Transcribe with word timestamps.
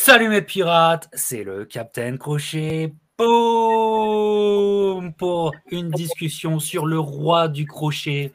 Salut 0.00 0.28
mes 0.28 0.42
pirates, 0.42 1.08
c'est 1.12 1.42
le 1.42 1.64
Capitaine 1.64 2.18
Crochet. 2.18 2.94
Pour 5.18 5.52
une 5.70 5.90
discussion 5.90 6.60
sur 6.60 6.86
le 6.86 7.00
roi 7.00 7.48
du 7.48 7.66
crochet 7.66 8.32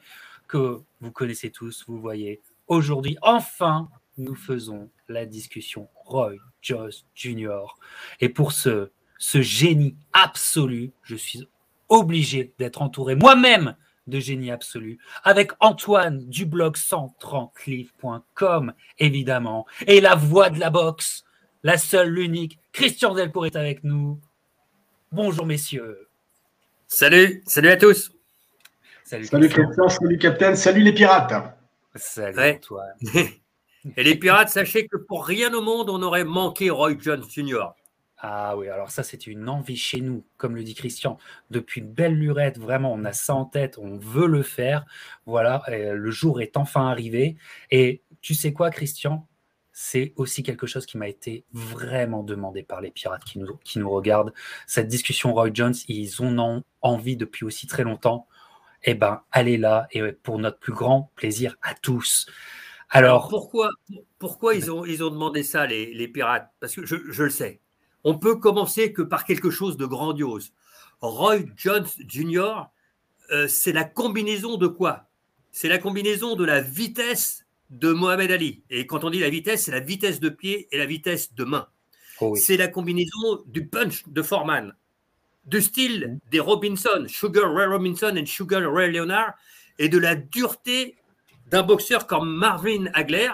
que 0.47 0.81
vous 0.99 1.11
connaissez 1.11 1.51
tous, 1.51 1.85
vous 1.87 1.99
voyez. 1.99 2.41
Aujourd'hui, 2.67 3.17
enfin, 3.21 3.87
nous 4.17 4.35
faisons 4.35 4.89
la 5.07 5.25
discussion 5.25 5.87
Roy 5.95 6.33
Jones 6.61 6.91
Jr. 7.15 7.77
Et 8.19 8.27
pour 8.29 8.51
ce, 8.51 8.91
ce 9.17 9.41
génie 9.41 9.95
absolu, 10.11 10.91
je 11.01 11.15
suis 11.15 11.47
obligé 11.87 12.53
d'être 12.59 12.81
entouré 12.81 13.15
moi-même 13.15 13.77
de 14.05 14.19
génie 14.19 14.51
absolu, 14.51 14.99
avec 15.23 15.53
Antoine 15.61 16.27
du 16.27 16.45
blog 16.45 16.75
130livres.com, 16.75 18.73
évidemment, 18.99 19.65
et 19.87 20.01
la 20.01 20.15
voix 20.15 20.49
de 20.49 20.59
la 20.59 20.69
boxe, 20.69 21.23
la 21.63 21.77
seule, 21.77 22.09
l'unique, 22.09 22.59
Christian 22.71 23.13
Delcourt 23.13 23.45
est 23.45 23.55
avec 23.55 23.83
nous. 23.83 24.19
Bonjour 25.11 25.45
messieurs. 25.45 26.07
Salut, 26.87 27.41
salut 27.47 27.69
à 27.69 27.77
tous. 27.77 28.11
Salut, 29.03 29.25
salut 29.25 29.49
Christian, 29.49 29.89
salut 29.89 30.17
Captain, 30.17 30.55
salut 30.55 30.81
les 30.81 30.93
pirates. 30.93 31.33
Salut 31.95 32.57
Antoine. 32.57 32.95
et 33.97 34.03
les 34.03 34.15
pirates, 34.15 34.49
sachez 34.49 34.87
que 34.87 34.97
pour 34.97 35.25
rien 35.25 35.53
au 35.53 35.61
monde, 35.61 35.89
on 35.89 36.01
aurait 36.01 36.25
manqué 36.25 36.69
Roy 36.69 36.95
Jones 36.99 37.23
Jr. 37.29 37.73
Ah 38.17 38.55
oui, 38.55 38.69
alors 38.69 38.89
ça, 38.89 39.03
c'est 39.03 39.27
une 39.27 39.49
envie 39.49 39.75
chez 39.75 39.99
nous, 39.99 40.23
comme 40.37 40.55
le 40.55 40.63
dit 40.63 40.75
Christian. 40.75 41.17
Depuis 41.49 41.81
une 41.81 41.91
belle 41.91 42.15
lurette, 42.15 42.57
vraiment, 42.57 42.93
on 42.93 43.03
a 43.03 43.11
ça 43.11 43.35
en 43.35 43.43
tête, 43.43 43.77
on 43.77 43.97
veut 43.97 44.27
le 44.27 44.43
faire. 44.43 44.85
Voilà, 45.25 45.61
le 45.67 46.11
jour 46.11 46.41
est 46.41 46.55
enfin 46.55 46.87
arrivé. 46.87 47.35
Et 47.69 48.01
tu 48.21 48.33
sais 48.33 48.53
quoi, 48.53 48.69
Christian? 48.71 49.27
C'est 49.73 50.13
aussi 50.17 50.43
quelque 50.43 50.67
chose 50.67 50.85
qui 50.85 50.99
m'a 50.99 51.07
été 51.07 51.45
vraiment 51.51 52.21
demandé 52.21 52.61
par 52.61 52.79
les 52.79 52.91
pirates 52.91 53.23
qui 53.23 53.39
nous, 53.39 53.57
qui 53.63 53.79
nous 53.79 53.89
regardent. 53.89 54.31
Cette 54.67 54.87
discussion 54.87 55.33
Roy 55.33 55.49
Jones, 55.51 55.73
ils 55.87 56.21
en 56.21 56.37
ont 56.37 56.63
envie 56.81 57.17
depuis 57.17 57.43
aussi 57.43 57.65
très 57.65 57.83
longtemps. 57.83 58.27
Eh 58.83 58.93
ben, 58.93 59.23
allez 59.31 59.57
là, 59.57 59.87
et 59.91 60.11
pour 60.11 60.37
notre 60.37 60.59
plus 60.59 60.73
grand 60.73 61.11
plaisir 61.15 61.57
à 61.63 61.73
tous. 61.73 62.27
Alors, 62.89 63.29
pourquoi, 63.29 63.71
pourquoi 64.19 64.53
ils, 64.53 64.71
ont, 64.71 64.85
ils 64.85 65.03
ont 65.03 65.09
demandé 65.09 65.41
ça, 65.41 65.65
les, 65.65 65.91
les 65.91 66.07
pirates? 66.07 66.51
Parce 66.59 66.75
que 66.75 66.85
je, 66.85 66.95
je, 67.09 67.23
le 67.23 67.29
sais. 67.31 67.59
On 68.03 68.19
peut 68.19 68.35
commencer 68.35 68.93
que 68.93 69.01
par 69.01 69.25
quelque 69.25 69.49
chose 69.49 69.77
de 69.77 69.87
grandiose. 69.87 70.53
Roy 71.01 71.39
Jones 71.55 71.87
Jr., 72.07 72.67
euh, 73.31 73.47
c'est 73.47 73.71
la 73.71 73.85
combinaison 73.85 74.57
de 74.57 74.67
quoi? 74.67 75.07
C'est 75.51 75.69
la 75.69 75.79
combinaison 75.79 76.35
de 76.35 76.43
la 76.45 76.61
vitesse 76.61 77.42
de 77.73 77.91
Mohamed 77.91 78.31
Ali. 78.31 78.63
Et 78.69 78.85
quand 78.85 79.03
on 79.03 79.09
dit 79.09 79.19
la 79.19 79.29
vitesse, 79.29 79.65
c'est 79.65 79.71
la 79.71 79.79
vitesse 79.79 80.19
de 80.19 80.29
pied 80.29 80.67
et 80.71 80.77
la 80.77 80.85
vitesse 80.85 81.33
de 81.33 81.43
main. 81.43 81.67
Oh 82.21 82.35
c'est 82.35 82.57
la 82.57 82.67
combinaison 82.67 83.43
du 83.47 83.65
punch 83.65 84.03
de 84.07 84.21
Foreman, 84.21 84.73
du 85.45 85.61
style 85.61 86.19
des 86.31 86.39
Robinson, 86.39 87.05
Sugar 87.07 87.51
Ray 87.51 87.67
Robinson 87.67 88.15
et 88.15 88.25
Sugar 88.25 88.71
Ray 88.71 88.91
Leonard, 88.91 89.33
et 89.79 89.89
de 89.89 89.97
la 89.97 90.15
dureté 90.15 90.95
d'un 91.47 91.63
boxeur 91.63 92.05
comme 92.05 92.35
Marvin 92.35 92.85
Hagler. 92.93 93.31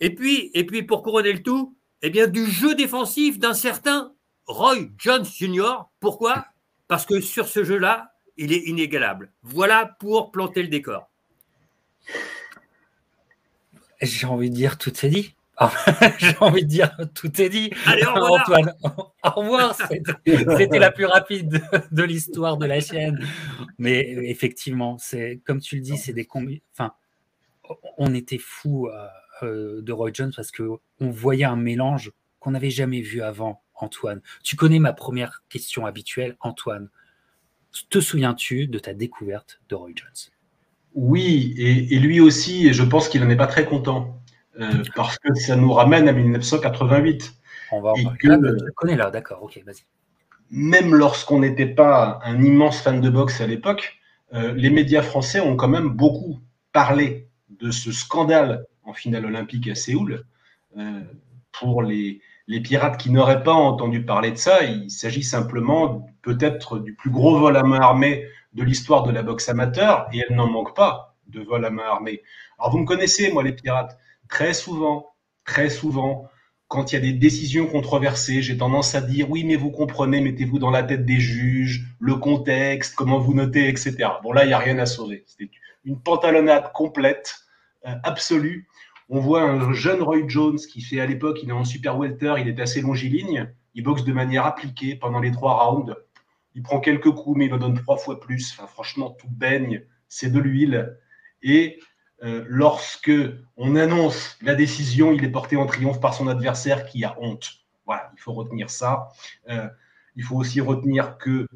Et 0.00 0.14
puis, 0.14 0.50
et 0.52 0.64
puis 0.66 0.82
pour 0.82 1.02
couronner 1.02 1.32
le 1.32 1.42
tout, 1.42 1.74
eh 2.02 2.10
bien, 2.10 2.26
du 2.26 2.46
jeu 2.46 2.74
défensif 2.74 3.38
d'un 3.38 3.54
certain 3.54 4.12
Roy 4.46 4.88
Jones 4.98 5.24
Jr. 5.24 5.84
Pourquoi? 6.00 6.46
Parce 6.88 7.06
que 7.06 7.20
sur 7.20 7.48
ce 7.48 7.64
jeu-là, 7.64 8.12
il 8.36 8.52
est 8.52 8.68
inégalable. 8.68 9.32
Voilà 9.42 9.86
pour 9.98 10.30
planter 10.30 10.62
le 10.62 10.68
décor. 10.68 11.08
J'ai 14.02 14.26
envie 14.26 14.50
de 14.50 14.54
dire 14.54 14.78
tout 14.78 14.92
est 15.04 15.08
dit. 15.08 15.34
J'ai 16.18 16.36
envie 16.40 16.64
de 16.64 16.68
dire 16.68 16.96
tout 17.14 17.40
est 17.40 17.48
dit. 17.48 17.70
Allez, 17.86 18.04
au 18.04 18.14
revoir. 18.14 18.40
Antoine, 18.40 18.74
au 19.24 19.30
revoir. 19.30 19.76
C'était 19.76 20.78
la 20.78 20.90
plus 20.90 21.06
rapide 21.06 21.62
de, 21.92 22.02
l'histoire 22.02 22.56
de 22.56 22.66
la 22.66 22.80
chaîne. 22.80 23.24
Mais 23.78 24.00
effectivement, 24.00 24.98
c'est 24.98 25.40
comme 25.44 25.60
tu 25.60 25.76
le 25.76 25.82
dis, 25.82 25.96
c'est 25.96 26.12
des 26.12 26.24
combis. 26.24 26.62
Enfin, 26.72 26.92
on 27.98 28.12
était 28.14 28.38
fous. 28.38 28.88
Euh, 28.88 29.06
euh, 29.42 29.82
de 29.82 29.92
Roy 29.92 30.10
Jones 30.12 30.32
parce 30.34 30.50
que 30.50 30.62
on 31.00 31.10
voyait 31.10 31.44
un 31.44 31.56
mélange 31.56 32.12
qu'on 32.38 32.52
n'avait 32.52 32.70
jamais 32.70 33.00
vu 33.00 33.22
avant, 33.22 33.62
Antoine. 33.74 34.20
Tu 34.42 34.56
connais 34.56 34.78
ma 34.78 34.92
première 34.92 35.42
question 35.48 35.86
habituelle, 35.86 36.36
Antoine. 36.40 36.90
Te 37.90 38.00
souviens-tu 38.00 38.68
de 38.68 38.78
ta 38.78 38.94
découverte 38.94 39.60
de 39.68 39.74
Roy 39.74 39.90
Jones? 39.94 40.31
Oui, 40.94 41.54
et, 41.56 41.98
lui 41.98 42.20
aussi, 42.20 42.66
et 42.66 42.72
je 42.72 42.82
pense 42.82 43.08
qu'il 43.08 43.22
n'en 43.22 43.30
est 43.30 43.36
pas 43.36 43.46
très 43.46 43.64
content, 43.64 44.20
euh, 44.60 44.82
parce 44.94 45.18
que 45.18 45.34
ça 45.34 45.56
nous 45.56 45.72
ramène 45.72 46.08
à 46.08 46.12
1988. 46.12 47.34
On 47.72 47.80
va 47.80 47.90
en 47.90 47.94
parler. 47.94 48.18
Que, 48.18 48.28
ah, 48.28 48.66
tu 48.66 48.72
connais 48.74 48.96
là, 48.96 49.10
d'accord, 49.10 49.42
ok, 49.42 49.62
vas-y. 49.64 49.84
Même 50.50 50.94
lorsqu'on 50.94 51.40
n'était 51.40 51.66
pas 51.66 52.20
un 52.24 52.42
immense 52.42 52.82
fan 52.82 53.00
de 53.00 53.08
boxe 53.08 53.40
à 53.40 53.46
l'époque, 53.46 53.98
euh, 54.34 54.52
les 54.54 54.68
médias 54.68 55.02
français 55.02 55.40
ont 55.40 55.56
quand 55.56 55.68
même 55.68 55.88
beaucoup 55.88 56.40
parlé 56.72 57.28
de 57.60 57.70
ce 57.70 57.90
scandale 57.90 58.66
en 58.84 58.92
finale 58.92 59.24
olympique 59.24 59.68
à 59.68 59.74
Séoul. 59.74 60.24
Euh, 60.76 61.00
pour 61.52 61.82
les, 61.82 62.20
les, 62.48 62.60
pirates 62.60 62.98
qui 62.98 63.10
n'auraient 63.10 63.42
pas 63.42 63.52
entendu 63.52 64.04
parler 64.04 64.30
de 64.30 64.36
ça, 64.36 64.64
il 64.64 64.90
s'agit 64.90 65.22
simplement 65.22 66.06
peut-être 66.22 66.78
du 66.78 66.94
plus 66.94 67.10
gros 67.10 67.38
vol 67.38 67.56
à 67.56 67.62
main 67.62 67.80
armée 67.80 68.26
de 68.54 68.62
l'histoire 68.62 69.02
de 69.02 69.10
la 69.10 69.22
boxe 69.22 69.48
amateur, 69.48 70.08
et 70.12 70.24
elle 70.28 70.36
n'en 70.36 70.48
manque 70.48 70.74
pas 70.74 71.16
de 71.26 71.40
vol 71.40 71.64
à 71.64 71.70
main 71.70 71.84
armée. 71.84 72.22
Alors 72.58 72.72
vous 72.72 72.78
me 72.78 72.86
connaissez, 72.86 73.32
moi 73.32 73.42
les 73.42 73.52
pirates, 73.52 73.98
très 74.28 74.54
souvent, 74.54 75.14
très 75.44 75.70
souvent, 75.70 76.28
quand 76.72 76.90
il 76.90 76.94
y 76.94 76.98
a 76.98 77.02
des 77.02 77.12
décisions 77.12 77.66
controversées, 77.66 78.40
j'ai 78.40 78.56
tendance 78.56 78.94
à 78.94 79.02
dire 79.02 79.30
oui, 79.30 79.44
mais 79.44 79.56
vous 79.56 79.70
comprenez, 79.70 80.22
mettez-vous 80.22 80.58
dans 80.58 80.70
la 80.70 80.82
tête 80.82 81.04
des 81.04 81.20
juges, 81.20 81.84
le 82.00 82.14
contexte, 82.14 82.94
comment 82.94 83.18
vous 83.18 83.34
notez, 83.34 83.68
etc. 83.68 84.08
Bon 84.22 84.32
là, 84.32 84.44
il 84.44 84.48
n'y 84.48 84.54
a 84.54 84.58
rien 84.58 84.78
à 84.78 84.86
sauver. 84.86 85.22
C'était 85.26 85.50
une 85.84 86.00
pantalonnade 86.00 86.72
complète, 86.72 87.36
euh, 87.86 87.94
absolue. 88.04 88.68
On 89.10 89.20
voit 89.20 89.42
un 89.42 89.74
jeune 89.74 90.00
Roy 90.00 90.26
Jones 90.28 90.56
qui 90.56 90.80
fait 90.80 90.98
à 90.98 91.04
l'époque, 91.04 91.40
il 91.42 91.50
est 91.50 91.52
en 91.52 91.64
super 91.64 91.98
welter, 91.98 92.36
il 92.38 92.48
est 92.48 92.58
assez 92.58 92.80
longiligne, 92.80 93.52
il 93.74 93.82
boxe 93.82 94.04
de 94.04 94.12
manière 94.14 94.46
appliquée 94.46 94.96
pendant 94.96 95.20
les 95.20 95.30
trois 95.30 95.62
rounds. 95.62 95.94
Il 96.54 96.62
prend 96.62 96.80
quelques 96.80 97.10
coups, 97.10 97.38
mais 97.38 97.46
il 97.46 97.54
en 97.54 97.58
donne 97.58 97.74
trois 97.74 97.96
fois 97.96 98.20
plus. 98.20 98.52
Franchement, 98.52 99.10
tout 99.10 99.28
baigne, 99.30 99.82
c'est 100.08 100.30
de 100.30 100.38
l'huile. 100.38 100.98
Et 101.42 101.80
euh, 102.22 102.44
lorsque 102.48 103.12
on 103.56 103.76
annonce 103.76 104.36
la 104.42 104.54
décision, 104.54 105.12
il 105.12 105.24
est 105.24 105.30
porté 105.30 105.56
en 105.56 105.66
triomphe 105.66 106.00
par 106.00 106.14
son 106.14 106.28
adversaire 106.28 106.86
qui 106.86 107.04
a 107.04 107.16
honte. 107.20 107.50
Voilà, 107.86 108.10
il 108.14 108.20
faut 108.20 108.32
retenir 108.32 108.70
ça. 108.70 109.08
Euh, 109.48 109.68
il 110.14 110.22
faut 110.22 110.36
aussi 110.36 110.60
retenir 110.60 111.18
que 111.18 111.48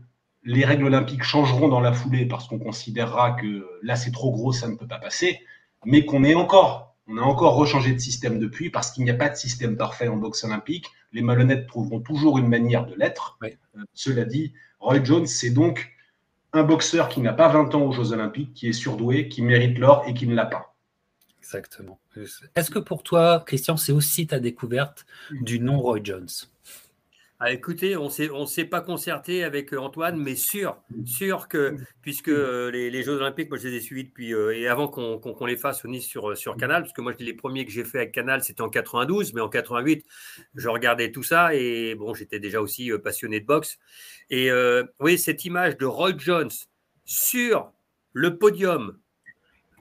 les 0.42 0.64
règles 0.64 0.84
olympiques 0.84 1.22
changeront 1.22 1.68
dans 1.68 1.80
la 1.80 1.92
foulée 1.92 2.26
parce 2.26 2.48
qu'on 2.48 2.58
considérera 2.58 3.32
que 3.32 3.68
là 3.82 3.96
c'est 3.96 4.12
trop 4.12 4.32
gros, 4.32 4.52
ça 4.52 4.68
ne 4.68 4.76
peut 4.76 4.86
pas 4.86 4.98
passer, 4.98 5.40
mais 5.84 6.04
qu'on 6.04 6.24
encore 6.34 6.96
on 7.08 7.18
a 7.18 7.22
encore 7.22 7.54
rechangé 7.54 7.92
de 7.92 7.98
système 7.98 8.38
depuis 8.38 8.70
parce 8.70 8.90
qu'il 8.90 9.04
n'y 9.04 9.10
a 9.10 9.14
pas 9.14 9.28
de 9.28 9.36
système 9.36 9.76
parfait 9.76 10.08
en 10.08 10.16
boxe 10.16 10.42
olympique. 10.44 10.86
Les 11.12 11.22
malhonnêtes 11.22 11.66
trouveront 11.66 12.00
toujours 12.00 12.38
une 12.38 12.48
manière 12.48 12.86
de 12.86 12.94
l'être. 12.94 13.38
Euh, 13.42 13.48
cela 13.94 14.24
dit, 14.24 14.52
Roy 14.80 15.02
Jones, 15.02 15.26
c'est 15.26 15.50
donc 15.50 15.92
un 16.52 16.62
boxeur 16.62 17.08
qui 17.08 17.20
n'a 17.20 17.32
pas 17.32 17.48
20 17.48 17.74
ans 17.74 17.82
aux 17.82 17.92
Jeux 17.92 18.12
olympiques, 18.12 18.54
qui 18.54 18.68
est 18.68 18.72
surdoué, 18.72 19.28
qui 19.28 19.42
mérite 19.42 19.78
l'or 19.78 20.04
et 20.06 20.14
qui 20.14 20.26
ne 20.26 20.34
l'a 20.34 20.46
pas. 20.46 20.74
Exactement. 21.38 22.00
Est-ce 22.56 22.70
que 22.70 22.78
pour 22.78 23.02
toi, 23.02 23.42
Christian, 23.46 23.76
c'est 23.76 23.92
aussi 23.92 24.26
ta 24.26 24.40
découverte 24.40 25.06
du 25.30 25.60
nom 25.60 25.78
Roy 25.78 26.00
Jones? 26.02 26.28
Ah, 27.38 27.52
écoutez, 27.52 27.98
on 27.98 28.08
ne 28.08 28.46
s'est 28.46 28.64
pas 28.64 28.80
concerté 28.80 29.44
avec 29.44 29.74
euh, 29.74 29.78
Antoine, 29.78 30.16
mais 30.16 30.36
sûr, 30.36 30.82
sûr 31.04 31.48
que, 31.48 31.76
puisque 32.00 32.30
euh, 32.30 32.70
les, 32.70 33.02
Jeux 33.02 33.16
Olympiques, 33.16 33.50
moi 33.50 33.58
je 33.58 33.68
les 33.68 33.74
ai 33.74 33.80
suivis 33.80 34.04
depuis, 34.04 34.32
euh, 34.32 34.56
et 34.56 34.68
avant 34.68 34.88
qu'on 34.88 35.44
les 35.44 35.58
fasse 35.58 35.84
au 35.84 35.88
Nice 35.88 36.06
sur, 36.06 36.34
sur 36.34 36.56
Canal, 36.56 36.84
parce 36.84 36.94
que 36.94 37.02
moi 37.02 37.12
les 37.18 37.34
premiers 37.34 37.66
que 37.66 37.70
j'ai 37.70 37.84
fait 37.84 37.98
avec 37.98 38.12
Canal, 38.12 38.42
c'était 38.42 38.62
en 38.62 38.70
92, 38.70 39.34
mais 39.34 39.42
en 39.42 39.50
88, 39.50 40.06
je 40.54 40.68
regardais 40.70 41.12
tout 41.12 41.22
ça, 41.22 41.54
et 41.54 41.94
bon, 41.94 42.14
j'étais 42.14 42.40
déjà 42.40 42.62
aussi 42.62 42.90
passionné 43.04 43.40
de 43.40 43.46
boxe. 43.46 43.78
Et 44.30 44.50
oui, 45.00 45.18
cette 45.18 45.44
image 45.44 45.76
de 45.76 45.84
Roy 45.84 46.12
Jones 46.16 46.50
sur 47.04 47.70
le 48.14 48.38
podium, 48.38 48.98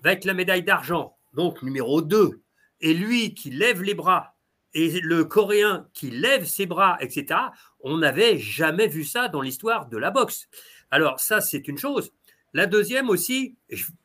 avec 0.04 0.26
la 0.26 0.34
médaille 0.34 0.64
d'argent, 0.64 1.16
donc 1.34 1.64
numéro 1.64 2.02
2, 2.02 2.42
et 2.82 2.94
lui 2.94 3.34
qui 3.34 3.50
lève 3.50 3.82
les 3.82 3.94
bras 3.94 4.35
et 4.76 5.00
le 5.00 5.24
Coréen 5.24 5.88
qui 5.94 6.12
lève 6.12 6.46
ses 6.46 6.66
bras, 6.66 6.98
etc., 7.00 7.40
on 7.80 7.98
n'avait 7.98 8.38
jamais 8.38 8.88
vu 8.88 9.06
ça 9.06 9.30
dans 9.30 9.42
l'histoire 9.42 9.88
de 9.88 9.98
la 9.98 10.12
boxe. 10.12 10.50
Alors 10.92 11.20
ça, 11.20 11.42
c'est 11.42 11.68
une 11.68 11.78
chose. 11.78 12.12
La 12.54 12.68
deuxième 12.68 13.10
aussi, 13.10 13.56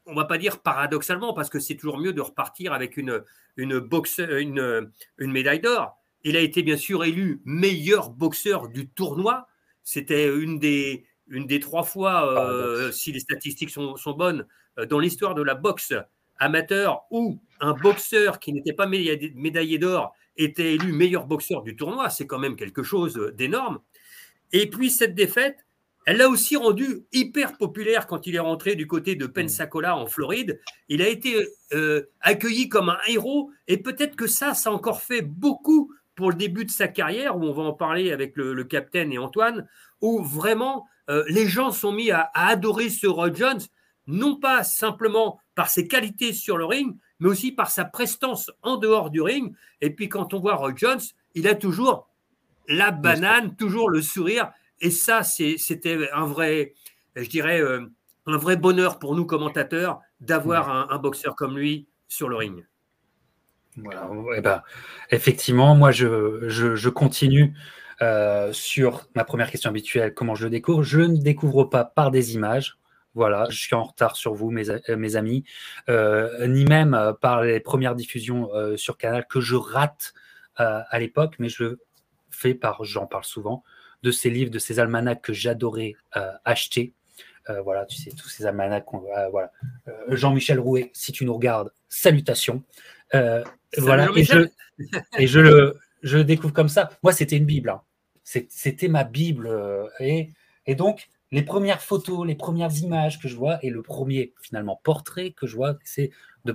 on 0.06 0.14
va 0.14 0.24
pas 0.24 0.38
dire 0.38 0.60
paradoxalement, 0.60 1.34
parce 1.34 1.50
que 1.50 1.58
c'est 1.58 1.74
toujours 1.74 1.98
mieux 1.98 2.12
de 2.12 2.20
repartir 2.20 2.72
avec 2.72 2.96
une, 2.96 3.22
une, 3.56 3.80
boxe, 3.80 4.20
une, 4.20 4.90
une 5.18 5.32
médaille 5.32 5.60
d'or. 5.60 5.98
Il 6.22 6.36
a 6.36 6.40
été 6.40 6.62
bien 6.62 6.76
sûr 6.76 7.04
élu 7.04 7.42
meilleur 7.44 8.10
boxeur 8.10 8.68
du 8.68 8.88
tournoi. 8.88 9.48
C'était 9.82 10.28
une 10.28 10.60
des, 10.60 11.04
une 11.26 11.46
des 11.46 11.58
trois 11.58 11.82
fois, 11.82 12.32
euh, 12.32 12.92
si 12.92 13.10
les 13.12 13.20
statistiques 13.20 13.70
sont, 13.70 13.96
sont 13.96 14.12
bonnes, 14.12 14.46
euh, 14.78 14.86
dans 14.86 15.00
l'histoire 15.00 15.34
de 15.34 15.42
la 15.42 15.54
boxe 15.54 15.94
amateur 16.38 17.02
où 17.10 17.40
un 17.60 17.72
boxeur 17.72 18.38
qui 18.38 18.52
n'était 18.52 18.72
pas 18.72 18.86
médaillé 18.86 19.78
d'or 19.78 20.14
était 20.36 20.74
élu 20.74 20.92
meilleur 20.92 21.26
boxeur 21.26 21.62
du 21.62 21.76
tournoi. 21.76 22.10
C'est 22.10 22.26
quand 22.26 22.38
même 22.38 22.56
quelque 22.56 22.82
chose 22.82 23.32
d'énorme. 23.34 23.80
Et 24.52 24.68
puis 24.68 24.90
cette 24.90 25.14
défaite, 25.14 25.66
elle 26.06 26.16
l'a 26.16 26.28
aussi 26.28 26.56
rendu 26.56 27.04
hyper 27.12 27.56
populaire 27.56 28.06
quand 28.06 28.26
il 28.26 28.34
est 28.34 28.40
rentré 28.40 28.74
du 28.74 28.86
côté 28.86 29.16
de 29.16 29.26
Pensacola 29.26 29.96
en 29.96 30.06
Floride. 30.06 30.60
Il 30.88 31.02
a 31.02 31.08
été 31.08 31.46
euh, 31.72 32.10
accueilli 32.20 32.68
comme 32.68 32.88
un 32.88 32.98
héros 33.06 33.50
et 33.68 33.76
peut-être 33.76 34.16
que 34.16 34.26
ça, 34.26 34.54
ça 34.54 34.70
a 34.70 34.72
encore 34.72 35.02
fait 35.02 35.22
beaucoup 35.22 35.92
pour 36.20 36.30
le 36.30 36.36
début 36.36 36.66
de 36.66 36.70
sa 36.70 36.86
carrière, 36.86 37.38
où 37.38 37.44
on 37.44 37.52
va 37.52 37.62
en 37.62 37.72
parler 37.72 38.12
avec 38.12 38.36
le, 38.36 38.62
capitaine 38.64 39.10
et 39.10 39.18
Antoine, 39.18 39.66
où 40.02 40.22
vraiment 40.22 40.86
euh, 41.08 41.24
les 41.28 41.48
gens 41.48 41.70
sont 41.70 41.92
mis 41.92 42.10
à, 42.10 42.30
adorer 42.34 42.90
ce 42.90 43.06
Roy 43.06 43.32
Jones, 43.32 43.60
non 44.06 44.36
pas 44.36 44.62
simplement 44.62 45.38
par 45.54 45.70
ses 45.70 45.88
qualités 45.88 46.34
sur 46.34 46.58
le 46.58 46.66
ring, 46.66 46.94
mais 47.20 47.28
aussi 47.28 47.52
par 47.52 47.70
sa 47.70 47.84
prestance 47.84 48.50
en 48.62 48.76
dehors 48.76 49.10
du 49.10 49.20
ring. 49.22 49.54
Et 49.80 49.90
puis 49.90 50.08
quand 50.08 50.34
on 50.34 50.40
voit 50.40 50.56
Roy 50.56 50.72
Jones, 50.74 51.00
il 51.34 51.46
a 51.46 51.54
toujours 51.54 52.08
la 52.68 52.90
banane, 52.90 53.56
toujours 53.56 53.90
le 53.90 54.02
sourire. 54.02 54.50
Et 54.80 54.90
ça, 54.90 55.22
c'était 55.22 56.10
un 56.12 56.24
vrai, 56.24 56.74
je 57.14 57.28
dirais, 57.28 57.60
euh, 57.60 57.86
un 58.26 58.36
vrai 58.36 58.56
bonheur 58.56 58.98
pour 58.98 59.14
nous 59.14 59.26
commentateurs 59.26 60.00
d'avoir 60.20 60.90
un, 60.90 60.98
boxeur 60.98 61.36
comme 61.36 61.58
lui 61.58 61.86
sur 62.08 62.28
le 62.28 62.36
ring. 62.36 62.66
Voilà, 63.76 64.08
ben, 64.40 64.62
effectivement, 65.10 65.74
moi 65.74 65.90
je, 65.90 66.48
je, 66.48 66.88
continue 66.88 67.54
euh, 68.02 68.52
sur 68.52 69.08
ma 69.14 69.24
première 69.24 69.50
question 69.50 69.70
habituelle, 69.70 70.12
comment 70.12 70.34
je 70.34 70.44
le 70.44 70.50
découvre. 70.50 70.82
Je 70.82 71.00
ne 71.00 71.16
découvre 71.16 71.64
pas 71.64 71.84
par 71.84 72.10
des 72.10 72.34
images, 72.34 72.78
voilà, 73.14 73.46
je 73.50 73.58
suis 73.58 73.74
en 73.74 73.84
retard 73.84 74.16
sur 74.16 74.34
vous, 74.34 74.50
mes, 74.50 74.64
mes 74.88 75.16
amis, 75.16 75.44
euh, 75.88 76.46
ni 76.46 76.64
même 76.64 77.14
par 77.20 77.42
les 77.42 77.60
premières 77.60 77.94
diffusions 77.94 78.50
sur 78.76 78.96
Canal 78.96 79.26
que 79.26 79.40
je 79.40 79.56
rate 79.56 80.14
à 80.56 80.98
l'époque, 80.98 81.36
mais 81.38 81.48
je 81.48 81.76
fait 82.30 82.54
par, 82.54 82.84
j'en 82.84 83.06
parle 83.06 83.24
souvent, 83.24 83.62
de 84.02 84.10
ces 84.10 84.30
livres, 84.30 84.50
de 84.50 84.58
ces 84.58 84.80
almanachs 84.80 85.20
que 85.20 85.32
j'adorais 85.32 85.94
euh, 86.16 86.32
acheter. 86.44 86.94
Euh, 87.48 87.60
voilà, 87.62 87.84
tu 87.86 87.96
sais, 87.96 88.10
tous 88.10 88.28
ces 88.28 88.46
almanachs. 88.46 88.86
Euh, 88.94 89.28
voilà. 89.30 89.52
Jean-Michel 90.08 90.58
Rouet, 90.58 90.90
si 90.94 91.12
tu 91.12 91.24
nous 91.24 91.34
regardes, 91.34 91.72
salutations. 91.88 92.62
voilà, 93.12 94.08
et 94.16 94.24
je, 94.24 94.48
et 95.18 95.26
je, 95.26 95.40
le, 95.40 95.78
je 96.02 96.18
découvre 96.18 96.54
comme 96.54 96.68
ça. 96.68 96.90
Moi, 97.02 97.12
c'était 97.12 97.36
une 97.36 97.46
Bible. 97.46 97.70
Hein. 97.70 97.82
C'était 98.24 98.88
ma 98.88 99.04
Bible. 99.04 99.50
et, 99.98 100.30
et 100.66 100.74
donc, 100.74 101.08
les 101.32 101.42
premières 101.42 101.80
photos, 101.80 102.26
les 102.26 102.34
premières 102.34 102.76
images 102.78 103.18
que 103.20 103.28
je 103.28 103.36
vois, 103.36 103.58
et 103.64 103.70
le 103.70 103.82
premier, 103.82 104.34
finalement, 104.42 104.80
portrait 104.82 105.30
que 105.30 105.46
je 105.46 105.56
vois, 105.56 105.76
c'est 105.84 106.10
de, 106.44 106.52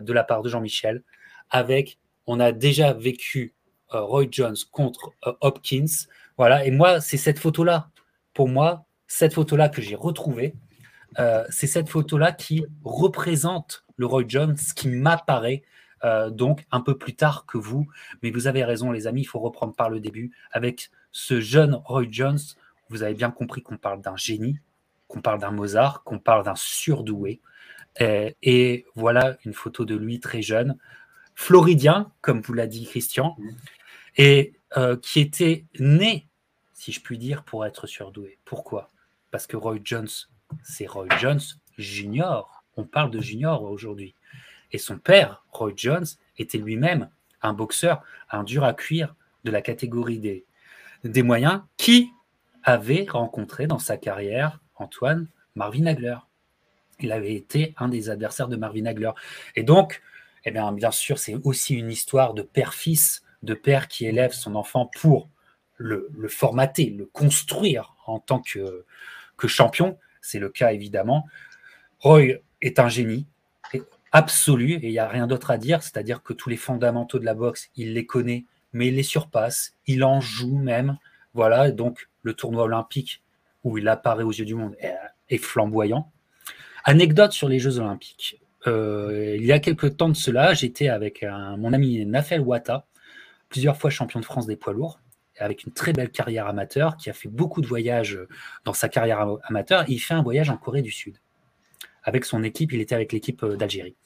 de 0.00 0.12
la 0.12 0.24
part 0.24 0.42
de 0.42 0.48
Jean-Michel, 0.48 1.02
avec, 1.50 1.98
on 2.26 2.40
a 2.40 2.52
déjà 2.52 2.92
vécu 2.92 3.54
euh, 3.94 4.00
Roy 4.00 4.26
Jones 4.30 4.56
contre 4.72 5.10
euh, 5.26 5.32
Hopkins. 5.40 6.06
Voilà, 6.36 6.64
et 6.64 6.70
moi, 6.70 7.00
c'est 7.00 7.16
cette 7.16 7.38
photo-là. 7.38 7.90
Pour 8.32 8.48
moi, 8.48 8.86
cette 9.06 9.34
photo-là 9.34 9.68
que 9.68 9.82
j'ai 9.82 9.94
retrouvée, 9.94 10.54
euh, 11.18 11.44
c'est 11.50 11.68
cette 11.68 11.88
photo-là 11.88 12.32
qui 12.32 12.64
représente 12.82 13.84
le 13.96 14.06
Roy 14.06 14.24
Jones 14.26 14.56
qui 14.74 14.88
m'apparaît 14.88 15.62
donc 16.32 16.66
un 16.70 16.82
peu 16.82 16.98
plus 16.98 17.16
tard 17.16 17.46
que 17.46 17.56
vous. 17.56 17.88
Mais 18.22 18.30
vous 18.30 18.46
avez 18.46 18.62
raison, 18.62 18.92
les 18.92 19.06
amis, 19.06 19.22
il 19.22 19.24
faut 19.24 19.38
reprendre 19.38 19.74
par 19.74 19.88
le 19.88 20.00
début. 20.00 20.32
Avec 20.52 20.90
ce 21.12 21.40
jeune 21.40 21.80
Roy 21.82 22.04
Jones, 22.10 22.38
vous 22.90 23.02
avez 23.02 23.14
bien 23.14 23.30
compris 23.30 23.62
qu'on 23.62 23.76
parle 23.76 24.00
d'un 24.00 24.16
génie, 24.16 24.58
qu'on 25.08 25.20
parle 25.20 25.40
d'un 25.40 25.50
Mozart, 25.50 26.02
qu'on 26.04 26.18
parle 26.18 26.44
d'un 26.44 26.56
surdoué. 26.56 27.40
et 28.00 28.86
voilà 28.94 29.36
une 29.44 29.54
photo 29.54 29.84
de 29.84 29.94
lui 29.94 30.20
très 30.20 30.42
jeune, 30.42 30.76
floridien, 31.34 32.12
comme 32.20 32.40
vous 32.40 32.54
l'a 32.54 32.66
dit 32.66 32.84
Christian, 32.84 33.36
et 34.16 34.54
euh, 34.76 34.96
qui 34.96 35.20
était 35.20 35.64
né, 35.78 36.28
si 36.72 36.92
je 36.92 37.00
puis 37.00 37.18
dire, 37.18 37.44
pour 37.44 37.64
être 37.64 37.86
surdoué. 37.86 38.38
Pourquoi? 38.44 38.90
Parce 39.30 39.46
que 39.46 39.56
Roy 39.56 39.78
Jones, 39.82 40.08
c'est 40.62 40.86
Roy 40.86 41.08
Jones 41.18 41.40
junior. 41.78 42.64
On 42.76 42.84
parle 42.84 43.10
de 43.10 43.20
junior 43.20 43.62
aujourd'hui. 43.62 44.14
Et 44.72 44.78
son 44.78 44.98
père, 44.98 45.44
Roy 45.50 45.72
Jones, 45.76 46.06
était 46.38 46.58
lui-même 46.58 47.08
un 47.42 47.52
boxeur, 47.52 48.02
un 48.30 48.42
dur 48.42 48.64
à 48.64 48.74
cuire 48.74 49.14
de 49.44 49.50
la 49.50 49.62
catégorie 49.62 50.18
des, 50.18 50.44
des 51.04 51.22
moyens, 51.22 51.62
qui 51.76 52.10
avait 52.64 53.06
rencontré 53.08 53.66
dans 53.66 53.78
sa 53.78 53.96
carrière 53.96 54.60
Antoine 54.76 55.28
Marvin 55.54 55.86
Hagler. 55.86 56.16
Il 57.00 57.12
avait 57.12 57.34
été 57.34 57.74
un 57.76 57.88
des 57.88 58.10
adversaires 58.10 58.48
de 58.48 58.56
Marvin 58.56 58.86
Hagler. 58.86 59.10
Et 59.56 59.62
donc, 59.62 60.02
eh 60.44 60.50
bien, 60.50 60.72
bien 60.72 60.90
sûr, 60.90 61.18
c'est 61.18 61.36
aussi 61.44 61.74
une 61.74 61.90
histoire 61.90 62.34
de 62.34 62.42
père-fils 62.42 63.22
de 63.42 63.54
père 63.54 63.88
qui 63.88 64.06
élève 64.06 64.32
son 64.32 64.54
enfant 64.54 64.90
pour 65.00 65.28
le, 65.76 66.08
formater, 66.28 66.90
le 66.90 67.06
construire 67.06 67.94
en 68.06 68.18
tant 68.18 68.40
que, 68.40 68.84
que 69.36 69.48
champion. 69.48 69.98
C'est 70.22 70.38
le 70.38 70.48
cas 70.48 70.72
évidemment. 70.72 71.26
Roy 72.00 72.40
est 72.60 72.78
un 72.78 72.88
génie 72.88 73.26
absolu 74.12 74.74
et 74.74 74.86
il 74.86 74.92
n'y 74.92 74.98
a 74.98 75.08
rien 75.08 75.26
d'autre 75.26 75.50
à 75.50 75.58
dire, 75.58 75.82
c'est-à-dire 75.82 76.22
que 76.22 76.32
tous 76.32 76.48
les 76.48 76.56
fondamentaux 76.56 77.18
de 77.18 77.24
la 77.24 77.34
boxe, 77.34 77.70
il 77.76 77.94
les 77.94 78.06
connaît, 78.06 78.44
mais 78.72 78.88
il 78.88 78.94
les 78.94 79.02
surpasse, 79.02 79.74
il 79.86 80.04
en 80.04 80.20
joue 80.20 80.56
même. 80.56 80.96
Voilà, 81.34 81.72
donc 81.72 82.08
le 82.24 82.34
tournoi 82.34 82.64
olympique 82.64 83.22
où 83.62 83.78
il 83.78 83.88
apparaît 83.88 84.24
aux 84.24 84.32
yeux 84.32 84.44
du 84.44 84.54
monde 84.54 84.76
est, 85.28 85.38
flamboyant. 85.38 86.12
Anecdote 86.84 87.32
sur 87.32 87.48
les 87.48 87.58
Jeux 87.58 87.78
olympiques. 87.78 88.40
Euh, 88.66 89.36
il 89.38 89.44
y 89.44 89.52
a 89.52 89.58
quelques 89.58 89.96
temps 89.96 90.08
de 90.08 90.16
cela, 90.16 90.54
j'étais 90.54 90.88
avec 90.88 91.24
mon 91.58 91.72
ami 91.72 92.04
Nafel 92.04 92.40
Wata, 92.40 92.86
plusieurs 93.48 93.76
fois 93.76 93.90
champion 93.90 94.20
de 94.20 94.24
France 94.24 94.46
des 94.46 94.56
poids 94.56 94.72
lourds, 94.72 95.00
avec 95.38 95.64
une 95.64 95.72
très 95.72 95.92
belle 95.92 96.10
carrière 96.10 96.46
amateur, 96.46 96.96
qui 96.96 97.10
a 97.10 97.12
fait 97.12 97.28
beaucoup 97.28 97.62
de 97.62 97.66
voyages 97.66 98.18
dans 98.64 98.74
sa 98.74 98.88
carrière 98.88 99.26
amateur. 99.44 99.84
il 99.88 99.98
fait 99.98 100.14
un 100.14 100.22
voyage 100.22 100.50
en 100.50 100.56
Corée 100.56 100.82
du 100.82 100.92
Sud. 100.92 101.18
Avec 102.04 102.26
son 102.26 102.42
équipe, 102.42 102.72
il 102.72 102.80
était 102.80 102.94
avec 102.94 103.12
l'équipe 103.12 103.42
euh, 103.42 103.56
d'Algérie. 103.56 103.96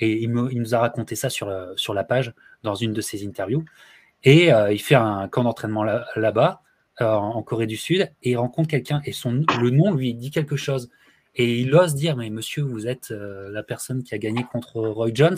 Et 0.00 0.22
il, 0.22 0.32
nous 0.32 0.74
a 0.74 0.78
raconté 0.80 1.14
ça 1.14 1.30
sur, 1.30 1.48
euh, 1.48 1.72
sur 1.76 1.94
la 1.94 2.02
page, 2.02 2.34
dans 2.64 2.74
une 2.74 2.92
de 2.92 3.00
ses 3.00 3.24
interviews. 3.24 3.64
Et 4.24 4.48
il 4.48 4.80
fait 4.80 4.94
un 4.94 5.28
camp 5.28 5.44
d'entraînement 5.44 5.84
là-bas, 5.84 6.62
en 7.00 7.42
Corée 7.42 7.66
du 7.66 7.76
Sud, 7.76 8.10
et 8.22 8.30
il 8.30 8.36
rencontre 8.36 8.68
quelqu'un, 8.68 9.02
et 9.04 9.12
son, 9.12 9.44
le 9.60 9.70
nom 9.70 9.92
lui 9.92 10.14
dit 10.14 10.30
quelque 10.30 10.56
chose. 10.56 10.90
Et 11.34 11.60
il 11.60 11.74
ose 11.74 11.94
dire, 11.94 12.16
mais 12.16 12.30
monsieur, 12.30 12.62
vous 12.62 12.86
êtes 12.86 13.10
la 13.10 13.62
personne 13.62 14.02
qui 14.02 14.14
a 14.14 14.18
gagné 14.18 14.44
contre 14.44 14.80
Roy 14.80 15.10
Jones. 15.12 15.36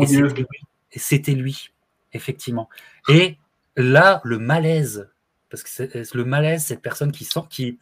et 0.00 0.98
c'était 0.98 1.32
lui 1.32 1.72
effectivement. 2.12 2.68
Et 3.08 3.36
là, 3.76 4.20
le 4.24 4.38
malaise, 4.38 5.08
parce 5.50 5.62
que 5.62 5.68
c'est 5.68 6.14
le 6.14 6.24
malaise, 6.24 6.64
cette 6.64 6.82
personne 6.82 7.12
qui 7.12 7.24
sort, 7.24 7.48
qui, 7.48 7.78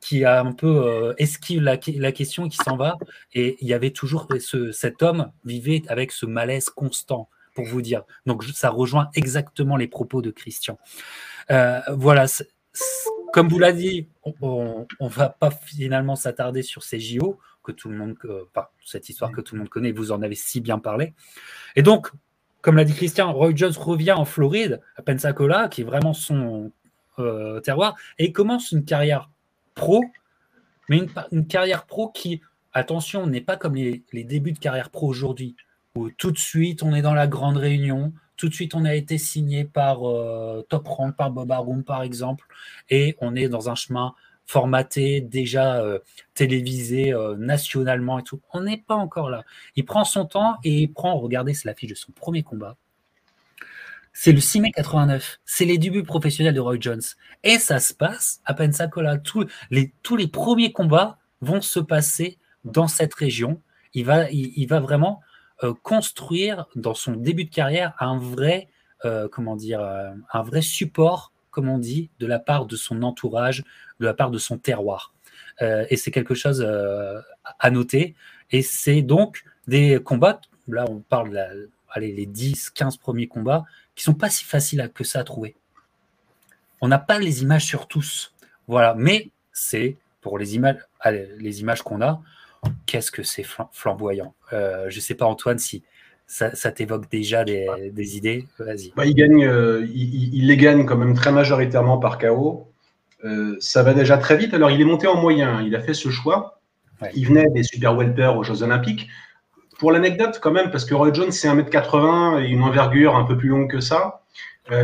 qui 0.00 0.24
a 0.24 0.40
un 0.40 0.52
peu 0.52 0.86
euh, 0.86 1.14
esquive 1.18 1.62
la, 1.62 1.76
question 1.76 2.46
et 2.46 2.48
qui 2.48 2.56
s'en 2.56 2.76
va. 2.76 2.96
Et 3.34 3.56
il 3.60 3.68
y 3.68 3.74
avait 3.74 3.90
toujours 3.90 4.28
ce, 4.40 4.72
cet 4.72 5.02
homme 5.02 5.30
vivait 5.44 5.82
avec 5.88 6.12
ce 6.12 6.26
malaise 6.26 6.70
constant, 6.70 7.28
pour 7.54 7.66
vous 7.66 7.82
dire. 7.82 8.02
Donc 8.26 8.44
ça 8.44 8.70
rejoint 8.70 9.10
exactement 9.14 9.76
les 9.76 9.88
propos 9.88 10.22
de 10.22 10.30
Christian. 10.30 10.78
Euh, 11.50 11.80
voilà, 11.90 12.26
comme 13.32 13.48
vous 13.48 13.58
l'a 13.58 13.72
dit, 13.72 14.08
on 14.40 14.86
ne 15.00 15.08
va 15.08 15.28
pas 15.28 15.50
finalement 15.50 16.16
s'attarder 16.16 16.62
sur 16.62 16.82
ces 16.82 17.00
JO 17.00 17.38
que 17.62 17.72
tout 17.72 17.88
le 17.88 17.96
monde, 17.96 18.16
euh, 18.24 18.44
cette 18.84 19.08
histoire 19.08 19.32
que 19.32 19.40
tout 19.40 19.54
le 19.54 19.60
monde 19.60 19.68
connaît, 19.68 19.92
vous 19.92 20.12
en 20.12 20.22
avez 20.22 20.34
si 20.34 20.60
bien 20.60 20.78
parlé. 20.78 21.14
Et 21.76 21.82
donc, 21.82 22.10
comme 22.60 22.76
l'a 22.76 22.84
dit 22.84 22.94
Christian, 22.94 23.32
Roy 23.32 23.52
Jones 23.54 23.74
revient 23.76 24.12
en 24.12 24.24
Floride, 24.24 24.80
à 24.96 25.02
Pensacola, 25.02 25.68
qui 25.68 25.82
est 25.82 25.84
vraiment 25.84 26.12
son 26.12 26.72
euh, 27.18 27.60
terroir, 27.60 27.96
et 28.18 28.26
il 28.26 28.32
commence 28.32 28.72
une 28.72 28.84
carrière 28.84 29.30
pro, 29.74 30.04
mais 30.88 31.06
une, 31.30 31.46
carrière 31.46 31.86
pro 31.86 32.08
qui, 32.08 32.40
attention, 32.72 33.26
n'est 33.26 33.40
pas 33.40 33.56
comme 33.56 33.74
les, 33.74 34.02
débuts 34.12 34.52
de 34.52 34.58
carrière 34.58 34.90
pro 34.90 35.08
aujourd'hui, 35.08 35.56
où 35.94 36.10
tout 36.10 36.30
de 36.30 36.38
suite 36.38 36.82
on 36.82 36.94
est 36.94 37.02
dans 37.02 37.14
la 37.14 37.26
grande 37.26 37.56
réunion, 37.56 38.12
tout 38.42 38.48
de 38.48 38.54
suite 38.54 38.74
on 38.74 38.84
a 38.84 38.92
été 38.96 39.18
signé 39.18 39.62
par 39.62 40.02
euh, 40.02 40.66
Top 40.68 40.88
Rank, 40.88 41.14
par 41.14 41.30
Bob 41.30 41.52
Arum 41.52 41.84
par 41.84 42.02
exemple, 42.02 42.44
et 42.90 43.16
on 43.20 43.36
est 43.36 43.48
dans 43.48 43.70
un 43.70 43.76
chemin 43.76 44.16
formaté, 44.46 45.20
déjà 45.20 45.80
euh, 45.80 46.00
télévisé 46.34 47.14
euh, 47.14 47.36
nationalement 47.36 48.18
et 48.18 48.24
tout. 48.24 48.40
On 48.52 48.62
n'est 48.62 48.82
pas 48.84 48.96
encore 48.96 49.30
là. 49.30 49.44
Il 49.76 49.84
prend 49.84 50.02
son 50.02 50.26
temps 50.26 50.56
et 50.64 50.80
il 50.80 50.92
prend, 50.92 51.16
regardez, 51.20 51.54
c'est 51.54 51.68
l'affiche 51.68 51.90
de 51.90 51.94
son 51.94 52.10
premier 52.10 52.42
combat. 52.42 52.76
C'est 54.12 54.32
le 54.32 54.40
6 54.40 54.60
mai 54.60 54.72
89. 54.72 55.38
C'est 55.44 55.64
les 55.64 55.78
débuts 55.78 56.02
professionnels 56.02 56.54
de 56.54 56.60
Roy 56.60 56.78
Jones. 56.80 57.00
Et 57.44 57.60
ça 57.60 57.78
se 57.78 57.94
passe 57.94 58.40
à 58.44 58.54
Pensacola. 58.54 59.18
Tous 59.18 59.46
les, 59.70 59.94
tous 60.02 60.16
les 60.16 60.26
premiers 60.26 60.72
combats 60.72 61.16
vont 61.42 61.60
se 61.60 61.78
passer 61.78 62.38
dans 62.64 62.88
cette 62.88 63.14
région. 63.14 63.62
Il 63.94 64.04
va, 64.04 64.28
il, 64.32 64.66
va 64.66 64.80
vraiment 64.80 65.20
euh, 65.62 65.74
construire 65.82 66.66
dans 66.76 66.94
son 66.94 67.12
début 67.12 67.44
de 67.44 67.54
carrière 67.54 67.94
un 68.00 68.18
vrai, 68.18 68.68
comment 69.32 69.56
dire, 69.56 69.80
un 69.80 70.42
vrai 70.42 70.62
support 70.62 71.32
comme 71.52 71.68
on 71.68 71.78
dit, 71.78 72.10
de 72.18 72.26
la 72.26 72.40
part 72.40 72.66
de 72.66 72.74
son 72.74 73.04
entourage, 73.04 73.62
de 74.00 74.06
la 74.06 74.14
part 74.14 74.32
de 74.32 74.38
son 74.38 74.58
terroir. 74.58 75.14
Euh, 75.60 75.84
et 75.90 75.96
c'est 75.96 76.10
quelque 76.10 76.34
chose 76.34 76.64
euh, 76.66 77.20
à 77.60 77.70
noter. 77.70 78.16
Et 78.50 78.62
c'est 78.62 79.02
donc 79.02 79.44
des 79.68 80.00
combats, 80.02 80.40
là 80.66 80.84
on 80.88 80.98
parle 80.98 81.68
allez, 81.90 82.12
les 82.12 82.26
10, 82.26 82.70
15 82.70 82.96
premiers 82.96 83.28
combats 83.28 83.64
qui 83.94 84.02
sont 84.02 84.14
pas 84.14 84.30
si 84.30 84.44
faciles 84.44 84.90
que 84.92 85.04
ça 85.04 85.20
à 85.20 85.24
trouver. 85.24 85.54
On 86.80 86.88
n'a 86.88 86.98
pas 86.98 87.18
les 87.18 87.42
images 87.42 87.66
sur 87.66 87.86
tous. 87.86 88.34
Voilà, 88.66 88.94
mais 88.94 89.30
c'est 89.52 89.96
pour 90.22 90.38
les 90.38 90.56
images, 90.56 90.78
les 91.04 91.60
images 91.60 91.82
qu'on 91.82 92.00
a, 92.00 92.22
qu'est-ce 92.92 93.10
que 93.10 93.22
c'est 93.22 93.46
flamboyant. 93.72 94.34
Euh, 94.52 94.90
je 94.90 94.96
ne 94.96 95.00
sais 95.00 95.14
pas, 95.14 95.24
Antoine, 95.24 95.58
si 95.58 95.82
ça, 96.26 96.50
t'évoque 96.50 97.10
déjà 97.10 97.42
des, 97.42 98.16
idées. 98.16 98.46
Vas-y. 98.58 98.92
Bah, 98.94 99.06
il, 99.06 99.14
gagne, 99.14 99.46
euh, 99.46 99.86
il, 99.94 100.46
les 100.46 100.56
gagne 100.58 100.84
quand 100.84 100.96
même 100.96 101.14
très 101.14 101.32
majoritairement 101.32 101.96
par 101.96 102.18
KO. 102.18 102.68
Euh, 103.24 103.56
ça 103.60 103.82
va 103.82 103.94
déjà 103.94 104.18
très 104.18 104.36
vite. 104.36 104.52
Alors, 104.52 104.70
il 104.70 104.80
est 104.80 104.84
monté 104.84 105.06
en 105.06 105.20
moyen. 105.20 105.62
Il 105.62 105.74
a 105.74 105.80
fait 105.80 105.94
ce 105.94 106.10
choix. 106.10 106.60
Il 107.14 107.28
venait 107.28 107.48
des 107.54 107.62
super 107.62 107.96
welter 107.96 108.30
aux 108.36 108.42
Jeux 108.42 108.62
Olympiques. 108.62 109.08
Pour 109.78 109.90
l'anecdote, 109.90 110.38
quand 110.40 110.52
même, 110.52 110.70
parce 110.70 110.84
que 110.84 110.94
Roy 110.94 111.12
Jones, 111.14 111.32
c'est 111.32 111.48
1m80 111.48 112.44
et 112.44 112.48
une 112.48 112.62
envergure 112.62 113.16
un 113.16 113.24
peu 113.24 113.38
plus 113.38 113.48
longue 113.48 113.70
que 113.70 113.80
ça. 113.80 114.22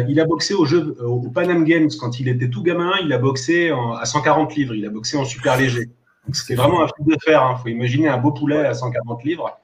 il 0.08 0.18
a 0.18 0.24
boxé 0.24 0.54
au, 0.54 0.64
jeu, 0.64 0.96
au 1.00 1.30
Pan 1.30 1.48
Am 1.48 1.64
Games 1.64 1.90
quand 2.00 2.18
il 2.20 2.28
était 2.28 2.48
tout 2.48 2.62
gamin. 2.62 2.92
Il 3.02 3.12
a 3.12 3.18
boxé 3.18 3.70
à 3.70 4.04
140 4.06 4.56
livres. 4.56 4.74
Il 4.74 4.86
a 4.86 4.90
boxé 4.90 5.18
en 5.18 5.24
super 5.26 5.58
léger. 5.58 5.90
C'était 6.32 6.54
vraiment 6.54 6.82
un 6.82 6.86
truc 6.86 7.06
de. 7.06 7.16
Il 7.26 7.34
hein. 7.34 7.56
faut 7.56 7.68
imaginer 7.68 8.08
un 8.08 8.18
beau 8.18 8.32
poulet 8.32 8.64
à 8.66 8.74
140 8.74 9.24
livres. 9.24 9.58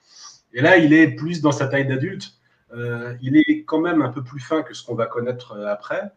Et 0.53 0.61
là, 0.61 0.77
il 0.77 0.93
est 0.93 1.09
plus 1.09 1.41
dans 1.41 1.53
sa 1.53 1.67
taille 1.67 1.87
d'adulte. 1.87 2.33
Euh, 2.73 3.15
il 3.23 3.37
est 3.37 3.65
quand 3.65 3.81
même 3.81 4.03
un 4.03 4.09
peu 4.09 4.23
plus 4.23 4.41
fin 4.41 4.63
que 4.63 4.75
ce 4.75 4.85
qu'on 4.85 4.95
va 4.95 5.07
connaître 5.07 5.53
euh, 5.53 5.67
après. 5.67 6.13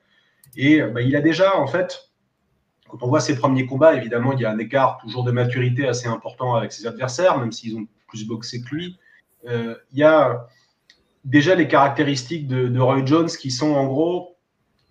Et 0.55 0.81
bah, 0.81 1.01
il 1.01 1.15
a 1.15 1.21
déjà, 1.21 1.57
en 1.57 1.67
fait, 1.67 2.11
quand 2.87 3.03
on 3.03 3.07
voit 3.07 3.19
ses 3.19 3.35
premiers 3.35 3.65
combats, 3.65 3.95
évidemment, 3.95 4.33
il 4.33 4.39
y 4.39 4.45
a 4.45 4.51
un 4.51 4.57
écart 4.57 4.97
toujours 4.99 5.23
de 5.23 5.31
maturité 5.31 5.87
assez 5.87 6.07
important 6.07 6.55
avec 6.55 6.71
ses 6.71 6.87
adversaires, 6.87 7.37
même 7.37 7.51
s'ils 7.51 7.75
ont 7.75 7.87
plus 8.07 8.25
boxé 8.25 8.61
que 8.61 8.73
lui. 8.73 8.97
Euh, 9.47 9.75
il 9.91 9.99
y 9.99 10.03
a 10.03 10.47
déjà 11.25 11.53
les 11.53 11.67
caractéristiques 11.67 12.47
de, 12.47 12.79
Roy 12.79 13.05
Jones 13.05 13.27
qui 13.27 13.51
sont 13.51 13.73
en 13.73 13.85
gros, 13.85 14.37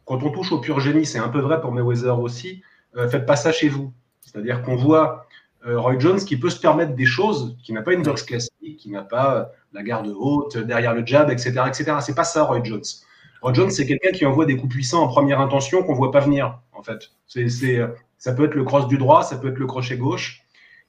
quand 0.05 0.23
on 0.23 0.31
touche 0.31 0.53
au 0.53 0.61
pur 0.61 0.79
génie, 0.81 1.07
c'est 1.07 1.19
un 1.19 1.29
peu 1.29 1.41
vrai 1.41 1.61
pour 1.61 1.73
Mayweather 1.73 2.21
aussi, 2.21 2.63
faites 3.09 3.27
pas 3.27 3.37
ça 3.37 3.51
chez 3.51 3.69
vous. 3.69 3.93
C'est-à-dire 4.21 4.63
qu'on 4.63 4.77
voit 4.77 5.26
euh, 5.26 5.26
Roy 5.75 5.99
Jones 5.99 6.19
qui 6.19 6.37
peut 6.37 6.51
se 6.51 6.61
permettre 6.61 6.95
des 6.95 7.07
choses, 7.07 7.57
qui 7.63 7.73
n'a 7.73 7.83
pas 7.83 7.93
une 7.93 8.03
boxe 8.03 8.23
classique, 8.23 8.77
qui 8.79 8.91
n'a 8.91 9.03
pas 9.03 9.51
la 9.73 9.83
garde 9.83 10.09
haute 10.09 10.57
derrière 10.59 10.95
le 10.95 11.05
jab, 11.05 11.31
etc. 11.31 11.63
etc. 11.67 11.97
C'est 12.01 12.15
pas 12.15 12.25
ça, 12.25 12.45
Roy 12.45 12.63
Jones. 12.63 12.85
Roy 13.43 13.53
Jones, 13.53 13.71
c'est 13.71 13.87
quelqu'un 13.87 14.11
qui 14.11 14.25
envoie 14.25 14.47
des 14.47 14.57
coups 14.57 14.75
puissants 14.75 15.03
en 15.03 15.09
première 15.09 15.41
intention 15.41 15.83
qu'on 15.83 15.95
voit 15.95 16.11
pas 16.13 16.21
venir, 16.21 16.61
en 16.73 16.83
fait. 16.83 17.11
C'est, 17.27 17.49
ça 18.19 18.33
peut 18.33 18.45
être 18.45 18.55
le 18.55 18.65
cross 18.65 18.89
du 18.89 18.99
droit, 18.99 19.23
ça 19.23 19.37
peut 19.37 19.49
être 19.49 19.59
le 19.59 19.67
crochet 19.67 19.97
gauche. 19.97 20.43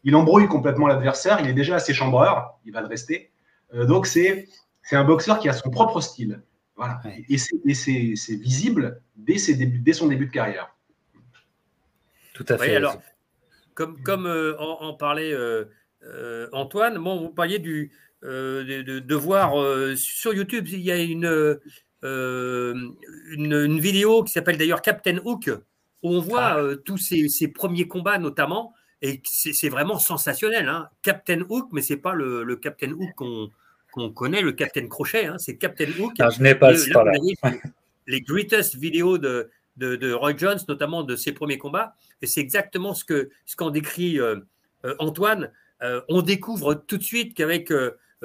Il 0.03 0.15
embrouille 0.15 0.47
complètement 0.47 0.87
l'adversaire, 0.87 1.39
il 1.41 1.49
est 1.49 1.53
déjà 1.53 1.75
assez 1.75 1.93
chambreur, 1.93 2.59
il 2.65 2.71
va 2.71 2.81
le 2.81 2.87
rester. 2.87 3.31
Euh, 3.73 3.85
donc, 3.85 4.07
c'est, 4.07 4.47
c'est 4.83 4.95
un 4.95 5.03
boxeur 5.03 5.39
qui 5.39 5.49
a 5.49 5.53
son 5.53 5.69
propre 5.69 6.01
style. 6.01 6.41
Voilà. 6.75 7.01
Et, 7.27 7.37
c'est, 7.37 8.35
visible 8.35 9.01
dès, 9.15 9.37
ses 9.37 9.55
dès 9.55 9.93
son 9.93 10.07
début 10.07 10.27
de 10.27 10.31
carrière. 10.31 10.75
Tout 12.33 12.45
à 12.49 12.57
fait. 12.57 12.75
alors, 12.75 12.97
comme, 13.77 14.01
comme 14.01 14.25
euh, 14.25 14.57
en, 14.57 14.95
parlait 14.95 15.31
euh, 15.31 15.65
euh, 16.03 16.49
Antoine, 16.51 16.97
bon, 16.97 17.21
vous 17.21 17.29
parliez 17.29 17.59
du, 17.59 17.91
de, 18.23 19.15
voir 19.15 19.53
sur 19.95 20.33
YouTube, 20.33 20.67
il 20.67 20.81
y 20.81 20.91
a 20.91 20.97
une, 20.97 21.59
une, 22.01 23.79
vidéo 23.79 24.23
qui 24.23 24.33
s'appelle 24.33 24.57
d'ailleurs 24.57 24.81
Captain 24.81 25.19
Hook, 25.23 25.51
où 26.01 26.09
on 26.09 26.19
voit 26.19 26.57
ah. 26.59 26.75
tous 26.85 26.97
ces, 26.97 27.47
premiers 27.49 27.87
combats 27.87 28.17
notamment, 28.17 28.73
et 29.03 29.21
c'est 29.23 29.69
vraiment 29.69 29.99
sensationnel. 29.99 30.67
Hein. 30.67 30.89
Captain 31.03 31.41
Hook, 31.47 31.69
mais 31.71 31.83
c'est 31.83 31.97
pas 31.97 32.15
le, 32.15 32.43
le, 32.43 32.55
Captain 32.55 32.93
Hook 32.93 33.13
qu'on 33.91 34.09
connaît, 34.09 34.41
le 34.41 34.53
Captain 34.53 34.87
Crochet, 34.87 35.27
hein, 35.27 35.37
c'est 35.37 35.57
Captain 35.57 35.91
Hook. 35.99 36.13
Ah, 36.17 36.31
je 36.31 36.41
n'ai 36.41 36.55
pas 36.55 36.75
ce 36.75 36.89
là, 36.89 37.03
Les 38.07 38.21
greatest 38.21 38.75
vidéos 38.75 39.19
de, 39.19 39.51
de, 39.77 40.13
Roy 40.13 40.35
Jones, 40.35 40.59
notamment 40.67 41.03
de 41.03 41.15
ses 41.15 41.31
premiers 41.31 41.57
combats. 41.57 41.95
Et 42.21 42.27
c'est 42.27 42.41
exactement 42.41 42.93
ce 42.93 43.05
qu'en 43.05 43.67
ce 43.67 43.71
décrit 43.71 44.19
euh, 44.19 44.37
euh, 44.85 44.95
Antoine. 44.99 45.51
Euh, 45.83 46.01
on 46.09 46.21
découvre 46.21 46.73
tout 46.73 46.97
de 46.97 47.03
suite 47.03 47.35
qu'avec 47.35 47.71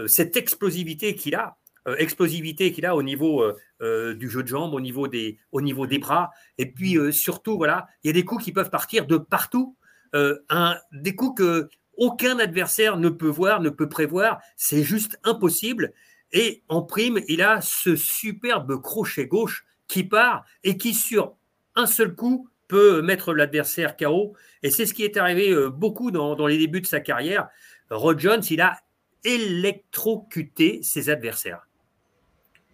cette 0.06 0.36
explosivité 0.36 1.14
qu'il 1.14 1.34
a, 1.34 1.58
explosivité 1.98 2.72
qu'il 2.72 2.86
a 2.86 2.96
au 2.96 3.02
niveau 3.02 3.44
du 3.80 4.30
jeu 4.30 4.42
de 4.42 4.48
jambes, 4.48 4.72
au 4.72 4.80
niveau 4.80 5.08
des, 5.08 5.38
au 5.50 5.60
niveau 5.60 5.86
des 5.86 5.98
bras, 5.98 6.30
et 6.56 6.70
puis 6.70 6.96
surtout, 7.12 7.56
voilà, 7.56 7.88
il 8.02 8.06
y 8.06 8.10
a 8.10 8.12
des 8.14 8.24
coups 8.24 8.44
qui 8.44 8.52
peuvent 8.52 8.70
partir 8.70 9.06
de 9.06 9.18
partout. 9.18 9.76
des 10.14 11.14
coups 11.14 11.42
que 11.42 11.68
aucun 11.98 12.38
adversaire 12.38 12.96
ne 12.96 13.10
peut 13.10 13.28
voir, 13.28 13.60
ne 13.60 13.68
peut 13.68 13.88
prévoir, 13.88 14.40
c'est 14.56 14.82
juste 14.82 15.18
impossible. 15.24 15.92
Et 16.32 16.62
en 16.68 16.82
prime, 16.82 17.20
il 17.28 17.42
a 17.42 17.60
ce 17.60 17.96
superbe 17.96 18.80
crochet 18.80 19.26
gauche 19.26 19.66
qui 19.88 20.04
part 20.04 20.46
et 20.64 20.78
qui, 20.78 20.94
sur 20.94 21.36
un 21.74 21.86
seul 21.86 22.14
coup 22.14 22.48
peut 22.72 23.02
mettre 23.02 23.34
l'adversaire 23.34 23.98
KO. 23.98 24.34
Et 24.62 24.70
c'est 24.70 24.86
ce 24.86 24.94
qui 24.94 25.04
est 25.04 25.18
arrivé 25.18 25.50
euh, 25.50 25.68
beaucoup 25.68 26.10
dans, 26.10 26.46
les 26.46 26.56
débuts 26.56 26.80
de 26.80 26.86
sa 26.86 27.00
carrière. 27.00 27.48
Rod 27.90 28.18
Jones, 28.18 28.42
il 28.50 28.62
a 28.62 28.78
électrocuté 29.24 30.80
ses 30.82 31.10
adversaires. 31.10 31.68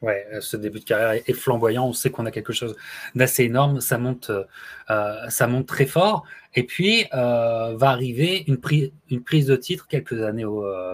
Ouais, 0.01 0.25
euh, 0.33 0.41
ce 0.41 0.57
début 0.57 0.79
de 0.79 0.85
carrière 0.85 1.21
est 1.27 1.33
flamboyant. 1.33 1.89
On 1.89 1.93
sait 1.93 2.11
qu'on 2.11 2.27
a 2.27 2.31
quelque 2.31 2.53
chose 2.53 2.77
d'assez 3.17 3.43
énorme. 3.43 3.81
Ça 3.81 3.99
monte, 3.99 4.31
euh, 4.31 5.29
ça 5.31 5.49
monte 5.49 5.67
très 5.67 5.87
fort. 5.87 6.25
Et 6.55 6.63
puis 6.63 7.07
va 7.11 7.77
arriver 7.81 8.45
une, 8.47 8.59
prise 8.59 9.47
de 9.47 9.57
titre 9.57 9.89
quelques 9.89 10.23
années 10.23 10.47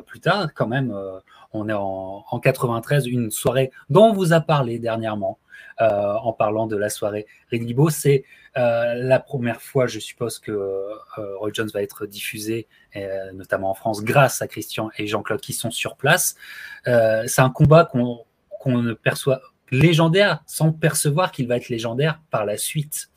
plus 0.06 0.20
tard. 0.20 0.49
Quand 0.54 0.66
même, 0.66 0.94
on 1.52 1.68
est 1.68 1.75
en, 1.75 2.25
en, 2.28 2.40
93, 2.40 3.06
une 3.06 3.30
soirée 3.30 3.70
dont 3.90 4.06
on 4.06 4.12
vous 4.12 4.32
a 4.32 4.40
parlé 4.40 4.78
dernièrement, 4.78 5.38
euh, 5.80 6.14
en 6.14 6.32
parlant 6.32 6.66
de 6.66 6.76
la 6.76 6.88
soirée 6.88 7.26
Redibo. 7.50 7.90
C'est 7.90 8.25
euh, 8.56 8.94
la 8.94 9.18
première 9.18 9.61
fois, 9.61 9.87
je 9.87 9.99
suppose, 9.99 10.38
que 10.38 10.52
euh, 10.52 11.37
Roy 11.38 11.50
Jones 11.52 11.70
va 11.73 11.82
être 11.82 12.06
diffusé, 12.06 12.68
notamment 13.32 13.70
en 13.70 13.75
France, 13.75 14.02
grâce 14.02 14.40
à 14.42 14.46
Christian 14.46 14.90
et 14.99 15.06
Jean-Claude 15.06 15.40
qui 15.40 15.52
sont 15.52 15.70
sur 15.70 15.96
place. 15.96 16.37
c'est 16.84 17.40
un 17.40 17.50
combat 17.50 17.84
qu'on 17.84 18.25
ne 18.66 18.92
perçoit 18.92 19.40
légendaire 19.70 20.42
sans 20.46 20.70
percevoir 20.73 21.32
qu'il 21.32 21.49
va 21.49 21.56
être 21.56 21.68
légendaire 21.68 22.20
par 22.30 22.44
la 22.44 22.56
suite. 22.56 23.11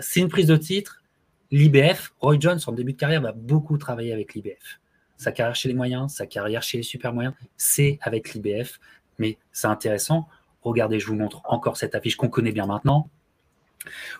c'est 0.00 0.20
une 0.20 0.28
prise 0.28 0.46
de 0.46 0.56
titre. 0.56 1.02
L'IBF, 1.50 2.14
Roy 2.20 2.38
Jones, 2.40 2.58
en 2.66 2.72
début 2.72 2.94
de 2.94 2.98
carrière, 2.98 3.20
va 3.20 3.32
beaucoup 3.32 3.78
travailler 3.78 4.12
avec 4.12 4.34
l'IBF. 4.34 4.80
Sa 5.16 5.32
carrière 5.32 5.54
chez 5.54 5.68
les 5.68 5.74
moyens, 5.74 6.12
sa 6.12 6.26
carrière 6.26 6.62
chez 6.62 6.78
les 6.78 6.82
super 6.82 7.12
moyens, 7.12 7.34
c'est 7.56 7.98
avec 8.02 8.34
l'IBF. 8.34 8.80
Mais 9.18 9.38
c'est 9.52 9.68
intéressant. 9.68 10.28
Regardez, 10.66 10.98
je 10.98 11.06
vous 11.06 11.14
montre 11.14 11.42
encore 11.44 11.76
cette 11.76 11.94
affiche 11.94 12.16
qu'on 12.16 12.28
connaît 12.28 12.50
bien 12.50 12.66
maintenant. 12.66 13.08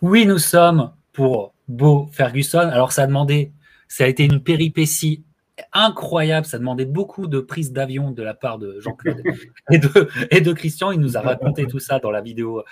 Oui, 0.01 0.27
nous 0.27 0.39
sommes 0.39 0.93
pour 1.13 1.53
Beau 1.67 2.09
Ferguson. 2.13 2.59
Alors, 2.59 2.93
ça 2.93 3.03
a 3.03 3.07
demandé, 3.09 3.53
ça 3.89 4.05
a 4.05 4.07
été 4.07 4.25
une 4.25 4.41
péripétie 4.41 5.25
incroyable. 5.73 6.47
Ça 6.47 6.59
demandait 6.59 6.85
beaucoup 6.85 7.27
de 7.27 7.41
prise 7.41 7.73
d'avion 7.73 8.13
de 8.13 8.23
la 8.23 8.33
part 8.33 8.59
de 8.59 8.79
Jean-Claude 8.79 9.23
et 9.73 9.79
de, 9.79 10.09
et 10.31 10.41
de 10.41 10.53
Christian. 10.53 10.93
Il 10.93 11.01
nous 11.01 11.17
a 11.17 11.21
raconté 11.21 11.67
tout 11.67 11.81
ça 11.81 11.99
dans 11.99 12.13
la 12.13 12.21
vidéo 12.21 12.63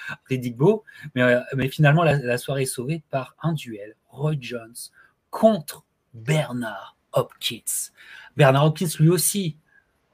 Beau. 0.54 0.84
Mais, 1.16 1.22
euh, 1.22 1.40
mais 1.56 1.68
finalement, 1.68 2.04
la, 2.04 2.38
soirée 2.38 2.62
est 2.62 2.66
sauvée 2.66 3.02
par 3.10 3.34
un 3.42 3.54
duel. 3.54 3.96
Roy 4.08 4.34
Jones 4.38 4.74
contre 5.30 5.84
Bernard 6.12 6.96
Hopkins. 7.12 7.90
Bernard 8.36 8.66
Hopkins, 8.66 8.86
lui 9.00 9.10
aussi, 9.10 9.56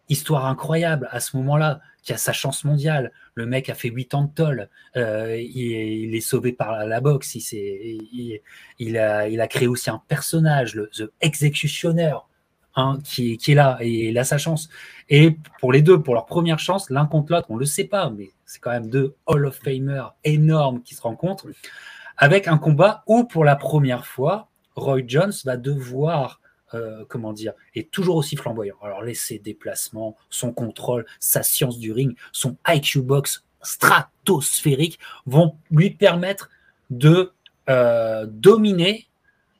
histoire 0.09 0.47
incroyable 0.47 1.09
à 1.11 1.21
ce 1.21 1.37
moment-là, 1.37 1.81
qui 2.02 2.12
a 2.12 2.16
sa 2.16 2.33
chance 2.33 2.64
mondiale. 2.64 3.12
Le 3.35 3.47
mec 3.47 3.69
a 3.69 3.75
fait 3.75 3.88
8 3.88 4.14
ans 4.14 4.25
de 4.25 4.30
toll. 4.35 4.69
Euh, 4.97 5.37
il, 5.40 6.14
est 6.14 6.21
sauvé 6.21 6.52
par 6.52 6.87
la, 6.87 7.00
boxe. 7.00 7.35
Il, 7.35 8.99
a, 8.99 9.47
créé 9.49 9.69
aussi 9.69 9.90
un 9.90 10.02
personnage, 10.09 10.75
le 10.75 10.88
The 10.88 11.11
Executioner, 11.21 12.14
hein, 12.76 12.99
qui, 13.04 13.37
qui, 13.37 13.52
est 13.52 13.54
là 13.54 13.78
et 13.80 14.09
il 14.09 14.19
a 14.19 14.25
sa 14.25 14.38
chance. 14.38 14.69
Et 15.09 15.37
pour 15.61 15.73
les 15.73 15.83
deux, 15.83 16.02
pour 16.02 16.14
leur 16.14 16.26
première 16.26 16.59
chance, 16.59 16.90
l'un 16.90 17.07
contre 17.07 17.33
l'autre, 17.33 17.47
on 17.50 17.54
ne 17.54 17.61
le 17.61 17.66
sait 17.66 17.85
pas, 17.85 18.11
mais 18.11 18.30
c'est 18.45 18.61
quand 18.61 18.71
même 18.71 18.88
deux 18.88 19.14
Hall 19.26 19.47
of 19.47 19.59
Famers 19.62 20.14
énormes 20.25 20.83
qui 20.83 20.95
se 20.95 21.02
rencontrent 21.02 21.47
avec 22.16 22.49
un 22.49 22.59
combat 22.59 23.02
où, 23.07 23.25
pour 23.25 23.45
la 23.45 23.57
première 23.57 24.07
fois, 24.07 24.49
Roy 24.76 25.00
Jones 25.07 25.33
va 25.45 25.57
devoir 25.57 26.39
euh, 26.75 27.05
comment 27.09 27.33
dire, 27.33 27.53
est 27.75 27.91
toujours 27.91 28.17
aussi 28.17 28.37
flamboyant. 28.37 28.77
Alors, 28.83 29.03
ses 29.15 29.39
déplacements, 29.39 30.17
son 30.29 30.53
contrôle, 30.53 31.05
sa 31.19 31.43
science 31.43 31.79
du 31.79 31.93
ring, 31.93 32.17
son 32.33 32.57
IQ 32.69 33.03
box 33.03 33.45
stratosphérique 33.62 34.99
vont 35.27 35.57
lui 35.71 35.91
permettre 35.91 36.49
de 36.91 37.33
euh, 37.69 38.27
dominer 38.29 39.07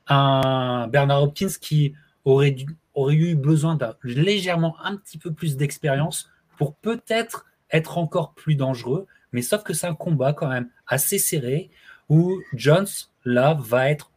un 0.07 0.87
Bernard 0.87 1.23
Hopkins 1.23 1.53
qui 1.59 1.93
aurait, 2.25 2.55
aurait 2.93 3.15
eu 3.15 3.35
besoin 3.35 3.75
d'un 3.75 3.95
légèrement 4.03 4.75
un 4.83 4.95
petit 4.95 5.17
peu 5.17 5.31
plus 5.31 5.57
d'expérience 5.57 6.29
pour 6.57 6.75
peut-être 6.75 7.45
être 7.71 7.97
encore 7.97 8.33
plus 8.33 8.55
dangereux. 8.55 9.07
Mais 9.31 9.41
sauf 9.41 9.63
que 9.63 9.73
c'est 9.73 9.87
un 9.87 9.95
combat 9.95 10.33
quand 10.33 10.49
même 10.49 10.69
assez 10.87 11.17
serré 11.17 11.69
où 12.09 12.41
Jones 12.53 12.87
là 13.23 13.57
va 13.59 13.89
être 13.89 14.11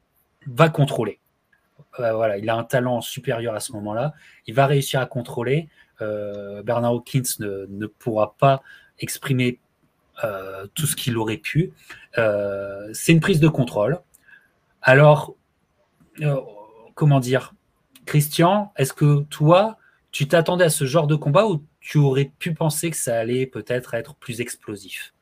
va 0.47 0.69
contrôler 0.69 1.21
il 1.99 2.51
a 2.51 2.57
un 2.57 2.65
talent 2.65 3.01
supérieur 3.01 3.55
à 3.55 3.61
ce 3.61 3.73
moment-là. 3.73 4.15
Il 4.47 4.55
va 4.55 4.67
réussir 4.67 5.01
à 5.01 5.07
contrôler. 5.07 5.69
Bernard 6.01 6.93
Hawkins 6.93 7.23
ne, 7.39 7.87
pourra 7.87 8.35
pas 8.39 8.63
exprimer 8.99 9.61
tout 10.75 10.87
ce 10.87 10.97
qu'il 10.97 11.17
aurait 11.17 11.37
pu. 11.37 11.73
c'est 12.15 13.13
une 13.13 13.21
prise 13.21 13.41
de 13.41 13.49
contrôle. 13.49 14.01
Alors, 14.83 15.35
comment 16.95 17.21
dire, 17.21 17.55
Christian, 18.07 18.73
est-ce 18.77 18.93
que 18.93 19.23
toi, 19.25 19.79
tu 20.11 20.29
t'attendais 20.29 20.65
à 20.65 20.71
ce 20.71 20.85
genre 20.85 21.07
de 21.07 21.15
combat 21.15 21.47
ou 21.47 21.65
tu 21.81 21.99
aurais 21.99 22.31
pu 22.39 22.55
penser 22.55 22.91
que 22.91 22.97
ça 22.97 23.19
allait 23.19 23.47
peut-être 23.47 23.95
être 23.95 24.15
plus 24.15 24.41
explosif? 24.41 25.15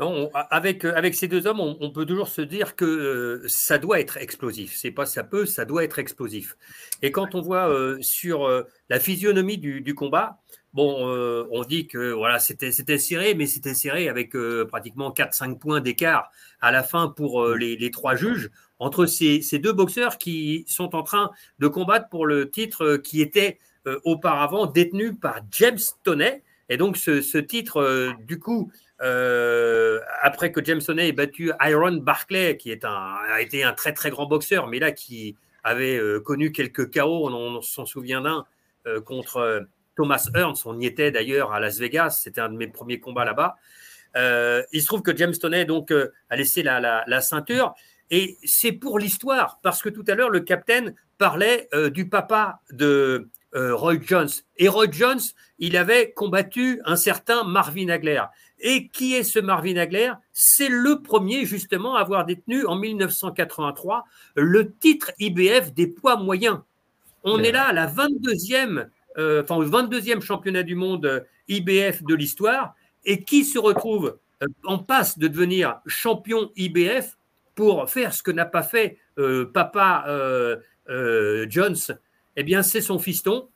Non, 0.00 0.30
avec, 0.50 0.84
avec 0.84 1.14
ces 1.14 1.28
deux 1.28 1.46
hommes, 1.46 1.60
on, 1.60 1.90
peut 1.90 2.04
toujours 2.04 2.28
se 2.28 2.40
dire 2.40 2.76
que 2.76 2.84
euh, 2.84 3.48
ça 3.48 3.78
doit 3.78 4.00
être 4.00 4.16
explosif. 4.16 4.74
C'est 4.76 4.90
pas 4.90 5.06
ça 5.06 5.24
peut, 5.24 5.46
ça 5.46 5.64
doit 5.64 5.84
être 5.84 5.98
explosif. 5.98 6.56
Et 7.02 7.12
quand 7.12 7.34
on 7.34 7.40
voit 7.40 7.68
euh, 7.68 7.98
sur 8.00 8.46
euh, 8.46 8.62
la 8.88 9.00
physionomie 9.00 9.58
du, 9.58 9.94
combat, 9.94 10.38
bon, 10.72 11.06
on 11.50 11.64
dit 11.64 11.86
que 11.86 12.12
voilà, 12.12 12.38
c'était 12.38 12.72
serré, 12.98 13.34
mais 13.34 13.46
c'était 13.46 13.74
serré 13.74 14.08
avec 14.08 14.36
pratiquement 14.68 15.10
4-5 15.10 15.58
points 15.58 15.80
d'écart 15.80 16.30
à 16.60 16.72
la 16.72 16.82
fin 16.82 17.08
pour 17.08 17.46
les, 17.48 17.76
les, 17.76 17.90
trois 17.90 18.16
juges 18.16 18.50
entre 18.78 19.06
ces, 19.06 19.40
ces, 19.42 19.58
deux 19.58 19.72
boxeurs 19.72 20.18
qui 20.18 20.64
sont 20.66 20.96
en 20.96 21.02
train 21.02 21.30
de 21.58 21.68
combattre 21.68 22.08
pour 22.08 22.26
le 22.26 22.50
titre 22.50 22.96
qui 22.96 23.22
était 23.22 23.58
euh, 23.86 24.00
auparavant 24.04 24.64
détenu 24.64 25.14
par 25.14 25.40
James 25.50 25.78
Toney. 26.04 26.42
Et 26.70 26.78
donc 26.78 26.96
ce, 26.96 27.36
titre, 27.36 27.82
euh, 27.82 28.12
du 28.26 28.38
coup, 28.38 28.72
euh, 29.04 30.00
après 30.22 30.50
que 30.50 30.64
James 30.64 30.80
Toney 30.80 31.08
ait 31.08 31.12
battu 31.12 31.52
Iron 31.60 31.96
Barclay, 31.96 32.56
qui 32.56 32.72
a 32.72 33.40
été 33.40 33.62
un 33.62 33.72
très 33.72 33.92
très 33.92 34.10
grand 34.10 34.26
boxeur, 34.26 34.66
mais 34.66 34.78
là 34.78 34.92
qui 34.92 35.36
avait 35.62 36.00
connu 36.24 36.52
quelques 36.52 36.90
chaos, 36.90 37.28
on, 37.28 37.62
s'en 37.62 37.86
souvient 37.86 38.20
d'un, 38.20 38.44
contre 39.04 39.66
Thomas 39.96 40.28
Hearns, 40.34 40.56
on 40.66 40.78
y 40.78 40.86
était 40.86 41.10
d'ailleurs 41.10 41.52
à 41.52 41.60
Las 41.60 41.78
Vegas, 41.78 42.20
c'était 42.22 42.40
un 42.40 42.50
de 42.50 42.56
mes 42.56 42.68
premiers 42.68 43.00
combats 43.00 43.24
là-bas. 43.24 43.56
il 44.72 44.82
se 44.82 44.86
trouve 44.86 45.02
que 45.02 45.16
James 45.16 45.32
Toney 45.32 45.64
donc, 45.64 45.92
a 45.92 46.36
laissé 46.36 46.62
la, 46.62 47.04
la 47.06 47.20
ceinture. 47.20 47.74
Et 48.10 48.36
c'est 48.44 48.72
pour 48.72 48.98
l'histoire, 48.98 49.58
parce 49.62 49.80
que 49.80 49.88
tout 49.88 50.04
à 50.08 50.14
l'heure, 50.14 50.30
le 50.30 50.40
capitaine 50.40 50.94
parlait 51.16 51.68
du 51.92 52.08
papa 52.08 52.60
de, 52.70 53.30
euh, 53.56 53.74
Roy 53.74 53.98
Jones. 54.02 54.30
Et 54.56 54.68
Roy 54.68 54.86
Jones, 54.90 55.20
il 55.60 55.76
avait 55.76 56.12
combattu 56.12 56.80
un 56.84 56.96
certain 56.96 57.44
Marvin 57.44 57.88
Hagler. 57.88 58.22
Et 58.60 58.88
qui 58.88 59.14
est 59.14 59.24
ce 59.24 59.38
Marvin 59.38 59.76
Hagler? 59.76 60.12
C'est 60.32 60.68
le 60.68 61.02
premier 61.02 61.44
justement 61.44 61.96
à 61.96 62.00
avoir 62.00 62.24
détenu 62.24 62.64
en 62.66 62.76
1983 62.76 64.04
le 64.36 64.72
titre 64.72 65.12
IBF 65.18 65.72
des 65.74 65.86
poids 65.86 66.16
moyens. 66.16 66.60
On 67.24 67.42
est 67.42 67.52
là 67.52 67.68
à 67.68 67.72
la 67.72 67.86
22e, 67.86 68.86
euh, 69.18 69.42
enfin 69.42 69.56
au 69.56 69.64
22e 69.64 70.20
championnat 70.20 70.62
du 70.62 70.74
monde 70.74 71.06
euh, 71.06 71.20
IBF 71.48 72.02
de 72.04 72.14
l'histoire. 72.14 72.74
Et 73.04 73.22
qui 73.22 73.44
se 73.44 73.58
retrouve 73.58 74.18
en 74.64 74.78
passe 74.78 75.18
de 75.18 75.28
devenir 75.28 75.80
champion 75.86 76.50
IBF 76.56 77.18
pour 77.54 77.90
faire 77.90 78.14
ce 78.14 78.22
que 78.22 78.30
n'a 78.30 78.46
pas 78.46 78.62
fait 78.62 78.98
papa 79.52 80.06
Jones? 81.48 81.76
Eh 82.36 82.42
bien, 82.42 82.62
c'est 82.62 82.80
son 82.80 82.98
fiston. 82.98 83.48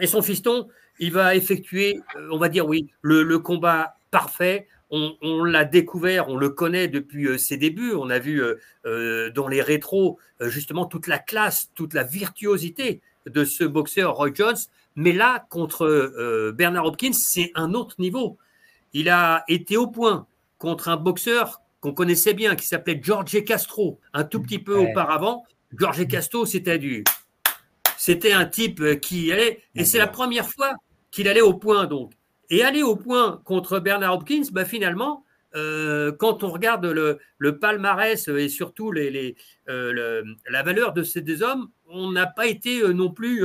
Et 0.00 0.06
son 0.06 0.22
fiston, 0.22 0.68
il 0.98 1.12
va 1.12 1.36
effectuer, 1.36 2.00
euh, 2.16 2.28
on 2.32 2.38
va 2.38 2.48
dire 2.48 2.66
oui, 2.66 2.90
le, 3.02 3.38
combat 3.38 3.96
parfait. 4.14 4.68
On, 4.90 5.42
l'a 5.42 5.64
découvert, 5.64 6.28
on 6.28 6.36
le 6.36 6.50
connaît 6.50 6.86
depuis 6.86 7.26
euh, 7.26 7.36
ses 7.36 7.56
débuts. 7.56 7.94
On 7.94 8.10
a 8.10 8.20
vu 8.20 8.40
euh, 8.86 9.30
dans 9.30 9.48
les 9.48 9.60
rétros 9.60 10.20
justement 10.40 10.84
toute 10.84 11.08
la 11.08 11.18
classe, 11.18 11.72
toute 11.74 11.94
la 11.94 12.04
virtuosité 12.04 13.00
de 13.26 13.44
ce 13.44 13.64
boxeur 13.64 14.14
Roy 14.14 14.30
Jones. 14.32 14.56
Mais 14.94 15.12
là, 15.12 15.44
contre 15.50 16.52
Bernard 16.52 16.84
Hopkins, 16.86 17.12
c'est 17.12 17.50
un 17.56 17.74
autre 17.74 17.96
niveau. 17.98 18.38
Il 18.92 19.08
a 19.08 19.42
été 19.48 19.76
au 19.76 19.88
point 19.88 20.28
contre 20.58 20.88
un 20.88 20.96
boxeur 20.96 21.60
qu'on 21.80 21.92
connaissait 21.92 22.34
bien, 22.34 22.54
qui 22.54 22.68
s'appelait 22.68 23.00
George 23.02 23.44
Castro, 23.44 23.98
un 24.12 24.22
tout 24.22 24.40
petit 24.40 24.60
peu 24.60 24.76
auparavant. 24.76 25.44
George 25.76 26.06
Castro, 26.06 26.46
c'était 26.46 26.78
du 26.78 27.02
c'était 27.96 28.32
un 28.32 28.44
type 28.44 28.80
euh, 28.80 28.96
qui 28.96 29.32
allait, 29.32 29.62
et 29.74 29.84
c'est 29.84 29.98
la 29.98 30.06
première 30.06 30.48
fois 30.48 30.72
qu'il 31.10 31.26
allait 31.26 31.40
au 31.40 31.54
point 31.54 31.86
donc. 31.86 32.12
Et 32.50 32.62
aller 32.62 32.82
au 32.82 32.96
point 32.96 33.40
contre 33.44 33.80
Bernard 33.80 34.14
Hopkins, 34.14 34.44
bah, 34.52 34.64
finalement, 34.64 35.24
euh, 35.54 36.12
quand 36.12 36.42
on 36.42 36.50
regarde 36.50 36.84
le, 36.86 37.58
palmarès 37.58 38.28
et 38.28 38.48
surtout 38.48 38.90
les, 38.90 39.36
euh, 39.68 40.22
la 40.48 40.62
valeur 40.62 40.92
de 40.92 41.02
ces 41.02 41.20
deux 41.20 41.42
hommes, 41.42 41.68
on 41.88 42.10
n'a 42.10 42.26
pas 42.26 42.46
été 42.46 42.82
non 42.92 43.10
plus 43.10 43.44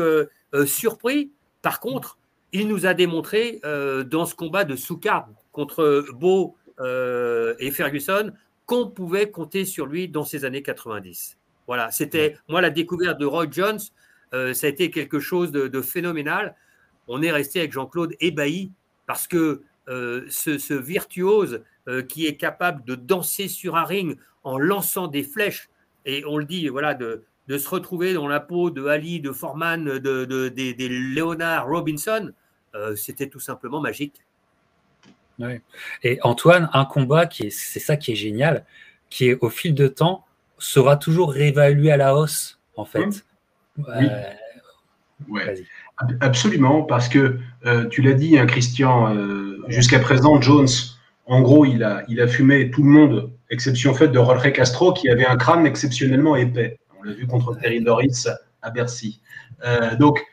surpris. 0.66 1.32
Par 1.62 1.80
contre, 1.80 2.18
il 2.52 2.68
nous 2.68 2.88
a 2.88 2.94
démontré 2.96 3.62
dans 3.64 4.26
ce 4.26 4.34
combat 4.34 4.64
de 4.64 4.76
sous-carte 4.76 5.28
contre 5.52 6.06
Beau 6.14 6.56
et 6.80 7.72
Ferguson 7.72 8.32
qu'on 8.70 8.88
pouvait 8.88 9.32
compter 9.32 9.66
sur 9.66 9.88
lui 9.88 10.08
dans 10.08 10.24
ces 10.24 10.46
années 10.46 10.62
90. 10.62 11.40
Voilà, 11.66 11.90
c'était 11.90 12.38
moi 12.48 12.62
la 12.62 12.70
découverte 12.70 13.20
de 13.20 13.26
Roy 13.26 13.48
Jones. 13.50 13.80
Euh, 14.36 14.54
ça 14.54 14.68
a 14.68 14.70
été 14.70 14.92
quelque 14.92 15.20
chose 15.20 15.52
de, 15.52 15.82
phénoménal. 15.82 16.56
On 17.08 17.24
est 17.24 17.32
resté 17.32 17.60
avec 17.60 17.72
Jean-Claude 17.72 18.14
ébahi 18.20 18.72
parce 19.10 19.28
que 19.28 19.64
euh, 19.88 20.28
ce, 20.30 20.74
virtuose 20.76 21.64
euh, 21.88 22.04
qui 22.04 22.28
est 22.28 22.36
capable 22.36 22.86
de 22.86 22.94
danser 22.94 23.48
sur 23.48 23.76
un 23.76 23.84
ring 23.84 24.20
en 24.44 24.60
lançant 24.60 25.08
des 25.08 25.24
flèches, 25.24 25.68
et 26.06 26.24
on 26.28 26.38
le 26.38 26.46
dit, 26.46 26.68
voilà, 26.68 26.94
de, 26.94 27.24
se 27.48 27.68
retrouver 27.68 28.14
dans 28.14 28.28
la 28.28 28.40
peau 28.40 28.70
de 28.70 28.86
Ali, 28.86 29.20
de 29.20 29.32
Foreman, 29.32 29.84
de, 29.84 30.50
des, 30.50 30.90
Leonard 30.90 31.68
Robinson, 31.68 32.32
c'était 32.96 33.30
tout 33.30 33.40
simplement 33.40 33.82
magique. 33.82 34.22
Et 36.04 36.20
Antoine, 36.22 36.70
un 36.74 36.86
combat 36.86 37.26
qui 37.26 37.50
c'est 37.50 37.80
ça 37.80 37.98
qui 37.98 38.12
est 38.12 38.16
génial, 38.16 38.66
qui 39.10 39.30
est 39.30 39.40
au 39.42 39.50
fil 39.50 39.74
de 39.74 39.88
temps 39.88 40.24
sera 40.60 40.98
toujours 40.98 41.34
réévalué 41.34 41.92
à 41.92 41.98
la 41.98 42.16
hausse 42.16 42.60
en 42.76 42.86
fait. 42.86 43.26
Oui. 45.28 45.50
Absolument, 46.22 46.84
parce 46.84 47.10
que 47.10 47.40
euh, 47.66 47.88
tu 47.88 48.02
l'as 48.02 48.14
dit, 48.14 48.40
hein, 48.40 48.46
Christian, 48.46 49.14
euh, 49.14 49.62
jusqu'à 49.68 50.00
présent, 50.00 50.40
Jones, 50.40 50.68
en 51.26 51.42
gros, 51.42 51.66
il 51.66 51.84
a, 51.84 52.04
il 52.08 52.22
a 52.22 52.28
fumé 52.28 52.72
tout 52.72 52.84
le 52.84 52.90
monde, 52.90 53.32
exception 53.50 53.94
faite 53.94 54.14
de 54.14 54.20
Rolrey 54.20 54.54
Castro, 54.54 54.94
qui 54.94 55.10
avait 55.10 55.26
un 55.26 55.36
crâne 55.36 55.66
exceptionnellement 55.66 56.38
épais. 56.38 56.80
On 57.00 57.04
l'a 57.04 57.12
vu 57.12 57.28
contre 57.28 57.54
Terry 57.56 57.82
Doris 57.82 58.30
à 58.62 58.70
Bercy. 58.70 59.20
Euh, 59.66 59.96
donc, 59.98 60.24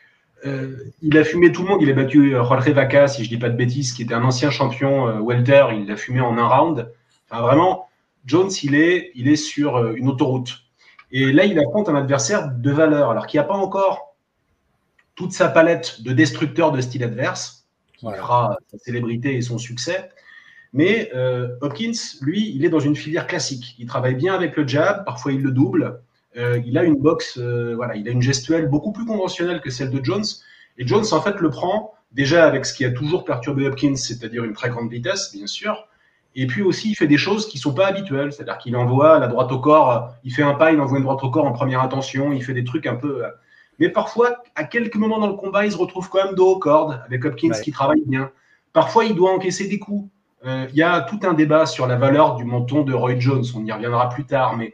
il 1.01 1.17
a 1.17 1.25
fumé 1.25 1.51
tout 1.51 1.63
le 1.63 1.67
monde. 1.67 1.81
Il 1.81 1.89
a 1.89 1.93
battu 1.93 2.37
Rolrey 2.37 2.71
Vaca, 2.71 3.09
si 3.09 3.25
je 3.25 3.29
dis 3.29 3.37
pas 3.37 3.49
de 3.49 3.57
bêtises, 3.57 3.91
qui 3.91 4.03
était 4.03 4.13
un 4.13 4.23
ancien 4.23 4.49
champion 4.49 5.19
welter. 5.19 5.65
Il 5.73 5.87
l'a 5.87 5.97
fumé 5.97 6.21
en 6.21 6.37
un 6.37 6.47
round. 6.47 6.89
Enfin, 7.29 7.41
vraiment, 7.41 7.89
Jones, 8.25 8.49
il 8.63 8.75
est, 8.75 9.11
il 9.15 9.27
est 9.27 9.35
sur 9.35 9.91
une 9.95 10.07
autoroute. 10.07 10.59
Et 11.11 11.33
là, 11.33 11.43
il 11.43 11.59
affronte 11.59 11.89
un 11.89 11.95
adversaire 11.95 12.49
de 12.49 12.71
valeur, 12.71 13.11
alors 13.11 13.27
qu'il 13.27 13.39
n'y 13.39 13.43
a 13.43 13.47
pas 13.47 13.55
encore 13.55 14.06
toute 15.17 15.33
sa 15.33 15.49
palette 15.49 16.01
de 16.03 16.13
destructeurs 16.13 16.71
de 16.71 16.79
style 16.79 17.03
adverse, 17.03 17.65
qui 17.97 18.05
fera 18.05 18.57
sa 18.71 18.77
célébrité 18.77 19.35
et 19.35 19.41
son 19.41 19.57
succès. 19.57 20.09
Mais 20.73 21.09
euh, 21.15 21.49
Hopkins, 21.61 21.97
lui, 22.21 22.53
il 22.55 22.63
est 22.63 22.69
dans 22.69 22.79
une 22.79 22.95
filière 22.95 23.25
classique. 23.25 23.75
Il 23.79 23.87
travaille 23.87 24.13
bien 24.13 24.35
avec 24.35 24.55
le 24.55 24.65
jab, 24.67 25.03
parfois 25.05 25.33
il 25.33 25.41
le 25.41 25.51
double. 25.51 26.01
Euh, 26.37 26.61
il 26.65 26.77
a 26.77 26.83
une 26.83 26.97
boxe, 26.97 27.39
euh, 27.39 27.73
voilà, 27.75 27.95
il 27.95 28.07
a 28.07 28.11
une 28.11 28.21
gestuelle 28.21 28.67
beaucoup 28.67 28.91
plus 28.91 29.05
conventionnelle 29.05 29.59
que 29.59 29.71
celle 29.71 29.89
de 29.89 30.05
Jones. 30.05 30.25
Et 30.77 30.85
Jones, 30.85 31.05
en 31.11 31.21
fait, 31.21 31.39
le 31.39 31.49
prend 31.49 31.95
déjà 32.11 32.45
avec 32.45 32.65
ce 32.65 32.75
qui 32.75 32.85
a 32.85 32.91
toujours 32.91 33.25
perturbé 33.25 33.65
Hopkins, 33.67 33.95
c'est-à-dire 33.95 34.43
une 34.43 34.53
très 34.53 34.69
grande 34.69 34.91
vitesse, 34.91 35.33
bien 35.33 35.47
sûr, 35.47 35.87
et 36.35 36.45
puis 36.45 36.61
aussi, 36.61 36.91
il 36.91 36.95
fait 36.95 37.07
des 37.07 37.17
choses 37.17 37.47
qui 37.47 37.57
ne 37.57 37.61
sont 37.61 37.73
pas 37.73 37.87
habituelles. 37.87 38.31
C'est-à-dire 38.31 38.59
qu'il 38.59 38.75
envoie 38.75 39.17
la 39.17 39.27
droite 39.27 39.51
au 39.51 39.57
corps, 39.57 40.13
il 40.23 40.31
fait 40.31 40.43
un 40.43 40.53
pas, 40.53 40.71
il 40.71 40.79
envoie 40.79 40.99
une 40.99 41.03
droite 41.03 41.23
au 41.23 41.31
corps 41.31 41.45
en 41.45 41.53
première 41.53 41.81
intention, 41.81 42.31
il 42.31 42.43
fait 42.43 42.53
des 42.53 42.63
trucs 42.63 42.85
un 42.85 42.95
peu. 42.95 43.23
Euh, 43.79 43.85
mais 43.85 43.89
parfois, 43.89 44.43
à 44.55 44.63
quelques 44.63 44.95
moments 44.95 45.19
dans 45.19 45.27
le 45.27 45.33
combat, 45.33 45.65
il 45.65 45.71
se 45.71 45.77
retrouve 45.77 46.09
quand 46.09 46.23
même 46.23 46.35
dos 46.35 46.55
aux 46.55 46.59
cordes, 46.59 47.01
avec 47.05 47.25
Hopkins 47.25 47.51
qui 47.63 47.71
travaille 47.71 48.03
bien. 48.05 48.31
Parfois, 48.73 49.05
il 49.05 49.15
doit 49.15 49.31
encaisser 49.31 49.67
des 49.67 49.79
coups. 49.79 50.09
Euh, 50.45 50.67
il 50.69 50.75
y 50.75 50.83
a 50.83 51.01
tout 51.01 51.19
un 51.23 51.33
débat 51.33 51.65
sur 51.65 51.87
la 51.87 51.95
valeur 51.95 52.35
du 52.35 52.43
menton 52.43 52.83
de 52.83 52.93
Roy 52.93 53.19
Jones. 53.19 53.45
On 53.55 53.65
y 53.65 53.71
reviendra 53.71 54.09
plus 54.09 54.25
tard, 54.25 54.55
mais 54.55 54.73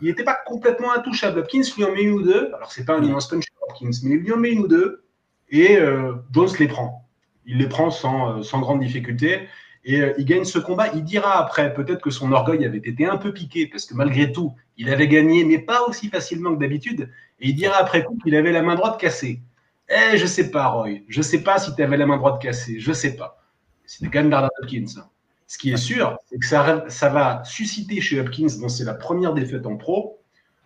il 0.00 0.08
n'était 0.08 0.24
pas 0.24 0.36
complètement 0.46 0.92
intouchable. 0.92 1.40
Hopkins 1.40 1.62
lui 1.76 1.84
en 1.84 1.92
met 1.92 2.02
une 2.02 2.14
ou 2.14 2.22
deux. 2.22 2.52
Alors, 2.54 2.72
c'est 2.72 2.84
pas 2.84 2.96
un 2.96 3.02
immense 3.02 3.28
punch 3.28 3.44
Hopkins, 3.68 3.90
mais 4.04 4.16
il 4.16 4.20
lui 4.20 4.32
en 4.32 4.38
met 4.38 4.50
une 4.50 4.60
ou 4.60 4.68
deux. 4.68 5.04
Et 5.48 5.76
euh, 5.76 6.14
Jones 6.32 6.48
les 6.58 6.68
prend. 6.68 7.08
Il 7.44 7.58
les 7.58 7.68
prend 7.68 7.90
sans, 7.90 8.42
sans 8.42 8.60
grande 8.60 8.80
difficulté. 8.80 9.46
Et 9.86 10.00
euh, 10.00 10.12
il 10.18 10.24
gagne 10.24 10.44
ce 10.44 10.58
combat. 10.58 10.88
Il 10.94 11.04
dira 11.04 11.38
après, 11.38 11.72
peut-être 11.72 12.02
que 12.02 12.10
son 12.10 12.32
orgueil 12.32 12.66
avait 12.66 12.78
été 12.78 13.06
un 13.06 13.16
peu 13.16 13.32
piqué, 13.32 13.68
parce 13.68 13.86
que 13.86 13.94
malgré 13.94 14.32
tout, 14.32 14.52
il 14.76 14.90
avait 14.90 15.08
gagné, 15.08 15.44
mais 15.44 15.58
pas 15.58 15.86
aussi 15.86 16.08
facilement 16.08 16.54
que 16.54 16.60
d'habitude. 16.60 17.08
Et 17.40 17.48
il 17.48 17.54
dira 17.54 17.76
après 17.76 18.04
coup 18.04 18.18
qu'il 18.22 18.34
avait 18.34 18.52
la 18.52 18.62
main 18.62 18.74
droite 18.74 19.00
cassée. 19.00 19.40
Eh, 19.88 20.18
je 20.18 20.26
sais 20.26 20.50
pas, 20.50 20.66
Roy. 20.66 21.02
Je 21.08 21.22
sais 21.22 21.42
pas 21.42 21.58
si 21.58 21.74
tu 21.74 21.82
avais 21.82 21.96
la 21.96 22.04
main 22.04 22.16
droite 22.16 22.42
cassée. 22.42 22.80
Je 22.80 22.92
sais 22.92 23.14
pas. 23.14 23.40
C'était 23.86 24.10
quand 24.10 24.18
même 24.18 24.30
Bernard 24.30 24.50
Hopkins. 24.60 24.86
Hein. 24.98 25.08
Ce 25.46 25.56
qui 25.58 25.70
est 25.70 25.76
sûr, 25.76 26.18
c'est 26.28 26.38
que 26.38 26.46
ça, 26.46 26.84
ça 26.88 27.08
va 27.08 27.44
susciter 27.44 28.00
chez 28.00 28.18
Hopkins, 28.18 28.48
dont 28.60 28.68
c'est 28.68 28.84
la 28.84 28.94
première 28.94 29.32
défaite 29.32 29.64
en 29.64 29.76
pro, 29.76 30.18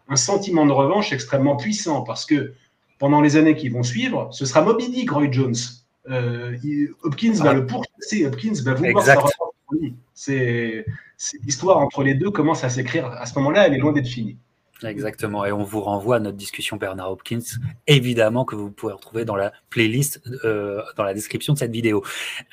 un 0.08 0.16
sentiment 0.16 0.64
de 0.64 0.72
revanche 0.72 1.12
extrêmement 1.12 1.56
puissant 1.56 2.00
parce 2.00 2.24
que 2.24 2.54
pendant 2.98 3.20
les 3.20 3.36
années 3.36 3.54
qui 3.54 3.68
vont 3.68 3.82
suivre, 3.82 4.30
ce 4.32 4.46
sera 4.46 4.62
Moby 4.62 4.88
Dick, 4.88 5.10
Roy 5.10 5.30
Jones. 5.30 5.54
Euh, 6.08 6.56
Hopkins 7.02 7.34
va 7.34 7.50
ah. 7.50 7.54
le 7.54 7.66
pourchasser, 7.66 8.26
Hopkins 8.26 8.54
va 8.64 8.74
vouloir 8.74 9.04
sa 9.04 9.16
revanche 9.16 9.92
C'est 10.14 10.86
l'histoire 11.44 11.78
entre 11.78 12.02
les 12.02 12.14
deux 12.14 12.30
commence 12.30 12.64
à 12.64 12.70
s'écrire 12.70 13.06
à 13.06 13.26
ce 13.26 13.38
moment-là, 13.38 13.66
elle 13.66 13.74
est 13.74 13.78
loin 13.78 13.92
d'être 13.92 14.08
finie. 14.08 14.36
Exactement, 14.82 15.44
et 15.44 15.52
on 15.52 15.62
vous 15.62 15.82
renvoie 15.82 16.16
à 16.16 16.20
notre 16.20 16.38
discussion 16.38 16.76
Bernard 16.76 17.12
Hopkins, 17.12 17.40
évidemment 17.86 18.44
que 18.44 18.56
vous 18.56 18.70
pouvez 18.70 18.94
retrouver 18.94 19.24
dans 19.24 19.36
la 19.36 19.52
playlist, 19.68 20.22
euh, 20.44 20.82
dans 20.96 21.04
la 21.04 21.12
description 21.12 21.52
de 21.52 21.58
cette 21.58 21.72
vidéo. 21.72 22.02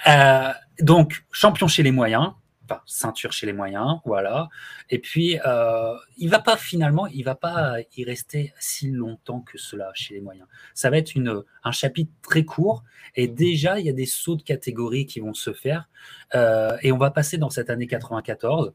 Euh, 0.07 0.49
donc, 0.81 1.23
champion 1.31 1.67
chez 1.67 1.83
les 1.83 1.91
moyens, 1.91 2.33
enfin, 2.69 2.82
ceinture 2.86 3.32
chez 3.32 3.45
les 3.45 3.53
moyens, 3.53 3.99
voilà. 4.06 4.49
Et 4.89 4.99
puis, 4.99 5.39
euh, 5.45 5.95
il 6.17 6.30
va 6.30 6.39
pas 6.39 6.58
finalement, 6.58 7.08
il 7.08 7.23
va 7.23 7.36
pas 7.36 7.77
y 7.95 8.03
rester 8.03 8.53
si 8.60 8.91
longtemps 8.91 9.41
que 9.41 9.58
cela 9.58 9.91
chez 9.93 10.13
les 10.13 10.21
moyens. 10.21 10.47
Ça 10.73 10.89
va 10.89 10.97
être 10.97 11.15
une, 11.15 11.43
un 11.63 11.71
chapitre 11.71 12.12
très 12.21 12.43
court, 12.43 12.84
et 13.15 13.27
déjà, 13.27 13.80
il 13.80 13.86
y 13.86 13.89
a 13.89 13.93
des 13.93 14.06
sauts 14.06 14.36
de 14.36 14.43
catégorie 14.43 15.06
qui 15.06 15.19
vont 15.19 15.34
se 15.34 15.53
faire, 15.53 15.89
et 16.34 16.91
on 16.91 16.97
va 16.97 17.12
passer 17.12 17.38
dans 17.38 17.49
cette 17.49 17.69
année 17.69 17.88
94, 17.88 18.73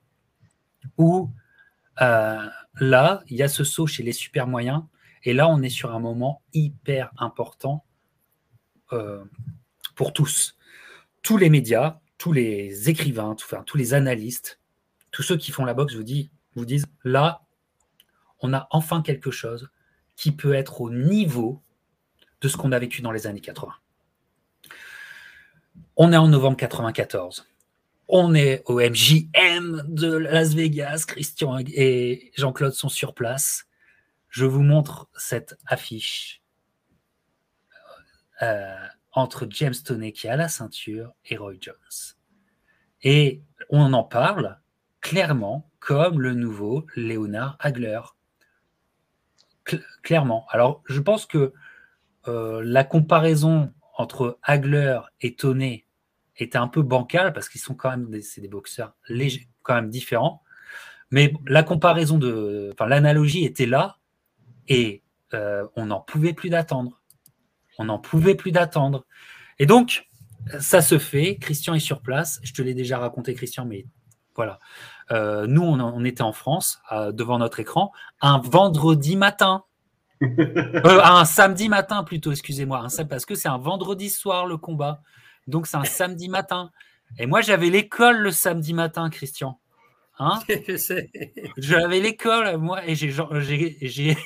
où 0.98 1.31
euh, 2.00 2.48
là, 2.81 3.22
il 3.28 3.37
y 3.37 3.42
a 3.42 3.48
ce 3.48 3.64
saut 3.64 3.87
chez 3.87 4.02
les 4.02 4.12
super 4.12 4.46
moyens. 4.46 4.83
Et 5.24 5.35
là, 5.35 5.48
on 5.48 5.62
est 5.62 5.68
sur 5.68 5.94
un 5.94 6.00
moment 6.00 6.42
hyper 6.52 7.12
important 7.18 7.85
euh, 8.92 9.24
pour 9.94 10.12
tous. 10.12 10.57
Tous 11.22 11.37
les 11.37 11.50
médias, 11.50 12.00
tous 12.22 12.32
les 12.32 12.88
écrivains, 12.88 13.35
tous 13.66 13.76
les 13.76 13.94
analystes, 13.94 14.61
tous 15.11 15.24
ceux 15.24 15.37
qui 15.37 15.50
font 15.50 15.64
la 15.64 15.74
boxe 15.74 15.96
vous, 15.96 16.04
vous 16.54 16.64
disent, 16.64 16.87
là, 17.02 17.42
on 18.38 18.52
a 18.52 18.68
enfin 18.70 19.02
quelque 19.02 19.32
chose 19.32 19.70
qui 20.14 20.30
peut 20.30 20.54
être 20.54 20.82
au 20.82 20.88
niveau 20.88 21.61
de 22.40 22.46
ce 22.46 22.56
qu'on 22.56 22.70
a 22.70 22.78
vécu 22.78 23.02
dans 23.02 23.11
les 23.11 23.26
années 23.26 23.40
80. 23.40 23.72
On 25.96 26.12
est 26.12 26.16
en 26.16 26.28
novembre 26.28 26.56
94. 26.58 27.44
On 28.06 28.37
est 28.37 28.62
au 28.66 28.78
MJM 28.78 29.82
de 29.88 30.16
Las 30.16 30.54
Vegas. 30.54 31.06
Christian 31.08 31.58
et 31.58 32.30
Jean-Claude 32.37 32.72
sont 32.72 32.88
sur 32.88 33.14
place. 33.14 33.64
Je 34.28 34.44
vous 34.44 34.62
montre 34.62 35.08
cette 35.16 35.58
affiche 35.66 36.40
euh, 38.42 38.76
entre 39.12 39.46
James 39.51 39.75
Toney 39.85 40.12
qui 40.12 40.29
a 40.29 40.37
la 40.37 40.48
ceinture 40.48 41.14
et 41.27 41.37
Roy 41.37 41.55
Jones. 41.61 42.16
Et 43.03 43.42
on 43.68 43.92
en 43.92 44.05
parle 44.05 44.59
clairement 45.01 45.70
comme 45.81 46.20
le 46.20 46.35
nouveau 46.35 46.87
Leonard 46.96 47.57
Hagler. 47.61 48.01
clairement. 50.03 50.46
Alors, 50.51 50.83
je 50.88 51.01
pense 51.01 51.27
que 51.27 51.53
euh, 52.29 52.62
la 52.64 52.85
comparaison 52.85 53.72
entre 53.96 54.38
Hagler 54.42 55.01
et 55.20 55.35
Toney 55.35 55.87
était 56.37 56.59
un 56.59 56.68
peu 56.68 56.83
bancal 56.83 57.33
parce 57.33 57.48
qu'ils 57.48 57.61
sont 57.61 57.75
quand 57.75 57.90
même 57.90 58.11
des, 58.11 58.22
des 58.38 58.48
boxeurs 58.48 58.94
légers, 59.09 59.48
quand 59.62 59.75
même 59.75 59.90
différents. 59.90 60.42
Mais 61.11 61.35
la 61.46 61.62
comparaison 61.62 62.18
de, 62.18 62.70
enfin 62.72 62.87
l'analogie 62.87 63.44
était 63.44 63.66
là 63.66 63.98
et 64.68 65.03
euh, 65.35 65.66
on 65.77 65.87
n'en 65.87 66.01
pouvait 66.01 66.33
plus 66.33 66.48
d'attendre. 66.48 67.01
On 67.78 67.85
n'en 67.85 67.98
pouvait 67.98 68.35
plus 68.35 68.52
d'attendre. 68.52 69.04
Et 69.58 69.66
donc 69.66 70.08
ça 70.61 70.82
se 70.82 70.98
fait. 70.98 71.37
Christian 71.37 71.74
est 71.74 71.80
sur 71.80 72.00
place. 72.00 72.40
Je 72.42 72.52
te 72.52 72.62
l'ai 72.62 72.74
déjà 72.74 72.98
raconté, 72.98 73.35
Christian, 73.35 73.64
mais 73.64 73.87
voilà. 74.35 74.58
Euh, 75.11 75.46
nous, 75.46 75.62
on, 75.62 76.04
était 76.04 76.22
en 76.22 76.32
France 76.32 76.80
devant 77.12 77.38
notre 77.38 77.61
écran 77.61 77.92
un 78.20 78.38
vendredi 78.38 79.16
matin. 79.16 79.64
Euh, 80.24 81.02
un 81.02 81.24
samedi 81.24 81.68
matin 81.68 82.04
plutôt, 82.04 82.30
excusez-moi, 82.30 82.87
parce 83.11 83.26
que 83.26 83.35
c'est 83.35 83.48
un 83.48 83.58
vendredi 83.58 84.08
soir 84.08 84.46
le 84.46 84.56
combat. 84.56 85.02
Donc, 85.48 85.66
c'est 85.66 85.76
un 85.76 85.85
samedi 85.85 86.28
matin. 86.28 86.70
Et 87.18 87.26
moi, 87.26 87.40
j'avais 87.40 87.70
l'école 87.70 88.18
le 88.18 88.30
samedi 88.30 88.72
matin, 88.72 89.11
Christian. 89.11 89.58
Hein? 90.20 90.38
J'avais 91.56 91.98
l'école, 91.98 92.56
moi, 92.58 92.87
et 92.87 92.94
j'ai 92.94 94.16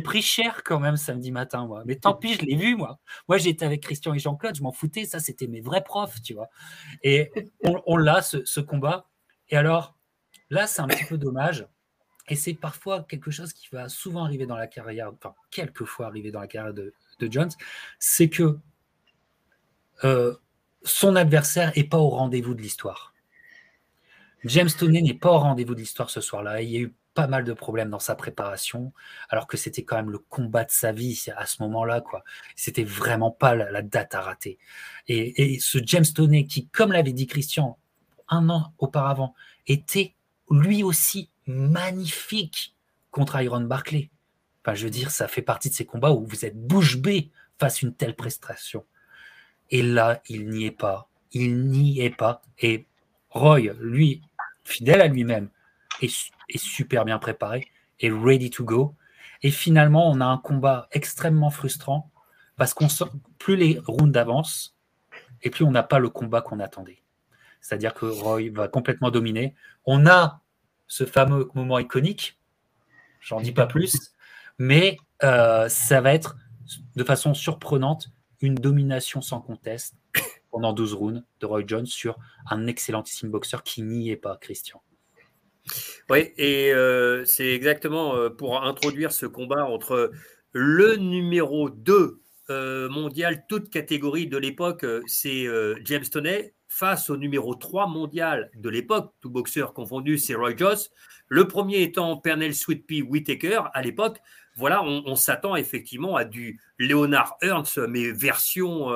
pris 0.00 0.22
cher 0.22 0.62
quand 0.64 0.80
même 0.80 0.96
samedi 0.96 1.32
matin, 1.32 1.66
moi. 1.66 1.82
Mais 1.86 1.96
tant 1.96 2.14
pis, 2.14 2.34
je 2.34 2.42
l'ai 2.42 2.56
vu, 2.56 2.76
moi. 2.76 2.98
Moi, 3.28 3.38
j'étais 3.38 3.64
avec 3.64 3.82
Christian 3.82 4.14
et 4.14 4.18
Jean-Claude, 4.18 4.56
je 4.56 4.62
m'en 4.62 4.72
foutais. 4.72 5.04
Ça, 5.04 5.20
c'était 5.20 5.46
mes 5.46 5.60
vrais 5.60 5.84
profs, 5.84 6.20
tu 6.22 6.34
vois. 6.34 6.48
Et 7.02 7.30
on, 7.62 7.96
l'a, 7.96 8.22
ce, 8.22 8.60
combat. 8.60 9.08
Et 9.48 9.56
alors, 9.56 9.96
là, 10.50 10.66
c'est 10.66 10.82
un 10.82 10.88
petit 10.88 11.04
peu 11.04 11.18
dommage. 11.18 11.66
Et 12.28 12.34
c'est 12.34 12.54
parfois 12.54 13.04
quelque 13.04 13.30
chose 13.30 13.52
qui 13.52 13.68
va 13.70 13.88
souvent 13.88 14.24
arriver 14.24 14.46
dans 14.46 14.56
la 14.56 14.66
carrière, 14.66 15.12
enfin, 15.12 15.34
quelquefois 15.50 16.06
arriver 16.06 16.32
dans 16.32 16.40
la 16.40 16.48
carrière 16.48 16.74
de, 16.74 16.92
de 17.20 17.32
Jones, 17.32 17.50
c'est 18.00 18.28
que 18.28 18.58
euh, 20.04 20.34
son 20.82 21.16
adversaire 21.16 21.72
n'est 21.76 21.84
pas 21.84 21.98
au 21.98 22.08
rendez-vous 22.08 22.54
de 22.54 22.62
l'histoire. 22.62 23.14
James 24.44 24.70
Toney 24.70 25.02
n'est 25.02 25.14
pas 25.14 25.30
au 25.30 25.38
rendez-vous 25.38 25.74
de 25.74 25.80
l'histoire 25.80 26.10
ce 26.10 26.20
soir-là. 26.20 26.62
Il 26.62 26.70
y 26.70 26.76
a 26.76 26.80
eu 26.80 26.94
pas 27.16 27.26
mal 27.26 27.44
de 27.44 27.52
problèmes 27.54 27.88
dans 27.88 27.98
sa 27.98 28.14
préparation, 28.14 28.92
alors 29.30 29.46
que 29.46 29.56
c'était 29.56 29.82
quand 29.82 29.96
même 29.96 30.10
le 30.10 30.18
combat 30.18 30.64
de 30.64 30.70
sa 30.70 30.92
vie 30.92 31.24
à 31.34 31.46
ce 31.46 31.62
moment-là. 31.62 32.02
quoi. 32.02 32.22
C'était 32.54 32.84
vraiment 32.84 33.30
pas 33.30 33.54
la, 33.54 33.82
date 33.82 34.14
à 34.14 34.20
rater. 34.20 34.58
Et, 35.08 35.58
ce 35.58 35.78
James 35.84 36.04
Toney, 36.14 36.46
qui, 36.46 36.68
comme 36.68 36.92
l'avait 36.92 37.14
dit 37.14 37.26
Christian 37.26 37.78
un 38.28 38.50
an 38.50 38.74
auparavant, 38.78 39.34
était 39.66 40.14
lui 40.50 40.82
aussi 40.82 41.30
magnifique 41.46 42.76
contre 43.10 43.40
Iron 43.40 43.62
Barclay. 43.62 44.10
Enfin, 44.62 44.74
je 44.74 44.84
veux 44.84 44.90
dire, 44.90 45.10
ça 45.10 45.26
fait 45.26 45.42
partie 45.42 45.70
de 45.70 45.74
ces 45.74 45.86
combats 45.86 46.10
où 46.10 46.26
vous 46.26 46.44
êtes 46.44 46.60
bouche 46.60 46.98
bée 46.98 47.30
face 47.58 47.82
à 47.82 47.86
une 47.86 47.94
telle 47.94 48.14
prestation. 48.14 48.84
Et 49.70 49.82
là, 49.82 50.20
il 50.28 50.50
n'y 50.50 50.66
est 50.66 50.70
pas. 50.70 51.08
Il 51.32 51.64
n'y 51.64 52.00
est 52.00 52.14
pas. 52.14 52.42
Et 52.58 52.86
Roy, 53.30 53.72
lui, 53.80 54.20
fidèle 54.64 55.00
à 55.00 55.06
lui-même, 55.06 55.48
est, 56.02 56.30
super 56.54 57.04
bien 57.04 57.18
préparé, 57.18 57.68
est 58.00 58.10
ready 58.10 58.50
to 58.50 58.64
go. 58.64 58.94
Et 59.42 59.50
finalement, 59.50 60.10
on 60.10 60.20
a 60.20 60.24
un 60.24 60.38
combat 60.38 60.88
extrêmement 60.92 61.50
frustrant 61.50 62.10
parce 62.56 62.74
qu'on 62.74 62.88
plus 63.38 63.56
les 63.56 63.80
rounds 63.86 64.18
avancent 64.18 64.76
et 65.42 65.50
plus 65.50 65.64
on 65.64 65.70
n'a 65.70 65.82
pas 65.82 65.98
le 65.98 66.08
combat 66.08 66.40
qu'on 66.40 66.60
attendait. 66.60 67.02
C'est-à-dire 67.60 67.94
que 67.94 68.06
Roy 68.06 68.50
va 68.52 68.68
complètement 68.68 69.10
dominer. 69.10 69.54
On 69.84 70.06
a 70.06 70.40
ce 70.86 71.04
fameux 71.04 71.48
moment 71.54 71.78
iconique, 71.78 72.38
j'en 73.20 73.40
dis 73.40 73.52
pas 73.52 73.66
plus, 73.66 74.14
mais 74.58 74.98
euh, 75.22 75.68
ça 75.68 76.00
va 76.00 76.14
être 76.14 76.36
de 76.94 77.04
façon 77.04 77.34
surprenante 77.34 78.10
une 78.40 78.54
domination 78.54 79.20
sans 79.20 79.40
conteste 79.40 79.96
pendant 80.50 80.72
12 80.72 80.94
rounds 80.94 81.24
de 81.40 81.46
Roy 81.46 81.62
Jones 81.66 81.86
sur 81.86 82.18
un 82.48 82.66
excellentissime 82.66 83.30
boxeur 83.30 83.62
qui 83.62 83.82
n'y 83.82 84.10
est 84.10 84.16
pas, 84.16 84.36
Christian. 84.36 84.82
Oui, 86.08 86.32
et 86.36 86.72
euh, 86.72 87.24
c'est 87.24 87.52
exactement 87.52 88.16
euh, 88.16 88.30
pour 88.30 88.62
introduire 88.62 89.12
ce 89.12 89.26
combat 89.26 89.64
entre 89.64 90.12
le 90.52 90.96
numéro 90.96 91.68
2 91.68 92.20
euh, 92.48 92.88
mondial, 92.88 93.44
toute 93.48 93.70
catégorie 93.70 94.28
de 94.28 94.38
l'époque, 94.38 94.86
c'est 95.06 95.46
James 95.84 96.04
Toney, 96.04 96.54
face 96.68 97.10
au 97.10 97.16
numéro 97.16 97.54
3 97.54 97.88
mondial 97.88 98.50
de 98.54 98.68
l'époque, 98.68 99.12
tout 99.20 99.30
boxeur 99.30 99.72
confondu, 99.72 100.18
c'est 100.18 100.34
Roy 100.34 100.54
Jones. 100.56 100.78
Le 101.28 101.48
premier 101.48 101.82
étant 101.82 102.16
Pernell 102.18 102.54
Sweetpea 102.54 103.02
Whitaker 103.02 103.62
à 103.74 103.82
l'époque 103.82 104.18
voilà, 104.58 104.82
on, 104.82 105.16
s'attend 105.16 105.54
effectivement 105.54 106.16
à 106.16 106.24
du 106.24 106.58
Leonard 106.78 107.36
Ernst, 107.42 107.76
mais 107.90 108.10
version 108.10 108.88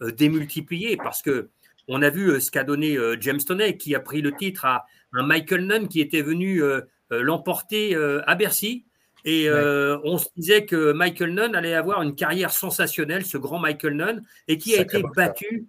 démultipliée, 0.00 0.96
parce 0.96 1.22
que 1.22 1.50
on 1.88 2.02
a 2.02 2.10
vu 2.10 2.40
ce 2.40 2.52
qu'a 2.52 2.62
donné 2.62 2.96
James 3.20 3.42
Toney, 3.44 3.76
qui 3.76 3.96
a 3.96 4.00
pris 4.00 4.22
le 4.22 4.30
titre 4.36 4.64
à 4.64 4.86
un 5.12 5.22
Michael 5.22 5.66
Nunn 5.66 5.88
qui 5.88 6.00
était 6.00 6.22
venu 6.22 6.62
l'emporter 7.10 7.96
à 8.26 8.34
Bercy. 8.34 8.84
Et 9.24 9.48
on 9.50 10.18
se 10.18 10.26
disait 10.36 10.66
que 10.66 10.92
Michael 10.92 11.34
Nunn 11.34 11.54
allait 11.54 11.74
avoir 11.74 12.02
une 12.02 12.14
carrière 12.14 12.52
sensationnelle, 12.52 13.24
ce 13.24 13.38
grand 13.38 13.58
Michael 13.58 13.94
Nunn, 13.96 14.24
et 14.48 14.58
qui 14.58 14.76
a 14.76 14.82
été 14.82 15.02
battu 15.16 15.66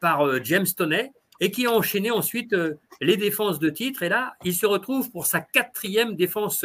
par 0.00 0.42
James 0.44 0.66
Toney 0.76 1.12
et 1.40 1.50
qui 1.50 1.66
a 1.66 1.72
enchaîné 1.72 2.10
ensuite 2.10 2.54
les 3.00 3.16
défenses 3.16 3.58
de 3.58 3.70
titre. 3.70 4.02
Et 4.02 4.08
là, 4.08 4.34
il 4.44 4.54
se 4.54 4.66
retrouve 4.66 5.10
pour 5.10 5.26
sa 5.26 5.40
quatrième 5.40 6.16
défense 6.16 6.64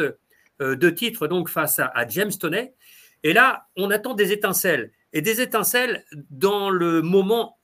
euh, 0.60 0.76
de 0.76 0.90
titres 0.90 1.26
donc 1.26 1.48
face 1.48 1.78
à, 1.78 2.06
James 2.08 2.32
Toney. 2.32 2.74
Et 3.22 3.32
là, 3.32 3.66
on 3.76 3.90
attend 3.90 4.14
des 4.14 4.32
étincelles. 4.32 4.92
Et 5.12 5.22
des 5.22 5.40
étincelles 5.40 6.04
dans 6.30 6.70
le 6.70 7.02
moment 7.02 7.58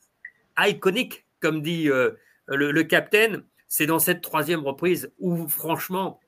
iconique, 0.58 1.26
comme 1.40 1.62
dit 1.62 1.88
euh, 1.88 2.12
le, 2.46 2.82
capitaine, 2.82 3.42
c'est 3.70 3.86
dans 3.86 4.00
cette 4.00 4.20
troisième 4.20 4.66
reprise 4.66 5.12
où 5.20 5.46
franchement, 5.46 6.18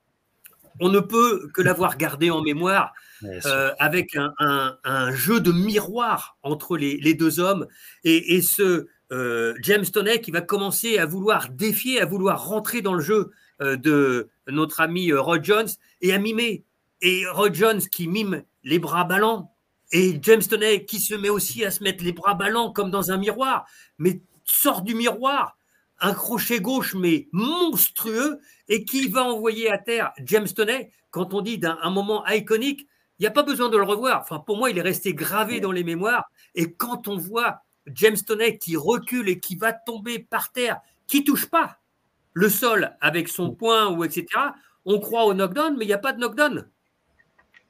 on 0.81 0.89
ne 0.89 1.01
peut 1.01 1.51
que 1.53 1.61
l'avoir 1.61 1.99
gardé 1.99 2.31
en 2.31 2.41
mémoire 2.41 2.95
euh, 3.25 3.73
avec 3.81 4.17
un, 4.17 5.13
jeu 5.13 5.41
de 5.41 5.51
miroir 5.51 6.39
entre 6.43 6.77
les, 6.77 7.15
deux 7.15 7.41
hommes 7.41 7.67
et, 8.05 8.41
ce 8.41 8.87
James 9.61 9.85
Toney 9.85 10.21
qui 10.21 10.31
va 10.31 10.41
commencer 10.41 10.99
à 10.99 11.05
vouloir 11.05 11.51
défier, 11.51 12.01
à 12.01 12.07
vouloir 12.07 12.47
rentrer 12.47 12.81
dans 12.81 12.95
le 12.95 13.03
jeu 13.03 13.33
de 13.61 14.31
notre 14.47 14.81
ami 14.81 15.13
Roy 15.13 15.43
Jones 15.43 15.69
et 16.01 16.15
à 16.15 16.19
mimer. 16.19 16.65
et 17.01 17.27
Roy 17.27 17.53
Jones 17.53 17.81
qui 17.81 18.07
mime 18.07 18.45
les 18.63 18.79
bras 18.79 19.05
ballants, 19.05 19.53
et 19.91 20.19
James 20.23 20.43
Toney 20.43 20.85
qui 20.85 21.01
se 21.01 21.15
met 21.15 21.29
aussi 21.29 21.65
à 21.65 21.71
se 21.71 21.83
mettre 21.83 22.05
les 22.05 22.13
bras 22.13 22.35
ballants 22.35 22.73
comme 22.73 22.91
dans 22.91 23.11
un 23.11 23.19
miroir, 23.19 23.67
mais 23.99 24.23
sort 24.45 24.83
du 24.83 24.95
miroir, 24.95 25.59
un 26.03 26.15
crochet 26.15 26.61
gauche 26.61 26.95
mais 26.95 27.29
monstrueux, 27.33 28.41
et 28.69 28.85
qui 28.85 29.09
va 29.09 29.25
envoyer 29.25 29.71
à 29.71 29.79
terre 29.79 30.13
James 30.25 30.49
Toney, 30.49 30.91
quand 31.11 31.33
on 31.33 31.41
dit 31.41 31.59
d'un 31.59 31.79
moment 31.91 32.27
iconique, 32.27 32.89
il 33.19 33.23
n'y 33.23 33.27
a 33.27 33.31
pas 33.31 33.45
besoin 33.45 33.69
de 33.69 33.77
le 33.77 33.85
revoir. 33.85 34.21
Enfin, 34.21 34.41
pour 34.41 34.57
moi, 34.57 34.71
il 34.71 34.79
est 34.79 34.83
resté 34.83 35.15
gravé 35.15 35.61
dans 35.61 35.71
les 35.71 35.85
mémoires. 35.85 36.29
Et 36.55 36.73
quand 36.73 37.07
on 37.07 37.17
voit 37.17 37.63
James 37.87 38.17
Toney 38.17 38.59
qui 38.59 38.77
recule 38.77 39.29
et 39.29 39.39
qui 39.39 39.57
va 39.57 39.73
tomber 39.73 40.19
par 40.19 40.51
terre, 40.51 40.81
qui 41.07 41.23
touche 41.23 41.47
pas 41.47 41.79
le 42.33 42.49
sol 42.49 42.97
avec 43.01 43.29
son 43.29 43.55
poing 43.55 43.91
ou 43.91 44.05
etc., 44.05 44.27
on 44.85 44.99
croit 44.99 45.27
au 45.27 45.35
knockdown, 45.35 45.77
mais 45.77 45.85
il 45.85 45.89
n'y 45.89 45.95
a 45.95 45.99
pas 45.99 46.13
de 46.13 46.19
knockdown. 46.19 46.69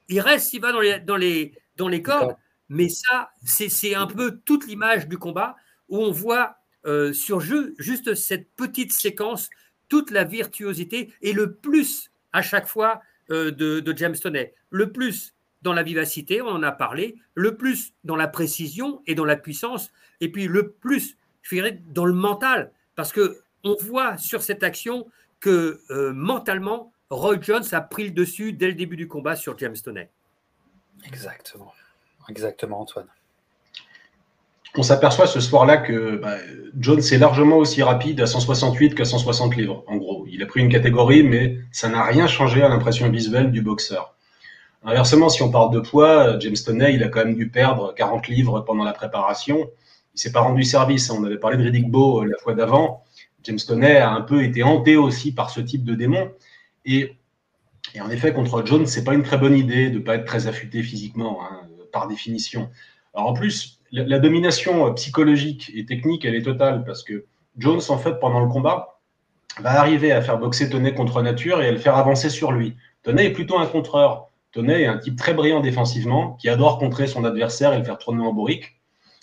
Il 0.08 0.20
reste, 0.20 0.54
il 0.54 0.60
va 0.60 0.72
dans 0.72 0.80
les, 0.80 1.00
dans 1.00 1.16
les, 1.16 1.52
dans 1.76 1.88
les 1.88 2.00
cordes, 2.00 2.36
mais 2.68 2.88
ça, 2.88 3.32
c'est 3.44 3.94
un 3.94 4.06
peu 4.06 4.40
toute 4.44 4.66
l'image 4.66 5.08
du 5.08 5.18
combat 5.18 5.56
où 5.88 5.98
on 5.98 6.10
voit 6.10 6.56
euh, 6.86 7.12
sur 7.12 7.40
juste 7.40 8.14
cette 8.14 8.50
petite 8.56 8.92
séquence, 8.92 9.50
toute 9.88 10.10
la 10.10 10.24
virtuosité 10.24 11.12
et 11.20 11.32
le 11.32 11.54
plus 11.54 12.10
à 12.32 12.42
chaque 12.42 12.66
fois 12.66 13.02
euh, 13.30 13.50
de, 13.50 13.80
de 13.80 13.96
James 13.96 14.16
Toney. 14.16 14.54
Le 14.70 14.90
plus 14.90 15.34
dans 15.62 15.72
la 15.72 15.82
vivacité, 15.82 16.42
on 16.42 16.48
en 16.48 16.62
a 16.62 16.72
parlé, 16.72 17.16
le 17.34 17.56
plus 17.56 17.92
dans 18.04 18.16
la 18.16 18.26
précision 18.26 19.00
et 19.06 19.14
dans 19.14 19.24
la 19.24 19.36
puissance, 19.36 19.92
et 20.20 20.30
puis 20.30 20.48
le 20.48 20.72
plus, 20.72 21.16
je 21.42 21.54
dirais, 21.54 21.80
dans 21.90 22.04
le 22.04 22.12
mental, 22.12 22.72
parce 22.96 23.12
que 23.12 23.40
on 23.64 23.76
voit 23.80 24.16
sur 24.16 24.42
cette 24.42 24.64
action 24.64 25.06
que 25.38 25.80
euh, 25.90 26.12
mentalement, 26.12 26.92
Roy 27.10 27.40
Jones 27.40 27.64
a 27.72 27.80
pris 27.80 28.04
le 28.04 28.10
dessus 28.10 28.52
dès 28.52 28.68
le 28.68 28.74
début 28.74 28.96
du 28.96 29.06
combat 29.06 29.36
sur 29.36 29.56
James 29.58 29.76
Toney. 29.76 30.10
Exactement, 31.04 31.72
exactement, 32.28 32.80
Antoine. 32.80 33.08
On 34.76 34.82
s'aperçoit 34.82 35.26
ce 35.26 35.40
soir-là 35.40 35.76
que 35.76 36.16
bah, 36.16 36.36
Jones 36.78 37.00
est 37.00 37.18
largement 37.18 37.56
aussi 37.56 37.82
rapide 37.82 38.20
à 38.22 38.26
168 38.26 38.94
qu'à 38.94 39.04
160 39.04 39.54
livres, 39.56 39.84
en 39.86 39.96
gros. 39.96 40.26
Il 40.30 40.42
a 40.42 40.46
pris 40.46 40.60
une 40.60 40.70
catégorie, 40.70 41.22
mais 41.22 41.58
ça 41.70 41.90
n'a 41.90 42.02
rien 42.04 42.26
changé 42.26 42.62
à 42.62 42.68
l'impression 42.68 43.10
visuelle 43.10 43.50
du 43.50 43.60
boxeur. 43.60 44.14
Inversement, 44.84 45.28
si 45.28 45.42
on 45.42 45.50
parle 45.50 45.72
de 45.72 45.80
poids, 45.80 46.38
James 46.40 46.56
Toney, 46.64 46.94
il 46.94 47.02
a 47.04 47.08
quand 47.08 47.24
même 47.24 47.36
dû 47.36 47.50
perdre 47.50 47.94
40 47.94 48.28
livres 48.28 48.60
pendant 48.60 48.82
la 48.82 48.92
préparation. 48.92 49.70
Il 50.14 50.20
s'est 50.20 50.32
pas 50.32 50.40
rendu 50.40 50.64
service. 50.64 51.10
On 51.10 51.22
avait 51.24 51.38
parlé 51.38 51.56
de 51.56 51.62
Riddick 51.62 51.90
Bowe 51.90 52.22
euh, 52.22 52.26
la 52.26 52.38
fois 52.38 52.54
d'avant. 52.54 53.04
James 53.44 53.58
Toney 53.64 53.96
a 53.96 54.10
un 54.10 54.22
peu 54.22 54.42
été 54.42 54.62
hanté 54.62 54.96
aussi 54.96 55.32
par 55.32 55.50
ce 55.50 55.60
type 55.60 55.84
de 55.84 55.94
démon. 55.94 56.32
Et, 56.84 57.16
en 58.00 58.10
effet, 58.10 58.32
contre 58.32 58.64
Jones, 58.66 58.86
c'est 58.86 59.04
pas 59.04 59.14
une 59.14 59.22
très 59.22 59.38
bonne 59.38 59.56
idée 59.56 59.90
de 59.90 59.98
pas 59.98 60.16
être 60.16 60.24
très 60.24 60.46
affûté 60.46 60.82
physiquement, 60.82 61.40
hein, 61.44 61.60
par 61.92 62.08
définition. 62.08 62.70
Alors 63.14 63.28
en 63.28 63.32
plus, 63.34 63.81
la, 63.92 64.18
domination 64.18 64.86
euh, 64.86 64.92
psychologique 64.92 65.70
et 65.74 65.84
technique, 65.84 66.24
elle 66.24 66.34
est 66.34 66.42
totale 66.42 66.84
parce 66.84 67.02
que 67.02 67.26
Jones, 67.58 67.80
en 67.88 67.98
fait, 67.98 68.18
pendant 68.18 68.40
le 68.40 68.48
combat, 68.48 68.98
va 69.60 69.78
arriver 69.78 70.12
à 70.12 70.22
faire 70.22 70.38
boxer 70.38 70.70
Toney 70.70 70.94
contre 70.94 71.20
nature 71.22 71.60
et 71.62 71.68
à 71.68 71.72
le 71.72 71.78
faire 71.78 71.96
avancer 71.96 72.30
sur 72.30 72.52
lui. 72.52 72.76
Toney 73.02 73.26
est 73.26 73.32
plutôt 73.32 73.58
un 73.58 73.66
contreur. 73.66 74.28
Toney 74.52 74.82
est 74.82 74.86
un 74.86 74.98
type 74.98 75.16
très 75.16 75.34
brillant 75.34 75.60
défensivement, 75.60 76.32
qui 76.40 76.48
adore 76.48 76.78
contrer 76.78 77.06
son 77.06 77.24
adversaire 77.24 77.74
et 77.74 77.78
le 77.78 77.84
faire 77.84 77.98
tourner 77.98 78.24
en 78.24 78.32
bourrique. 78.32 78.80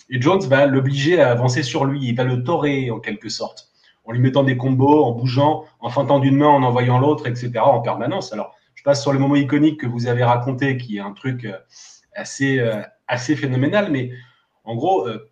Et 0.08 0.20
Jones 0.20 0.42
va 0.42 0.66
l'obliger 0.66 1.20
à 1.20 1.30
avancer 1.30 1.62
sur 1.62 1.84
lui, 1.84 2.00
il 2.02 2.16
va 2.16 2.24
le 2.24 2.42
torer 2.42 2.90
en 2.90 2.98
quelque 2.98 3.28
sorte, 3.28 3.70
en 4.04 4.12
lui 4.12 4.20
mettant 4.20 4.42
des 4.42 4.56
combos, 4.56 5.04
en 5.04 5.12
bougeant, 5.12 5.64
en 5.78 5.88
feintant 5.88 6.18
d'une 6.18 6.36
main, 6.36 6.48
en 6.48 6.62
envoyant 6.62 6.98
l'autre, 6.98 7.28
etc. 7.28 7.52
en 7.58 7.80
permanence. 7.80 8.32
Alors, 8.32 8.54
je 8.74 8.82
passe 8.82 9.02
sur 9.02 9.12
le 9.12 9.18
moment 9.18 9.36
iconique 9.36 9.80
que 9.80 9.86
vous 9.86 10.08
avez 10.08 10.24
raconté, 10.24 10.76
qui 10.76 10.96
est 10.96 11.00
un 11.00 11.12
truc 11.12 11.44
euh, 11.44 11.56
assez, 12.14 12.58
euh, 12.58 12.82
assez 13.06 13.36
phénoménal, 13.36 13.90
mais 13.90 14.10
en 14.70 14.76
gros, 14.76 15.08
euh, 15.08 15.28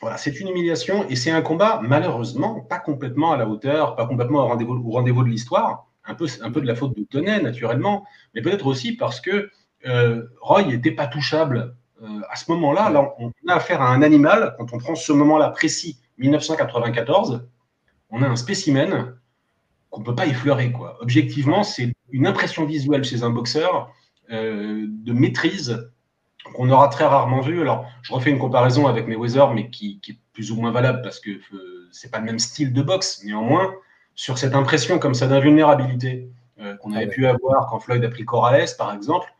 voilà, 0.00 0.16
c'est 0.16 0.40
une 0.40 0.48
humiliation 0.48 1.08
et 1.08 1.14
c'est 1.14 1.30
un 1.30 1.40
combat, 1.40 1.80
malheureusement, 1.84 2.60
pas 2.62 2.80
complètement 2.80 3.30
à 3.30 3.36
la 3.36 3.46
hauteur, 3.46 3.94
pas 3.94 4.06
complètement 4.06 4.44
au 4.44 4.48
rendez-vous, 4.48 5.22
de 5.22 5.28
l'histoire 5.28 5.86
un 6.04 6.14
peu, 6.16 6.26
de 6.26 6.66
la 6.66 6.74
faute 6.74 6.96
de 6.96 7.04
Tonnet, 7.04 7.40
naturellement, 7.40 8.04
mais 8.34 8.42
peut-être 8.42 8.66
aussi 8.66 8.96
parce 8.96 9.20
que 9.20 9.50
euh, 9.86 10.24
Roy 10.40 10.64
n'était 10.64 10.90
pas 10.90 11.06
touchable. 11.06 11.76
Euh, 12.02 12.08
à 12.28 12.34
ce 12.34 12.50
moment-là, 12.50 12.90
là, 12.90 13.14
on 13.20 13.30
a 13.46 13.54
affaire 13.54 13.80
à 13.80 13.92
un 13.92 14.02
animal, 14.02 14.56
quand 14.58 14.72
on 14.72 14.78
prend 14.78 14.96
ce 14.96 15.12
moment-là 15.12 15.50
précis, 15.50 16.00
1994, 16.18 17.48
on 18.10 18.20
a 18.20 18.26
un 18.26 18.34
spécimen 18.34 19.14
qu'on 19.90 20.00
ne 20.00 20.04
peut 20.04 20.16
pas 20.16 20.26
effleurer. 20.26 20.72
Quoi. 20.72 20.98
Objectivement, 21.00 21.62
c'est 21.62 21.92
une 22.10 22.26
impression 22.26 22.64
visuelle 22.66 23.04
chez 23.04 23.22
un 23.22 23.30
boxeur 23.30 23.92
de 24.28 25.12
maîtrise 25.12 25.91
qu'on 26.52 26.70
aura 26.70 26.88
très 26.88 27.04
rarement 27.04 27.40
vu. 27.40 27.60
Alors, 27.60 27.86
je 28.02 28.12
refais 28.12 28.30
une 28.30 28.38
comparaison 28.38 28.86
avec 28.86 29.06
Mayweather, 29.06 29.52
mais 29.52 29.70
qui, 29.70 30.00
qui 30.00 30.12
est 30.12 30.18
plus 30.32 30.50
ou 30.50 30.56
moins 30.56 30.70
valable 30.70 31.02
parce 31.02 31.20
que 31.20 31.30
euh, 31.30 31.88
c'est 31.92 32.10
pas 32.10 32.18
le 32.18 32.24
même 32.24 32.38
style 32.38 32.72
de 32.72 32.82
boxe. 32.82 33.22
Néanmoins, 33.24 33.74
sur 34.14 34.38
cette 34.38 34.54
impression 34.54 34.98
comme 34.98 35.14
ça 35.14 35.26
d'invulnérabilité 35.26 36.28
euh, 36.60 36.76
qu'on 36.76 36.92
avait 36.92 37.06
ah 37.06 37.14
pu 37.14 37.26
avoir 37.26 37.66
quand 37.68 37.80
Floyd 37.80 38.04
a 38.04 38.08
pris 38.08 38.24
Corrales, 38.24 38.68
par 38.78 38.94
exemple. 38.94 39.32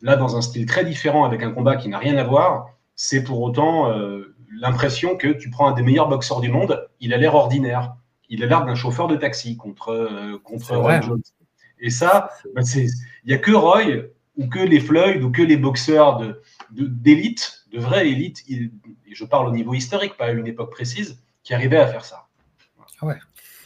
Là, 0.00 0.16
dans 0.16 0.36
un 0.36 0.42
style 0.42 0.66
très 0.66 0.84
différent, 0.84 1.24
avec 1.24 1.42
un 1.42 1.50
combat 1.50 1.76
qui 1.76 1.88
n'a 1.88 1.98
rien 1.98 2.16
à 2.18 2.24
voir, 2.24 2.70
c'est 2.94 3.24
pour 3.24 3.40
autant 3.42 3.90
euh, 3.90 4.36
l'impression 4.60 5.16
que 5.16 5.28
tu 5.28 5.50
prends 5.50 5.68
un 5.68 5.72
des 5.72 5.82
meilleurs 5.82 6.08
boxeurs 6.08 6.40
du 6.40 6.50
monde, 6.50 6.88
il 7.00 7.14
a 7.14 7.16
l'air 7.16 7.34
ordinaire. 7.34 7.96
Il 8.28 8.44
a 8.44 8.46
l'air 8.46 8.64
d'un 8.64 8.74
chauffeur 8.74 9.08
de 9.08 9.16
taxi 9.16 9.56
contre, 9.56 9.90
euh, 9.90 10.38
contre 10.44 10.76
Roy 10.76 11.00
Jones. 11.00 11.22
Et 11.80 11.90
ça, 11.90 12.30
bah, 12.54 12.62
il 12.76 12.90
n'y 13.26 13.32
a 13.32 13.38
que 13.38 13.52
Roy 13.52 14.10
ou 14.36 14.46
que 14.46 14.58
les 14.58 14.80
Floyd 14.80 15.22
ou 15.22 15.30
que 15.30 15.42
les 15.42 15.56
boxeurs 15.56 16.22
d'élite, 16.70 17.64
de, 17.70 17.76
de, 17.76 17.82
vraie 17.82 18.08
élite, 18.08 18.44
et 18.48 18.70
je 19.10 19.24
parle 19.24 19.48
au 19.48 19.52
niveau 19.52 19.74
historique, 19.74 20.16
pas 20.16 20.26
à 20.26 20.30
une 20.32 20.46
époque 20.46 20.70
précise, 20.70 21.20
qui 21.42 21.54
arrivaient 21.54 21.78
à 21.78 21.86
faire 21.86 22.04
ça. 22.04 22.26
Ah 23.00 23.06
ouais. 23.06 23.18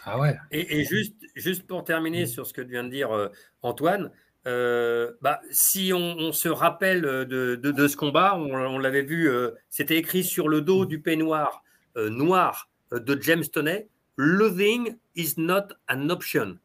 Ah 0.04 0.18
ouais. 0.18 0.36
Et, 0.50 0.84
juste, 0.84 1.14
juste 1.34 1.66
pour 1.66 1.84
terminer 1.84 2.26
sur 2.26 2.46
ce 2.46 2.52
que 2.52 2.60
vient 2.60 2.84
de 2.84 2.90
dire 2.90 3.12
euh, 3.12 3.28
Antoine, 3.62 4.10
euh, 4.46 5.12
bah, 5.20 5.40
si 5.50 5.92
on, 5.94 6.32
se 6.32 6.48
rappelle 6.48 7.02
de, 7.02 7.54
de, 7.54 7.88
ce 7.88 7.96
combat, 7.96 8.36
on, 8.36 8.78
l'avait 8.78 9.02
vu, 9.02 9.28
euh, 9.28 9.52
c'était 9.70 9.96
écrit 9.96 10.24
sur 10.24 10.48
le 10.48 10.60
dos 10.60 10.86
du 10.86 11.00
peignoir 11.00 11.62
noir 11.96 12.70
de 12.90 13.20
James 13.20 13.44
Toney 13.44 13.86
Loving 14.16 14.96
is 15.14 15.34
not 15.36 15.68
an 15.88 16.08
option. 16.10 16.58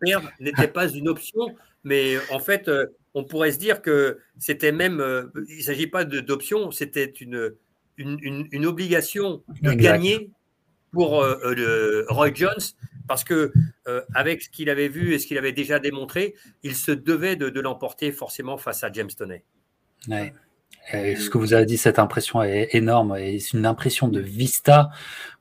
Perdre 0.00 0.30
n'était 0.40 0.68
pas 0.68 0.88
une 0.88 1.08
option, 1.08 1.54
mais 1.86 2.16
en 2.30 2.40
fait, 2.40 2.68
on 3.14 3.24
pourrait 3.24 3.52
se 3.52 3.58
dire 3.58 3.80
que 3.80 4.18
c'était 4.38 4.72
même, 4.72 5.30
il 5.48 5.58
ne 5.58 5.62
s'agit 5.62 5.86
pas 5.86 6.04
d'option, 6.04 6.70
c'était 6.72 7.04
une, 7.04 7.54
une, 7.96 8.48
une, 8.50 8.66
obligation 8.66 9.42
de 9.62 9.72
gagner 9.72 10.30
pour 10.92 11.22
euh, 11.22 11.54
euh, 11.58 12.06
Roy 12.08 12.32
Jones 12.34 12.62
parce 13.06 13.22
que 13.22 13.52
euh, 13.86 14.02
avec 14.14 14.42
ce 14.42 14.48
qu'il 14.48 14.70
avait 14.70 14.88
vu 14.88 15.14
et 15.14 15.18
ce 15.18 15.26
qu'il 15.26 15.38
avait 15.38 15.52
déjà 15.52 15.78
démontré, 15.78 16.34
il 16.62 16.74
se 16.74 16.90
devait 16.90 17.36
de, 17.36 17.60
l'emporter 17.60 18.12
forcément 18.12 18.56
face 18.56 18.82
à 18.82 18.90
James 18.90 19.10
Toney. 19.16 19.44
Ce 20.92 21.30
que 21.30 21.38
vous 21.38 21.52
avez 21.52 21.66
dit, 21.66 21.76
cette 21.76 21.98
impression 21.98 22.42
est 22.42 22.68
énorme 22.72 23.16
et 23.16 23.38
c'est 23.38 23.56
une 23.56 23.66
impression 23.66 24.08
de 24.08 24.20
vista. 24.20 24.90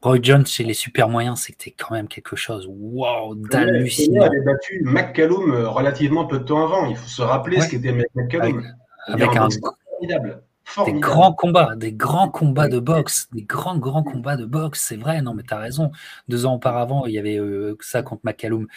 Roy 0.02 0.20
Jones 0.22 0.46
chez 0.46 0.64
les 0.64 0.74
super 0.74 1.10
moyens, 1.10 1.42
c'était 1.42 1.72
quand 1.72 1.94
même 1.94 2.08
quelque 2.08 2.36
chose 2.36 2.68
wow, 2.70 3.36
d'hallucinant. 3.36 4.24
Il 4.24 4.28
avait 4.28 4.42
battu 4.42 4.82
McCallum 4.84 5.66
relativement 5.66 6.26
peu 6.26 6.40
de 6.40 6.44
temps 6.44 6.64
avant. 6.64 6.88
Il 6.88 6.96
faut 6.96 7.08
se 7.08 7.22
rappeler 7.22 7.62
ce 7.62 7.70
qu'était 7.70 7.94
McCallum. 8.16 8.64
Avec, 9.08 9.22
avec 9.22 9.38
un, 9.38 9.50
formidable. 9.96 10.42
Des 10.86 10.94
grands 10.94 11.32
combats, 11.32 11.76
des 11.76 11.94
grands 11.94 12.28
combats 12.28 12.68
de 12.68 12.80
boxe, 12.80 13.30
des 13.32 13.44
grands, 13.44 13.78
grands 13.78 14.04
combats 14.04 14.36
de 14.36 14.46
boxe, 14.46 14.84
c'est 14.88 14.98
vrai, 14.98 15.22
non, 15.22 15.34
mais 15.34 15.44
tu 15.44 15.54
as 15.54 15.60
raison. 15.60 15.92
Deux 16.28 16.46
ans 16.46 16.56
auparavant, 16.56 17.06
il 17.06 17.14
y 17.14 17.20
avait 17.20 17.38
euh, 17.38 17.78
ça 17.82 18.02
contre 18.02 18.22
McCallum. 18.26 18.68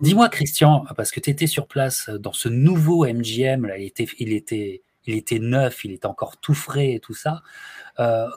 Dis-moi, 0.00 0.28
Christian, 0.28 0.84
parce 0.96 1.10
que 1.10 1.20
tu 1.20 1.30
étais 1.30 1.46
sur 1.46 1.66
place 1.66 2.10
dans 2.10 2.34
ce 2.34 2.48
nouveau 2.48 3.06
MGM, 3.06 3.64
là, 3.64 3.78
il, 3.78 3.86
était, 3.86 4.06
il, 4.18 4.32
était, 4.32 4.82
il 5.06 5.14
était 5.14 5.38
neuf, 5.38 5.84
il 5.84 5.92
était 5.92 6.06
encore 6.06 6.38
tout 6.38 6.54
frais 6.54 6.92
et 6.92 7.00
tout 7.00 7.14
ça. 7.14 7.42
Euh, 7.98 8.28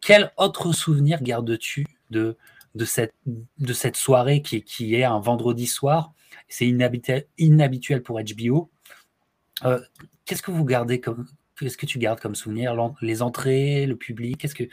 quel 0.00 0.32
autre 0.36 0.72
souvenir 0.72 1.22
gardes-tu 1.22 1.86
de, 2.10 2.36
de, 2.74 2.84
cette, 2.84 3.14
de 3.26 3.72
cette 3.72 3.96
soirée 3.96 4.42
qui, 4.42 4.62
qui 4.62 4.94
est 4.94 5.04
un 5.04 5.20
vendredi 5.20 5.66
soir? 5.66 6.12
C'est 6.48 6.66
inhabituel, 6.66 7.26
inhabituel 7.38 8.02
pour 8.02 8.20
HBO. 8.20 8.70
Euh, 9.64 9.80
qu'est-ce 10.24 10.42
que 10.42 10.50
vous 10.50 10.64
gardez 10.64 11.00
Qu'est-ce 11.00 11.76
que 11.76 11.86
tu 11.86 11.98
gardes 11.98 12.20
comme 12.20 12.34
souvenir? 12.34 12.74
Les 13.00 13.22
entrées, 13.22 13.86
le 13.86 13.96
public 13.96 14.44
Est-ce 14.44 14.54
que 14.54 14.64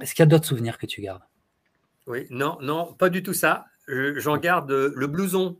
est-ce 0.00 0.14
qu'il 0.14 0.22
y 0.22 0.24
a 0.24 0.26
d'autres 0.26 0.46
souvenirs 0.46 0.78
que 0.78 0.86
tu 0.86 1.02
gardes? 1.02 1.22
Oui, 2.06 2.26
non, 2.30 2.58
non, 2.60 2.94
pas 2.94 3.10
du 3.10 3.22
tout 3.22 3.34
ça. 3.34 3.66
J'en 3.86 4.38
garde 4.38 4.70
euh, 4.70 4.92
le 4.96 5.06
blouson. 5.06 5.58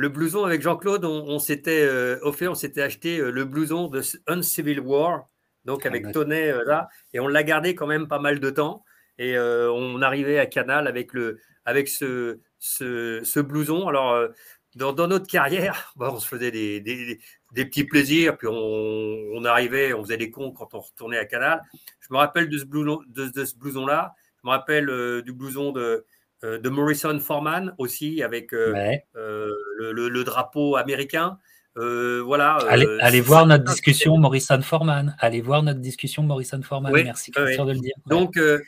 Le 0.00 0.08
blouson 0.08 0.46
avec 0.46 0.62
Jean-Claude, 0.62 1.04
on, 1.04 1.38
s'était 1.38 1.82
euh, 1.82 2.18
offert, 2.22 2.52
on 2.52 2.54
s'était 2.54 2.80
acheté 2.80 3.18
euh, 3.18 3.30
le 3.30 3.44
blouson 3.44 3.88
de 3.88 4.00
Uncivil 4.28 4.80
War, 4.80 5.28
donc 5.66 5.84
avec 5.84 6.06
ah, 6.06 6.12
Tonnet 6.12 6.54
là, 6.64 6.88
et 7.12 7.20
on 7.20 7.28
l'a 7.28 7.42
gardé 7.42 7.74
quand 7.74 7.86
même 7.86 8.08
pas 8.08 8.18
mal 8.18 8.40
de 8.40 8.48
temps. 8.48 8.82
Et 9.18 9.38
on 9.38 10.00
arrivait 10.00 10.38
à 10.38 10.46
Canal 10.46 10.86
avec 10.86 11.12
le, 11.12 11.38
avec 11.66 11.88
ce, 11.88 12.40
ce, 12.58 13.40
blouson. 13.40 13.86
Alors, 13.88 14.30
dans, 14.74 15.06
notre 15.06 15.26
carrière, 15.26 15.92
bah, 15.96 16.08
on 16.14 16.18
se 16.18 16.26
faisait 16.26 16.50
des, 16.50 16.80
des, 16.80 17.64
petits 17.66 17.84
plaisirs, 17.84 18.38
puis 18.38 18.48
on, 18.50 19.44
arrivait, 19.44 19.92
on 19.92 20.02
faisait 20.02 20.16
des 20.16 20.30
cons 20.30 20.52
quand 20.52 20.72
on 20.72 20.80
retournait 20.80 21.18
à 21.18 21.26
Canal. 21.26 21.60
Je 22.00 22.06
me 22.10 22.16
rappelle 22.16 22.48
de 22.48 22.56
ce 22.56 22.64
blouson, 22.64 23.02
de, 23.06 23.44
ce 23.44 23.54
blouson-là. 23.58 24.14
Je 24.42 24.48
me 24.48 24.52
rappelle 24.52 25.20
du 25.22 25.34
blouson 25.34 25.72
de, 25.72 26.06
de 26.42 26.68
Morrison 26.68 27.18
Foreman 27.20 27.74
aussi, 27.78 28.22
avec 28.22 28.52
le, 28.52 29.54
le, 29.92 30.24
drapeau 30.24 30.76
américain. 30.76 31.38
Euh, 31.76 32.20
voilà. 32.24 32.56
Allez, 32.68 32.86
euh, 32.86 32.98
allez 33.00 33.20
voir 33.20 33.46
notre 33.46 33.64
discussion 33.64 34.18
Morrison 34.18 34.60
Forman. 34.60 35.16
Allez 35.18 35.40
voir 35.40 35.62
notre 35.62 35.80
discussion 35.80 36.22
Morrison 36.22 36.60
Forman. 36.62 36.92
Merci 36.92 37.30
Christian 37.30 37.64
de 37.64 37.72
le 37.72 37.78
dire. 37.78 37.94
Donc, 38.06 38.36
euh, 38.36 38.60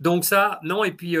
donc 0.00 0.24
ça, 0.24 0.60
non, 0.62 0.84
et 0.84 0.92
puis 0.92 1.16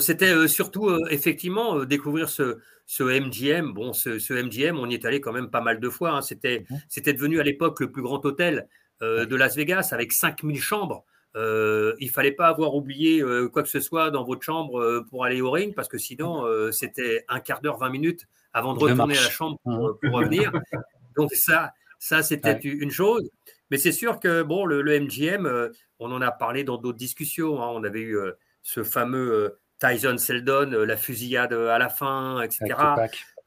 c'était 0.00 0.48
surtout 0.48 0.90
effectivement 1.10 1.84
découvrir 1.84 2.28
ce, 2.28 2.58
ce 2.86 3.02
MGM. 3.02 3.72
Bon, 3.72 3.92
ce, 3.92 4.18
ce, 4.18 4.32
MGM, 4.34 4.78
on 4.78 4.88
y 4.88 4.94
est 4.94 5.04
allé 5.04 5.20
quand 5.20 5.32
même 5.32 5.50
pas 5.50 5.60
mal 5.60 5.78
de 5.78 5.88
fois. 5.88 6.12
Hein. 6.12 6.22
C'était, 6.22 6.64
mhm. 6.70 6.80
c'était 6.88 7.12
devenu 7.12 7.40
à 7.40 7.42
l'époque 7.42 7.80
le 7.80 7.90
plus 7.90 8.02
grand 8.02 8.24
hôtel 8.24 8.68
de 9.00 9.36
Las 9.36 9.54
Vegas 9.54 9.90
avec 9.92 10.12
5000 10.12 10.60
chambres. 10.60 11.04
Euh, 11.36 11.94
il 12.00 12.10
fallait 12.10 12.32
pas 12.32 12.48
avoir 12.48 12.74
oublié 12.74 13.22
quoi 13.52 13.62
que 13.62 13.68
ce 13.68 13.80
soit 13.80 14.10
dans 14.10 14.24
votre 14.24 14.42
chambre 14.42 15.04
pour 15.10 15.24
aller 15.24 15.40
au 15.40 15.50
ring 15.50 15.74
parce 15.74 15.88
que 15.88 15.98
sinon 15.98 16.44
c'était 16.72 17.24
un 17.28 17.40
quart 17.40 17.60
d'heure, 17.60 17.78
20 17.78 17.90
minutes 17.90 18.26
avant 18.52 18.74
de 18.74 18.80
retourner 18.80 19.16
à 19.16 19.22
la 19.22 19.30
chambre 19.30 19.58
pour, 19.62 19.98
mmh. 20.02 20.14
revenir. 20.14 20.52
Donc 21.16 21.32
ça, 21.34 21.72
ça 21.98 22.22
c'était 22.22 22.58
une 22.60 22.90
chose. 22.90 23.28
Mais 23.70 23.78
c'est 23.78 23.92
sûr 23.92 24.18
que 24.20 24.42
bon, 24.42 24.64
le, 24.64 24.82
MGM, 25.00 25.46
euh, 25.46 25.68
on 25.98 26.10
en 26.12 26.22
a 26.22 26.30
parlé 26.30 26.64
dans 26.64 26.78
d'autres 26.78 26.98
discussions. 26.98 27.62
Hein. 27.62 27.68
On 27.72 27.84
avait 27.84 28.00
eu 28.00 28.16
euh, 28.16 28.32
ce 28.62 28.82
fameux 28.82 29.32
euh, 29.32 29.58
Tyson 29.78 30.16
Seldon, 30.18 30.70
la 30.70 30.96
fusillade 30.96 31.52
à 31.52 31.78
la 31.78 31.88
fin, 31.88 32.40
etc. 32.42 32.74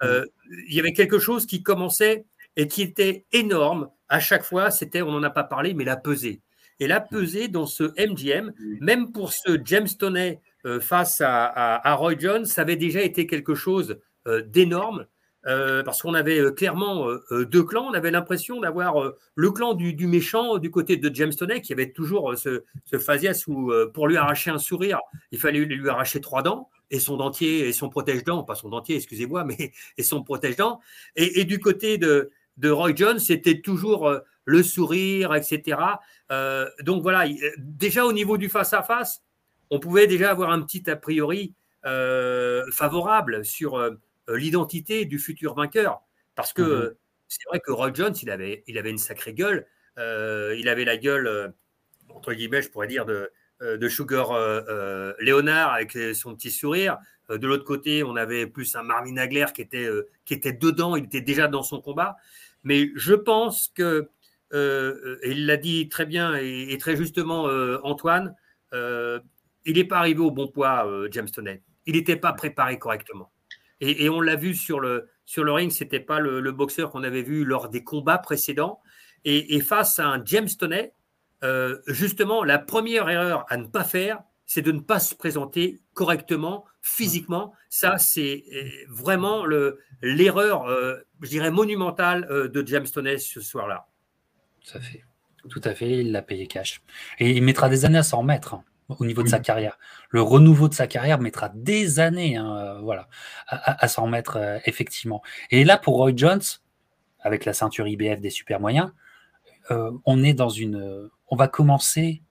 Il 0.01 0.73
y 0.73 0.79
avait 0.79 0.93
quelque 0.93 1.19
chose 1.19 1.45
qui 1.45 1.61
commençait 1.61 2.25
et 2.55 2.67
qui 2.67 2.81
était 2.81 3.25
énorme 3.31 3.89
à 4.07 4.19
chaque 4.19 4.43
fois. 4.43 4.71
C'était, 4.71 5.01
on 5.01 5.11
n'en 5.11 5.23
a 5.23 5.29
pas 5.29 5.43
parlé, 5.43 5.73
mais 5.73 5.83
la 5.83 5.97
pesée. 5.97 6.41
Et 6.81 6.87
la 6.87 6.99
pesée 6.99 7.47
dans 7.47 7.67
ce 7.67 7.83
MGM, 7.95 8.53
même 8.79 9.11
pour 9.11 9.33
ce 9.33 9.59
James 9.65 9.87
Toney 9.99 10.41
face 10.79 11.21
à, 11.21 11.45
à, 11.45 11.93
Roy 11.93 12.17
Jones, 12.17 12.45
ça 12.45 12.61
avait 12.61 12.75
déjà 12.75 13.01
été 13.03 13.27
quelque 13.27 13.53
chose 13.53 13.99
euh, 14.27 14.41
d'énormes. 14.41 15.05
Euh, 15.47 15.81
parce 15.81 16.03
qu'on 16.03 16.13
avait 16.13 16.39
euh, 16.39 16.51
clairement 16.51 17.07
deux 17.31 17.63
clans. 17.63 17.87
On 17.89 17.93
avait 17.93 18.09
l'impression 18.09 18.59
d'avoir 18.59 19.13
le 19.35 19.51
clan 19.51 19.75
du, 19.75 20.07
méchant 20.07 20.57
du 20.57 20.71
côté 20.71 20.97
de 20.97 21.13
James 21.15 21.33
Toney, 21.33 21.61
qui 21.61 21.71
avait 21.71 21.91
toujours 21.91 22.35
ce, 22.35 22.63
ce 22.85 22.97
faciès 22.97 23.45
où, 23.45 23.71
pour 23.93 24.07
lui 24.07 24.17
arracher 24.17 24.49
un 24.49 24.57
sourire, 24.57 24.99
il 25.31 25.37
fallait 25.37 25.59
lui 25.59 25.87
arracher 25.87 26.19
trois 26.19 26.41
dents 26.41 26.67
et 26.89 26.99
son 26.99 27.15
dentier 27.15 27.67
et 27.67 27.73
son 27.73 27.89
protège-dents, 27.89 28.43
pas 28.43 28.55
son 28.55 28.69
dentier, 28.69 28.95
excusez-moi, 28.95 29.43
mais 29.45 29.71
et 29.99 30.03
son 30.03 30.23
protège-dents. 30.23 30.79
Et, 31.15 31.43
du 31.43 31.59
côté 31.59 31.99
de, 31.99 32.31
de 32.57 32.69
Roy 32.71 32.95
Jones, 32.95 33.19
c'était 33.19 33.61
toujours 33.61 34.11
le 34.45 34.63
sourire, 34.63 35.33
etc. 35.33 35.77
donc 36.81 37.01
voilà, 37.01 37.25
déjà 37.57 38.05
au 38.05 38.13
niveau 38.13 38.37
du 38.37 38.49
face-à-face, 38.49 39.21
on 39.69 39.79
pouvait 39.79 40.07
déjà 40.07 40.31
avoir 40.31 40.51
un 40.51 40.61
petit 40.61 40.89
a 40.89 40.95
priori 40.95 41.53
favorable 41.83 43.43
sur 43.43 43.77
euh, 44.29 44.37
l'identité 44.37 45.05
du 45.05 45.19
futur 45.19 45.55
vainqueur. 45.55 46.01
Parce 46.35 46.53
que 46.53 46.61
mhm. 46.61 46.95
c'est 47.27 47.49
vrai 47.49 47.59
que 47.59 47.71
Roy 47.71 47.91
Jones, 47.93 48.13
il 48.21 48.29
avait, 48.29 48.63
il 48.67 48.77
avait 48.77 48.91
une 48.91 48.97
sacrée 48.97 49.33
gueule. 49.33 49.65
Euh, 49.97 50.55
il 50.57 50.69
avait 50.69 50.85
la 50.85 50.97
gueule, 50.97 51.27
euh, 51.27 51.47
entre 52.09 52.33
guillemets, 52.33 52.61
je 52.61 52.69
pourrais 52.69 52.87
dire, 52.87 53.05
de, 53.05 53.31
de 53.61 53.89
Sugar 53.89 54.31
Léonard 55.19 55.73
avec 55.73 55.91
son 56.15 56.35
petit 56.35 56.49
sourire. 56.49 56.97
de 57.29 57.47
l'autre 57.47 57.63
côté, 57.63 58.03
on 58.03 58.15
avait 58.15 58.47
plus 58.47 58.75
un 58.75 58.81
Marvin 58.81 59.17
Hagler 59.17 59.45
qui 59.53 59.61
était, 59.61 59.87
qui 60.25 60.33
était 60.33 60.53
dedans, 60.53 60.95
il 60.95 61.05
était 61.05 61.21
déjà 61.21 61.47
dans 61.47 61.61
son 61.61 61.79
combat. 61.79 62.17
Mais 62.63 62.89
je 62.95 63.13
pense 63.13 63.71
que, 63.75 64.09
et 64.53 65.31
il 65.31 65.45
l'a 65.45 65.57
dit 65.57 65.87
très 65.89 66.05
bien 66.05 66.35
et, 66.35 66.77
très 66.79 66.95
justement 66.95 67.45
Antoine, 67.83 68.35
il 68.73 69.75
n'est 69.75 69.83
pas 69.83 69.99
arrivé 69.99 70.19
au 70.19 70.31
bon 70.31 70.47
poids, 70.47 70.87
James 71.11 71.29
Toney. 71.29 71.61
Il 71.85 71.95
n'était 71.95 72.17
pas 72.17 72.33
préparé 72.33 72.77
correctement. 72.77 73.31
Et, 73.81 74.09
on 74.09 74.21
l'a 74.21 74.35
vu 74.35 74.53
sur 74.53 74.79
le, 74.79 75.09
ring, 75.37 75.71
ce 75.71 75.83
n'était 75.83 75.99
pas 75.99 76.19
le, 76.19 76.51
boxeur 76.51 76.91
qu'on 76.91 77.03
avait 77.03 77.23
vu 77.23 77.43
lors 77.43 77.69
des 77.69 77.83
combats 77.83 78.19
précédents. 78.19 78.79
Et, 79.25 79.59
face 79.61 79.99
à 79.99 80.07
un 80.07 80.23
James 80.25 80.47
euh, 81.43 81.79
justement, 81.87 82.43
la 82.43 82.59
première 82.59 83.09
erreur 83.09 83.45
à 83.49 83.57
ne 83.57 83.65
pas 83.65 83.83
faire, 83.83 84.21
c'est 84.45 84.61
de 84.61 84.71
ne 84.71 84.79
pas 84.79 84.99
se 84.99 85.15
présenter 85.15 85.81
correctement, 85.93 86.65
physiquement. 86.81 87.53
Ça, 87.69 87.97
c'est 87.97 88.43
euh, 88.53 88.69
vraiment 88.89 89.45
l'erreur, 90.01 90.65
euh, 90.65 90.97
je 91.21 91.29
dirais, 91.29 91.51
monumentale 91.51 92.27
de 92.51 92.67
James 92.67 92.87
Toney 92.87 93.17
ce 93.17 93.41
soir-là. 93.41 93.87
Tout 94.65 94.77
à 94.77 94.81
fait. 94.81 95.03
Tout 95.49 95.61
à 95.63 95.73
fait, 95.73 95.99
il 95.99 96.11
l'a 96.11 96.21
payé 96.21 96.47
cash. 96.47 96.81
Et 97.19 97.31
il 97.31 97.43
mettra 97.43 97.67
des 97.69 97.85
années 97.85 97.97
à 97.97 98.03
s'en 98.03 98.19
remettre. 98.19 98.53
Hein 98.53 98.63
au 98.99 99.05
niveau 99.05 99.23
de 99.23 99.27
sa 99.27 99.39
carrière. 99.39 99.77
Le 100.09 100.21
renouveau 100.21 100.67
de 100.67 100.73
sa 100.73 100.87
carrière 100.87 101.19
mettra 101.19 101.49
des 101.53 101.99
années 101.99 102.35
hein, 102.35 102.55
euh, 102.57 102.81
voilà, 102.81 103.07
à, 103.47 103.87
s'en 103.87 104.03
remettre 104.03 104.37
euh, 104.37 104.59
effectivement. 104.65 105.21
Et 105.49 105.63
là, 105.63 105.77
pour 105.77 105.95
Roy 105.95 106.11
Jones, 106.15 106.41
avec 107.19 107.45
la 107.45 107.53
ceinture 107.53 107.87
IBF 107.87 108.19
des 108.19 108.29
super 108.29 108.59
moyens, 108.59 108.91
euh, 109.69 109.91
on 110.05 110.23
est 110.23 110.33
dans 110.33 110.49
une. 110.49 111.09
On 111.29 111.35
va 111.35 111.47
commencer, 111.47 112.21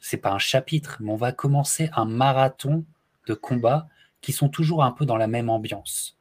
c'est 0.00 0.16
pas 0.16 0.32
un 0.32 0.38
chapitre, 0.38 0.96
mais 1.00 1.12
on 1.12 1.16
va 1.16 1.32
commencer 1.32 1.90
un 1.94 2.06
marathon 2.06 2.84
de 3.26 3.34
combats 3.34 3.88
qui 4.20 4.32
sont 4.32 4.48
toujours 4.48 4.82
un 4.82 4.92
peu 4.92 5.04
dans 5.04 5.16
la 5.16 5.26
même 5.26 5.50
ambiance. 5.50 6.18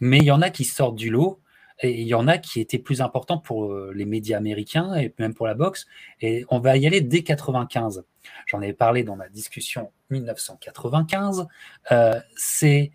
Mais 0.00 0.18
il 0.18 0.24
y 0.24 0.30
en 0.30 0.42
a 0.42 0.50
qui 0.50 0.64
sortent 0.64 0.96
du 0.96 1.10
lot 1.10 1.40
et 1.80 2.00
il 2.00 2.06
y 2.06 2.14
en 2.14 2.28
a 2.28 2.38
qui 2.38 2.60
étaient 2.60 2.78
plus 2.78 3.00
importants 3.00 3.38
pour 3.38 3.64
euh, 3.64 3.92
les 3.94 4.04
médias 4.04 4.38
américains 4.38 4.94
et 4.94 5.12
même 5.18 5.34
pour 5.34 5.46
la 5.46 5.54
boxe. 5.54 5.86
Et 6.20 6.44
on 6.48 6.60
va 6.60 6.76
y 6.76 6.86
aller 6.86 7.00
dès 7.00 7.22
95. 7.22 8.04
J'en 8.46 8.60
ai 8.60 8.72
parlé 8.72 9.02
dans 9.02 9.16
ma 9.16 9.28
discussion 9.28 9.90
1995. 10.10 11.46
Euh, 11.90 12.20
c'est 12.36 12.92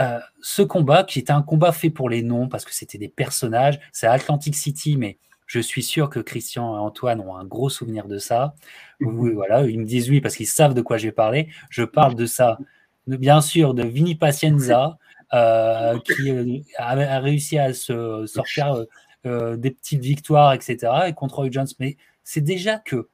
euh, 0.00 0.20
ce 0.40 0.62
combat 0.62 1.04
qui 1.04 1.18
était 1.18 1.32
un 1.32 1.42
combat 1.42 1.72
fait 1.72 1.90
pour 1.90 2.08
les 2.08 2.22
noms 2.22 2.48
parce 2.48 2.64
que 2.64 2.72
c'était 2.72 2.98
des 2.98 3.08
personnages. 3.08 3.80
C'est 3.92 4.06
Atlantic 4.06 4.54
City, 4.54 4.96
mais 4.96 5.18
je 5.46 5.58
suis 5.58 5.82
sûr 5.82 6.08
que 6.08 6.20
Christian 6.20 6.76
et 6.76 6.78
Antoine 6.78 7.20
ont 7.20 7.36
un 7.36 7.44
gros 7.44 7.68
souvenir 7.68 8.06
de 8.06 8.18
ça. 8.18 8.54
Oui, 9.00 9.32
voilà, 9.32 9.66
ils 9.66 9.78
me 9.80 9.84
disent 9.84 10.08
oui 10.08 10.20
parce 10.20 10.36
qu'ils 10.36 10.46
savent 10.46 10.74
de 10.74 10.80
quoi 10.80 10.96
je 10.96 11.08
vais 11.08 11.12
parler. 11.12 11.48
Je 11.68 11.82
parle 11.82 12.14
de 12.14 12.24
ça, 12.24 12.58
bien 13.06 13.40
sûr, 13.40 13.74
de 13.74 13.82
Vinny 13.82 14.14
Pacienza. 14.14 14.96
Euh, 15.34 15.98
qui 16.00 16.30
euh, 16.30 16.58
a, 16.76 17.18
réussi 17.20 17.58
à 17.58 17.72
se 17.72 18.26
sortir 18.26 18.84
euh, 19.24 19.56
des 19.56 19.70
petites 19.70 20.02
victoires, 20.02 20.52
etc. 20.52 20.92
Et 21.06 21.14
contre 21.14 21.36
Roy 21.36 21.50
Jones. 21.50 21.68
Mais 21.78 21.96
c'est 22.22 22.42
déjà 22.42 22.78
que 22.78 23.08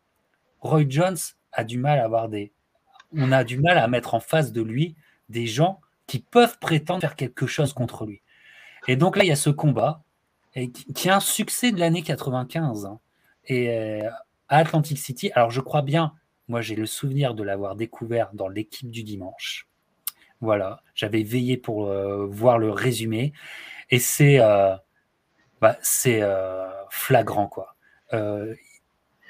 Roy 0.61 0.85
Jones 0.89 1.17
a 1.53 1.63
du 1.63 1.79
mal 1.79 2.01
à 2.01 2.05
avoir 2.05 2.29
des. 2.29 2.53
On 3.17 3.31
a 3.31 3.45
du 3.45 3.59
mal 3.59 3.79
à 3.79 3.87
mettre 3.87 4.15
en 4.15 4.21
face 4.21 4.53
de 4.53 4.63
lui 4.63 4.97
des 5.29 5.47
gens 5.47 5.81
qui 6.09 6.19
peuvent 6.19 6.59
prétendre 6.59 7.03
faire 7.03 7.15
quelque 7.15 7.47
chose 7.47 7.73
contre 7.73 8.05
lui. 8.05 8.21
Et 8.89 8.97
donc 8.97 9.17
là, 9.17 9.23
il 9.23 9.29
y 9.29 9.33
a 9.33 9.37
ce 9.37 9.51
combat 9.51 10.03
et 10.55 10.71
qui, 10.71 11.09
a 11.09 11.17
un 11.17 11.21
succès 11.21 11.71
de 11.71 11.79
l'année 11.79 12.03
95. 12.03 12.87
Hein. 12.87 12.99
et 13.47 14.03
à 14.49 14.57
Atlantic 14.57 14.99
City, 14.99 15.31
alors 15.35 15.51
je 15.51 15.61
crois 15.61 15.83
bien, 15.83 16.15
moi 16.49 16.63
j'ai 16.63 16.75
le 16.75 16.87
souvenir 16.87 17.35
de 17.35 17.43
l'avoir 17.45 17.77
découvert 17.77 18.31
dans 18.33 18.49
l'équipe 18.49 18.91
du 18.91 19.05
dimanche. 19.05 19.69
Voilà, 20.41 20.83
j'avais 20.95 21.23
veillé 21.23 21.57
pour 21.57 21.87
euh, 21.87 22.27
voir 22.27 22.59
le 22.59 22.71
résumé 22.71 23.33
et 23.91 23.99
c'est 23.99 24.39
euh, 24.41 24.77
bah, 25.61 25.79
euh, 26.07 26.69
flagrant 26.91 27.49
quoi. 27.49 27.75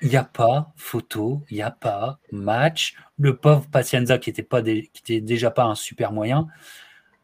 Il 0.00 0.10
n'y 0.10 0.16
a 0.16 0.24
pas 0.24 0.72
photo, 0.76 1.42
il 1.50 1.56
n'y 1.56 1.62
a 1.62 1.72
pas 1.72 2.20
match. 2.30 2.94
Le 3.18 3.36
pauvre 3.36 3.66
Pacienza 3.68 4.18
qui 4.18 4.30
était 4.30 4.44
pas 4.44 4.62
déjà 4.62 5.50
pas 5.50 5.64
un 5.64 5.74
super 5.74 6.12
moyen, 6.12 6.46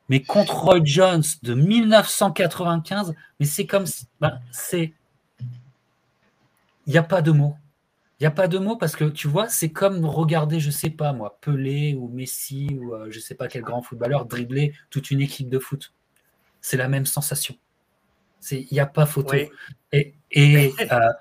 mais 0.09 0.23
contre 0.23 0.65
Roy 0.65 0.81
Jones 0.83 1.23
de 1.43 1.55
1995, 1.55 3.15
mais 3.39 3.47
c'est 3.47 3.67
comme 3.67 3.85
bah, 4.21 4.41
c'est 4.51 4.93
il 6.87 6.93
n'y 6.93 6.99
a 6.99 7.03
pas 7.03 7.23
de 7.23 7.31
mots. 7.31 7.57
N'y 8.25 8.29
a 8.29 8.31
pas 8.31 8.49
de 8.49 8.57
mots 8.57 8.77
parce 8.77 8.97
que 8.97 9.05
tu 9.05 9.29
vois, 9.29 9.51
c'est 9.51 9.71
comme 9.71 10.07
regarder, 10.07 10.59
je 10.59 10.71
sais 10.71 10.89
pas 10.89 11.13
moi, 11.13 11.37
Pelé 11.43 11.93
ou 11.95 12.09
Messi 12.09 12.75
ou 12.81 12.95
euh, 12.95 13.09
je 13.11 13.21
sais 13.21 13.35
pas 13.35 13.49
quel 13.49 13.61
grand 13.61 13.83
footballeur 13.83 14.25
dribbler 14.25 14.73
toute 14.89 15.11
une 15.11 15.21
équipe 15.21 15.51
de 15.51 15.59
foot. 15.59 15.93
C'est 16.63 16.79
la 16.79 16.89
même 16.89 17.05
sensation. 17.05 17.55
Il 18.51 18.67
n'y 18.73 18.81
a 18.81 18.87
pas 18.87 19.05
photo. 19.05 19.37
Et, 19.93 20.15
euh, 20.91 21.13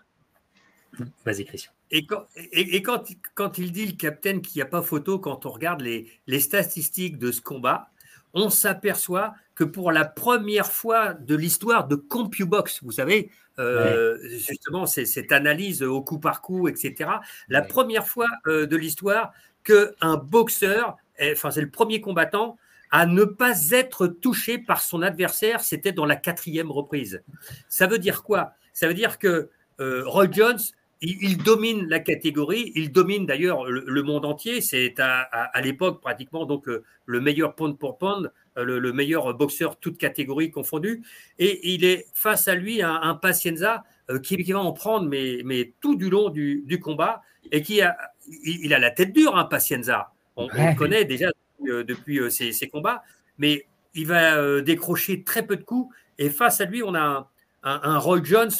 vas-y, 1.25 1.43
Christian. 1.43 1.73
Et, 1.91 2.05
quand, 2.05 2.23
et, 2.53 2.81
quand, 2.81 3.03
quand, 3.35 3.57
il 3.57 3.73
dit 3.73 3.85
le 3.85 3.97
capitaine 3.97 4.41
qu'il 4.41 4.59
n'y 4.59 4.63
a 4.63 4.67
pas 4.67 4.81
photo, 4.81 5.19
quand 5.19 5.45
on 5.45 5.49
regarde 5.49 5.81
les, 5.81 6.09
les 6.25 6.39
statistiques 6.39 7.17
de 7.17 7.33
ce 7.33 7.41
combat, 7.41 7.91
on 8.33 8.49
s'aperçoit 8.49 9.33
que 9.55 9.63
pour 9.63 9.91
la 9.91 10.05
première 10.05 10.71
fois 10.71 11.13
de 11.13 11.35
l'histoire 11.35 11.87
de 11.87 11.95
CompuBox, 11.95 12.83
vous 12.83 12.91
savez, 12.91 13.29
euh, 13.59 14.17
justement, 14.29 14.85
c'est 14.85 15.05
cette 15.05 15.31
analyse 15.31 15.83
au 15.83 16.01
coup 16.01 16.19
par 16.19 16.41
coup, 16.41 16.67
etc. 16.67 17.09
La 17.49 17.61
première 17.61 18.07
fois 18.07 18.27
euh, 18.47 18.65
de 18.65 18.75
l'histoire 18.75 19.31
qu'un 19.63 20.17
boxeur, 20.17 20.97
enfin 21.31 21.51
c'est 21.51 21.61
le 21.61 21.69
premier 21.69 22.01
combattant, 22.01 22.57
à 22.93 23.07
ne 23.07 23.23
pas 23.23 23.71
être 23.71 24.07
touché 24.07 24.59
par 24.59 24.81
son 24.81 25.01
adversaire. 25.01 25.61
C'était 25.61 25.91
dans 25.91 26.05
la 26.05 26.15
quatrième 26.15 26.71
reprise. 26.71 27.23
Ça 27.67 27.87
veut 27.87 27.97
dire 27.97 28.23
quoi? 28.23 28.53
Ça 28.71 28.87
veut 28.87 28.93
dire 28.93 29.17
que 29.19 29.49
euh, 29.79 30.03
Roy 30.05 30.27
Jones, 30.31 30.59
il, 31.03 31.37
domine 31.37 31.89
la 31.89 31.99
catégorie, 31.99 32.71
il 32.75 32.91
domine 32.91 33.25
d'ailleurs 33.25 33.65
le, 33.65 34.03
monde 34.03 34.25
entier. 34.25 34.61
C'est 34.61 34.95
à, 34.99 35.61
l'époque 35.61 36.01
pratiquement 36.01 36.45
donc 36.45 36.67
euh, 36.69 36.83
le 37.05 37.19
meilleur 37.19 37.55
pound 37.55 37.77
pour 37.77 37.97
pound, 37.97 38.31
euh, 38.57 38.79
le, 38.79 38.93
meilleur 38.93 39.33
boxeur 39.33 39.77
toute 39.77 39.97
catégorie 39.97 40.49
confondue. 40.49 41.03
Et 41.39 41.73
il 41.73 41.83
est 41.83 42.07
face 42.13 42.47
à 42.47 42.55
lui 42.55 42.81
un, 42.81 43.01
un 43.01 43.15
Pacienza 43.15 43.83
qui, 44.21 44.41
va 44.51 44.59
en 44.59 44.71
prendre 44.71 45.07
mais, 45.07 45.41
mais 45.43 45.73
tout 45.81 45.95
du 45.95 46.09
long 46.09 46.29
du, 46.29 46.79
combat 46.81 47.21
et 47.51 47.61
qui 47.61 47.81
a, 47.81 47.97
il, 48.45 48.73
a 48.73 48.79
la 48.79 48.91
tête 48.91 49.11
dure, 49.11 49.35
hein, 49.35 49.45
Pacienza. 49.45 50.11
On, 50.37 50.47
le 50.47 50.75
connaît 50.77 51.05
déjà 51.05 51.29
depuis, 51.59 52.19
ses, 52.31 52.69
combats, 52.69 53.03
mais 53.37 53.65
il 53.93 54.07
va 54.07 54.61
décrocher 54.61 55.23
très 55.23 55.45
peu 55.45 55.57
de 55.57 55.63
coups. 55.63 55.93
Et 56.17 56.29
face 56.29 56.61
à 56.61 56.65
lui, 56.65 56.81
on 56.81 56.95
a 56.95 57.29
un, 57.63 57.81
un 57.83 57.97
Roy 57.97 58.21
Jones 58.23 58.51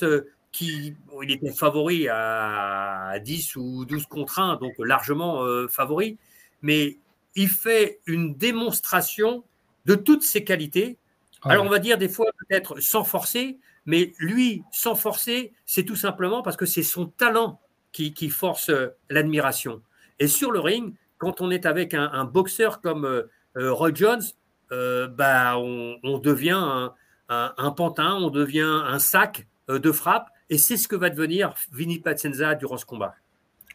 qui 0.53 0.95
il 1.23 1.31
était 1.31 1.51
favori 1.51 2.07
à 2.07 3.15
10 3.21 3.55
ou 3.57 3.85
12 3.85 4.05
contre 4.05 4.39
1, 4.39 4.57
donc 4.57 4.73
largement 4.77 5.43
euh, 5.43 5.67
favori, 5.67 6.17
mais 6.61 6.97
il 7.35 7.49
fait 7.49 7.99
une 8.05 8.35
démonstration 8.35 9.43
de 9.85 9.95
toutes 9.95 10.23
ses 10.23 10.43
qualités. 10.43 10.97
Alors 11.41 11.65
on 11.65 11.69
va 11.69 11.79
dire 11.79 11.97
des 11.97 12.07
fois 12.07 12.27
peut-être 12.37 12.79
sans 12.79 13.03
forcer, 13.03 13.57
mais 13.85 14.13
lui, 14.19 14.63
sans 14.71 14.95
forcer, 14.95 15.51
c'est 15.65 15.83
tout 15.83 15.95
simplement 15.95 16.41
parce 16.43 16.55
que 16.55 16.65
c'est 16.65 16.83
son 16.83 17.07
talent 17.07 17.59
qui, 17.91 18.29
force 18.29 18.69
euh, 18.69 18.87
l'admiration. 19.09 19.81
Et 20.19 20.27
sur 20.27 20.51
le 20.51 20.59
ring, 20.59 20.93
quand 21.17 21.41
on 21.41 21.51
est 21.51 21.65
avec 21.65 21.93
un, 21.93 22.25
boxeur 22.25 22.79
comme 22.79 23.05
euh, 23.05 23.73
Roy 23.73 23.91
Jones, 23.93 24.23
bah, 24.69 25.57
on, 25.57 26.17
devient 26.17 26.57
un, 26.59 26.93
un, 27.29 27.71
pantin, 27.71 28.15
on 28.15 28.31
devient 28.31 28.81
un 28.85 28.97
sac 28.97 29.47
de 29.67 29.91
frappe 29.91 30.32
et 30.53 30.57
c'est 30.57 30.77
ce 30.77 30.87
que 30.87 30.95
va 30.95 31.09
devenir 31.09 31.55
Vinny 31.71 31.99
Pacenza 31.99 32.53
durant 32.53 32.77
ce 32.77 32.85
combat. 32.85 33.15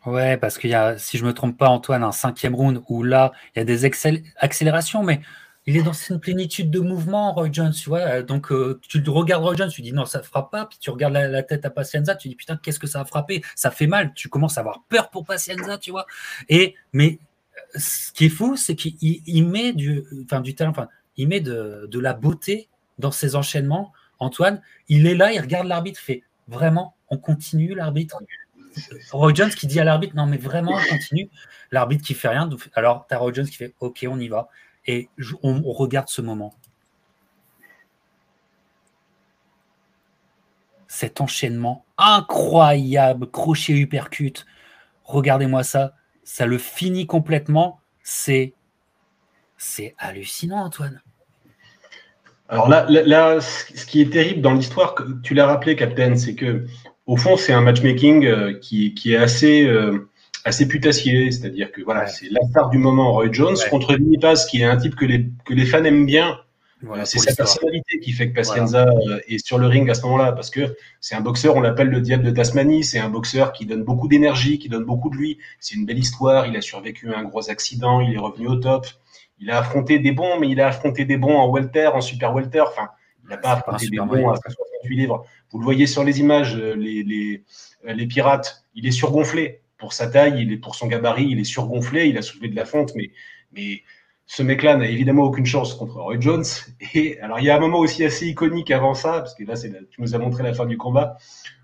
Ouais, 0.06 0.36
parce 0.36 0.58
qu'il 0.58 0.70
y 0.70 0.74
a, 0.74 0.96
si 0.96 1.18
je 1.18 1.24
me 1.24 1.34
trompe 1.34 1.58
pas, 1.58 1.68
Antoine, 1.68 2.04
un 2.04 2.12
cinquième 2.12 2.54
round 2.54 2.82
où 2.88 3.02
là, 3.02 3.32
il 3.54 3.58
y 3.58 3.62
a 3.62 3.64
des 3.64 3.84
accélérations, 3.84 5.02
mais 5.02 5.20
il 5.66 5.76
est 5.76 5.82
dans 5.82 5.92
une 5.92 6.20
plénitude 6.20 6.70
de 6.70 6.78
mouvement, 6.78 7.34
Roy 7.34 7.48
Jones, 7.50 7.72
tu. 7.72 7.92
Euh, 7.92 8.22
donc, 8.22 8.52
euh, 8.52 8.80
tu 8.88 9.02
regardes 9.10 9.42
Roy 9.42 9.56
Jones, 9.56 9.68
tu 9.68 9.82
dis 9.82 9.92
non, 9.92 10.06
ça 10.06 10.20
ne 10.20 10.22
frappe 10.22 10.50
pas. 10.50 10.66
Puis 10.66 10.78
tu 10.78 10.88
regardes 10.90 11.14
la, 11.14 11.42
tête 11.42 11.66
à 11.66 11.70
Pacienza, 11.70 12.14
tu 12.14 12.28
dis 12.28 12.36
putain, 12.36 12.56
qu'est-ce 12.56 12.78
que 12.78 12.86
ça 12.86 13.00
a 13.00 13.04
frappé? 13.04 13.42
Ça 13.56 13.70
fait 13.70 13.88
mal. 13.88 14.14
Tu 14.14 14.28
commences 14.28 14.56
à 14.56 14.60
avoir 14.60 14.84
peur 14.88 15.10
pour 15.10 15.26
Pacienza, 15.26 15.76
tu 15.78 15.90
vois. 15.90 16.06
Et, 16.48 16.76
mais 16.92 17.18
euh, 17.56 17.78
ce 17.78 18.12
qui 18.12 18.26
est 18.26 18.30
fou, 18.30 18.56
c'est 18.56 18.76
qu'il 18.76 19.48
met 19.48 19.72
du, 19.72 20.04
enfin, 20.24 20.40
du 20.40 20.54
talent, 20.54 20.70
enfin, 20.70 20.88
il 21.16 21.28
met 21.28 21.40
de, 21.40 21.86
de 21.90 21.98
la 21.98 22.14
beauté 22.14 22.68
dans 22.98 23.10
ses 23.10 23.34
enchaînements. 23.34 23.92
Antoine, 24.20 24.62
il 24.88 25.06
est 25.06 25.14
là, 25.14 25.32
il 25.32 25.40
regarde 25.40 25.66
l'arbitre, 25.66 26.00
fait 26.00 26.22
Vraiment, 26.48 26.96
on 27.10 27.18
continue 27.18 27.74
l'arbitre? 27.74 28.18
Roy 29.12 29.34
Jones 29.34 29.50
qui 29.50 29.66
dit 29.66 29.80
à 29.80 29.84
l'arbitre, 29.84 30.16
non 30.16 30.26
mais 30.26 30.36
vraiment, 30.36 30.72
on 30.72 30.88
continue. 30.88 31.28
L'arbitre 31.70 32.04
qui 32.04 32.14
fait 32.14 32.28
rien. 32.28 32.48
Alors, 32.74 33.06
tu 33.06 33.14
as 33.14 33.18
Roy 33.18 33.32
Jones 33.32 33.46
qui 33.46 33.56
fait, 33.56 33.74
ok, 33.80 34.06
on 34.08 34.18
y 34.18 34.28
va. 34.28 34.48
Et 34.86 35.10
on, 35.42 35.60
regarde 35.72 36.08
ce 36.08 36.22
moment. 36.22 36.54
Cet 40.86 41.20
enchaînement 41.20 41.84
incroyable, 41.98 43.30
crochet 43.30 43.74
uppercut. 43.74 44.46
Regardez-moi 45.04 45.62
ça. 45.62 45.94
Ça 46.24 46.46
le 46.46 46.56
finit 46.56 47.06
complètement. 47.06 47.80
C'est, 48.02 48.54
c'est 49.58 49.94
hallucinant, 49.98 50.64
Antoine. 50.64 51.02
Alors 52.48 52.68
là, 52.68 52.86
là, 52.88 53.40
ce 53.40 53.84
qui 53.84 54.00
est 54.00 54.10
terrible 54.10 54.40
dans 54.40 54.54
l'histoire, 54.54 54.94
tu 55.22 55.34
l'as 55.34 55.46
rappelé, 55.46 55.76
Captain, 55.76 56.16
c'est 56.16 56.34
que 56.34 56.64
au 57.06 57.16
fond, 57.16 57.36
c'est 57.36 57.52
un 57.52 57.60
matchmaking 57.60 58.24
euh, 58.24 58.58
qui, 58.58 58.94
qui 58.94 59.12
est 59.12 59.16
assez, 59.16 59.64
euh, 59.64 60.08
assez 60.44 60.66
putassier. 60.66 61.30
C'est-à-dire 61.30 61.72
que 61.72 61.82
voilà, 61.82 62.06
c'est 62.06 62.30
la 62.30 62.40
star 62.50 62.70
du 62.70 62.78
moment, 62.78 63.12
Roy 63.12 63.32
Jones, 63.32 63.56
contre 63.70 63.94
Vinny 63.94 64.18
Paz, 64.18 64.46
qui 64.46 64.62
est 64.62 64.64
un 64.64 64.76
type 64.76 64.94
que 64.94 65.04
les, 65.04 65.26
que 65.44 65.52
les 65.52 65.66
fans 65.66 65.84
aiment 65.84 66.06
bien. 66.06 66.38
Euh, 66.84 67.04
c'est 67.04 67.18
sa 67.18 67.34
personnalité 67.34 67.98
qui 67.98 68.12
fait 68.12 68.30
que 68.30 68.34
Pacienza 68.34 68.86
est 69.26 69.44
sur 69.44 69.58
le 69.58 69.66
ring 69.66 69.90
à 69.90 69.94
ce 69.94 70.02
moment-là, 70.02 70.32
parce 70.32 70.50
que 70.50 70.76
c'est 71.00 71.16
un 71.16 71.20
boxeur, 71.20 71.56
on 71.56 71.60
l'appelle 71.60 71.88
le 71.88 72.00
diable 72.00 72.22
de 72.22 72.30
Tasmanie, 72.30 72.84
c'est 72.84 73.00
un 73.00 73.08
boxeur 73.08 73.52
qui 73.52 73.66
donne 73.66 73.82
beaucoup 73.82 74.06
d'énergie, 74.06 74.58
qui 74.58 74.68
donne 74.68 74.84
beaucoup 74.84 75.10
de 75.10 75.16
lui. 75.16 75.38
C'est 75.60 75.74
une 75.74 75.86
belle 75.86 75.98
histoire, 75.98 76.46
il 76.46 76.56
a 76.56 76.60
survécu 76.60 77.12
à 77.12 77.18
un 77.18 77.24
gros 77.24 77.50
accident, 77.50 78.00
il 78.00 78.14
est 78.14 78.18
revenu 78.18 78.46
au 78.46 78.56
top. 78.56 78.86
Il 79.40 79.50
a 79.50 79.58
affronté 79.58 79.98
des 79.98 80.12
bons, 80.12 80.38
mais 80.40 80.48
il 80.48 80.60
a 80.60 80.68
affronté 80.68 81.04
des 81.04 81.16
bons 81.16 81.36
en 81.36 81.48
welter, 81.50 81.88
en 81.88 82.00
super 82.00 82.34
welter. 82.34 82.60
Enfin, 82.60 82.88
il 83.22 83.30
n'a 83.30 83.36
pas 83.36 83.52
affronté 83.52 83.88
des 83.88 83.98
bons 83.98 84.30
à 84.30 84.36
68 84.36 84.96
livres. 84.96 85.24
Vous 85.50 85.58
le 85.58 85.64
voyez 85.64 85.86
sur 85.86 86.04
les 86.04 86.20
images, 86.20 86.56
euh, 86.56 86.74
les, 86.74 87.02
les, 87.02 87.44
euh, 87.86 87.92
les, 87.92 88.06
pirates, 88.06 88.64
il 88.74 88.86
est 88.86 88.92
surgonflé. 88.92 89.60
Pour 89.76 89.92
sa 89.92 90.08
taille, 90.08 90.42
il 90.42 90.52
est, 90.52 90.56
pour 90.56 90.74
son 90.74 90.88
gabarit, 90.88 91.28
il 91.30 91.38
est 91.38 91.44
surgonflé. 91.44 92.08
Il 92.08 92.18
a 92.18 92.22
soulevé 92.22 92.48
de 92.48 92.56
la 92.56 92.64
fonte, 92.64 92.92
mais, 92.96 93.10
mais 93.52 93.82
ce 94.26 94.42
mec-là 94.42 94.76
n'a 94.76 94.88
évidemment 94.88 95.22
aucune 95.22 95.46
chance 95.46 95.74
contre 95.74 96.00
Roy 96.00 96.20
Jones. 96.20 96.44
Et 96.94 97.18
alors, 97.20 97.38
il 97.38 97.44
y 97.44 97.50
a 97.50 97.56
un 97.56 97.60
moment 97.60 97.78
aussi 97.78 98.04
assez 98.04 98.26
iconique 98.26 98.70
avant 98.70 98.94
ça, 98.94 99.20
parce 99.20 99.34
que 99.34 99.44
là, 99.44 99.56
c'est 99.56 99.70
tu 99.90 100.00
nous 100.00 100.14
as 100.14 100.18
montré 100.18 100.42
la 100.42 100.52
fin 100.52 100.66
du 100.66 100.76
combat, 100.76 101.16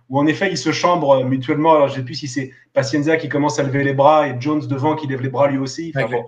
où 0.09 0.19
en 0.19 0.27
effet, 0.27 0.51
ils 0.51 0.59
se 0.59 0.73
chambrent 0.73 1.25
mutuellement. 1.25 1.75
Alors, 1.75 1.89
je 1.89 1.95
ne 1.95 1.99
sais 1.99 2.05
plus 2.05 2.15
si 2.15 2.29
c'est 2.29 2.53
Pacienza 2.73 3.17
qui 3.17 3.29
commence 3.29 3.59
à 3.59 3.63
lever 3.63 3.85
les 3.85 3.95
bras 3.95 4.29
et 4.29 4.37
Jones 4.39 4.67
devant 4.67 4.97
qui 4.97 5.07
lève 5.07 5.23
les 5.23 5.29
bras 5.29 5.49
lui 5.49 5.59
aussi. 5.59 5.93
Enfin, 5.95 6.09
bon, 6.09 6.25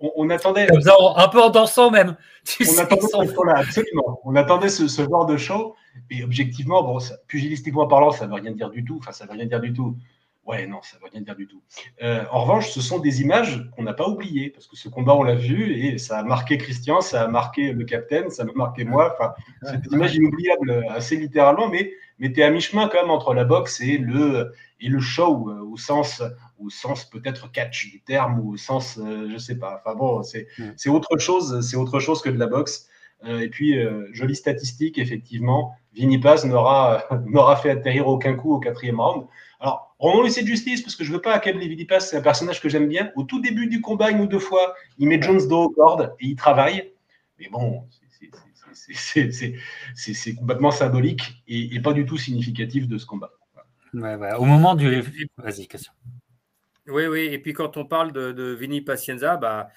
on, 0.00 0.30
attendait. 0.30 0.68
Un 0.70 1.28
peu 1.28 1.42
en 1.42 1.50
dansant 1.50 1.90
même. 1.90 2.16
on, 2.60 2.78
attendait, 2.78 3.52
absolument. 3.54 4.20
on 4.24 4.36
attendait 4.36 4.68
ce, 4.68 4.86
genre 4.86 5.26
de 5.26 5.36
show. 5.36 5.74
Et 6.10 6.22
objectivement, 6.22 6.82
bon, 6.82 6.98
pugilistiquement 7.26 7.86
parlant, 7.86 8.10
ça 8.10 8.26
ne 8.26 8.34
veut 8.34 8.40
rien 8.40 8.52
dire 8.52 8.70
du 8.70 8.84
tout. 8.84 8.98
Enfin, 9.00 9.12
ça 9.12 9.24
ne 9.24 9.30
veut 9.30 9.36
rien 9.36 9.46
dire 9.46 9.60
du 9.60 9.72
tout. 9.72 9.96
Ouais, 10.48 10.66
non, 10.66 10.78
ça 10.82 10.96
ne 10.96 11.02
veut 11.02 11.10
rien 11.12 11.20
dire 11.20 11.36
du 11.36 11.46
tout. 11.46 11.60
Euh, 12.02 12.24
en 12.30 12.40
revanche, 12.40 12.70
ce 12.70 12.80
sont 12.80 13.00
des 13.00 13.20
images 13.20 13.68
qu'on 13.76 13.82
n'a 13.82 13.92
pas 13.92 14.08
oubliées, 14.08 14.48
parce 14.48 14.66
que 14.66 14.76
ce 14.76 14.88
combat, 14.88 15.14
on 15.14 15.22
l'a 15.22 15.34
vu, 15.34 15.74
et 15.74 15.98
ça 15.98 16.18
a 16.18 16.22
marqué 16.22 16.56
Christian, 16.56 17.02
ça 17.02 17.24
a 17.24 17.28
marqué 17.28 17.72
le 17.72 17.84
capitaine, 17.84 18.30
ça 18.30 18.44
m'a 18.44 18.52
marqué 18.54 18.84
moi. 18.84 19.14
Enfin, 19.14 19.34
c'est 19.62 19.82
des 19.82 19.94
images 19.94 20.14
inoubliables, 20.14 20.86
assez 20.88 21.16
littéralement, 21.16 21.68
mais, 21.68 21.92
mais 22.18 22.32
tu 22.32 22.40
es 22.40 22.44
à 22.44 22.50
mi-chemin 22.50 22.88
quand 22.88 23.02
même 23.02 23.10
entre 23.10 23.34
la 23.34 23.44
boxe 23.44 23.82
et 23.82 23.98
le, 23.98 24.54
et 24.80 24.88
le 24.88 25.00
show, 25.00 25.50
euh, 25.50 25.60
au 25.70 25.76
sens, 25.76 26.22
au 26.58 26.70
sens 26.70 27.04
peut-être 27.04 27.50
catch 27.50 27.90
du 27.90 28.00
terme, 28.00 28.40
ou 28.40 28.52
au 28.52 28.56
sens, 28.56 28.94
je 28.96 29.02
euh, 29.02 29.30
je 29.30 29.38
sais 29.38 29.56
pas. 29.56 29.80
Enfin 29.84 29.96
bon, 29.96 30.22
c'est 30.22 30.88
autre 30.88 31.18
chose, 31.18 31.60
c'est 31.68 31.76
autre 31.76 32.00
chose 32.00 32.22
que 32.22 32.30
de 32.30 32.38
la 32.38 32.46
boxe. 32.46 32.88
et 33.24 33.48
puis, 33.48 33.74
jolie 34.12 34.36
statistique, 34.36 34.98
effectivement, 34.98 35.74
Vinny 35.94 36.18
Paz 36.18 36.44
n'aura 36.46 37.56
fait 37.56 37.70
atterrir 37.70 38.06
aucun 38.06 38.34
coup 38.34 38.52
au 38.52 38.60
quatrième 38.60 39.00
round. 39.00 39.26
Alors, 39.60 39.96
rendons 39.98 40.22
lui 40.22 40.30
cette 40.30 40.46
justice, 40.46 40.82
parce 40.82 40.94
que 40.94 41.04
je 41.04 41.12
veux 41.12 41.20
pas 41.20 41.34
accabler 41.34 41.66
Vinipas, 41.66 42.00
c'est 42.00 42.16
un 42.16 42.22
personnage 42.22 42.60
que 42.60 42.68
j'aime 42.68 42.88
bien. 42.88 43.10
Au 43.16 43.24
tout 43.24 43.40
début 43.40 43.66
du 43.66 43.80
combat, 43.80 44.10
une 44.10 44.20
ou 44.20 44.26
deux 44.26 44.38
fois, 44.38 44.74
il 44.98 45.08
met 45.08 45.20
Jones 45.20 45.46
dos 45.48 45.64
aux 45.64 45.70
cordes 45.70 46.14
et 46.20 46.26
il 46.26 46.36
travaille. 46.36 46.92
Mais 47.38 47.48
bon, 47.50 47.84
c'est 48.72 50.34
complètement 50.36 50.70
symbolique 50.70 51.42
et, 51.48 51.80
pas 51.80 51.92
du 51.92 52.06
tout 52.06 52.18
significatif 52.18 52.86
de 52.86 52.98
ce 52.98 53.06
combat. 53.06 53.32
Au 53.94 54.44
moment 54.44 54.74
du. 54.74 55.02
Vas-y, 55.36 55.66
question. 55.66 55.92
Oui, 56.88 57.06
oui. 57.06 57.28
Et 57.32 57.38
puis 57.38 57.52
quand 57.52 57.76
on 57.76 57.84
parle 57.84 58.12
de, 58.12 58.32
de 58.32 58.54
Vini 58.54 58.80
Pacienza, 58.80 59.36
bah, 59.36 59.68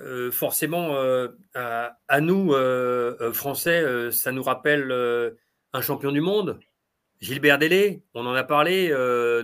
euh, 0.00 0.32
forcément, 0.32 0.96
euh, 0.96 1.28
à, 1.54 2.20
nous, 2.20 2.52
euh, 2.52 3.32
Français, 3.32 4.10
ça 4.10 4.32
nous 4.32 4.42
rappelle 4.42 4.92
un 5.72 5.80
champion 5.80 6.12
du 6.12 6.20
monde. 6.20 6.58
Gilbert 7.20 7.58
Délé, 7.58 8.02
on 8.12 8.26
en 8.26 8.34
a 8.34 8.44
parlé, 8.44 8.90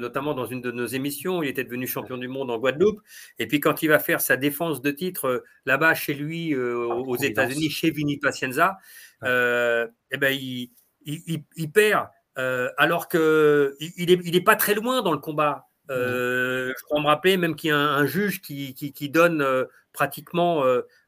notamment 0.00 0.34
dans 0.34 0.44
une 0.46 0.60
de 0.60 0.70
nos 0.70 0.86
émissions. 0.86 1.42
Il 1.42 1.48
était 1.48 1.64
devenu 1.64 1.86
champion 1.86 2.18
du 2.18 2.28
monde 2.28 2.50
en 2.50 2.58
Guadeloupe. 2.58 3.00
Et 3.38 3.46
puis, 3.46 3.60
quand 3.60 3.82
il 3.82 3.88
va 3.88 3.98
faire 3.98 4.20
sa 4.20 4.36
défense 4.36 4.82
de 4.82 4.90
titre 4.90 5.44
là-bas, 5.64 5.94
chez 5.94 6.14
lui, 6.14 6.52
euh, 6.54 6.86
aux 6.86 7.16
États-Unis, 7.16 7.70
chez 7.70 7.90
Vinny 7.90 8.18
Pacienza, 8.18 8.78
eh 9.22 10.16
ben, 10.18 10.36
il, 10.36 11.72
perd. 11.72 12.08
alors 12.34 13.08
qu'il 13.08 13.20
n'est 13.20 14.20
il 14.24 14.36
est 14.36 14.44
pas 14.44 14.56
très 14.56 14.74
loin 14.74 15.02
dans 15.02 15.12
le 15.12 15.18
combat. 15.18 15.69
Je 15.91 16.82
crois 16.84 17.01
me 17.01 17.07
rappeler 17.07 17.36
même 17.36 17.55
qu'il 17.57 17.68
y 17.68 17.72
a 17.72 17.78
un, 17.78 18.07
juge 18.07 18.41
qui, 18.41 19.09
donne 19.11 19.45
pratiquement 19.93 20.64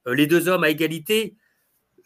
les 0.07 0.27
deux 0.27 0.49
hommes 0.49 0.65
à 0.65 0.71
égalité 0.71 1.37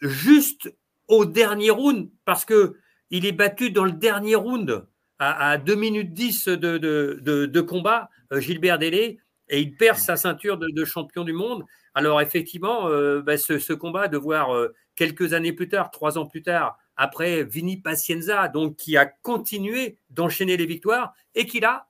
juste 0.01 0.73
au 1.07 1.25
dernier 1.25 1.71
round 1.71 2.09
parce 2.25 2.45
que 2.45 2.77
il 3.09 3.25
est 3.25 3.31
battu 3.31 3.71
dans 3.71 3.85
le 3.85 3.91
dernier 3.91 4.35
round 4.35 4.85
à, 5.19 5.57
2 5.57 5.75
minutes 5.75 6.13
10 6.13 6.47
de, 6.49 7.61
combat, 7.61 8.09
euh, 8.31 8.39
Gilbert 8.39 8.77
Délé, 8.77 9.19
et 9.49 9.61
il 9.61 9.75
perd 9.75 9.97
sa 9.97 10.15
ceinture 10.15 10.57
de, 10.57 10.85
champion 10.85 11.23
du 11.23 11.33
monde. 11.33 11.63
Alors 11.95 12.21
effectivement, 12.21 12.87
euh, 12.87 13.21
bah, 13.21 13.37
ce, 13.37 13.73
combat 13.73 14.07
de 14.07 14.17
voir 14.17 14.55
euh, 14.55 14.75
quelques 14.95 15.33
années 15.33 15.53
plus 15.53 15.69
tard, 15.69 15.89
trois 15.89 16.17
ans 16.17 16.25
plus 16.25 16.43
tard, 16.43 16.77
après 16.97 17.43
Vini 17.43 17.77
Pacienza, 17.77 18.47
donc 18.47 18.75
qui 18.75 18.97
a 18.97 19.05
continué 19.05 19.97
d'enchaîner 20.09 20.57
les 20.57 20.65
victoires 20.65 21.13
et 21.33 21.45
qui 21.45 21.59
là, 21.59 21.86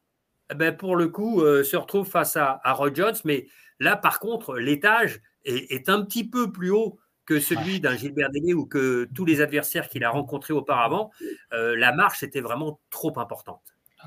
ben, 0.56 0.76
pour 0.76 0.95
le 0.95 1.08
coup, 1.10 1.41
se 1.41 1.76
retrouve 1.76 2.08
face 2.08 2.36
à, 2.38 2.60
Roy 2.66 2.93
Jones. 2.93 3.16
Mais 3.26 3.48
là, 3.80 3.95
par 3.95 4.20
contre, 4.20 4.58
l'étage 4.58 5.22
est, 5.45 5.72
est, 5.72 5.89
un 5.89 6.04
petit 6.04 6.28
peu 6.28 6.52
plus 6.52 6.72
haut 6.72 7.00
que 7.26 7.39
celui 7.39 7.82
d'un 7.82 7.95
Gilbert 7.95 8.30
Délé 8.30 8.54
ou 8.54 8.66
que 8.66 9.10
tous 9.14 9.26
les 9.26 9.41
adversaires 9.41 9.89
qu'il 9.89 10.04
a 10.04 10.10
rencontrés 10.10 10.54
auparavant, 10.54 11.12
la 11.52 11.91
marche 11.91 12.24
était 12.24 12.41
vraiment 12.41 12.80
trop 12.89 13.18
importante. 13.20 13.62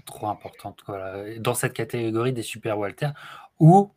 Trop 0.07 0.29
importante. 0.29 0.83
Dans 1.39 1.55
cette 1.55 1.75
catégorie 1.75 2.33
des 2.33 2.43
super 2.43 2.79
Walter, 2.79 3.11
où 3.59 3.93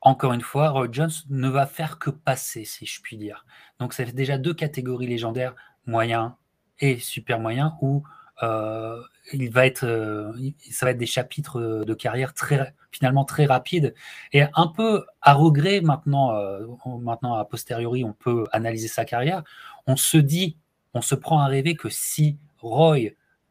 encore 0.00 0.32
une 0.32 0.42
fois, 0.42 0.70
Roy 0.70 0.88
Jones 0.90 1.10
ne 1.28 1.48
va 1.48 1.66
faire 1.66 1.98
que 1.98 2.10
passer, 2.10 2.64
si 2.64 2.86
je 2.86 3.00
puis 3.02 3.16
dire. 3.16 3.44
Donc, 3.80 3.92
ça 3.92 4.04
fait 4.06 4.12
déjà 4.12 4.38
deux 4.38 4.54
catégories 4.54 5.06
légendaires, 5.06 5.54
moyen 5.86 6.36
et 6.78 6.98
super 6.98 7.40
moyen, 7.40 7.76
où 7.80 8.04
euh, 8.42 9.00
il 9.32 9.50
va 9.50 9.66
être, 9.66 9.84
euh, 9.84 10.32
ça 10.70 10.86
va 10.86 10.92
être 10.92 10.98
des 10.98 11.06
chapitres 11.06 11.84
de 11.84 11.94
carrière 11.94 12.34
très, 12.34 12.74
finalement 12.90 13.24
très 13.24 13.46
rapides 13.46 13.94
et 14.32 14.42
un 14.54 14.66
peu 14.68 15.04
à 15.22 15.34
regret 15.34 15.80
maintenant, 15.80 16.34
euh, 16.34 16.66
maintenant 17.00 17.34
a 17.34 17.44
posteriori, 17.44 18.04
on 18.04 18.12
peut 18.12 18.44
analyser 18.52 18.88
sa 18.88 19.04
carrière. 19.04 19.42
On 19.86 19.96
se 19.96 20.18
dit, 20.18 20.56
on 20.94 21.02
se 21.02 21.14
prend 21.14 21.40
à 21.40 21.46
rêver 21.46 21.74
que 21.74 21.88
si 21.88 22.38
Roy 22.60 23.10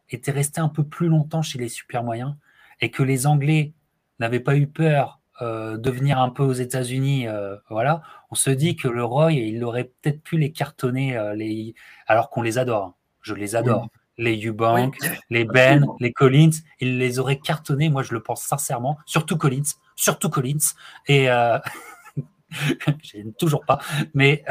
était 0.10 0.32
resté 0.32 0.62
un 0.62 0.70
peu 0.70 0.84
plus 0.84 1.08
longtemps 1.08 1.42
chez 1.42 1.60
les 1.60 1.70
super 1.70 2.04
moyens 2.04 2.36
et 2.82 2.92
que 2.92 3.04
les 3.04 3.28
Anglais 3.28 3.74
n'avaient 4.20 4.40
pas 4.40 4.56
eu 4.56 4.68
peur 4.68 5.20
euh, 5.42 5.78
de 5.78 5.92
venir 5.92 6.20
un 6.20 6.30
peu 6.30 6.44
aux 6.44 6.54
États-Unis, 6.54 7.28
euh, 7.28 7.58
voilà, 7.70 8.02
on 8.32 8.36
se 8.36 8.50
dit 8.50 8.76
que 8.76 8.88
le 8.88 9.04
Roy, 9.04 9.34
il 9.34 9.64
aurait 9.64 9.84
peut-être 9.84 10.24
pu 10.24 10.38
les 10.38 10.52
cartonner, 10.52 11.16
euh, 11.16 11.36
les... 11.36 11.76
alors 12.08 12.32
qu'on 12.32 12.42
les 12.42 12.58
adore. 12.58 12.86
Hein. 12.86 12.96
Je 13.22 13.36
les 13.36 13.56
adore. 13.56 13.88
Les 14.18 14.46
Eubank, 14.46 14.98
les 15.30 15.46
Ben, 15.46 15.86
les 16.00 16.12
Collins, 16.12 16.52
il 16.80 16.98
les 16.98 17.20
aurait 17.20 17.40
cartonnés, 17.40 17.90
moi 17.90 18.04
je 18.04 18.14
le 18.14 18.22
pense 18.22 18.42
sincèrement, 18.42 18.98
surtout 19.06 19.38
Collins, 19.38 19.76
surtout 19.96 20.30
Collins. 20.30 20.74
Et 21.08 21.28
toujours 23.38 23.66
pas, 23.66 23.80
mais 24.14 24.44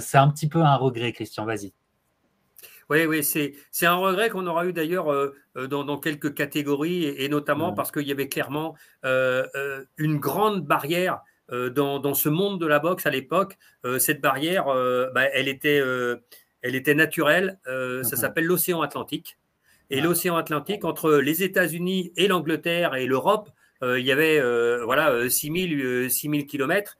c'est 0.00 0.18
un 0.18 0.28
petit 0.28 0.48
peu 0.48 0.60
un 0.60 0.76
regret, 0.76 1.12
Christian, 1.12 1.44
vas-y. 1.44 1.72
Oui, 2.92 3.06
oui, 3.06 3.24
c'est 3.24 3.86
un 3.86 3.94
regret 3.94 4.28
qu'on 4.28 4.46
aura 4.46 4.66
eu 4.66 4.74
d'ailleurs 4.74 5.10
euh, 5.10 5.34
euh, 5.56 5.66
dans, 5.66 5.98
quelques 5.98 6.34
catégories, 6.34 7.04
et, 7.04 7.26
notamment 7.30 7.72
parce 7.72 7.90
qu'il 7.90 8.06
y 8.06 8.12
avait 8.12 8.28
clairement 8.28 8.76
euh, 9.06 9.46
une 9.96 10.18
grande 10.18 10.66
barrière 10.66 11.20
dans, 11.48 12.14
ce 12.14 12.28
monde 12.28 12.60
de 12.60 12.66
la 12.66 12.78
boxe 12.78 13.06
à 13.06 13.10
l'époque. 13.10 13.56
cette 13.98 14.20
barrière, 14.20 14.66
bah, 15.14 15.24
elle, 15.32 15.48
était, 15.48 15.82
elle 16.62 16.74
était 16.74 16.94
naturelle, 16.94 17.58
ça 17.66 17.72
mhm. 17.72 18.04
s'appelle 18.04 18.44
l'océan 18.44 18.82
Atlantique. 18.82 19.38
Et 19.90 20.00
l'océan 20.00 20.36
Atlantique, 20.36 20.84
entre 20.84 21.12
les 21.14 21.42
États-Unis 21.42 22.12
et 22.16 22.26
l'Angleterre 22.26 22.94
et 22.94 23.06
l'Europe, 23.06 23.50
il 23.82 24.04
y 24.04 24.12
avait 24.12 24.40
voilà, 24.84 25.28
6000 25.28 26.08
km 26.48 26.96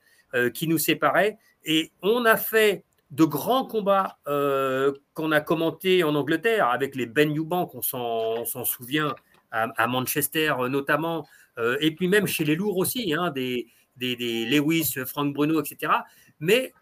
qui 0.52 0.68
nous 0.68 0.78
séparaient. 0.78 1.38
Et 1.64 1.92
on 2.02 2.24
a 2.24 2.36
fait 2.36 2.84
de 3.12 3.24
grands 3.24 3.66
combats 3.66 4.18
euh, 4.26 4.92
qu'on 5.14 5.32
a 5.32 5.40
commentés 5.40 6.02
en 6.02 6.14
Angleterre 6.14 6.68
avec 6.68 6.96
les 6.96 7.06
Ben 7.06 7.36
Eubank, 7.36 7.74
on 7.74 7.82
s'en 7.82 8.64
souvient, 8.64 9.14
à, 9.50 9.86
Manchester 9.86 10.54
euh, 10.58 10.68
notamment, 10.70 11.28
euh, 11.58 11.76
et 11.80 11.94
puis 11.94 12.08
même 12.08 12.26
chez 12.26 12.44
les 12.44 12.56
lourds 12.56 12.78
aussi, 12.78 13.12
hein, 13.12 13.30
des, 13.30 13.68
Lewis, 14.00 14.94
Frank 15.06 15.34
Bruno, 15.34 15.62
etc. 15.62 15.92
Mais 16.40 16.72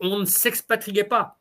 on 0.00 0.18
ne 0.20 0.24
s'expatriait 0.26 1.04
pas. 1.04 1.37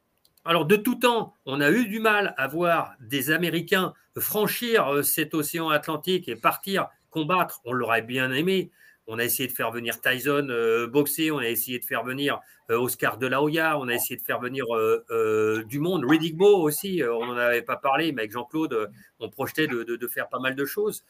Alors 0.48 0.64
de 0.64 0.78
tout 0.78 0.96
temps, 0.96 1.34
on 1.46 1.60
a 1.60 1.70
eu 1.72 1.88
du 1.88 2.00
mal 2.00 2.34
à 2.38 2.48
voir 2.48 2.96
des 3.02 3.32
Américains 3.32 3.94
franchir 4.18 5.04
cet 5.04 5.34
océan 5.34 5.68
Atlantique 5.68 6.30
et 6.30 6.38
partir 6.38 6.88
combattre. 7.10 7.60
On 7.66 7.74
l'aurait 7.74 8.02
bien 8.02 8.32
aimé. 8.32 8.72
On 9.08 9.20
a 9.20 9.26
essayé 9.26 9.50
de 9.50 9.54
faire 9.54 9.72
venir 9.72 10.00
Tyson 10.00 10.48
euh, 10.50 10.88
boxer, 10.88 11.32
on 11.32 11.40
a 11.40 11.50
essayé 11.50 11.80
de 11.80 11.84
faire 11.84 12.06
venir 12.06 12.40
euh, 12.70 12.80
Oscar 12.80 13.18
de 13.18 13.28
la 13.28 13.42
on 13.42 13.90
a 13.90 13.94
essayé 13.94 14.16
de 14.16 14.22
faire 14.22 14.40
venir 14.40 14.64
euh, 14.74 15.66
du 15.66 15.80
monde, 15.80 16.06
Riddick 16.06 16.42
aussi, 16.42 17.02
on 17.04 17.26
n'en 17.26 17.36
avait 17.36 17.62
pas 17.62 17.76
parlé, 17.76 18.14
mais 18.14 18.22
avec 18.22 18.32
Jean-Claude, 18.32 18.90
on 19.20 19.30
projetait 19.30 19.68
de, 19.68 20.08
faire 20.08 20.30
pas 20.30 20.40
mal 20.40 20.56
de 20.56 20.66
choses. 20.66 21.04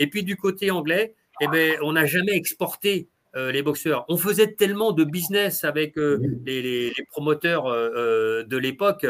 Et 0.00 0.08
puis 0.08 0.24
du 0.24 0.36
côté 0.36 0.72
anglais, 0.72 1.14
eh 1.40 1.46
ben, 1.46 1.78
on 1.82 1.92
n'a 1.92 2.06
jamais 2.06 2.34
exporté 2.34 3.08
les 3.34 3.62
boxeurs. 3.62 4.04
On 4.08 4.16
faisait 4.16 4.52
tellement 4.54 4.92
de 4.92 5.04
business 5.04 5.64
avec 5.64 5.94
les, 5.96 6.92
promoteurs 7.10 7.64
de 7.64 8.56
l'époque 8.56 9.06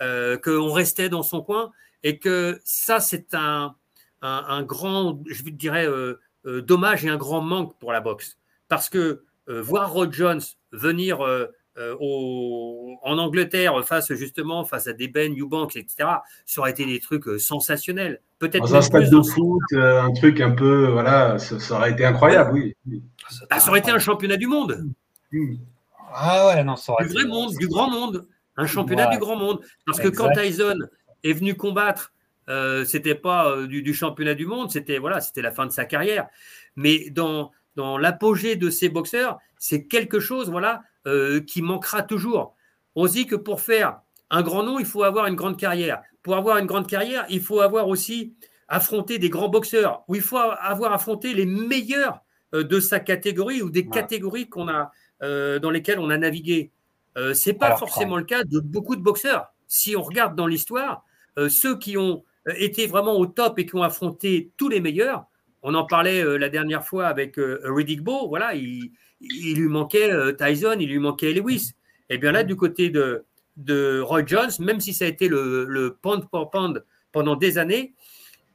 qu'on 0.00 0.72
restait 0.72 1.08
dans 1.08 1.22
son 1.22 1.42
coin 1.42 1.72
et 2.02 2.18
que 2.18 2.60
ça, 2.64 3.00
c'est 3.00 3.34
un, 3.34 3.74
un, 4.22 4.62
grand, 4.62 5.20
je 5.26 5.42
dirais, 5.42 5.86
euh, 6.46 6.60
dommage 6.60 7.04
et 7.04 7.08
un 7.08 7.16
grand 7.16 7.40
manque 7.40 7.78
pour 7.78 7.92
la 7.92 8.00
boxe. 8.00 8.38
Parce 8.68 8.88
que 8.88 9.24
euh, 9.48 9.62
voir 9.62 9.92
Rod 9.92 10.12
Jones 10.12 10.42
venir 10.72 11.20
euh, 11.76 11.96
en 12.00 13.18
Angleterre 13.18 13.84
face 13.84 14.12
justement 14.14 14.64
face 14.64 14.86
à 14.86 14.92
des 14.92 15.08
Ben, 15.08 15.34
Eubanks, 15.38 15.76
etc., 15.76 16.08
ça 16.46 16.60
aurait 16.60 16.70
été 16.70 16.84
des 16.84 17.00
trucs 17.00 17.40
sensationnels. 17.40 18.20
Peut-être 18.38 18.68
dans 18.68 18.76
un 18.76 18.82
stade 18.82 19.10
de 19.10 19.22
foot, 19.22 19.62
un 19.72 20.12
truc 20.12 20.40
un 20.40 20.52
peu, 20.52 20.88
voilà, 20.88 21.38
ça, 21.38 21.74
aurait 21.74 21.92
été 21.92 22.04
incroyable, 22.04 22.52
oui. 22.52 23.02
Ah, 23.50 23.60
ça 23.60 23.70
aurait 23.70 23.80
été 23.80 23.90
un 23.90 23.98
championnat 23.98 24.36
du 24.36 24.46
monde. 24.46 24.86
Ah 26.12 26.48
ouais, 26.48 26.62
non, 26.62 26.76
ça 26.76 26.92
aurait 26.92 27.06
du 27.06 27.12
vrai 27.12 27.24
monde, 27.24 27.52
du 27.58 27.66
grand 27.66 27.90
monde, 27.90 28.26
un 28.56 28.66
championnat 28.66 29.08
du 29.08 29.18
grand 29.18 29.36
monde. 29.36 29.60
Parce 29.86 30.00
que 30.00 30.08
quand 30.08 30.30
Tyson 30.30 30.78
est 31.24 31.32
venu 31.32 31.54
combattre 31.54 32.12
euh, 32.48 32.84
c'était 32.84 33.14
pas 33.14 33.50
euh, 33.50 33.66
du, 33.66 33.94
championnat 33.94 34.34
du 34.34 34.46
monde, 34.46 34.70
c'était 34.70 34.98
voilà, 34.98 35.20
c'était 35.20 35.42
la 35.42 35.50
fin 35.50 35.66
de 35.66 35.72
sa 35.72 35.84
carrière. 35.84 36.28
Mais 36.76 37.10
dans, 37.10 37.52
dans 37.76 37.98
l'apogée 37.98 38.56
de 38.56 38.70
ces 38.70 38.88
boxeurs, 38.88 39.38
c'est 39.58 39.86
quelque 39.86 40.20
chose 40.20 40.50
voilà 40.50 40.82
euh, 41.06 41.40
qui 41.40 41.62
manquera 41.62 42.02
toujours. 42.02 42.54
On 42.94 43.06
se 43.06 43.12
dit 43.12 43.26
que 43.26 43.36
pour 43.36 43.60
faire 43.60 44.00
un 44.30 44.42
grand 44.42 44.62
nom, 44.62 44.78
il 44.78 44.86
faut 44.86 45.02
avoir 45.02 45.26
une 45.26 45.34
grande 45.34 45.58
carrière. 45.58 46.02
Pour 46.22 46.36
avoir 46.36 46.58
une 46.58 46.66
grande 46.66 46.86
carrière, 46.86 47.26
il 47.28 47.40
faut 47.40 47.60
avoir 47.60 47.88
aussi 47.88 48.34
affronté 48.68 49.18
des 49.18 49.28
grands 49.28 49.48
boxeurs, 49.48 50.04
ou 50.08 50.14
il 50.14 50.22
faut 50.22 50.38
avoir 50.38 50.92
affronté 50.92 51.34
les 51.34 51.44
meilleurs 51.44 52.20
de 52.52 52.80
sa 52.80 52.98
catégorie 52.98 53.60
ou 53.60 53.68
des 53.68 53.86
catégories 53.86 54.48
qu'on 54.48 54.68
a 54.68 54.90
dans 55.20 55.70
lesquelles 55.70 55.98
on 55.98 56.08
a 56.08 56.16
navigué. 56.16 56.70
c'est 57.34 57.52
pas 57.52 57.76
forcément 57.76 58.16
le 58.16 58.24
cas 58.24 58.42
de 58.44 58.60
beaucoup 58.60 58.96
de 58.96 59.02
boxeurs. 59.02 59.52
Si 59.68 59.96
on 59.96 60.02
regarde 60.02 60.34
dans 60.34 60.46
l'histoire, 60.46 61.04
ceux 61.36 61.78
qui 61.78 61.98
ont 61.98 62.24
euh, 62.48 62.52
étaient 62.56 62.86
vraiment 62.86 63.14
au 63.14 63.26
top 63.26 63.58
et 63.58 63.66
qui 63.66 63.74
ont 63.74 63.82
affronté 63.82 64.50
tous 64.56 64.68
les 64.68 64.80
meilleurs. 64.80 65.24
On 65.64 65.74
en 65.74 65.84
parlait 65.84 66.22
euh, 66.22 66.36
la 66.36 66.50
dernière 66.50 66.84
fois 66.84 67.06
avec 67.06 67.38
euh, 67.38 67.60
Riddick. 67.64 68.00
Voilà, 68.02 68.54
il, 68.54 68.92
lui 69.20 69.68
manquait 69.68 70.10
Tyson, 70.36 70.76
il 70.78 70.88
lui 70.88 70.98
manquait 70.98 71.32
Lewis. 71.32 71.72
Et 72.10 72.14
eh 72.14 72.18
bien 72.18 72.32
là, 72.32 72.44
du 72.44 72.54
côté 72.54 72.90
de, 72.90 73.24
de 73.56 73.98
Roy 74.00 74.26
Jones, 74.26 74.50
même 74.60 74.78
si 74.78 74.92
ça 74.92 75.06
a 75.06 75.08
été 75.08 75.26
le, 75.26 75.64
le 75.64 75.94
pound 75.94 76.28
pour 76.30 76.50
pound 76.50 76.84
pendant 77.12 77.34
des 77.34 77.56
années, 77.56 77.94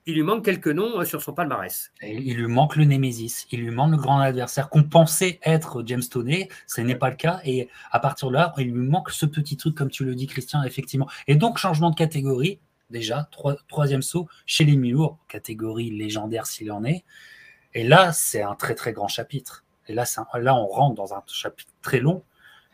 il 0.05 0.16
lui 0.16 0.24
manque 0.24 0.45
quelques 0.45 0.68
noms 0.68 1.03
sur 1.03 1.22
son 1.22 1.34
palmarès. 1.34 1.91
il 2.01 2.36
lui 2.36 2.47
manque 2.47 2.76
le 2.76 2.86
Némésis, 2.86 3.47
il 3.51 3.62
lui 3.62 3.72
manque 3.72 3.91
le 3.91 3.97
grand 3.97 4.20
adversaire 4.20 4.70
qu'on 4.70 4.84
pensait 4.84 5.39
être 5.43 5.84
James 5.86 6.03
Toney, 6.03 6.49
ce 6.68 6.82
n'est 6.82 6.95
pas 6.95 7.10
le 7.10 7.16
cas, 7.16 7.41
et 7.43 7.70
à 7.91 7.99
partir 7.99 8.30
de 8.30 8.34
là, 8.34 8.53
il 8.57 8.72
lui 8.72 8.88
manque 8.88 9.12
ce 9.12 9.26
petit 9.26 9.57
truc, 9.57 9.76
comme 9.76 9.89
tu 9.89 10.05
le 10.05 10.16
dis, 10.16 10.28
Christian, 10.28 10.64
effectivement. 10.64 11.07
Et 11.28 11.36
donc, 11.36 11.57
changement 11.57 11.89
de 11.89 11.95
catégorie, 11.95 12.60
déjà, 12.90 13.30
troisième 13.68 14.02
saut 14.02 14.28
chez 14.46 14.66
les 14.66 14.76
Milours, 14.76 15.18
catégorie 15.28 15.92
légendaire 15.92 16.46
s'il 16.46 16.72
en 16.72 16.84
est. 16.84 17.04
Et 17.74 17.84
là, 17.84 18.12
c'est 18.12 18.42
un 18.42 18.56
très 18.56 18.76
très 18.76 18.94
grand 18.94 19.08
chapitre. 19.08 19.64
Et 19.88 19.94
là, 19.94 20.06
là, 20.36 20.56
on 20.56 20.68
rentre 20.68 20.96
dans 20.96 21.14
un 21.14 21.24
chapitre 21.28 21.72
très 21.82 22.00
long, 22.00 22.24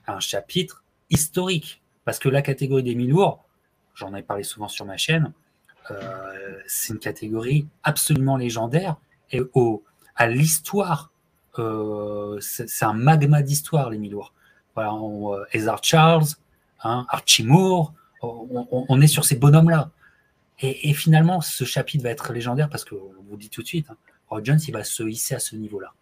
un 0.07 0.19
chapitre 0.19 0.83
historique. 1.09 1.81
Parce 2.03 2.19
que 2.19 2.29
la 2.29 2.41
catégorie 2.41 2.83
des 2.83 2.95
Milours, 2.95 3.43
j'en 3.95 4.13
ai 4.13 4.21
parlé 4.21 4.43
souvent 4.43 4.67
sur 4.67 4.85
ma 4.85 4.97
chaîne, 4.97 5.33
euh, 5.91 6.59
c'est 6.67 6.93
une 6.93 6.99
catégorie 6.99 7.67
absolument 7.83 8.37
légendaire. 8.37 8.97
Et 9.31 9.41
au, 9.53 9.83
à 10.15 10.27
l'histoire, 10.27 11.11
euh, 11.59 12.39
c'est 12.41 12.85
un 12.85 12.93
magma 12.93 13.41
d'histoire, 13.41 13.89
les 13.89 13.97
Milours. 13.97 14.33
Voilà, 14.75 14.93
euh, 14.93 15.77
Charles, 15.81 16.25
hein, 16.83 17.05
Archie 17.09 17.43
Moore, 17.43 17.93
on, 18.21 19.01
est 19.01 19.07
sur 19.07 19.23
ces 19.23 19.35
bonhommes-là. 19.35 19.89
Et, 20.61 20.93
finalement, 20.93 21.41
ce 21.41 21.65
chapitre 21.65 22.03
va 22.03 22.11
être 22.11 22.31
légendaire 22.31 22.69
parce 22.69 22.85
que, 22.85 22.95
on 22.95 23.23
vous 23.29 23.37
dit 23.37 23.49
tout 23.49 23.61
de 23.61 23.67
suite, 23.67 23.87
hein, 23.89 23.97
Roy 24.29 24.41
Jones, 24.43 24.59
il 24.67 24.73
va 24.73 24.83
se 24.83 25.03
hisser 25.03 25.35
à 25.35 25.39
ce 25.39 25.55
niveau-là. 25.55 25.93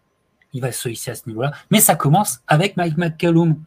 Il 0.53 0.61
va 0.61 0.71
se 0.71 0.89
hisser 0.89 1.11
à 1.11 1.15
ce 1.15 1.27
niveau-là. 1.27 1.51
Mais 1.71 1.79
ça 1.79 1.95
commence 1.95 2.41
avec 2.47 2.77
Mike 2.77 2.97
McCallum. 2.97 3.63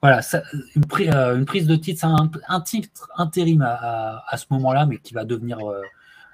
Voilà, 0.00 0.20
euh, 0.34 1.36
une, 1.36 1.44
prise 1.46 1.66
de 1.66 1.76
titre, 1.76 2.04
un, 2.04 2.60
titre 2.60 3.08
intérim 3.16 3.62
à, 3.62 4.36
ce 4.36 4.44
moment-là, 4.50 4.86
mais 4.86 4.98
qui 4.98 5.14
va 5.14 5.24
devenir 5.24 5.58
euh, 5.60 5.80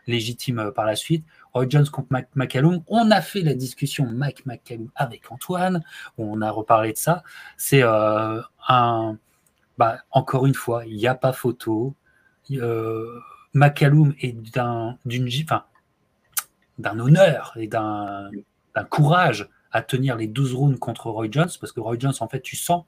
légitime 0.07 0.59
euh, 0.59 0.71
par 0.71 0.85
la 0.85 0.97
suite. 0.97 1.25
Roy 1.53 1.67
Jones 1.69 1.89
contre 1.89 2.09
Mike 2.11 2.29
McCallum. 2.35 2.83
On 2.87 3.11
a 3.11 3.21
fait 3.21 3.43
la 3.43 3.55
discussion 3.55 4.07
Mike 4.07 4.47
McCallum 4.47 4.91
avec 4.95 5.31
Antoine. 5.31 5.83
On 6.17 6.43
a 6.43 6.51
reparlé 6.51 6.93
de 6.93 6.99
ça. 6.99 7.23
C'est 7.57 7.83
un. 7.83 9.19
Bah, 9.79 9.99
encore 10.11 10.47
une 10.47 10.55
fois, 10.55 10.85
il 10.85 10.97
n'y 10.97 11.07
a 11.07 11.15
pas 11.15 11.33
photo. 11.33 11.95
McCallum 13.55 14.15
est 14.21 14.33
d'un, 14.33 14.99
honneur 16.99 17.53
et 17.57 17.67
d'un, 17.67 18.31
courage 18.89 19.49
à 19.73 19.83
tenir 19.83 20.17
les 20.17 20.27
12 20.27 20.55
rounds 20.55 20.79
contre 20.79 21.11
Roy 21.11 21.29
Jones, 21.31 21.51
parce 21.61 21.73
que 21.73 21.81
Roy 21.81 21.97
Jones, 21.99 22.15
en 22.21 22.29
fait, 22.29 22.41
tu 22.41 22.57
sens 22.57 22.85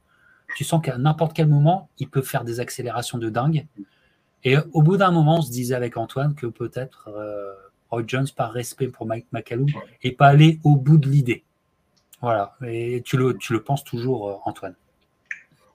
tu 0.55 0.65
sens 0.65 0.83
qu'à 0.83 0.99
n'importe 0.99 1.35
quel 1.35 1.49
moment, 1.49 1.89
il 1.99 2.09
peut 2.09 2.23
faire 2.23 2.45
des 2.45 2.61
accélérations 2.61 3.19
de 3.19 3.31
dingue. 3.31 3.67
Et 4.45 4.57
au 4.73 4.83
bout 4.83 4.97
d'un 4.97 5.11
moment, 5.11 5.39
on 5.39 5.43
se 5.43 5.51
disait 5.51 5.75
avec 5.75 5.97
Antoine 5.97 6.35
que 6.35 6.47
peut-être 6.47 7.09
euh, 7.09 7.53
Roy 7.91 8.03
Jones, 8.07 8.27
par 8.35 8.53
respect 8.53 8.89
pour 8.89 9.07
Mike 9.07 9.27
McCallum, 9.33 9.69
n'est 10.05 10.13
pas 10.13 10.29
allé 10.29 10.61
au 10.65 10.77
bout 10.77 10.99
de 10.99 11.09
l'idée. 11.09 11.45
Voilà. 12.21 12.57
Et 12.67 13.03
tu 13.05 13.17
le, 13.17 13.37
tu 13.37 13.53
le 13.53 13.63
penses 13.63 13.85
toujours, 13.85 14.29
euh, 14.29 14.35
Antoine? 14.45 14.75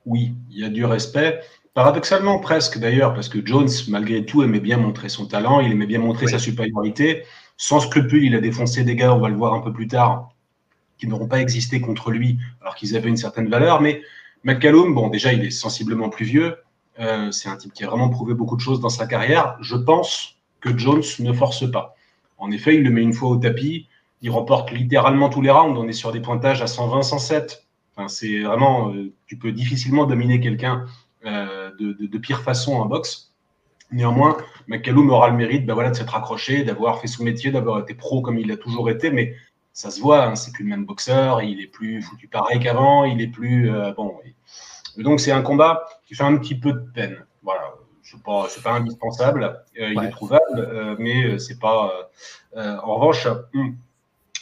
Oui, 0.06 0.34
il 0.52 0.60
y 0.60 0.64
a 0.64 0.70
du 0.70 0.86
respect. 0.86 1.42
Paradoxalement, 1.78 2.39
presque 2.39 2.80
d'ailleurs, 2.80 3.13
parce 3.13 3.30
que 3.30 3.38
Jones, 3.45 3.69
malgré 3.89 4.25
tout, 4.25 4.41
aimait 4.41 4.59
bien 4.59 4.78
montrer 4.78 5.09
son 5.09 5.28
talent, 5.28 5.59
il 5.59 5.71
aimait 5.71 5.86
bien 5.86 5.99
montrer 5.99 6.25
sa 6.25 6.39
supériorité. 6.39 7.21
Sans 7.55 7.80
scrupule, 7.80 8.23
il 8.23 8.34
a 8.34 8.39
défoncé 8.39 8.84
des 8.84 8.95
gars, 8.95 9.13
on 9.13 9.19
va 9.19 9.30
le 9.30 9.36
voir 9.36 9.53
un 9.53 9.59
peu 9.59 9.71
plus 9.71 9.88
tard, 9.88 10.32
qui 10.97 11.05
n'auront 11.05 11.28
pas 11.28 11.39
existé 11.39 11.80
contre 11.80 12.09
lui, 12.09 12.39
alors 12.61 12.73
qu'ils 12.73 12.97
avaient 12.97 13.09
une 13.09 13.15
certaine 13.15 13.47
valeur. 13.47 13.80
Mais 13.80 14.01
McCallum, 14.43 14.95
bon, 14.95 15.09
déjà, 15.09 15.34
il 15.34 15.45
est 15.45 15.51
sensiblement 15.51 16.09
plus 16.09 16.25
vieux. 16.25 16.57
Euh, 16.99 17.30
c'est 17.30 17.47
un 17.47 17.57
type 17.57 17.73
qui 17.73 17.84
a 17.84 17.88
vraiment 17.88 18.09
prouvé 18.09 18.34
beaucoup 18.34 18.55
de 18.55 18.61
choses 18.61 18.80
dans 18.80 18.89
sa 18.89 19.05
carrière. 19.05 19.55
Je 19.61 19.75
pense 19.75 20.39
que 20.61 20.75
Jones 20.75 21.03
ne 21.19 21.32
force 21.32 21.69
pas. 21.71 21.93
En 22.39 22.49
effet, 22.49 22.73
il 22.73 22.82
le 22.82 22.89
met 22.89 23.03
une 23.03 23.13
fois 23.13 23.30
au 23.30 23.38
tapis. 23.38 23.88
Il 24.23 24.32
remporte 24.32 24.71
littéralement 24.71 25.30
tous 25.30 25.43
les 25.43 25.51
rounds. 25.51 25.80
On 25.80 25.88
est 25.88 25.93
sur 25.93 26.11
des 26.11 26.21
pointages 26.21 26.63
à 26.63 26.65
120, 26.65 27.03
107. 27.03 27.67
Enfin, 27.95 28.07
c'est 28.07 28.39
vraiment, 28.39 28.91
euh, 28.95 29.13
tu 29.28 29.38
peux 29.38 29.51
difficilement 29.51 30.07
dominer 30.07 30.39
quelqu'un 30.39 30.88
euh, 31.28 31.57
de, 31.80 32.17
pire 32.17 32.41
façon 32.41 32.75
en 32.75 32.86
boxe. 32.86 33.34
Néanmoins, 33.91 34.38
McCallum 34.67 35.09
aura 35.09 35.30
le 35.30 35.38
mérite 35.38 35.65
ben 35.65 35.73
voilà, 35.73 35.91
de 35.91 35.95
s'être 35.95 36.15
accroché, 36.15 36.63
d'avoir 36.63 36.99
fait 36.99 37.07
son 37.07 37.23
métier, 37.23 37.51
d'avoir 37.51 37.80
été 37.80 37.93
pro 37.93 38.21
comme 38.21 38.38
il 38.38 38.51
a 38.51 38.57
toujours 38.57 38.89
été. 38.89 39.11
Mais 39.11 39.36
ça 39.71 39.91
se 39.91 40.01
voit, 40.01 40.25
hein, 40.25 40.36
c'est 40.36 40.51
plus 40.51 40.63
le 40.63 40.69
même 40.69 40.86
boxeur. 40.86 41.41
Il 41.41 41.61
est 41.61 41.67
plus 41.67 42.01
foutu 42.01 42.28
pareil 42.28 42.59
qu'avant. 42.59 43.05
Il 43.05 43.21
est 43.21 43.28
plus 43.28 43.71
bon. 43.95 44.13
Donc 44.97 45.19
c'est 45.19 45.32
un 45.32 45.41
combat 45.41 45.86
qui 46.05 46.15
fait 46.15 46.23
un 46.23 46.36
petit 46.38 46.55
peu 46.55 46.73
de 46.73 46.86
peine. 46.93 47.25
Voilà, 47.43 47.73
c'est 48.09 48.23
pas, 48.23 48.47
pas 48.63 48.71
indispensable, 48.71 49.63
euh, 49.80 49.93
il 49.93 50.03
est 50.03 50.09
trouvable, 50.09 50.43
euh, 50.57 50.95
mais 50.97 51.25
euh, 51.25 51.38
c'est 51.38 51.59
pas. 51.59 52.09
en 52.55 52.95
revanche, 52.95 53.28
hmm, 53.53 53.71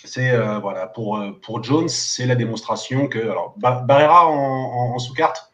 c'est 0.03 0.37
voilà 0.59 0.87
pour 0.87 1.19
pour 1.41 1.63
Jones, 1.63 1.89
c'est 1.89 2.25
la 2.25 2.35
démonstration 2.35 3.07
que 3.07 3.19
alors 3.19 3.55
Barrera 3.57 4.27
en, 4.27 4.97
sous-carte. 4.99 5.51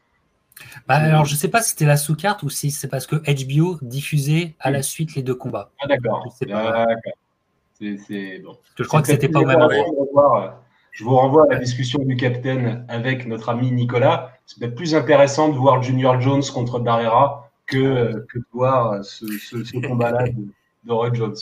Bah, 0.92 0.98
alors 0.98 1.24
je 1.24 1.36
sais 1.36 1.48
pas 1.48 1.62
si 1.62 1.70
c'était 1.70 1.86
la 1.86 1.96
sous-carte 1.96 2.44
ou 2.44 2.50
si 2.50 2.70
c'est 2.70 2.90
parce 2.90 3.08
que 3.08 3.16
HBO 3.16 3.78
diffusait 3.82 4.56
à 4.60 4.72
la 4.72 4.82
suite 4.82 5.16
les 5.16 5.24
deux 5.24 5.36
combats. 5.36 5.72
Ah 5.82 5.88
d'accord. 5.88 6.28
C'est 6.38 6.48
bon. 8.40 8.58
Je 8.78 8.84
crois 8.84 9.02
que 9.02 9.08
c'était 9.08 9.30
pas 9.30 9.40
au 9.40 9.46
même 9.46 9.60
moment. 9.60 10.52
Je 10.92 11.06
vous 11.06 11.16
renvoie 11.16 11.46
à 11.46 11.54
la 11.54 11.60
discussion 11.60 12.00
du 12.00 12.18
capitaine 12.18 12.86
avec 12.90 13.26
notre 13.26 13.48
ami 13.48 13.72
Nicolas. 13.72 14.34
C'est 14.46 14.60
peut-être 14.60 14.76
plus 14.76 14.94
intéressant 14.94 15.48
de 15.48 15.56
voir 15.56 15.82
Junior 15.82 16.20
Jones 16.20 16.44
contre 16.54 16.80
Barrera 16.80 17.50
que, 17.68 18.26
que 18.28 18.40
de 18.40 18.46
voir 18.52 19.06
ce, 19.06 19.26
ce, 19.26 19.88
combat-là 19.88 20.28
de, 20.28 20.44
de, 20.84 20.92
Roy 20.92 21.14
Jones. 21.14 21.38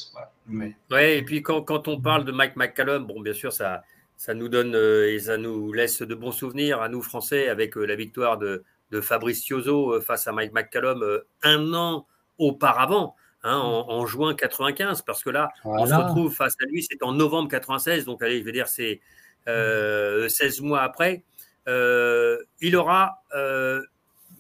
Oui, 0.48 0.76
ouais, 0.92 1.18
et 1.18 1.24
puis 1.24 1.42
quand, 1.42 1.64
quand, 1.64 1.88
on 1.88 2.00
parle 2.00 2.24
de 2.24 2.32
Mike 2.32 2.56
McCallum, 2.56 3.08
bon, 3.08 3.22
bien 3.22 3.34
sûr, 3.34 3.52
ça, 3.52 3.82
ça 4.16 4.36
nous 4.36 4.50
donne 4.50 4.76
euh, 4.76 5.12
et 5.12 5.18
ça 5.18 5.38
nous 5.38 5.74
laisse 5.74 6.04
de 6.04 6.14
bons 6.14 6.32
souvenirs 6.32 6.84
à 6.84 6.90
nous 6.90 7.02
Français 7.02 7.50
avec 7.50 7.76
euh, 7.76 7.86
la 7.86 7.96
victoire 7.96 8.38
de, 8.38 8.64
de 8.92 9.02
Fabrice 9.02 9.42
Tiozo 9.42 9.94
euh, 9.94 10.02
face 10.02 10.28
à 10.28 10.32
Mike 10.32 10.54
McCallum 10.54 11.04
un 11.44 11.74
an 11.74 12.08
auparavant. 12.38 13.16
Hein, 13.42 13.56
en, 13.56 14.06
juin 14.06 14.36
95, 14.36 15.02
parce 15.04 15.24
que 15.24 15.30
là, 15.30 15.48
on 15.64 15.86
se 15.86 15.94
retrouve 15.94 16.36
face 16.36 16.56
à 16.62 16.66
lui, 16.66 16.84
c'est 16.84 17.02
en 17.04 17.14
novembre 17.14 17.48
96, 17.48 18.04
donc 18.04 18.22
allez, 18.22 18.42
je 18.42 18.44
vais 18.44 18.52
dire, 18.52 18.68
c'est 18.68 19.00
16 19.48 20.60
mois 20.60 20.82
après. 20.82 21.24
il 21.66 22.76
aura 22.76 23.24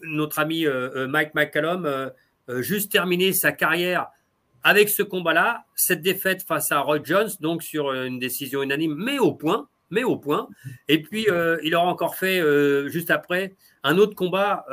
notre 0.03 0.39
ami 0.39 0.65
euh, 0.65 0.89
euh, 0.95 1.07
Mike 1.07 1.33
McCallum 1.35 1.85
euh, 1.85 2.61
juste 2.61 2.91
terminé 2.91 3.33
sa 3.33 3.51
carrière 3.51 4.07
avec 4.63 4.89
ce 4.89 5.03
combat-là, 5.03 5.63
cette 5.75 6.01
défaite 6.01 6.43
face 6.43 6.71
à 6.71 6.79
Roy 6.79 6.99
Jones, 7.03 7.29
donc 7.39 7.63
sur 7.63 7.93
une 7.93 8.19
décision 8.19 8.61
unanime, 8.61 8.93
mais 8.97 9.17
au 9.17 9.33
point, 9.33 9.69
mais 9.89 10.03
au 10.03 10.17
point. 10.17 10.47
Et 10.87 11.01
puis, 11.01 11.27
il 11.63 11.75
aura 11.75 11.87
encore 11.87 12.15
fait, 12.15 12.41
juste 12.89 13.11
après, 13.11 13.53
un 13.83 13.97
autre 13.97 14.15
combat, 14.15 14.65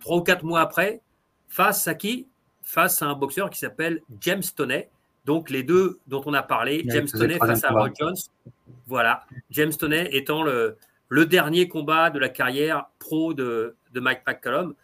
trois 0.00 0.16
ou 0.16 0.22
quatre 0.22 0.44
mois 0.44 0.60
après, 0.60 1.00
face 1.48 1.86
à 1.88 1.94
qui? 1.94 2.26
Face 2.62 3.02
à 3.02 3.06
un 3.06 3.14
boxeur 3.14 3.50
qui 3.50 3.58
s'appelle 3.58 4.00
James 4.20 4.42
Toney. 4.56 4.88
Donc, 5.24 5.50
les 5.50 5.62
deux 5.62 5.98
dont 6.06 6.22
on 6.26 6.34
a 6.34 6.42
parlé, 6.42 6.84
James 6.88 7.08
Toney 7.08 7.38
face 7.38 7.64
à 7.64 7.70
Roy 7.70 7.90
Jones. 7.98 8.16
Voilà, 8.86 9.24
James 9.50 9.72
Toney 9.72 10.08
étant 10.12 10.42
le, 10.42 10.76
le 11.08 11.26
dernier 11.26 11.68
combat 11.68 12.10
de 12.10 12.18
la 12.18 12.28
carrière 12.28 12.86
pro 12.98 13.34
de, 13.34 13.76
Mike 13.94 14.22
McCallum. 14.26 14.74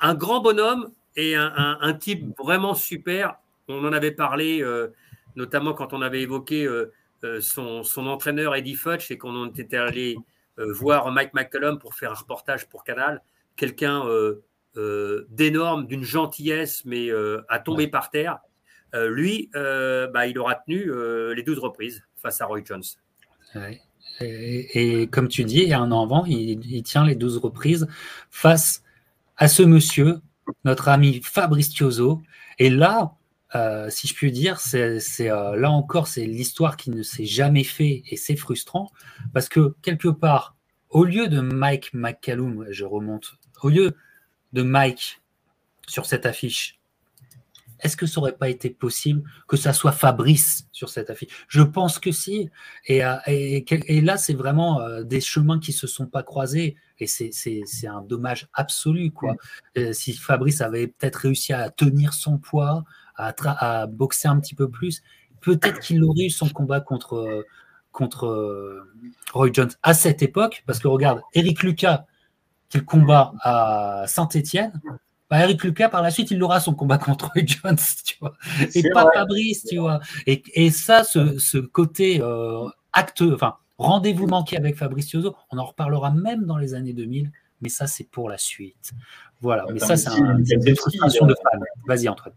Un 0.00 0.14
grand 0.14 0.40
bonhomme 0.40 0.90
et 1.16 1.36
un, 1.36 1.94
type 1.94 2.36
vraiment 2.38 2.74
super. 2.74 3.36
On 3.68 3.84
en 3.86 3.92
avait 3.92 4.10
parlé, 4.10 4.62
euh, 4.62 4.88
notamment 5.36 5.74
quand 5.74 5.92
on 5.92 6.02
avait 6.02 6.22
évoqué 6.22 6.66
euh, 7.24 7.40
euh, 7.58 7.82
son, 7.82 8.06
entraîneur 8.06 8.54
Eddie 8.54 8.74
Futch 8.74 9.10
et 9.10 9.18
qu'on 9.18 9.46
était 9.48 9.76
allé 9.76 10.16
voir 10.56 11.12
Mike 11.12 11.34
McCallum 11.34 11.78
pour 11.78 11.94
faire 11.94 12.10
un 12.10 12.14
reportage 12.14 12.68
pour 12.68 12.82
Canal. 12.82 13.22
Quelqu'un 13.54 14.04
d'énorme, 15.28 15.86
d'une 15.86 16.02
gentillesse, 16.02 16.84
mais 16.84 17.10
à 17.48 17.60
tomber 17.60 17.86
par 17.86 18.10
terre. 18.10 18.40
lui, 18.92 19.50
bah, 19.54 20.26
il 20.26 20.36
aura 20.36 20.56
tenu 20.56 20.90
les 21.32 21.44
12 21.44 21.60
reprises 21.60 22.02
face 22.16 22.40
à 22.40 22.46
Roy 22.46 22.62
Jones. 22.64 22.82
Et, 24.20 25.08
comme 25.12 25.28
tu 25.28 25.44
dis, 25.44 25.60
il 25.62 25.68
y 25.68 25.72
a 25.72 25.78
un 25.78 25.92
an 25.92 26.02
avant, 26.02 26.24
il, 26.24 26.82
tient 26.82 27.06
les 27.06 27.14
12 27.14 27.38
reprises 27.38 27.86
face 28.30 28.82
à 29.36 29.46
ce 29.46 29.62
monsieur, 29.62 30.20
notre 30.64 30.88
ami 30.88 31.20
Fabrice. 31.22 31.70
Et 32.58 32.68
là, 32.68 33.12
euh, 33.54 33.88
si 33.90 34.06
je 34.06 34.14
puis 34.14 34.30
dire, 34.30 34.60
c'est 34.60 35.00
euh, 35.20 35.56
là 35.56 35.70
encore, 35.70 36.06
c'est 36.06 36.26
l'histoire 36.26 36.76
qui 36.76 36.90
ne 36.90 37.02
s'est 37.02 37.24
jamais 37.24 37.64
fait 37.64 38.02
et 38.06 38.16
c'est 38.16 38.36
frustrant 38.36 38.90
parce 39.32 39.48
que 39.48 39.74
quelque 39.82 40.08
part, 40.08 40.56
au 40.90 41.04
lieu 41.04 41.28
de 41.28 41.40
Mike 41.40 41.94
McCallum, 41.94 42.66
je 42.70 42.84
remonte, 42.84 43.34
au 43.62 43.68
lieu 43.68 43.96
de 44.52 44.62
Mike 44.62 45.22
sur 45.86 46.06
cette 46.06 46.26
affiche, 46.26 46.78
est-ce 47.80 47.96
que 47.96 48.06
ça 48.06 48.20
aurait 48.20 48.36
pas 48.36 48.48
été 48.48 48.70
possible 48.70 49.22
que 49.46 49.56
ça 49.56 49.72
soit 49.72 49.92
Fabrice 49.92 50.66
sur 50.72 50.88
cette 50.88 51.10
affiche? 51.10 51.46
Je 51.46 51.62
pense 51.62 52.00
que 52.00 52.10
si. 52.10 52.50
Et, 52.86 53.04
euh, 53.04 53.16
et, 53.28 54.00
là, 54.00 54.16
c'est 54.16 54.34
vraiment 54.34 54.80
des 55.02 55.20
chemins 55.20 55.60
qui 55.60 55.72
se 55.72 55.86
sont 55.86 56.06
pas 56.06 56.24
croisés. 56.24 56.76
Et 57.00 57.06
c'est 57.06 57.86
un 57.86 58.02
dommage 58.02 58.48
absolu. 58.52 59.12
Quoi. 59.12 59.36
Euh, 59.76 59.92
si 59.92 60.12
Fabrice 60.12 60.60
avait 60.60 60.88
peut-être 60.88 61.16
réussi 61.16 61.52
à 61.52 61.70
tenir 61.70 62.12
son 62.12 62.38
poids, 62.38 62.84
à, 63.18 63.34
à 63.58 63.86
boxer 63.86 64.28
un 64.28 64.40
petit 64.40 64.54
peu 64.54 64.70
plus, 64.70 65.02
peut-être 65.40 65.80
qu'il 65.80 66.02
aurait 66.04 66.26
eu 66.26 66.30
son 66.30 66.48
combat 66.48 66.80
contre, 66.80 67.44
contre 67.92 68.86
Roy 69.32 69.50
Jones 69.52 69.70
à 69.82 69.94
cette 69.94 70.22
époque. 70.22 70.62
Parce 70.66 70.78
que 70.78 70.88
regarde, 70.88 71.20
Eric 71.34 71.62
Lucas, 71.62 72.06
qui 72.68 72.84
combat 72.84 73.32
à 73.42 74.04
Saint-Etienne, 74.06 74.80
bah, 75.30 75.42
Eric 75.42 75.62
Lucas, 75.62 75.88
par 75.88 76.02
la 76.02 76.10
suite, 76.10 76.30
il 76.30 76.42
aura 76.42 76.60
son 76.60 76.74
combat 76.74 76.98
contre 76.98 77.30
Jones, 77.36 77.76
tu 78.04 78.16
vois. 78.20 78.34
Et 78.74 78.88
pas 78.90 79.10
Fabrice, 79.12 79.64
tu 79.64 79.78
vois. 79.78 80.00
Et, 80.26 80.42
et 80.54 80.70
ça, 80.70 81.04
ce, 81.04 81.38
ce 81.38 81.58
côté 81.58 82.20
euh, 82.22 82.66
acte, 82.92 83.22
enfin, 83.22 83.56
rendez-vous 83.76 84.26
manqué 84.26 84.56
avec 84.56 84.76
Fabrice 84.76 85.08
Tiozo, 85.08 85.36
on 85.50 85.58
en 85.58 85.64
reparlera 85.64 86.10
même 86.10 86.46
dans 86.46 86.56
les 86.56 86.74
années 86.74 86.94
2000, 86.94 87.30
mais 87.60 87.68
ça, 87.68 87.86
c'est 87.86 88.04
pour 88.04 88.28
la 88.28 88.38
suite. 88.38 88.92
Voilà. 89.40 89.66
Mais 89.72 89.78
ça, 89.78 89.96
c'est 89.96 90.08
un, 90.08 90.38
une 90.38 90.76
frustration 90.76 91.26
de 91.26 91.34
fan. 91.34 91.60
Vas-y, 91.86 92.08
Antoine. 92.08 92.34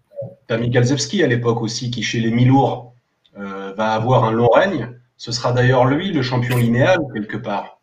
T'as 0.48 0.58
Mikalzewski 0.58 1.24
à 1.24 1.28
l'époque 1.28 1.62
aussi, 1.62 1.90
qui 1.92 2.04
chez 2.04 2.20
les 2.20 2.32
Milours 2.32 2.94
euh, 3.38 3.74
va 3.76 3.94
avoir 3.94 4.26
un 4.26 4.32
long 4.32 4.50
règne. 4.50 4.90
Ce 5.18 5.32
sera 5.32 5.52
d'ailleurs 5.52 5.86
lui 5.86 6.12
le 6.12 6.22
champion 6.22 6.58
linéal, 6.58 7.00
quelque 7.14 7.38
part. 7.38 7.80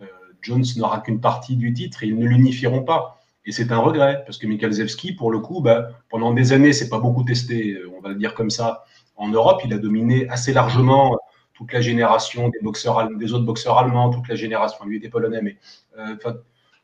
Euh, 0.00 0.06
Jones 0.40 0.64
n'aura 0.76 1.00
qu'une 1.00 1.20
partie 1.20 1.56
du 1.56 1.72
titre, 1.72 2.02
ils 2.04 2.18
ne 2.18 2.26
l'unifieront 2.26 2.82
pas. 2.82 3.18
Et 3.44 3.52
c'est 3.52 3.72
un 3.72 3.78
regret, 3.78 4.22
parce 4.24 4.38
que 4.38 4.70
Zevski, 4.70 5.12
pour 5.12 5.30
le 5.30 5.40
coup, 5.40 5.60
bah, 5.60 5.88
pendant 6.08 6.32
des 6.32 6.52
années, 6.52 6.72
c'est 6.72 6.88
pas 6.88 7.00
beaucoup 7.00 7.24
testé, 7.24 7.72
euh, 7.72 7.90
on 7.96 8.00
va 8.00 8.10
le 8.10 8.14
dire 8.14 8.34
comme 8.34 8.50
ça. 8.50 8.84
En 9.16 9.28
Europe, 9.28 9.62
il 9.64 9.72
a 9.72 9.78
dominé 9.78 10.28
assez 10.28 10.52
largement 10.52 11.18
toute 11.54 11.72
la 11.72 11.80
génération 11.80 12.48
des, 12.48 12.60
boxeurs, 12.60 13.08
des 13.16 13.32
autres 13.32 13.44
boxeurs 13.44 13.78
allemands, 13.78 14.10
toute 14.10 14.28
la 14.28 14.34
génération, 14.34 14.84
lui 14.84 14.96
était 14.96 15.08
polonais, 15.08 15.42
mais 15.42 15.56
euh, 15.98 16.16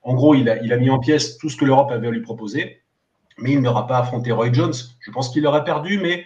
en 0.02 0.14
gros, 0.14 0.34
il 0.34 0.48
a, 0.48 0.62
il 0.62 0.72
a 0.72 0.76
mis 0.76 0.90
en 0.90 0.98
pièces 0.98 1.38
tout 1.38 1.48
ce 1.48 1.56
que 1.56 1.64
l'Europe 1.64 1.90
avait 1.90 2.08
à 2.08 2.10
lui 2.10 2.22
proposer, 2.22 2.82
mais 3.38 3.52
il 3.52 3.60
n'aura 3.60 3.86
pas 3.86 3.98
affronté 3.98 4.32
Roy 4.32 4.52
Jones. 4.52 4.74
Je 5.00 5.10
pense 5.10 5.30
qu'il 5.30 5.46
aurait 5.46 5.64
perdu, 5.64 5.98
mais 5.98 6.24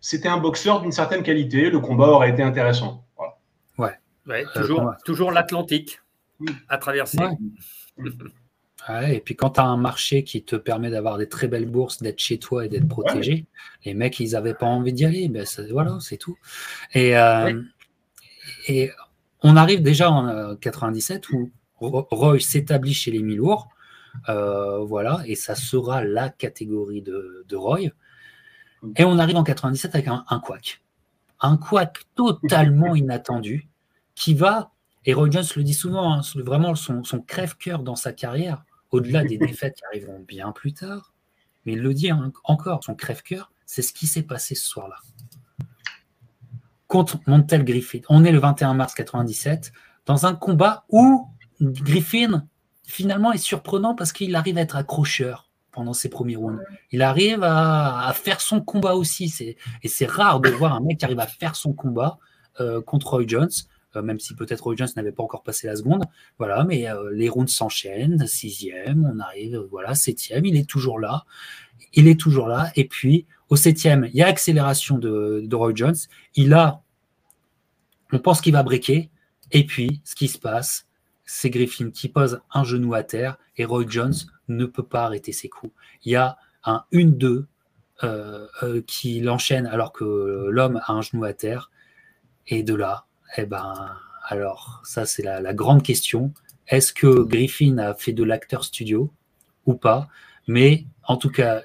c'était 0.00 0.28
un 0.28 0.38
boxeur 0.38 0.80
d'une 0.80 0.92
certaine 0.92 1.22
qualité, 1.22 1.70
le 1.70 1.78
combat 1.80 2.08
aurait 2.08 2.30
été 2.30 2.42
intéressant. 2.42 3.04
Ouais. 3.78 3.92
ouais 4.26 4.44
toujours, 4.54 4.92
toujours 5.04 5.30
l'Atlantique 5.30 6.00
à 6.68 6.76
traverser. 6.78 7.18
et 9.08 9.20
puis 9.20 9.36
quand 9.36 9.50
tu 9.50 9.60
as 9.60 9.64
un 9.64 9.76
marché 9.76 10.24
qui 10.24 10.42
te 10.42 10.56
permet 10.56 10.90
d'avoir 10.90 11.18
des 11.18 11.28
très 11.28 11.46
belles 11.46 11.68
bourses, 11.68 12.02
d'être 12.02 12.18
chez 12.18 12.38
toi 12.38 12.66
et 12.66 12.68
d'être 12.68 12.88
protégé, 12.88 13.46
les 13.84 13.94
mecs, 13.94 14.18
ils 14.18 14.32
n'avaient 14.32 14.54
pas 14.54 14.66
envie 14.66 14.92
d'y 14.92 15.04
aller. 15.04 15.28
Ben, 15.28 15.46
voilà, 15.70 15.98
c'est 16.00 16.16
tout. 16.16 16.36
Et, 16.94 17.16
euh, 17.16 17.62
et 18.66 18.90
on 19.42 19.56
arrive 19.56 19.82
déjà 19.82 20.10
en 20.10 20.56
97 20.56 21.24
euh, 21.24 21.36
où 21.36 21.50
Roy 21.82 22.40
s'établit 22.40 22.94
chez 22.94 23.10
les 23.10 23.22
mi-lourds. 23.22 23.68
voilà, 24.26 25.22
et 25.26 25.34
ça 25.34 25.54
sera 25.54 26.04
la 26.04 26.28
catégorie 26.28 27.02
de, 27.02 27.54
Roy. 27.54 27.90
Et 28.96 29.04
on 29.04 29.18
arrive 29.18 29.36
en 29.36 29.44
97 29.44 29.94
avec 29.94 30.08
un, 30.08 30.24
un 30.28 30.40
quack. 30.40 30.82
Un 31.40 31.56
quack 31.56 32.04
totalement 32.14 32.94
inattendu 32.94 33.68
qui 34.14 34.34
va, 34.34 34.72
et 35.04 35.14
Roy 35.14 35.30
Jones 35.30 35.44
le 35.56 35.62
dit 35.62 35.74
souvent, 35.74 36.12
hein, 36.12 36.20
vraiment 36.36 36.74
son, 36.74 37.04
son 37.04 37.20
crève-cœur 37.20 37.82
dans 37.82 37.96
sa 37.96 38.12
carrière, 38.12 38.64
au-delà 38.90 39.24
des 39.24 39.38
défaites 39.38 39.76
qui 39.76 39.84
arriveront 39.84 40.20
bien 40.20 40.52
plus 40.52 40.72
tard, 40.72 41.12
mais 41.64 41.72
il 41.72 41.80
le 41.80 41.94
dit 41.94 42.10
encore, 42.44 42.84
son 42.84 42.94
crève-cœur, 42.94 43.50
c'est 43.66 43.82
ce 43.82 43.92
qui 43.92 44.06
s'est 44.06 44.22
passé 44.22 44.54
ce 44.54 44.68
soir-là. 44.68 44.96
Contre 46.86 47.18
Montel 47.26 47.64
Griffin. 47.64 48.00
On 48.08 48.24
est 48.24 48.32
le 48.32 48.38
21 48.38 48.74
mars 48.74 48.94
97, 48.94 49.72
dans 50.04 50.26
un 50.26 50.34
combat 50.34 50.84
où 50.90 51.26
Griffin, 51.70 52.46
finalement, 52.84 53.32
est 53.32 53.38
surprenant 53.38 53.94
parce 53.94 54.12
qu'il 54.12 54.34
arrive 54.34 54.58
à 54.58 54.62
être 54.62 54.76
accrocheur 54.76 55.48
pendant 55.70 55.94
ses 55.94 56.10
premiers 56.10 56.36
rounds. 56.36 56.62
Il 56.90 57.02
arrive 57.02 57.42
à, 57.42 58.12
faire 58.14 58.40
son 58.40 58.60
combat 58.60 58.94
aussi. 58.94 59.34
Et 59.82 59.88
c'est 59.88 60.06
rare 60.06 60.40
de 60.40 60.50
voir 60.50 60.74
un 60.74 60.80
mec 60.80 60.98
qui 60.98 61.04
arrive 61.04 61.20
à 61.20 61.26
faire 61.26 61.56
son 61.56 61.72
combat 61.72 62.18
euh, 62.60 62.82
contre 62.82 63.10
Roy 63.10 63.24
Jones. 63.26 63.50
Euh, 63.96 64.02
même 64.02 64.18
si 64.18 64.34
peut-être 64.34 64.62
Roy 64.62 64.76
Jones 64.76 64.88
n'avait 64.96 65.12
pas 65.12 65.22
encore 65.22 65.42
passé 65.42 65.66
la 65.66 65.76
seconde. 65.76 66.04
Voilà, 66.38 66.64
mais 66.64 66.88
euh, 66.88 67.10
les 67.12 67.28
rounds 67.28 67.52
s'enchaînent, 67.52 68.26
sixième, 68.26 69.10
on 69.14 69.18
arrive, 69.20 69.58
voilà, 69.70 69.94
septième, 69.94 70.44
il 70.44 70.56
est 70.56 70.68
toujours 70.68 70.98
là. 70.98 71.24
Il 71.94 72.08
est 72.08 72.18
toujours 72.18 72.48
là. 72.48 72.70
Et 72.76 72.86
puis, 72.86 73.26
au 73.48 73.56
septième, 73.56 74.08
il 74.12 74.16
y 74.16 74.22
a 74.22 74.28
accélération 74.28 74.98
de, 74.98 75.46
Roy 75.52 75.72
Jones. 75.74 75.96
Il 76.34 76.54
a, 76.54 76.82
on 78.12 78.18
pense 78.18 78.40
qu'il 78.40 78.52
va 78.52 78.62
breaker. 78.62 79.10
Et 79.50 79.66
puis, 79.66 80.00
ce 80.04 80.14
qui 80.14 80.28
se 80.28 80.38
passe, 80.38 80.86
c'est 81.24 81.50
Griffin 81.50 81.90
qui 81.90 82.08
pose 82.08 82.40
un 82.52 82.64
genou 82.64 82.94
à 82.94 83.02
terre 83.02 83.38
et 83.56 83.64
Roy 83.64 83.84
Jones 83.88 84.14
ne 84.48 84.66
peut 84.66 84.82
pas 84.82 85.04
arrêter 85.04 85.32
ses 85.32 85.48
coups. 85.48 85.72
Il 86.04 86.12
y 86.12 86.16
a 86.16 86.36
un 86.64 86.84
1-2 86.92 87.46
euh, 88.04 88.82
qui 88.86 89.20
l'enchaîne 89.20 89.66
alors 89.66 89.92
que 89.92 90.48
l'homme 90.50 90.80
a 90.84 90.92
un 90.92 91.02
genou 91.02 91.24
à 91.24 91.32
terre. 91.32 91.70
Et 92.48 92.62
de 92.62 92.74
là, 92.74 93.06
eh 93.36 93.46
ben, 93.46 93.96
alors, 94.24 94.80
ça, 94.84 95.06
c'est 95.06 95.22
la, 95.22 95.54
grande 95.54 95.82
question. 95.82 96.32
Est-ce 96.68 96.92
que 96.92 97.22
Griffin 97.22 97.78
a 97.78 97.94
fait 97.94 98.12
de 98.12 98.24
l'acteur 98.24 98.64
studio 98.64 99.12
ou 99.66 99.74
pas? 99.74 100.08
Mais 100.46 100.86
en 101.04 101.16
tout 101.16 101.30
cas, 101.30 101.62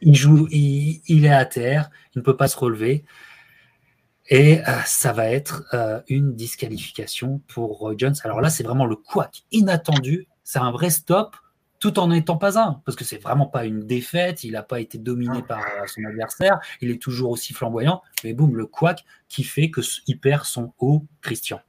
il 0.00 0.14
joue, 0.14 0.48
il, 0.50 1.24
est 1.24 1.32
à 1.32 1.44
terre, 1.44 1.90
il 2.14 2.18
ne 2.18 2.24
peut 2.24 2.36
pas 2.36 2.48
se 2.48 2.56
relever. 2.58 3.04
Et 4.30 4.60
euh, 4.60 4.80
ça 4.86 5.12
va 5.12 5.28
être 5.28 5.64
euh, 5.74 6.00
une 6.08 6.34
disqualification 6.34 7.42
pour 7.48 7.78
Roy 7.78 7.94
Jones. 7.96 8.14
Alors 8.22 8.40
là, 8.40 8.48
c'est 8.48 8.62
vraiment 8.62 8.86
le 8.86 8.96
quack 8.96 9.42
inattendu. 9.50 10.28
C'est 10.44 10.60
un 10.60 10.70
vrai 10.70 10.90
stop 10.90 11.36
tout 11.80 11.98
en 11.98 12.08
n'étant 12.08 12.36
pas 12.36 12.58
un, 12.58 12.82
parce 12.84 12.94
que 12.94 13.04
c'est 13.04 13.16
vraiment 13.16 13.46
pas 13.46 13.64
une 13.64 13.80
défaite, 13.80 14.44
il 14.44 14.52
n'a 14.52 14.62
pas 14.62 14.80
été 14.80 14.98
dominé 14.98 15.42
par 15.42 15.60
euh, 15.60 15.86
son 15.86 16.04
adversaire, 16.04 16.60
il 16.82 16.90
est 16.90 17.00
toujours 17.00 17.30
aussi 17.30 17.54
flamboyant, 17.54 18.02
mais 18.22 18.34
boum, 18.34 18.54
le 18.54 18.66
quack 18.66 19.04
qui 19.28 19.42
fait 19.44 19.70
qu'il 19.70 20.20
perd 20.20 20.44
son 20.44 20.74
haut 20.78 21.06
Christian. 21.22 21.60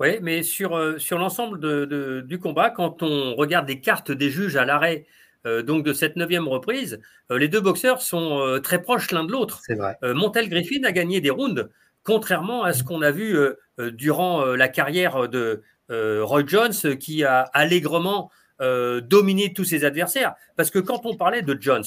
Oui, 0.00 0.18
mais 0.22 0.42
sur, 0.42 0.74
euh, 0.74 0.98
sur 0.98 1.18
l'ensemble 1.18 1.60
de, 1.60 2.24
du 2.26 2.38
combat, 2.38 2.70
quand 2.70 3.02
on 3.02 3.36
regarde 3.36 3.68
les 3.68 3.78
cartes 3.78 4.10
des 4.10 4.30
juges 4.30 4.56
à 4.56 4.64
l'arrêt 4.64 5.06
euh, 5.46 5.62
donc 5.62 5.84
de 5.84 5.92
cette 5.92 6.16
neuvième 6.16 6.48
reprise, 6.48 7.00
les 7.30 7.48
deux 7.48 7.60
boxeurs 7.60 8.02
sont 8.02 8.60
très 8.62 8.82
proches 8.82 9.10
l'un 9.10 9.24
de 9.24 9.32
l'autre. 9.32 9.60
C'est 9.66 9.74
vrai. 9.74 9.96
Montel 10.02 10.48
Griffin 10.48 10.84
a 10.84 10.92
gagné 10.92 11.20
des 11.20 11.30
rounds, 11.30 11.68
contrairement 12.04 12.62
à 12.64 12.72
ce 12.72 12.82
qu'on 12.82 13.02
a 13.02 13.10
vu 13.10 13.36
durant 13.78 14.44
la 14.44 14.68
carrière 14.68 15.28
de 15.28 15.62
Roy 15.88 16.44
Jones, 16.46 16.96
qui 16.98 17.24
a 17.24 17.40
allègrement 17.40 18.30
euh, 18.62 19.00
dominer 19.00 19.52
tous 19.52 19.64
ses 19.64 19.84
adversaires. 19.84 20.34
Parce 20.56 20.70
que 20.70 20.78
quand 20.78 21.04
on 21.04 21.16
parlait 21.16 21.42
de 21.42 21.56
Jones, 21.60 21.82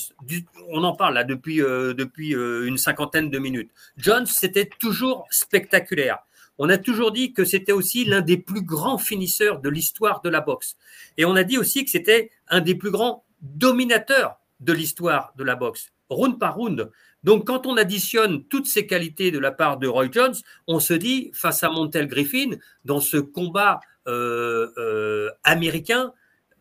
on 0.67 0.83
en 0.83 0.93
parle 0.93 1.13
là 1.13 1.23
depuis, 1.23 1.61
euh, 1.61 1.93
depuis 1.93 2.35
euh, 2.35 2.67
une 2.67 2.77
cinquantaine 2.77 3.29
de 3.29 3.39
minutes. 3.39 3.71
Jones, 3.95 4.25
c'était 4.25 4.69
toujours 4.79 5.25
spectaculaire. 5.29 6.19
On 6.57 6.67
a 6.67 6.77
toujours 6.77 7.13
dit 7.13 7.31
que 7.31 7.45
c'était 7.45 7.71
aussi 7.71 8.03
l'un 8.03 8.19
des 8.19 8.37
plus 8.37 8.61
grands 8.61 8.97
finisseurs 8.97 9.61
de 9.61 9.69
l'histoire 9.69 10.21
de 10.21 10.29
la 10.29 10.41
boxe. 10.41 10.75
Et 11.17 11.23
on 11.23 11.37
a 11.37 11.43
dit 11.45 11.57
aussi 11.57 11.85
que 11.85 11.91
c'était 11.91 12.29
un 12.49 12.59
des 12.59 12.75
plus 12.75 12.91
grands 12.91 13.23
dominateurs 13.45 14.37
de 14.59 14.73
l'histoire 14.73 15.33
de 15.37 15.43
la 15.43 15.55
boxe, 15.55 15.91
round 16.09 16.39
par 16.39 16.55
round. 16.55 16.91
Donc, 17.23 17.47
quand 17.47 17.65
on 17.65 17.77
additionne 17.77 18.43
toutes 18.45 18.67
ces 18.67 18.85
qualités 18.85 19.31
de 19.31 19.39
la 19.39 19.51
part 19.51 19.77
de 19.77 19.87
Roy 19.87 20.09
Jones, 20.11 20.35
on 20.67 20.79
se 20.79 20.93
dit, 20.93 21.31
face 21.33 21.63
à 21.63 21.69
Montel 21.69 22.07
Griffin, 22.07 22.51
dans 22.83 22.99
ce 22.99 23.17
combat 23.17 23.79
américain, 25.43 26.13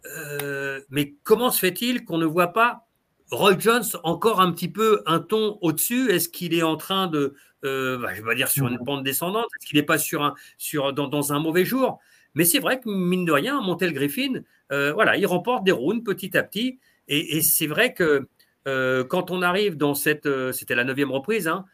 euh, 0.06 0.80
mais 0.90 1.14
comment 1.22 1.50
se 1.50 1.58
fait-il 1.58 2.04
qu'on 2.04 2.18
ne 2.18 2.26
voit 2.26 2.52
pas 2.52 2.86
Roy 3.30 3.58
Jones 3.58 3.84
encore 4.02 4.40
un 4.40 4.52
petit 4.52 4.68
peu 4.68 5.02
un 5.06 5.20
ton 5.20 5.58
au-dessus? 5.62 6.10
Est-ce 6.10 6.28
qu'il 6.28 6.54
est 6.54 6.62
en 6.62 6.76
train 6.76 7.06
de, 7.06 7.34
euh, 7.64 7.98
bah, 7.98 8.14
je 8.14 8.22
vais 8.22 8.34
dire 8.34 8.48
sur 8.48 8.68
une 8.68 8.78
pente 8.78 9.02
descendante 9.02 9.46
Est-ce 9.58 9.66
qu'il 9.66 9.78
n'est 9.78 9.84
pas 9.84 9.98
sur 9.98 10.22
un, 10.22 10.34
sur, 10.58 10.92
dans, 10.92 11.32
un 11.32 11.40
mauvais 11.40 11.64
jour? 11.64 12.00
Mais 12.34 12.44
c'est 12.44 12.58
vrai 12.58 12.80
que 12.80 12.88
mine 12.88 13.24
de 13.24 13.32
rien, 13.32 13.60
Montel 13.60 13.92
Griffin, 13.92 14.42
euh, 14.72 14.92
voilà, 14.92 15.16
il 15.16 15.26
remporte 15.26 15.64
des 15.64 15.72
rounds 15.72 16.04
petit 16.04 16.36
à 16.36 16.42
petit. 16.42 16.78
Et, 17.08 17.42
c'est 17.42 17.66
vrai 17.66 17.92
que 17.92 18.26
quand 18.64 19.30
on 19.30 19.42
arrive 19.42 19.76
dans 19.76 19.94
cette, 19.94 20.28
c'était 20.52 20.74
la 20.74 20.84
neuvième 20.84 21.10
reprise, 21.10 21.48
hein, 21.48 21.66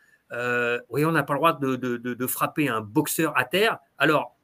oui, 0.88 1.04
on 1.04 1.12
n'a 1.12 1.22
pas 1.22 1.34
le 1.34 1.38
droit 1.38 1.58
de, 1.60 2.26
frapper 2.26 2.68
un 2.68 2.80
boxeur 2.80 3.32
à 3.38 3.44
terre. 3.44 3.78
Alors, 3.98 4.36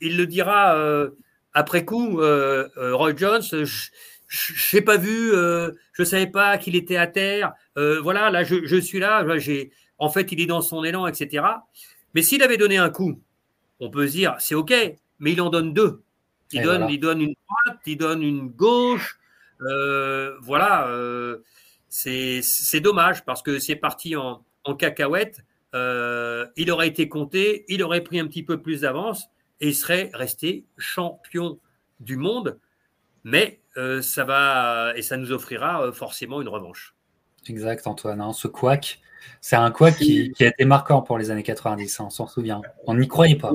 il 0.00 0.16
le 0.18 0.26
dira 0.26 1.10
après 1.54 1.84
coup, 1.84 2.20
euh, 2.20 2.68
euh, 2.78 2.94
Roy 2.94 3.14
Jones, 3.16 3.42
je 3.42 4.76
n'ai 4.76 4.82
pas 4.82 4.96
vu, 4.96 5.32
euh, 5.34 5.70
je 5.92 6.02
ne 6.02 6.06
savais 6.06 6.26
pas 6.26 6.56
qu'il 6.58 6.76
était 6.76 6.96
à 6.96 7.06
terre. 7.06 7.52
voilà, 7.76 8.30
là, 8.30 8.44
je, 8.44 8.80
suis 8.80 8.98
là. 8.98 9.24
en 9.98 10.08
fait, 10.08 10.32
il 10.32 10.40
est 10.40 10.46
dans 10.46 10.62
son 10.62 10.82
élan, 10.84 11.06
etc. 11.06 11.44
Mais 12.14 12.22
s'il 12.22 12.42
avait 12.42 12.56
donné 12.56 12.78
un 12.78 12.90
coup, 12.90 13.20
on 13.80 13.90
peut 13.90 14.06
se 14.06 14.12
dire, 14.12 14.36
c'est 14.38 14.54
OK, 14.54 14.72
mais 15.18 15.32
il 15.32 15.40
en 15.40 15.50
donne 15.50 15.74
deux. 15.74 16.02
Il, 16.52 16.62
donne, 16.62 16.86
il 16.90 17.00
donne 17.00 17.20
une 17.20 17.34
droite, 17.48 17.80
il 17.86 17.96
donne 17.96 18.22
une 18.22 18.48
gauche. 18.48 19.18
voilà, 19.60 20.88
c'est 21.88 22.80
dommage 22.80 23.24
parce 23.24 23.42
que 23.42 23.58
c'est 23.58 23.76
parti 23.76 24.16
en, 24.16 24.44
en 24.64 24.74
cacahuète. 24.74 25.40
il 25.74 26.70
aurait 26.70 26.88
été 26.88 27.08
compté, 27.08 27.64
il 27.68 27.82
aurait 27.82 28.02
pris 28.02 28.20
un 28.20 28.26
petit 28.26 28.42
peu 28.42 28.60
plus 28.60 28.82
d'avance 28.82 29.26
et 29.60 29.68
il 29.68 29.74
serait 29.74 30.10
resté 30.12 30.64
champion 30.76 31.58
du 32.00 32.16
monde. 32.16 32.58
Mais 33.24 33.60
euh, 33.76 34.02
ça 34.02 34.24
va 34.24 34.92
et 34.96 35.02
ça 35.02 35.16
nous 35.16 35.32
offrira 35.32 35.82
euh, 35.82 35.92
forcément 35.92 36.42
une 36.42 36.48
revanche. 36.48 36.94
Exact, 37.48 37.86
Antoine. 37.86 38.20
Hein. 38.20 38.32
ce 38.32 38.48
quack, 38.48 39.00
c'est 39.40 39.56
un 39.56 39.70
quack 39.70 39.96
qui, 39.96 40.32
a 40.40 40.46
été 40.46 40.64
marquant 40.64 41.02
pour 41.02 41.18
les 41.18 41.30
années 41.30 41.42
90, 41.42 42.00
hein, 42.00 42.04
on 42.06 42.10
s'en 42.10 42.26
souvient. 42.26 42.60
On 42.86 42.94
n'y 42.94 43.08
croyait 43.08 43.36
pas. 43.36 43.54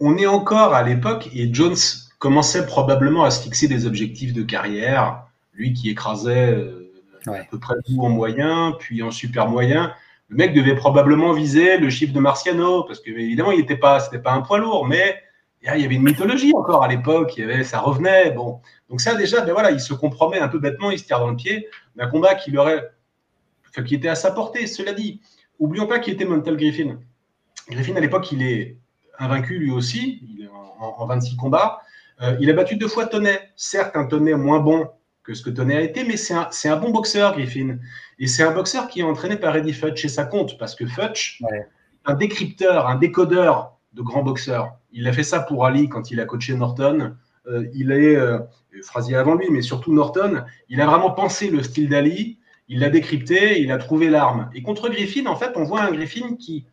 On 0.00 0.16
est 0.16 0.26
encore 0.26 0.74
à 0.74 0.82
l'époque 0.82 1.28
et 1.34 1.52
Jones 1.52 1.76
commençait 2.24 2.64
probablement 2.64 3.24
à 3.24 3.30
se 3.30 3.42
fixer 3.42 3.68
des 3.68 3.84
objectifs 3.84 4.32
de 4.32 4.42
carrière. 4.42 5.26
Lui 5.52 5.74
qui 5.74 5.90
écrasait 5.90 6.52
euh, 6.54 6.90
à 7.26 7.44
peu 7.50 7.58
près 7.58 7.74
tout 7.84 8.00
en 8.00 8.08
moyen, 8.08 8.74
puis 8.78 9.02
en 9.02 9.10
super 9.10 9.46
moyen. 9.46 9.92
Le 10.28 10.36
mec 10.38 10.54
devait 10.54 10.74
probablement 10.74 11.34
viser 11.34 11.76
le 11.76 11.90
chiffre 11.90 12.14
de 12.14 12.20
Marciano, 12.20 12.84
parce 12.84 13.00
que 13.00 13.10
évidemment, 13.10 13.52
il 13.52 13.58
n'était 13.58 13.76
pas, 13.76 14.00
c'était 14.00 14.20
pas 14.20 14.32
un 14.32 14.40
poids 14.40 14.56
lourd, 14.56 14.86
mais 14.86 15.20
il 15.62 15.82
y 15.82 15.84
avait 15.84 15.96
une 15.96 16.02
mythologie 16.02 16.54
encore 16.54 16.82
à 16.82 16.88
l'époque, 16.88 17.36
il 17.36 17.40
y 17.40 17.44
avait, 17.44 17.62
ça 17.62 17.80
revenait. 17.80 18.30
Bon, 18.30 18.62
donc 18.88 19.02
ça 19.02 19.14
déjà, 19.14 19.42
ben 19.42 19.52
voilà, 19.52 19.70
il 19.70 19.80
se 19.80 19.92
compromet 19.92 20.38
un 20.38 20.48
peu 20.48 20.58
bêtement, 20.58 20.90
il 20.90 20.98
se 20.98 21.04
tire 21.04 21.20
dans 21.20 21.28
le 21.28 21.36
pied 21.36 21.68
d'un 21.94 22.06
combat 22.06 22.34
qui 22.36 22.56
aurait, 22.56 22.90
qui 23.86 23.96
était 23.96 24.08
à 24.08 24.14
sa 24.14 24.30
portée. 24.30 24.66
Cela 24.66 24.94
dit, 24.94 25.20
oublions 25.58 25.86
pas 25.86 25.98
qui 25.98 26.10
était 26.10 26.24
Montel 26.24 26.56
Griffin. 26.56 26.96
Griffin 27.68 27.94
à 27.96 28.00
l'époque, 28.00 28.32
il 28.32 28.42
est 28.42 28.78
invaincu 29.18 29.58
lui 29.58 29.70
aussi, 29.70 30.22
il 30.26 30.44
est 30.44 30.48
en, 30.48 31.04
26 31.04 31.36
combats. 31.36 31.82
Euh, 32.22 32.36
il 32.40 32.50
a 32.50 32.52
battu 32.52 32.76
deux 32.76 32.88
fois 32.88 33.06
Tonnet, 33.06 33.50
certes 33.56 33.96
un 33.96 34.06
Tonnet 34.06 34.34
moins 34.34 34.60
bon 34.60 34.88
que 35.22 35.34
ce 35.34 35.42
que 35.42 35.50
Tonnet 35.50 35.76
a 35.76 35.80
été, 35.80 36.04
mais 36.04 36.16
c'est 36.16 36.34
un, 36.34 36.48
un, 36.64 36.76
bon 36.76 36.90
boxeur, 36.90 37.32
Griffin. 37.32 37.78
Et 38.18 38.26
c'est 38.26 38.42
un 38.42 38.52
boxeur 38.52 38.88
qui 38.88 39.00
est 39.00 39.04
entraîné 39.04 39.36
par 39.36 39.56
Eddie 39.56 39.72
Futch 39.72 40.04
et 40.04 40.08
ça 40.08 40.24
compte 40.24 40.58
parce 40.58 40.74
que 40.74 40.86
Futch, 40.86 41.42
un 42.04 42.14
décrypteur, 42.14 42.86
un 42.86 42.96
décodeur 42.96 43.78
de 43.94 44.02
grands 44.02 44.22
boxeurs. 44.22 44.76
Il 44.92 45.08
a 45.08 45.12
fait 45.12 45.22
ça 45.22 45.40
pour 45.40 45.64
Ali 45.64 45.88
quand 45.88 46.10
il 46.10 46.20
a 46.20 46.26
coaché 46.26 46.54
Norton. 46.54 47.14
Euh, 47.46 47.66
il 47.74 47.90
est, 47.90 48.16
euh, 48.16 48.38
Frazier 48.82 49.16
avant 49.16 49.34
lui, 49.34 49.48
mais 49.50 49.62
surtout 49.62 49.92
Norton, 49.92 50.44
il 50.68 50.80
a 50.80 50.86
vraiment 50.86 51.10
pensé 51.10 51.48
le 51.48 51.62
style 51.62 51.88
d'Ali, 51.88 52.38
il 52.68 52.80
l'a 52.80 52.90
décrypté, 52.90 53.60
il 53.60 53.70
a 53.70 53.78
trouvé 53.78 54.08
l'arme. 54.08 54.50
Et 54.54 54.62
contre 54.62 54.88
Griffin, 54.88 55.26
en 55.26 55.36
fait, 55.36 55.52
on 55.56 55.64
voit 55.64 55.82
un 55.82 55.92
Griffin 55.92 56.36
qui 56.36 56.66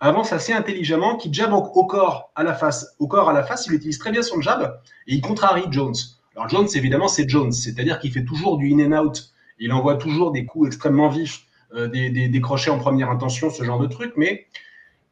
avance 0.00 0.32
assez 0.32 0.52
intelligemment, 0.52 1.16
qui 1.16 1.32
jab 1.32 1.52
au 1.52 1.84
corps 1.84 2.30
à 2.34 2.42
la 2.42 2.54
face. 2.54 2.94
Au 2.98 3.06
corps 3.06 3.30
à 3.30 3.32
la 3.32 3.42
face, 3.42 3.66
il 3.66 3.74
utilise 3.74 3.98
très 3.98 4.12
bien 4.12 4.22
son 4.22 4.40
jab 4.40 4.80
et 5.06 5.14
il 5.14 5.20
contrarie 5.20 5.64
Jones. 5.70 5.94
Alors 6.36 6.48
Jones, 6.48 6.68
évidemment, 6.74 7.08
c'est 7.08 7.28
Jones, 7.28 7.52
c'est-à-dire 7.52 7.98
qu'il 7.98 8.12
fait 8.12 8.24
toujours 8.24 8.58
du 8.58 8.72
in 8.72 8.92
and 8.92 9.04
out. 9.04 9.32
Il 9.58 9.72
envoie 9.72 9.96
toujours 9.96 10.30
des 10.30 10.44
coups 10.44 10.68
extrêmement 10.68 11.08
vifs, 11.08 11.42
euh, 11.74 11.88
des, 11.88 12.10
des, 12.10 12.28
des, 12.28 12.40
crochets 12.40 12.70
en 12.70 12.78
première 12.78 13.10
intention, 13.10 13.50
ce 13.50 13.64
genre 13.64 13.80
de 13.80 13.88
truc, 13.88 14.12
mais 14.16 14.46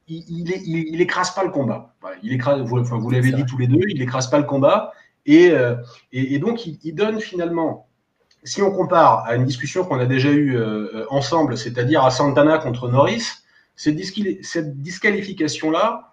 il, 0.08 1.00
écrase 1.00 1.32
pas 1.32 1.44
le 1.44 1.50
combat. 1.50 1.94
il 2.22 2.32
écrase, 2.32 2.60
vous, 2.60 2.78
enfin, 2.78 2.98
vous 2.98 3.10
l'avez 3.10 3.32
dit 3.32 3.44
tous 3.44 3.58
les 3.58 3.66
deux, 3.66 3.82
il 3.88 4.00
écrase 4.00 4.28
pas 4.28 4.38
le 4.38 4.44
combat. 4.44 4.92
Et, 5.26 5.50
euh, 5.50 5.74
et, 6.12 6.38
donc, 6.38 6.66
il, 6.66 6.94
donne 6.94 7.20
finalement, 7.20 7.88
si 8.44 8.62
on 8.62 8.70
compare 8.70 9.24
à 9.26 9.34
une 9.34 9.44
discussion 9.44 9.84
qu'on 9.84 9.98
a 9.98 10.06
déjà 10.06 10.30
eue 10.30 10.56
euh, 10.56 11.04
ensemble, 11.10 11.58
c'est-à-dire 11.58 12.04
à 12.04 12.10
Santana 12.10 12.58
contre 12.58 12.88
Norris, 12.88 13.24
cette, 13.76 13.98
cette 14.42 14.80
disqualification-là, 14.82 16.10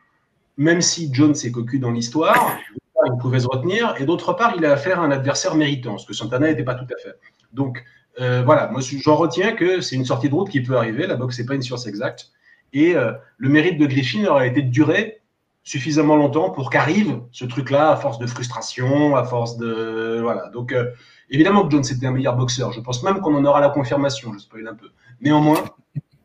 même 0.57 0.81
si 0.81 1.11
Jones 1.13 1.35
est 1.43 1.51
cocu 1.51 1.79
dans 1.79 1.91
l'histoire, 1.91 2.59
il 3.05 3.17
pouvait 3.19 3.39
se 3.39 3.47
retenir, 3.47 3.95
et 3.99 4.05
d'autre 4.05 4.33
part, 4.33 4.53
il 4.57 4.65
a 4.65 4.71
affaire 4.73 4.99
à 4.99 5.03
un 5.03 5.11
adversaire 5.11 5.55
méritant, 5.55 5.97
ce 5.97 6.05
que 6.05 6.13
Santana 6.13 6.47
n'était 6.47 6.63
pas 6.63 6.75
tout 6.75 6.85
à 6.85 7.01
fait. 7.01 7.15
Donc, 7.53 7.83
euh, 8.19 8.43
voilà, 8.45 8.67
moi, 8.67 8.81
j'en 8.81 9.15
retiens 9.15 9.53
que 9.53 9.81
c'est 9.81 9.95
une 9.95 10.05
sortie 10.05 10.29
de 10.29 10.35
route 10.35 10.49
qui 10.49 10.61
peut 10.61 10.77
arriver. 10.77 11.07
La 11.07 11.15
boxe, 11.15 11.39
n'est 11.39 11.45
pas 11.45 11.55
une 11.55 11.61
science 11.61 11.87
exacte. 11.87 12.31
Et 12.71 12.95
euh, 12.95 13.11
le 13.37 13.49
mérite 13.49 13.79
de 13.79 13.85
Griffin 13.85 14.25
aurait 14.25 14.49
été 14.49 14.61
de 14.61 14.69
durer 14.69 15.21
suffisamment 15.63 16.15
longtemps 16.15 16.49
pour 16.49 16.69
qu'arrive 16.69 17.21
ce 17.31 17.45
truc-là 17.45 17.91
à 17.91 17.95
force 17.95 18.19
de 18.19 18.27
frustration, 18.27 19.15
à 19.15 19.23
force 19.23 19.57
de. 19.57 20.19
Voilà. 20.21 20.49
Donc, 20.49 20.71
euh, 20.71 20.91
évidemment 21.29 21.65
que 21.65 21.71
Jones 21.71 21.83
était 21.89 22.05
un 22.05 22.11
meilleur 22.11 22.35
boxeur. 22.35 22.71
Je 22.71 22.81
pense 22.81 23.01
même 23.03 23.19
qu'on 23.21 23.35
en 23.35 23.45
aura 23.45 23.61
la 23.61 23.69
confirmation, 23.69 24.33
je 24.33 24.39
spoil 24.39 24.67
un 24.67 24.75
peu. 24.75 24.89
Néanmoins, 25.21 25.63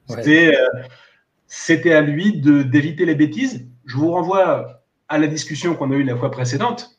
c'était, 0.09 0.55
c'était 1.49 1.93
à 1.93 2.01
lui 2.01 2.39
de, 2.41 2.63
d'éviter 2.63 3.05
les 3.05 3.17
bêtises. 3.17 3.67
Je 3.85 3.97
vous 3.97 4.13
renvoie 4.13 4.83
à 5.09 5.19
la 5.19 5.27
discussion 5.27 5.75
qu'on 5.75 5.91
a 5.91 5.95
eue 5.97 6.05
la 6.05 6.17
fois 6.17 6.31
précédente. 6.31 6.97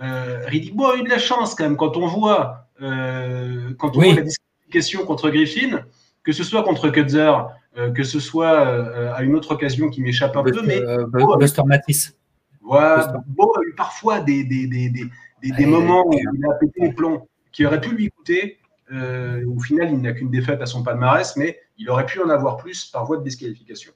Euh, 0.00 0.40
Riddick 0.46 0.74
a 0.80 0.96
eu 0.96 1.04
de 1.04 1.08
la 1.08 1.18
chance 1.18 1.54
quand 1.54 1.64
même 1.64 1.76
quand 1.76 1.96
on 1.96 2.06
voit, 2.06 2.66
quand 2.80 3.96
on 3.96 4.00
voit 4.00 4.14
la 4.14 4.22
disqualification 4.22 5.06
contre 5.06 5.30
Griffin, 5.30 5.84
que 6.24 6.32
ce 6.32 6.42
soit 6.42 6.62
contre 6.62 6.88
Kutzer, 6.88 7.32
euh, 7.78 7.90
que 7.90 8.02
ce 8.02 8.20
soit 8.20 8.66
euh, 8.66 9.14
à 9.14 9.22
une 9.22 9.34
autre 9.34 9.54
occasion 9.54 9.88
qui 9.88 10.02
m'échappe 10.02 10.36
un 10.36 10.42
peu, 10.42 10.62
mais 10.62 10.78
euh, 10.80 11.06
Buster 11.38 11.62
Matisse. 11.64 12.16
Voilà, 12.60 13.14
Beau 13.26 13.52
a 13.56 13.60
eu 13.66 13.74
parfois 13.74 14.20
des, 14.20 14.44
des, 14.44 14.66
des, 14.66 14.90
des 14.90 15.66
moments 15.66 16.06
où 16.06 16.12
il 16.12 16.44
a 16.50 16.54
pété 16.54 16.80
les 16.80 16.92
plombs 16.92 17.26
qui 17.50 17.66
auraient 17.66 17.80
pu 17.80 17.94
lui 17.94 18.10
coûter. 18.10 18.58
au 18.90 19.58
final, 19.58 19.90
il 19.90 20.00
n'a 20.00 20.12
qu'une 20.12 20.30
défaite 20.30 20.60
à 20.60 20.66
son 20.66 20.82
palmarès, 20.82 21.36
mais 21.36 21.58
il 21.82 21.90
aurait 21.90 22.06
pu 22.06 22.20
en 22.20 22.28
avoir 22.28 22.56
plus 22.56 22.86
par 22.86 23.04
voie 23.04 23.18
de 23.18 23.24
disqualification. 23.24 23.92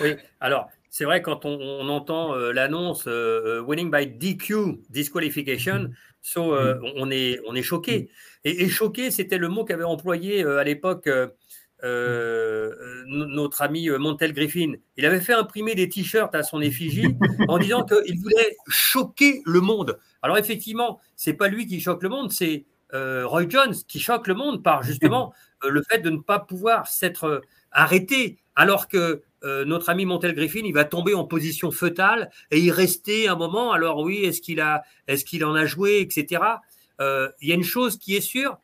Oui, 0.00 0.14
alors 0.40 0.68
c'est 0.90 1.04
vrai 1.04 1.22
quand 1.22 1.44
on, 1.44 1.88
entend 1.88 2.34
l'annonce 2.34 3.06
winning 3.06 3.90
by 3.90 4.06
DQ, 4.06 4.80
disqualification, 4.90 5.90
so, 6.20 6.54
mm. 6.54 6.80
on, 6.96 7.10
est, 7.10 7.40
on 7.46 7.54
est 7.54 7.62
choqué. 7.62 8.10
Et, 8.44 8.64
et 8.64 8.68
choqué, 8.68 9.10
c'était 9.10 9.38
le 9.38 9.48
mot 9.48 9.64
qu'avait 9.64 9.84
employé 9.84 10.44
à 10.44 10.64
l'époque 10.64 11.08
euh, 11.84 13.04
notre 13.06 13.60
ami 13.60 13.90
euh, 13.90 13.98
Montel 13.98 14.32
Griffin. 14.32 14.72
Il 14.96 15.04
avait 15.04 15.20
fait 15.20 15.34
imprimer 15.34 15.74
des 15.74 15.90
t-shirts 15.90 16.34
à 16.34 16.42
son 16.42 16.62
effigie 16.62 17.14
en 17.48 17.58
disant 17.58 17.84
qu'il 17.84 18.18
voulait 18.18 18.56
choquer 18.66 19.42
le 19.44 19.60
monde. 19.60 19.98
Alors 20.22 20.38
effectivement, 20.38 21.00
c'est 21.16 21.34
pas 21.34 21.48
lui 21.48 21.66
qui 21.66 21.80
choque 21.80 22.02
le 22.02 22.08
monde, 22.08 22.32
c'est 22.32 22.64
euh, 22.94 23.26
Roy 23.26 23.48
Jones 23.48 23.74
qui 23.88 24.00
choque 24.00 24.26
le 24.26 24.34
monde 24.34 24.62
par 24.62 24.82
justement 24.82 25.32
le 25.62 25.82
fait 25.88 25.98
de 25.98 26.10
ne 26.10 26.18
pas 26.18 26.38
pouvoir 26.38 26.86
s'être 26.86 27.42
arrêté 27.72 28.38
alors 28.54 28.88
que 28.88 29.22
notre 29.64 29.90
ami 29.90 30.06
Montel 30.06 30.34
Griffin, 30.34 30.62
il 30.64 30.72
va 30.72 30.84
tomber 30.84 31.14
en 31.14 31.24
position 31.24 31.70
fœtale 31.70 32.30
et 32.50 32.58
y 32.58 32.72
rester 32.72 33.28
un 33.28 33.36
moment. 33.36 33.70
Alors 33.70 34.00
oui, 34.00 34.24
est-ce 34.24 34.40
qu'il 34.40 34.60
a, 34.60 34.82
est-ce 35.06 35.24
qu'il 35.24 35.44
en 35.44 35.54
a 35.54 35.66
joué, 35.66 36.00
etc. 36.00 36.42
Il 36.98 37.48
y 37.48 37.52
a 37.52 37.54
une 37.54 37.62
chose 37.62 37.96
qui 37.96 38.16
est 38.16 38.20
sûre, 38.20 38.58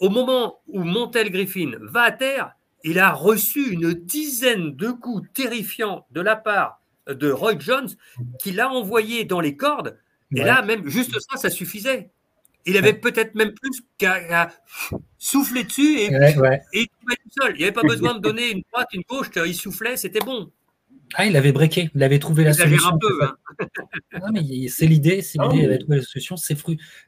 au 0.00 0.08
moment 0.08 0.60
où 0.66 0.82
Montel 0.82 1.30
Griffin 1.30 1.72
va 1.80 2.02
à 2.02 2.10
terre, 2.10 2.52
il 2.84 2.98
a 2.98 3.12
reçu 3.12 3.70
une 3.70 3.92
dizaine 3.92 4.74
de 4.76 4.90
coups 4.90 5.28
terrifiants 5.34 6.06
de 6.10 6.20
la 6.20 6.36
part 6.36 6.80
de 7.06 7.30
Roy 7.30 7.58
Jones 7.58 7.88
qui 8.38 8.52
l'a 8.52 8.70
envoyé 8.70 9.24
dans 9.24 9.40
les 9.40 9.56
cordes. 9.56 9.98
Et 10.34 10.42
là, 10.42 10.62
même 10.62 10.86
juste 10.86 11.18
ça, 11.20 11.38
ça 11.38 11.50
suffisait. 11.50 12.10
Il 12.68 12.76
avait 12.76 12.92
peut-être 12.92 13.34
même 13.34 13.52
plus 13.52 13.82
qu'à 13.96 14.50
souffler 15.16 15.64
dessus 15.64 15.98
et, 15.98 16.06
et, 16.06 16.10
il 16.72 16.86
tout 16.86 17.42
seul. 17.42 17.52
Il 17.54 17.58
n'y 17.58 17.64
avait 17.64 17.72
pas 17.72 17.82
besoin 17.82 18.14
de 18.14 18.20
donner 18.20 18.50
une 18.50 18.62
droite, 18.70 18.88
une 18.92 19.02
gauche, 19.08 19.28
il 19.46 19.54
soufflait, 19.54 19.96
c'était 19.96 20.20
bon. 20.20 20.50
Ah, 21.14 21.26
il 21.26 21.36
avait 21.36 21.52
breaké, 21.52 21.90
il 21.94 22.02
avait 22.02 22.18
trouvé 22.18 22.44
la 22.44 22.52
solution. 22.52 22.90
un 22.90 22.98
peu. 22.98 23.24
Hein. 23.24 24.32
c'est 24.68 24.86
l'idée, 24.86 25.22
c'est 25.22 25.38
l'idée, 25.40 25.56
il 25.56 25.64
avait 25.64 25.78
trouvé 25.78 25.96
la 25.96 26.02
solution. 26.02 26.36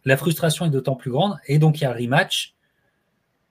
La 0.05 0.17
frustration 0.17 0.67
est 0.67 0.71
d'autant 0.71 0.97
plus 0.97 1.11
grande. 1.11 1.37
Et 1.47 1.59
donc, 1.59 1.81
il 1.81 1.85
y 1.85 1.87
a 1.87 1.91
un 1.91 1.95
rematch 1.95 2.55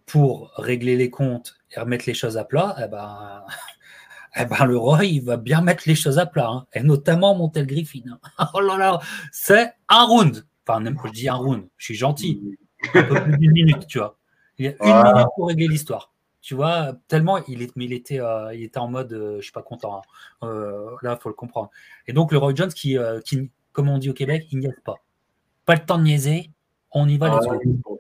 pour 0.06 0.52
régler 0.58 0.96
les 0.96 1.12
comptes 1.12 1.58
et 1.72 1.80
remettre 1.80 2.06
les 2.08 2.16
choses 2.16 2.38
à 2.38 2.44
plat, 2.44 2.76
eh 2.84 2.88
ben, 2.88 3.44
eh 4.36 4.46
ben, 4.46 4.66
le 4.66 4.78
roi, 4.78 5.06
il 5.06 5.24
va 5.24 5.38
bien 5.38 5.62
mettre 5.62 5.84
les 5.86 5.96
choses 5.96 6.18
à 6.18 6.26
plat, 6.26 6.50
hein. 6.50 6.66
et 6.74 6.82
notamment 6.82 7.36
Montel 7.36 7.68
Griffin. 7.68 8.18
oh 8.54 8.60
là 8.60 8.78
là, 8.78 9.00
c'est 9.32 9.72
un 9.88 10.06
round. 10.06 10.46
Enfin, 10.70 10.94
je 11.06 11.12
dis 11.12 11.30
un 11.30 11.36
round, 11.36 11.68
je 11.78 11.86
suis 11.86 11.96
gentil. 11.96 12.58
Un 12.94 13.04
peu 13.04 13.24
plus 13.24 13.38
d'une 13.38 13.52
minute, 13.52 13.88
tu 13.88 13.98
vois. 13.98 14.18
Il 14.58 14.66
y 14.66 14.68
a 14.70 14.72
une 14.72 15.14
minute 15.14 15.28
pour 15.36 15.48
régler 15.48 15.68
l'histoire. 15.68 16.14
Tu 16.42 16.56
vois, 16.56 16.94
tellement 17.08 17.44
il, 17.48 17.62
est, 17.62 17.72
il, 17.76 17.92
était, 17.92 18.22
euh, 18.22 18.54
il 18.54 18.64
était 18.64 18.78
en 18.78 18.88
mode, 18.88 19.12
euh, 19.12 19.38
je 19.38 19.44
suis 19.44 19.52
pas 19.52 19.62
content. 19.62 19.98
Hein. 19.98 20.48
Euh, 20.48 20.96
là, 21.02 21.18
il 21.20 21.22
faut 21.22 21.28
le 21.28 21.36
comprendre. 21.36 21.70
Et 22.08 22.14
donc, 22.14 22.32
le 22.32 22.38
Roy 22.38 22.56
Jones, 22.56 22.72
qui, 22.72 22.98
qui 23.26 23.52
comme 23.74 23.90
on 23.90 23.98
dit 23.98 24.10
au 24.10 24.14
Québec, 24.14 24.48
il 24.52 24.60
n'y 24.60 24.68
a 24.68 24.72
pas. 24.84 24.96
Pas 25.66 25.76
le 25.76 25.86
temps 25.86 25.98
de 25.98 26.04
niaiser, 26.04 26.52
on 26.92 27.08
y 27.08 27.18
va, 27.18 27.40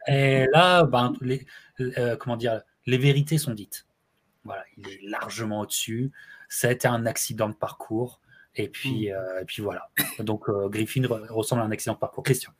les 0.07 0.13
Et 0.13 0.47
là, 0.51 0.83
ben, 0.83 1.13
les, 1.21 1.45
euh, 1.79 2.15
comment 2.17 2.37
dire, 2.37 2.61
les 2.85 2.97
vérités 2.97 3.37
sont 3.37 3.53
dites. 3.53 3.85
Voilà, 4.43 4.63
il 4.77 4.87
est 4.87 4.99
largement 5.03 5.61
au-dessus. 5.61 6.11
Ça 6.47 6.69
a 6.69 6.71
été 6.71 6.87
un 6.87 7.05
accident 7.05 7.49
de 7.49 7.53
parcours. 7.53 8.19
Et 8.55 8.67
puis, 8.67 9.09
mm. 9.09 9.13
euh, 9.13 9.41
et 9.41 9.45
puis 9.45 9.61
voilà. 9.61 9.89
Donc, 10.19 10.49
euh, 10.49 10.67
Griffin 10.69 11.03
ressemble 11.29 11.61
à 11.61 11.65
un 11.65 11.71
accident 11.71 11.93
de 11.93 11.99
parcours. 11.99 12.23
Question. 12.23 12.51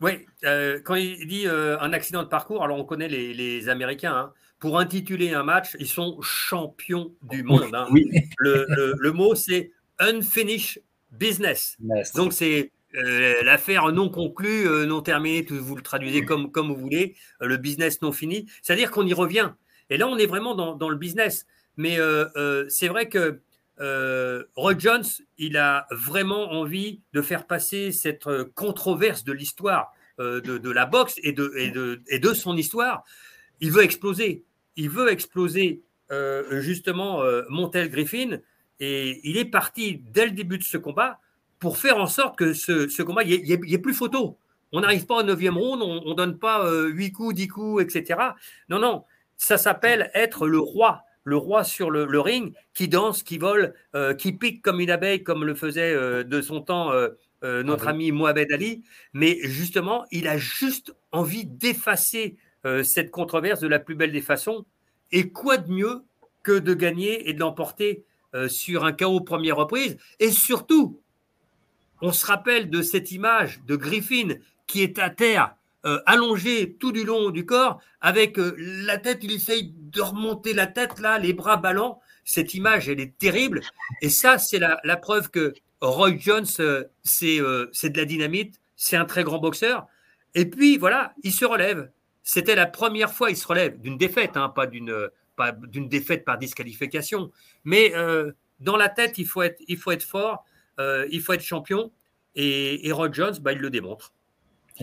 Oui, 0.00 0.26
quand 0.42 0.94
il 0.94 1.26
dit 1.26 1.46
un 1.46 1.92
accident 1.92 2.22
de 2.22 2.28
parcours, 2.28 2.64
alors 2.64 2.78
on 2.78 2.84
connaît 2.84 3.08
les, 3.08 3.68
Américains. 3.68 4.16
Hein. 4.16 4.32
Pour 4.58 4.78
intituler 4.78 5.34
un 5.34 5.42
match, 5.42 5.76
ils 5.78 5.86
sont 5.86 6.20
champions 6.22 7.12
du 7.22 7.42
monde. 7.42 7.74
Hein. 7.74 7.86
Oui. 7.90 8.10
Le, 8.38 8.94
le, 8.98 9.12
mot, 9.12 9.34
c'est 9.34 9.72
unfinished 9.98 10.82
business. 11.12 11.76
Donc, 12.14 12.32
c'est 12.32 12.72
euh, 12.96 13.42
l'affaire 13.44 13.92
non 13.92 14.08
conclue, 14.08 14.66
euh, 14.66 14.84
non 14.84 15.00
terminée, 15.00 15.46
vous 15.48 15.76
le 15.76 15.82
traduisez 15.82 16.24
comme, 16.24 16.50
comme 16.50 16.68
vous 16.68 16.76
voulez, 16.76 17.14
euh, 17.40 17.46
le 17.46 17.56
business 17.56 18.02
non 18.02 18.10
fini, 18.10 18.46
c'est-à-dire 18.62 18.90
qu'on 18.90 19.06
y 19.06 19.12
revient. 19.12 19.52
Et 19.90 19.96
là, 19.96 20.08
on 20.08 20.16
est 20.18 20.26
vraiment 20.26 20.54
dans, 20.54 20.88
le 20.88 20.96
business. 20.96 21.46
Mais 21.76 21.98
c'est 22.68 22.88
vrai 22.88 23.08
que 23.08 23.40
Roy 23.80 24.74
Jones, 24.78 25.04
il 25.38 25.56
a 25.56 25.86
vraiment 25.90 26.52
envie 26.52 27.00
de 27.12 27.22
faire 27.22 27.46
passer 27.46 27.92
cette 27.92 28.28
controverse 28.54 29.24
de 29.24 29.32
l'histoire 29.32 29.92
de, 30.18 30.70
la 30.70 30.84
boxe 30.84 31.14
et 31.22 31.32
de, 31.32 32.32
son 32.34 32.56
histoire. 32.56 33.04
Il 33.60 33.72
veut 33.72 33.82
exploser. 33.82 34.44
Il 34.76 34.90
veut 34.90 35.10
exploser 35.10 35.82
justement 36.50 37.22
Montel 37.48 37.88
Griffin. 37.88 38.40
Et 38.80 39.20
il 39.24 39.36
est 39.36 39.44
parti 39.44 40.02
dès 40.10 40.24
le 40.24 40.32
début 40.32 40.58
de 40.58 40.64
ce 40.64 40.78
combat 40.78 41.20
pour 41.58 41.76
faire 41.76 41.98
en 41.98 42.06
sorte 42.06 42.36
que 42.36 42.54
ce, 42.54 43.02
combat, 43.02 43.22
il 43.22 43.42
n'y 43.42 43.74
ait, 43.74 43.78
plus 43.78 43.94
photo. 43.94 44.38
On 44.72 44.80
n'arrive 44.80 45.04
pas 45.04 45.16
au 45.16 45.22
9e 45.22 45.50
round, 45.50 45.82
on 45.82 46.10
ne 46.10 46.14
donne 46.14 46.38
pas 46.38 46.68
8 46.72 47.06
euh, 47.06 47.12
coups, 47.12 47.34
10 47.34 47.48
coups, 47.48 47.82
etc. 47.82 48.18
Non, 48.68 48.78
non, 48.78 49.04
ça 49.36 49.58
s'appelle 49.58 50.10
être 50.14 50.48
le 50.48 50.58
roi, 50.58 51.02
le 51.30 51.36
roi 51.36 51.64
sur 51.64 51.90
le, 51.90 52.20
ring, 52.20 52.52
qui 52.74 52.88
danse, 52.88 53.22
qui 53.22 53.38
vole, 53.38 53.74
euh, 53.94 54.14
qui 54.14 54.32
pique 54.32 54.62
comme 54.62 54.80
une 54.80 54.90
abeille, 54.90 55.22
comme 55.22 55.44
le 55.44 55.54
faisait 55.54 55.94
euh, 55.94 56.24
de 56.24 56.40
son 56.40 56.60
temps 56.60 56.92
notre 57.42 57.86
ah 57.86 57.92
ami 57.92 58.12
Mohamed 58.12 58.52
Ali. 58.52 58.82
Mais 59.14 59.38
justement, 59.44 60.04
il 60.10 60.28
a 60.28 60.36
juste 60.36 60.94
envie 61.10 61.46
d'effacer 61.46 62.36
cette 62.82 63.10
controverse 63.10 63.60
de 63.60 63.68
la 63.68 63.78
plus 63.78 63.94
belle 63.94 64.12
des 64.12 64.20
façons. 64.20 64.66
Et 65.10 65.30
quoi 65.30 65.56
de 65.56 65.72
mieux 65.72 66.02
que 66.42 66.58
de 66.58 66.74
gagner 66.74 67.30
et 67.30 67.32
de 67.32 67.40
l'emporter 67.40 68.04
sur 68.48 68.84
un 68.84 68.92
chaos 68.92 69.22
première 69.22 69.56
reprise? 69.56 69.96
Et 70.18 70.30
surtout, 70.30 71.00
on 72.02 72.12
se 72.12 72.26
rappelle 72.26 72.68
de 72.68 72.82
cette 72.82 73.10
image 73.10 73.62
de 73.66 73.76
Griffin 73.76 74.34
qui 74.66 74.82
est 74.82 74.98
à 74.98 75.10
terre, 75.10 75.54
euh, 75.86 75.98
allongé 76.04 76.76
tout 76.78 76.92
du 76.92 77.04
long 77.04 77.30
du 77.30 77.46
corps, 77.46 77.80
avec 78.02 78.38
euh, 78.38 78.54
la 78.58 78.98
tête, 78.98 79.20
il 79.22 79.32
essaye 79.32 79.72
de 79.74 80.02
remonter 80.02 80.52
la 80.52 80.66
tête 80.66 80.98
là, 80.98 81.18
les 81.18 81.32
bras 81.32 81.56
ballants. 81.56 82.02
Cette 82.22 82.52
image, 82.52 82.90
elle 82.90 83.00
est 83.00 83.16
terrible. 83.16 83.62
Et 84.02 84.10
ça, 84.10 84.36
c'est 84.36 84.58
la, 84.58 84.96
preuve 84.98 85.30
que 85.30 85.54
Roy 85.80 86.18
Jones, 86.18 86.44
euh, 86.60 86.84
c'est 87.02 87.38
de 87.38 87.96
la 87.96 88.04
dynamite, 88.04 88.60
c'est 88.76 88.96
un 88.96 89.06
très 89.06 89.24
grand 89.24 89.38
boxeur. 89.38 89.86
Et 90.34 90.44
puis 90.44 90.76
voilà, 90.76 91.14
il 91.22 91.32
se 91.32 91.46
relève. 91.46 91.90
C'était 92.22 92.54
la 92.54 92.66
première 92.66 93.10
fois 93.10 93.30
il 93.30 93.36
se 93.36 93.46
relève 93.46 93.80
d'une 93.80 93.96
défaite, 93.96 94.36
hein, 94.36 94.50
pas 94.50 94.66
d'une 94.66 95.88
défaite 95.88 96.26
par 96.26 96.36
disqualification. 96.36 97.32
Mais 97.64 97.94
dans 98.60 98.76
la 98.76 98.90
tête, 98.90 99.16
il 99.16 99.26
faut 99.26 99.42
être, 99.42 100.02
fort. 100.02 100.44
Il 100.78 101.20
faut 101.22 101.32
être 101.32 101.42
champion. 101.42 101.90
Et, 102.36 102.86
et 102.86 102.92
Rod 102.92 103.14
Jones, 103.14 103.36
bah, 103.40 103.52
il 103.52 103.58
le 103.58 103.70
démontre. 103.70 104.12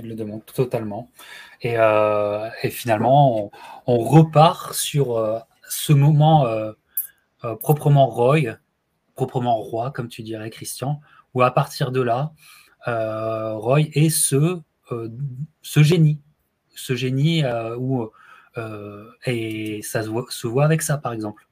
Le 0.03 0.13
démontre 0.13 0.53
totalement. 0.53 1.09
Et, 1.61 1.77
euh, 1.77 2.49
finalement, 2.69 3.51
on, 3.87 3.97
repart 3.97 4.73
sur 4.73 5.17
euh, 5.17 5.39
ce 5.69 5.93
moment 5.93 6.45
proprement 7.59 8.07
Roy, 8.07 8.57
proprement 9.15 9.57
roi, 9.57 9.91
comme 9.91 10.07
tu 10.07 10.21
dirais, 10.21 10.49
Christian, 10.49 11.01
où 11.33 11.41
à 11.41 11.51
partir 11.51 11.91
de 11.91 12.01
là, 12.01 12.31
Roy 12.85 13.81
est 13.93 14.09
ce, 14.09 14.61
génie, 15.63 16.19
ce 16.75 16.95
génie 16.95 17.43
où, 17.77 18.09
et 19.25 19.81
ça 19.81 20.03
se 20.03 20.47
voit, 20.47 20.65
avec 20.65 20.81
ça, 20.81 20.97
par 20.97 21.13
exemple. 21.13 21.47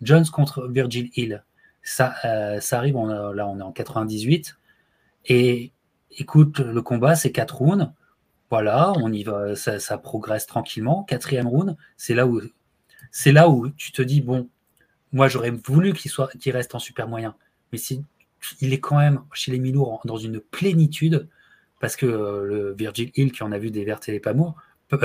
Jones 0.00 0.26
contre 0.26 0.68
Virgil 0.68 1.10
Hill, 1.16 1.44
ça, 1.82 2.14
ça 2.60 2.78
arrive, 2.78 2.94
là 2.94 3.46
on 3.48 3.58
est 3.58 3.62
en 3.62 3.72
98, 3.72 4.56
et 5.26 5.72
écoute, 6.16 6.60
le 6.60 6.82
combat, 6.82 7.14
c'est 7.14 7.32
4 7.32 7.56
rounds. 7.56 7.92
Voilà, 8.50 8.92
on 8.96 9.12
y 9.12 9.22
va, 9.24 9.56
ça, 9.56 9.98
progresse 9.98 10.46
tranquillement. 10.46 11.04
Quatrième 11.04 11.46
round, 11.46 11.76
c'est 11.96 12.14
là 12.14 12.26
où 12.26 12.40
c'est 13.10 13.32
là 13.32 13.48
tu 13.76 13.92
te 13.92 14.02
dis 14.02 14.20
bon, 14.20 14.48
moi 15.12 15.28
j'aurais 15.28 15.50
voulu 15.50 15.92
qu'il 15.92 16.10
soit, 16.10 16.30
qu'il 16.38 16.52
reste 16.52 16.74
en 16.74 16.78
super 16.78 17.08
moyen, 17.08 17.34
mais 17.72 17.78
il 18.60 18.72
est 18.72 18.80
quand 18.80 18.98
même 18.98 19.20
chez 19.32 19.52
les 19.52 19.58
Milours 19.58 20.00
dans 20.04 20.16
une 20.16 20.40
plénitude 20.40 21.28
parce 21.80 21.96
que 21.96 22.06
euh, 22.06 22.44
le 22.44 22.74
Virgil 22.74 23.10
Hill 23.14 23.32
qui 23.32 23.42
en 23.42 23.52
a 23.52 23.58
vu 23.58 23.70
des 23.70 23.84
vertes 23.84 24.08
et 24.08 24.12
des 24.12 24.20
pas, 24.20 24.34
mûrs, 24.34 24.54
pas 24.88 24.98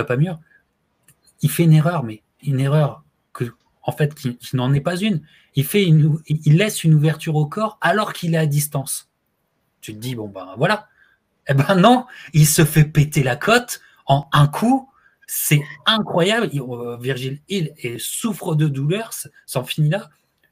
il 1.42 1.50
fait 1.50 1.64
une 1.64 1.74
erreur, 1.74 2.04
mais 2.04 2.24
une 2.42 2.60
erreur 2.60 3.04
que 3.34 3.46
en 3.84 3.92
fait 3.92 4.16
qui, 4.16 4.38
n'en 4.54 4.74
est 4.74 4.82
pas 4.82 4.96
une. 4.96 5.22
Il 5.56 5.66
fait 5.66 5.84
une, 5.84 6.20
il 6.28 6.58
laisse 6.58 6.84
une 6.84 6.94
ouverture 6.94 7.36
au 7.36 7.46
corps 7.46 7.78
alors 7.82 8.14
qu'il 8.14 8.34
est 8.34 8.38
à 8.38 8.46
distance. 8.46 9.10
Tu 9.82 9.94
te 9.94 10.00
dis 10.00 10.16
bon 10.16 10.30
ben 10.30 10.56
voilà, 10.58 10.88
eh 11.48 11.54
ben 11.54 11.76
non, 11.76 12.06
il 12.34 12.48
se 12.48 12.64
fait 12.64 12.86
péter 12.86 13.24
la 13.24 13.36
cote 13.36 13.82
en 14.06 14.28
un 14.32 14.48
coup. 14.48 14.90
C'est 15.28 15.62
incroyable. 15.86 16.50
Euh, 16.54 16.98
Virgil 16.98 17.42
Hill 17.50 17.74
souffre 17.98 18.56
de 18.56 18.68
douleur, 18.68 19.12
s'en 19.46 19.64
finit 19.64 19.90
là. 19.90 20.10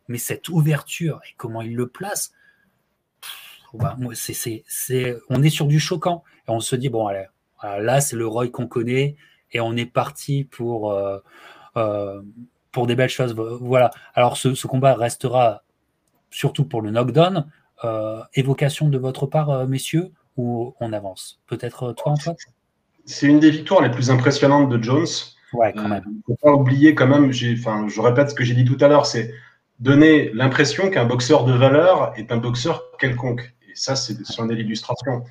Mais 0.07 0.17
cette 0.17 0.49
ouverture 0.49 1.21
et 1.29 1.33
comment 1.37 1.61
il 1.61 1.75
le 1.75 1.87
place, 1.87 2.33
on 3.73 4.11
est 4.11 5.49
sur 5.49 5.67
du 5.67 5.79
choquant. 5.79 6.23
On 6.47 6.59
se 6.59 6.75
dit, 6.75 6.89
bon, 6.89 7.07
allez, 7.07 7.27
là, 7.63 8.01
c'est 8.01 8.17
le 8.17 8.27
Roy 8.27 8.49
qu'on 8.49 8.67
connaît 8.67 9.15
et 9.51 9.61
on 9.61 9.75
est 9.77 9.85
parti 9.85 10.43
pour, 10.43 10.91
euh, 10.91 11.19
euh, 11.77 12.21
pour 12.71 12.87
des 12.87 12.95
belles 12.95 13.09
choses. 13.09 13.33
Voilà. 13.33 13.91
Alors, 14.13 14.35
ce, 14.35 14.67
combat 14.67 14.95
restera 14.95 15.63
surtout 16.29 16.65
pour 16.65 16.81
le 16.81 16.91
knockdown. 16.91 17.45
évocation 18.33 18.89
de 18.89 18.97
votre 18.97 19.27
part, 19.27 19.65
messieurs? 19.67 20.11
On 20.79 20.93
avance 20.93 21.41
Peut-être 21.47 21.89
euh, 21.89 21.93
toi, 21.93 22.13
Antoine? 22.13 22.35
C'est 23.05 23.27
une 23.27 23.39
des 23.39 23.49
victoires 23.49 23.81
les 23.81 23.89
plus 23.89 24.11
impressionnantes 24.11 24.69
de 24.69 24.81
Jones. 24.81 25.07
Ouais, 25.53 25.73
quand 25.73 25.87
même. 25.87 26.03
Il 26.07 26.17
ne 26.17 26.21
faut 26.27 26.37
pas 26.41 26.53
oublier 26.53 26.95
quand 26.95 27.07
même, 27.07 27.31
enfin, 27.53 27.87
je 27.87 28.01
répète 28.01 28.29
ce 28.29 28.35
que 28.35 28.43
j'ai 28.43 28.53
dit 28.53 28.63
tout 28.63 28.77
à 28.79 28.87
l'heure, 28.87 29.05
c'est 29.05 29.33
donner 29.79 30.31
l'impression 30.33 30.89
qu'un 30.89 31.05
boxeur 31.05 31.43
de 31.43 31.53
valeur 31.53 32.13
est 32.15 32.31
un 32.31 32.37
boxeur 32.37 32.83
quelconque. 32.99 33.53
Et 33.67 33.75
ça, 33.75 33.95
c'est 33.95 34.23
c'en 34.25 34.49
est 34.49 34.55
l'illustration. 34.55 35.23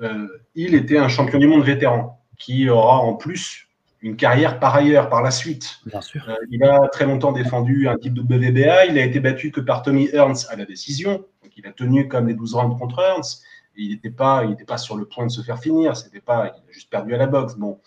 Euh, 0.00 0.28
il 0.54 0.74
était 0.74 0.98
un 0.98 1.08
champion 1.08 1.38
du 1.38 1.46
monde 1.46 1.64
vétéran 1.64 2.22
qui 2.38 2.68
aura 2.68 2.98
en 2.98 3.14
plus 3.14 3.68
une 4.02 4.16
carrière 4.16 4.60
par 4.60 4.74
ailleurs, 4.76 5.08
par 5.08 5.22
la 5.22 5.30
suite. 5.30 5.80
Bien 5.86 6.00
sûr. 6.00 6.24
Euh, 6.28 6.34
il 6.50 6.62
a 6.62 6.88
très 6.88 7.06
longtemps 7.06 7.32
défendu 7.32 7.88
un 7.88 7.96
type 7.96 8.16
WBA. 8.18 8.86
Il 8.86 8.98
a 8.98 9.04
été 9.04 9.20
battu 9.20 9.50
que 9.50 9.60
par 9.60 9.82
Tommy 9.82 10.08
Hearns 10.12 10.46
à 10.48 10.56
la 10.56 10.64
décision. 10.64 11.24
Donc, 11.42 11.52
il 11.56 11.66
a 11.66 11.72
tenu 11.72 12.06
comme 12.06 12.28
les 12.28 12.34
12 12.34 12.54
rounds 12.54 12.78
contre 12.78 13.00
Hearns 13.00 13.42
il 13.76 13.90
n'était 13.90 14.10
pas, 14.10 14.44
il 14.44 14.56
pas 14.64 14.78
sur 14.78 14.96
le 14.96 15.04
point 15.04 15.26
de 15.26 15.30
se 15.30 15.42
faire 15.42 15.58
finir. 15.58 15.96
C'était 15.96 16.20
pas, 16.20 16.46
il 16.46 16.70
a 16.70 16.72
juste 16.72 16.90
perdu 16.90 17.14
à 17.14 17.18
la 17.18 17.26
boxe. 17.26 17.54
Bon, 17.56 17.80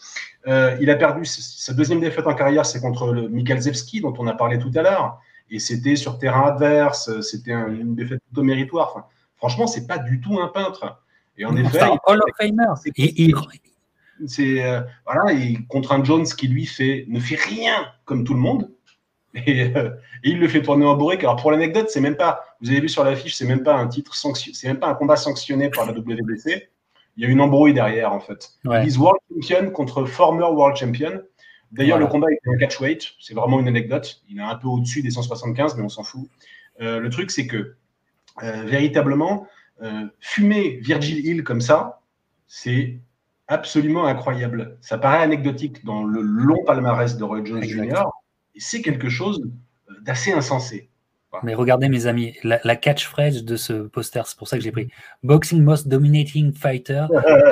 euh, 0.47 0.77
il 0.81 0.89
a 0.89 0.95
perdu 0.95 1.25
sa 1.25 1.73
deuxième 1.73 1.99
défaite 1.99 2.27
en 2.27 2.35
carrière, 2.35 2.65
c'est 2.65 2.81
contre 2.81 3.11
le 3.11 3.27
Mikhail 3.27 3.61
Zevski, 3.61 4.01
dont 4.01 4.13
on 4.17 4.27
a 4.27 4.33
parlé 4.33 4.59
tout 4.59 4.71
à 4.75 4.81
l'heure, 4.81 5.19
et 5.49 5.59
c'était 5.59 5.95
sur 5.95 6.17
terrain 6.17 6.47
adverse. 6.47 7.21
C'était 7.21 7.53
une 7.53 7.95
défaite 7.95 8.21
plutôt 8.27 8.43
méritoire. 8.43 8.93
Enfin, 8.95 9.05
franchement, 9.35 9.67
c'est 9.67 9.87
pas 9.87 9.97
du 9.97 10.21
tout 10.21 10.39
un 10.39 10.47
peintre. 10.47 11.01
Et 11.37 11.45
en 11.45 11.55
effet, 11.55 11.79
Hall 12.05 12.19
of 12.19 12.35
Famer. 12.37 12.73
C'est 14.27 14.61
euh, 14.63 14.81
voilà, 15.05 15.31
il 15.31 15.65
contre 15.67 15.93
un 15.93 16.03
Jones 16.03 16.25
qui 16.25 16.49
lui 16.49 16.65
fait 16.65 17.05
ne 17.07 17.19
fait 17.19 17.37
rien 17.37 17.87
comme 18.03 18.25
tout 18.25 18.33
le 18.33 18.39
monde. 18.39 18.69
Euh, 19.47 19.91
et, 20.23 20.31
il 20.31 20.39
le 20.39 20.47
fait 20.47 20.61
tourner 20.61 20.85
en 20.85 20.95
bourrique. 20.95 21.21
Alors 21.21 21.35
pour 21.35 21.51
l'anecdote, 21.51 21.89
c'est 21.89 22.01
même 22.01 22.15
pas, 22.15 22.43
vous 22.61 22.69
avez 22.69 22.81
vu 22.81 22.89
sur 22.89 23.03
l'affiche, 23.03 23.35
c'est 23.35 23.45
même 23.45 23.63
pas 23.63 23.75
un 23.75 23.87
titre 23.87 24.15
sanctionné, 24.15 24.55
c'est 24.55 24.67
même 24.67 24.79
pas 24.79 24.87
un 24.87 24.95
combat 24.95 25.15
sanctionné 25.15 25.69
par 25.69 25.85
la 25.85 25.93
WBC. 25.93 26.69
Il 27.17 27.23
y 27.23 27.25
a 27.25 27.29
une 27.29 27.41
embrouille 27.41 27.73
derrière 27.73 28.11
en 28.11 28.19
fait. 28.19 28.53
Ouais. 28.65 28.85
Ils 28.85 28.97
World 28.97 29.19
Champion 29.29 29.71
contre 29.71 30.05
former 30.05 30.45
World 30.45 30.77
Champion. 30.77 31.21
D'ailleurs, 31.71 31.99
le 31.99 32.07
combat 32.07 32.27
est 32.31 32.39
un 32.47 32.57
catchweight. 32.57 33.03
C'est 33.19 33.35
vraiment 33.35 33.59
une 33.59 33.67
anecdote. 33.67 34.23
Il 34.29 34.39
est 34.39 34.41
un 34.41 34.55
peu 34.55 34.67
au-dessus 34.67 35.03
des 35.03 35.11
175, 35.11 35.75
mais 35.77 35.83
on 35.83 35.89
s'en 35.89 36.03
fout. 36.03 36.27
Euh, 36.81 36.99
le 36.99 37.09
truc, 37.09 37.29
c'est 37.29 37.45
que 37.45 37.75
euh, 38.41 38.63
véritablement, 38.63 39.47
fumer 40.19 40.79
Virgil 40.81 41.25
Hill 41.25 41.43
comme 41.43 41.61
ça, 41.61 42.01
c'est 42.47 42.99
absolument 43.47 44.05
incroyable. 44.05 44.77
Ça 44.81 44.97
paraît 44.97 45.23
anecdotique 45.23 45.85
dans 45.85 46.03
le 46.03 46.21
long 46.21 46.63
palmarès 46.65 47.15
de 47.15 47.23
Roy 47.23 47.45
Jones 47.45 47.63
Jr 47.63 48.03
c'est 48.57 48.81
quelque 48.81 49.09
chose 49.09 49.41
d'assez 50.01 50.31
insensé. 50.31 50.89
Mais 51.43 51.53
regardez 51.53 51.89
mes 51.89 52.07
amis, 52.07 52.35
la, 52.43 52.75
catchphrase 52.75 53.43
de 53.43 53.55
ce 53.55 53.73
poster, 53.87 54.23
c'est 54.25 54.37
pour 54.37 54.47
ça 54.47 54.57
que 54.57 54.63
j'ai 54.63 54.71
pris 54.71 54.89
Boxing 55.23 55.61
most 55.61 55.87
dominating 55.87 56.53
fighter 56.53 57.05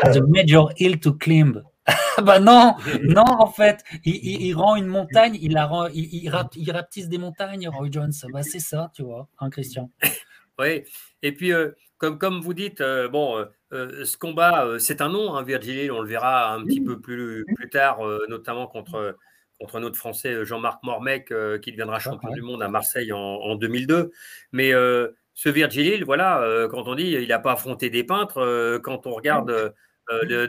has 0.04 0.18
a 0.18 0.22
major 0.22 0.72
hill 0.78 1.00
to 1.00 1.14
climb. 1.14 1.64
bah 2.24 2.40
non, 2.40 2.76
non 3.04 3.24
en 3.24 3.48
fait, 3.48 3.84
il, 4.04 4.54
rend 4.56 4.76
une 4.76 4.88
montagne, 4.88 5.38
il, 5.42 5.54
la 5.54 5.68
rend, 5.68 5.88
il, 5.94 6.30
rapetisse 6.30 7.08
des 7.08 7.18
montagnes, 7.18 7.70
Roy 7.70 7.88
Jones. 7.92 8.12
Bah, 8.34 8.44
c'est 8.44 8.60
ça, 8.60 8.92
tu 8.94 9.04
vois, 9.04 9.30
hein, 9.40 9.50
Christian. 9.50 9.92
Oui, 10.60 10.84
et 11.22 11.34
puis 11.34 11.54
euh, 11.54 11.70
comme, 12.00 12.18
comme 12.18 12.42
vous 12.42 12.56
dites, 12.56 12.82
euh, 12.82 13.08
bon, 13.08 13.46
euh, 13.74 14.06
ce 14.06 14.18
combat, 14.18 14.80
c'est 14.80 15.02
un 15.02 15.10
nom, 15.10 15.36
hein, 15.36 15.44
Virgil, 15.44 15.92
on 15.92 16.02
le 16.02 16.08
verra 16.08 16.52
un 16.52 16.64
petit 16.64 16.82
peu 16.82 17.00
plus, 17.00 17.46
plus 17.56 17.70
tard, 17.70 18.00
notamment 18.28 18.66
contre 18.66 19.16
contre 19.60 19.80
notre 19.80 19.98
Français 19.98 20.34
euh, 20.34 20.46
Jean-Marc 20.46 20.84
Mormec, 20.84 21.32
euh, 21.32 21.58
qui 21.60 21.72
deviendra 21.72 22.00
champion 22.00 22.32
du 22.32 22.42
monde 22.42 22.62
à 22.62 22.70
Marseille 22.70 23.12
en, 23.12 23.56
2002. 23.56 24.12
Mais 24.52 24.74
euh, 24.74 25.10
ce 25.34 25.50
Virgil 25.50 26.04
voilà, 26.04 26.68
quand 26.72 26.88
on 26.88 26.96
dit 26.96 27.12
il 27.12 27.28
n'a 27.28 27.38
pas 27.38 27.52
affronté 27.52 27.92
des 27.92 28.04
peintres, 28.04 28.80
quand 28.84 29.06
on 29.06 29.14
regarde 29.14 29.74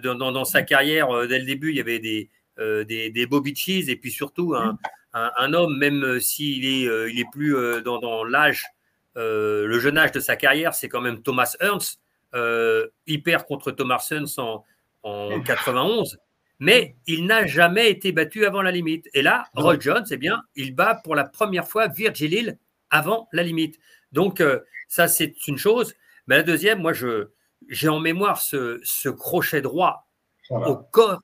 dans, 0.03 0.45
sa 0.47 0.63
carrière, 0.63 1.29
dès 1.29 1.39
le 1.39 1.45
début, 1.45 1.71
il 1.71 1.77
y 1.77 1.81
avait 1.81 1.99
des, 1.99 2.31
des, 2.57 3.11
des 3.11 3.29
et 3.91 3.97
puis 3.97 4.11
surtout 4.11 4.55
un, 4.55 5.53
homme, 5.53 5.77
même 5.77 6.19
s'il 6.21 6.65
est, 6.65 7.11
il 7.11 7.21
est 7.21 7.31
plus 7.31 7.55
dans, 7.83 8.25
l'âge, 8.25 8.65
le 9.15 9.79
jeune 9.79 9.99
âge 9.99 10.13
de 10.13 10.21
sa 10.21 10.37
carrière, 10.37 10.73
c'est 10.73 10.89
quand 10.89 11.03
même 11.03 11.23
Thomas 11.23 11.55
Ernst. 11.61 12.01
il 12.35 13.23
perd 13.23 13.45
contre 13.45 13.73
Thomas 13.73 14.07
Ernst 14.11 14.39
en, 14.39 14.65
en 15.03 15.39
91 15.43 16.19
mais 16.59 16.97
il 17.07 17.27
n'a 17.27 17.47
jamais 17.47 17.91
été 17.91 18.13
battu 18.13 18.45
avant 18.45 18.63
la 18.63 18.71
limite. 18.71 19.09
Et 19.15 19.23
là, 19.23 19.45
Roy 19.55 19.79
Jones, 19.79 20.05
eh 20.11 20.17
bien, 20.17 20.43
il 20.57 20.75
bat 20.75 21.01
pour 21.05 21.15
la 21.15 21.25
première 21.25 21.69
fois 21.69 21.89
Virgil 21.89 22.35
Hill 22.35 22.59
avant 22.91 23.29
la 23.33 23.43
limite. 23.43 23.79
Donc, 24.13 24.41
euh, 24.41 24.61
ça, 24.89 25.07
c'est 25.07 25.47
une 25.47 25.59
chose. 25.59 25.95
Mais 26.27 26.37
la 26.37 26.43
deuxième, 26.43 26.81
moi, 26.81 26.93
je, 26.93 27.29
j'ai 27.69 27.89
en 27.89 28.01
mémoire 28.01 28.41
ce, 28.41 29.09
crochet 29.09 29.61
droit 29.61 30.09
au 30.51 30.77
corps, 30.77 31.21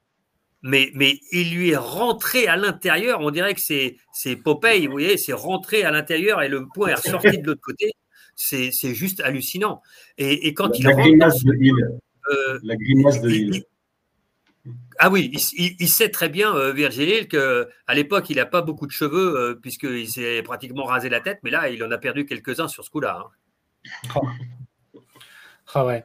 mais, 0.63 0.91
mais 0.95 1.19
il 1.33 1.55
lui 1.55 1.71
est 1.71 1.77
rentré 1.77 2.47
à 2.47 2.57
l'intérieur. 2.57 3.21
On 3.21 3.31
dirait 3.31 3.55
que 3.55 3.61
c'est, 3.61 3.97
c'est 4.13 4.37
Popeye, 4.37 4.87
vous 4.87 4.93
voyez, 4.93 5.17
c'est 5.17 5.33
rentré 5.33 5.83
à 5.83 5.91
l'intérieur 5.91 6.43
et 6.43 6.49
le 6.49 6.67
point 6.67 6.89
est 6.89 6.95
ressorti 6.95 7.39
de 7.39 7.47
l'autre 7.47 7.61
côté. 7.63 7.93
C'est, 8.37 8.71
juste 8.95 9.21
hallucinant. 9.21 9.83
Et, 10.19 10.55
quand 10.55 10.79
il 10.79 10.89
rentre. 10.89 11.03
De 11.03 11.13
euh, 12.33 12.59
la 12.63 12.77
grimace 12.77 13.21
de 13.21 13.31
Hill. 13.31 13.65
Ah 14.99 15.11
oui, 15.11 15.31
il, 15.59 15.89
sait 15.89 16.09
très 16.09 16.31
bien, 16.31 16.55
euh, 16.55 16.73
Virgil 16.73 17.09
Hill, 17.09 17.29
qu'à 17.29 17.95
l'époque, 17.95 18.31
il 18.31 18.37
n'a 18.37 18.47
pas 18.47 18.63
beaucoup 18.63 18.87
de 18.87 18.93
cheveux, 18.93 19.37
euh, 19.37 19.55
puisqu'il 19.55 20.09
s'est 20.09 20.43
pratiquement 20.43 20.85
rasé 20.85 21.11
la 21.11 21.21
tête, 21.21 21.41
mais 21.43 21.51
là, 21.51 21.69
il 21.69 21.83
en 21.85 21.91
a 21.91 21.99
perdu 21.99 22.25
quelques-uns 22.25 22.69
sur 22.69 22.85
ce 22.85 22.91
coup-là. 22.91 23.27
Hein. 24.15 24.21
Ah 25.75 25.85
ouais. 25.85 26.05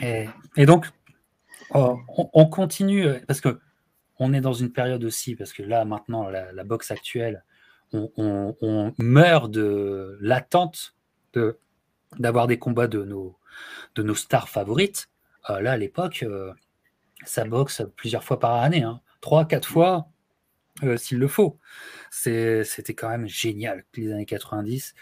Et, 0.00 0.66
donc, 0.66 0.86
oh, 1.74 1.98
on, 2.08 2.46
continue, 2.46 3.06
euh, 3.06 3.18
parce 3.26 3.40
que 3.40 3.58
on 4.18 4.32
est 4.32 4.40
dans 4.40 4.52
une 4.52 4.72
période 4.72 5.02
aussi, 5.04 5.34
parce 5.34 5.52
que 5.52 5.62
là, 5.62 5.84
maintenant, 5.84 6.28
la, 6.28 6.64
boxe 6.64 6.90
actuelle, 6.90 7.44
on, 7.92 8.94
meurt 8.98 9.50
de 9.50 10.16
l'attente 10.20 10.94
d'avoir 12.18 12.46
des 12.46 12.58
combats 12.58 12.86
de 12.86 13.02
nos, 13.02 13.36
de 13.94 14.02
nos 14.02 14.14
stars 14.14 14.48
favorites. 14.48 15.08
là, 15.48 15.72
à 15.72 15.76
l'époque, 15.76 16.24
ça 17.28 17.44
boxe 17.44 17.82
plusieurs 17.96 18.24
fois 18.24 18.38
par 18.38 18.54
année, 18.54 18.82
hein. 18.82 19.00
trois, 19.20 19.46
quatre 19.46 19.68
fois 19.68 20.08
euh, 20.82 20.96
s'il 20.96 21.18
le 21.18 21.28
faut. 21.28 21.58
C'était 22.10 22.94
quand 22.94 23.08
même 23.08 23.26
génial, 23.26 23.84
les 23.96 24.12
années 24.12 24.26
90. 24.26 24.94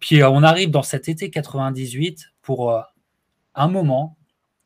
Puis 0.00 0.20
euh, 0.20 0.28
on 0.28 0.42
arrive 0.42 0.70
dans 0.70 0.82
cet 0.82 1.08
été 1.08 1.30
98 1.30 2.32
pour 2.42 2.70
euh, 2.70 2.80
un 3.54 3.68
moment 3.68 4.18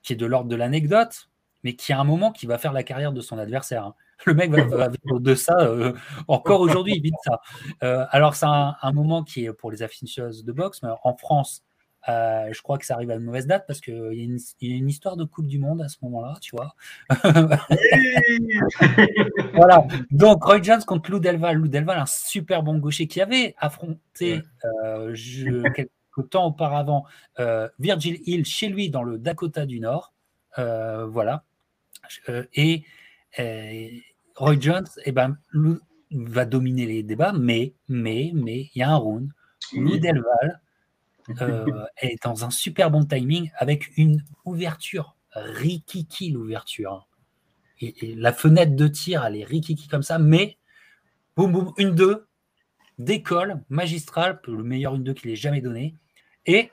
qui 0.02 0.14
est 0.14 0.16
de 0.16 0.26
l'ordre 0.26 0.48
de 0.48 0.56
l'anecdote, 0.56 1.30
mais 1.62 1.76
qui 1.76 1.92
est 1.92 1.94
un 1.94 2.04
moment 2.04 2.32
qui 2.32 2.46
va 2.46 2.58
faire 2.58 2.72
la 2.72 2.82
carrière 2.82 3.12
de 3.12 3.20
son 3.20 3.38
adversaire. 3.38 3.84
Hein. 3.84 3.94
Le 4.24 4.34
mec 4.34 4.50
va, 4.50 4.88
vivre 4.88 5.20
de 5.20 5.34
ça. 5.36 5.54
Encore 6.26 6.60
aujourd'hui, 6.60 6.94
il 6.96 7.02
vit 7.02 7.12
de 7.12 7.16
ça. 7.22 8.08
Alors, 8.10 8.34
c'est 8.34 8.46
un, 8.46 8.92
moment 8.92 9.22
qui 9.22 9.44
est 9.44 9.52
pour 9.52 9.70
les 9.70 9.84
aficionados 9.84 10.42
de 10.42 10.50
boxe, 10.50 10.82
mais 10.82 10.88
en 11.04 11.16
France, 11.16 11.62
euh, 12.08 12.52
je 12.52 12.62
crois 12.62 12.78
que 12.78 12.86
ça 12.86 12.94
arrive 12.94 13.10
à 13.10 13.14
une 13.14 13.24
mauvaise 13.24 13.46
date 13.46 13.64
parce 13.66 13.80
qu'il 13.80 14.12
y, 14.12 14.66
y, 14.66 14.72
a 14.72 14.76
une 14.76 14.88
histoire 14.88 15.16
de 15.16 15.24
Coupe 15.24 15.46
du 15.46 15.58
Monde 15.58 15.82
à 15.82 15.88
ce 15.88 15.96
moment-là, 16.02 16.36
tu 16.40 16.56
vois. 16.56 16.74
voilà. 19.54 19.86
Donc, 20.10 20.44
Roy 20.44 20.62
Jones 20.62 20.82
contre 20.86 21.10
Lou 21.10 21.20
Delval. 21.20 21.56
Lou 21.56 21.68
Delval, 21.68 21.98
un 21.98 22.06
super 22.06 22.62
bon 22.62 22.78
gaucher 22.78 23.06
qui 23.06 23.20
avait 23.20 23.54
affronté 23.58 24.40
quelques 25.74 26.30
temps 26.30 26.46
auparavant 26.46 27.04
Virgil 27.78 28.20
Hill 28.24 28.44
chez 28.44 28.68
lui 28.68 28.90
dans 28.90 29.02
le 29.02 29.18
Dakota 29.18 29.66
du 29.66 29.80
Nord. 29.80 30.14
voilà. 30.56 31.44
et 32.54 32.84
Roy 34.36 34.56
Jones, 34.60 34.86
eh 35.04 35.12
ben, 35.12 35.36
va 36.10 36.44
dominer 36.44 36.86
les 36.86 37.02
débats, 37.02 37.32
mais, 37.32 37.74
mais, 37.88 38.30
mais, 38.34 38.70
il 38.74 38.78
y 38.78 38.82
a 38.82 38.90
un 38.90 38.96
round. 38.96 39.30
Lou 39.74 39.98
Delval 39.98 40.60
euh, 41.40 41.84
est 42.00 42.22
dans 42.24 42.44
un 42.44 42.50
super 42.50 42.90
bon 42.90 43.04
timing 43.04 43.50
avec 43.56 43.96
une 43.96 44.24
ouverture 44.44 45.16
rikiki, 45.34 46.30
l'ouverture. 46.30 47.06
Et, 47.80 48.14
la 48.16 48.32
fenêtre 48.32 48.74
de 48.74 48.88
tir, 48.88 49.24
elle 49.24 49.36
est 49.36 49.44
rikiki 49.44 49.88
comme 49.88 50.02
ça, 50.02 50.18
mais 50.18 50.56
boum, 51.36 51.52
boum, 51.52 51.72
une 51.76 51.94
deux, 51.94 52.26
décolle, 52.98 53.62
magistrale, 53.68 54.40
le 54.46 54.62
meilleur 54.62 54.94
une 54.94 55.04
deux 55.04 55.14
qu'il 55.14 55.30
ait 55.30 55.36
jamais 55.36 55.60
donné. 55.60 55.94
Et 56.46 56.70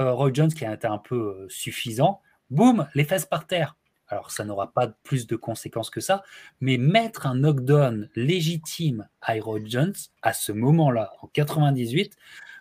euh, 0.00 0.12
Roy 0.12 0.30
Jones, 0.32 0.52
qui 0.52 0.64
a 0.64 0.72
été 0.72 0.86
un 0.86 0.98
peu 0.98 1.16
euh, 1.16 1.46
suffisant, 1.48 2.20
boum, 2.50 2.88
les 2.94 3.04
fesses 3.04 3.26
par 3.26 3.46
terre. 3.46 3.76
Alors, 4.08 4.30
ça 4.30 4.44
n'aura 4.44 4.72
pas 4.72 4.86
plus 4.86 5.26
de 5.26 5.34
conséquences 5.34 5.90
que 5.90 6.00
ça, 6.00 6.22
mais 6.60 6.78
mettre 6.78 7.26
un 7.26 7.34
knockdown 7.34 8.08
légitime 8.14 9.08
à 9.20 9.34
Roy 9.34 9.60
Jones 9.64 9.94
à 10.22 10.32
ce 10.32 10.52
moment-là, 10.52 11.12
en 11.22 11.26
98, 11.26 12.16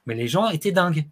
mais 0.05 0.15
les 0.15 0.27
gens 0.27 0.49
étaient 0.49 0.71
dingues. 0.71 1.07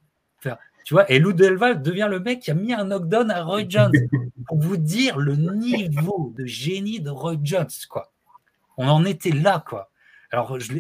Tu 0.86 0.94
vois, 0.94 1.10
et 1.10 1.20
Lou 1.20 1.34
Delval 1.34 1.82
devient 1.82 2.08
le 2.10 2.20
mec 2.20 2.42
qui 2.42 2.52
a 2.52 2.54
mis 2.54 2.74
un 2.74 2.86
knockdown 2.86 3.32
à 3.32 3.44
Roy 3.44 3.64
Jones 3.68 3.92
pour 4.48 4.60
vous 4.60 4.78
dire 4.78 5.18
le 5.18 5.36
niveau 5.36 6.34
de 6.38 6.46
génie 6.46 7.00
de 7.00 7.10
Roy 7.10 7.38
Jones, 7.42 7.68
quoi. 7.90 8.12
On 8.78 8.88
en 8.88 9.06
était 9.06 9.32
là, 9.32 9.64
quoi. 9.68 9.90
Alors, 10.32 10.60
je 10.60 10.74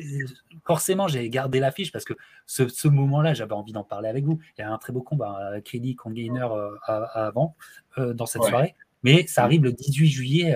forcément, 0.65 1.07
j'ai 1.07 1.29
gardé 1.29 1.59
l'affiche 1.59 1.91
parce 1.91 2.05
que 2.05 2.13
ce, 2.47 2.87
moment-là, 2.87 3.35
j'avais 3.35 3.53
envie 3.53 3.71
d'en 3.71 3.83
parler 3.83 4.09
avec 4.09 4.25
vous. 4.25 4.39
Il 4.57 4.61
y 4.61 4.63
a 4.63 4.71
un 4.71 4.77
très 4.79 4.91
beau 4.91 5.03
combat, 5.03 5.37
euh, 5.53 5.61
Kelly 5.61 5.95
contre 5.95 6.15
Gainer 6.15 6.47
euh, 6.51 6.71
avant, 7.13 7.55
euh, 7.99 8.13
dans 8.13 8.25
cette 8.25 8.41
soirée. 8.41 8.75
Mais 9.03 9.27
ça 9.27 9.43
arrive 9.43 9.63
le 9.63 9.73
18 9.73 10.07
juillet 10.07 10.55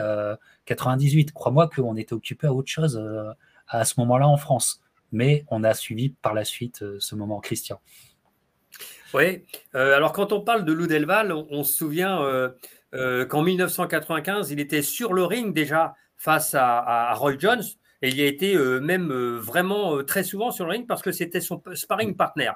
98. 0.65 1.33
Crois-moi 1.33 1.69
qu'on 1.69 1.95
était 1.95 2.13
occupé 2.13 2.47
à 2.47 2.53
autre 2.53 2.69
chose 2.69 2.97
euh, 2.97 3.31
à 3.67 3.85
ce 3.85 3.95
moment-là 3.99 4.27
en 4.27 4.37
France. 4.37 4.81
Mais 5.11 5.45
on 5.49 5.63
a 5.63 5.73
suivi 5.73 6.09
par 6.09 6.33
la 6.33 6.45
suite 6.45 6.81
euh, 6.81 6.97
ce 6.99 7.15
moment, 7.15 7.39
Christian. 7.39 7.79
Oui, 9.13 9.43
euh, 9.75 9.95
alors 9.95 10.11
quand 10.13 10.33
on 10.33 10.41
parle 10.41 10.65
de 10.65 10.73
Lou 10.73 10.87
Delval, 10.87 11.31
on, 11.31 11.63
se 11.63 11.73
souvient 11.73 12.51
qu'en 12.91 13.41
1995, 13.41 14.51
il 14.51 14.59
était 14.59 14.81
sur 14.81 15.13
le 15.13 15.23
ring 15.23 15.53
déjà 15.53 15.95
face 16.17 16.55
à, 16.55 17.13
Roy 17.15 17.37
Jones. 17.37 17.63
Et 18.03 18.09
il 18.09 18.15
y 18.17 18.21
a 18.21 18.27
été 18.27 18.55
même 18.79 19.11
vraiment 19.37 20.03
très 20.03 20.23
souvent 20.23 20.51
sur 20.51 20.65
le 20.65 20.71
ring 20.71 20.87
parce 20.87 21.01
que 21.01 21.11
c'était 21.11 21.41
son 21.41 21.61
sparring 21.73 22.15
partner. 22.15 22.51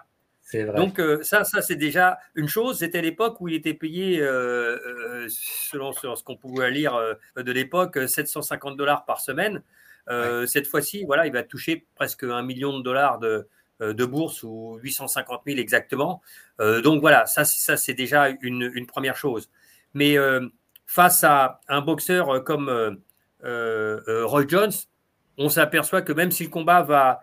Donc 0.53 0.99
euh, 0.99 1.23
ça, 1.23 1.43
ça 1.43 1.61
c'est 1.61 1.75
déjà 1.75 2.17
une 2.35 2.47
chose. 2.47 2.79
C'était 2.79 3.01
l'époque 3.01 3.39
où 3.39 3.47
il 3.47 3.55
était 3.55 3.73
payé, 3.73 4.19
euh, 4.19 4.77
euh, 4.85 5.27
selon 5.29 5.93
ce 5.93 6.23
qu'on 6.23 6.35
pouvait 6.35 6.71
lire 6.71 6.99
de 7.35 7.51
l'époque, 7.51 7.97
750 8.07 8.77
dollars 8.77 9.05
par 9.05 9.21
semaine. 9.21 9.63
Cette 10.47 10.67
fois-ci, 10.67 11.05
voilà, 11.05 11.25
il 11.25 11.33
va 11.33 11.43
toucher 11.43 11.87
presque 11.95 12.23
un 12.23 12.41
million 12.41 12.77
de 12.77 12.83
dollars 12.83 13.19
de, 13.19 13.47
de 13.81 14.05
bourse 14.05 14.43
ou 14.43 14.77
850 14.81 15.41
000 15.45 15.59
exactement. 15.59 16.21
donc 16.59 17.01
voilà, 17.01 17.25
ça, 17.25 17.45
ça 17.45 17.77
c'est 17.77 17.93
déjà 17.93 18.29
une, 18.41 18.71
une, 18.73 18.85
première 18.85 19.17
chose. 19.17 19.49
Mais 19.93 20.15
face 20.85 21.23
à 21.23 21.59
un 21.67 21.81
boxeur 21.81 22.43
comme 22.43 22.99
Roy 23.43 24.45
Jones, 24.47 24.71
on 25.37 25.49
s'aperçoit 25.49 26.01
que 26.03 26.13
même 26.13 26.31
si 26.31 26.43
le 26.43 26.49
combat 26.49 26.83
va 26.83 27.21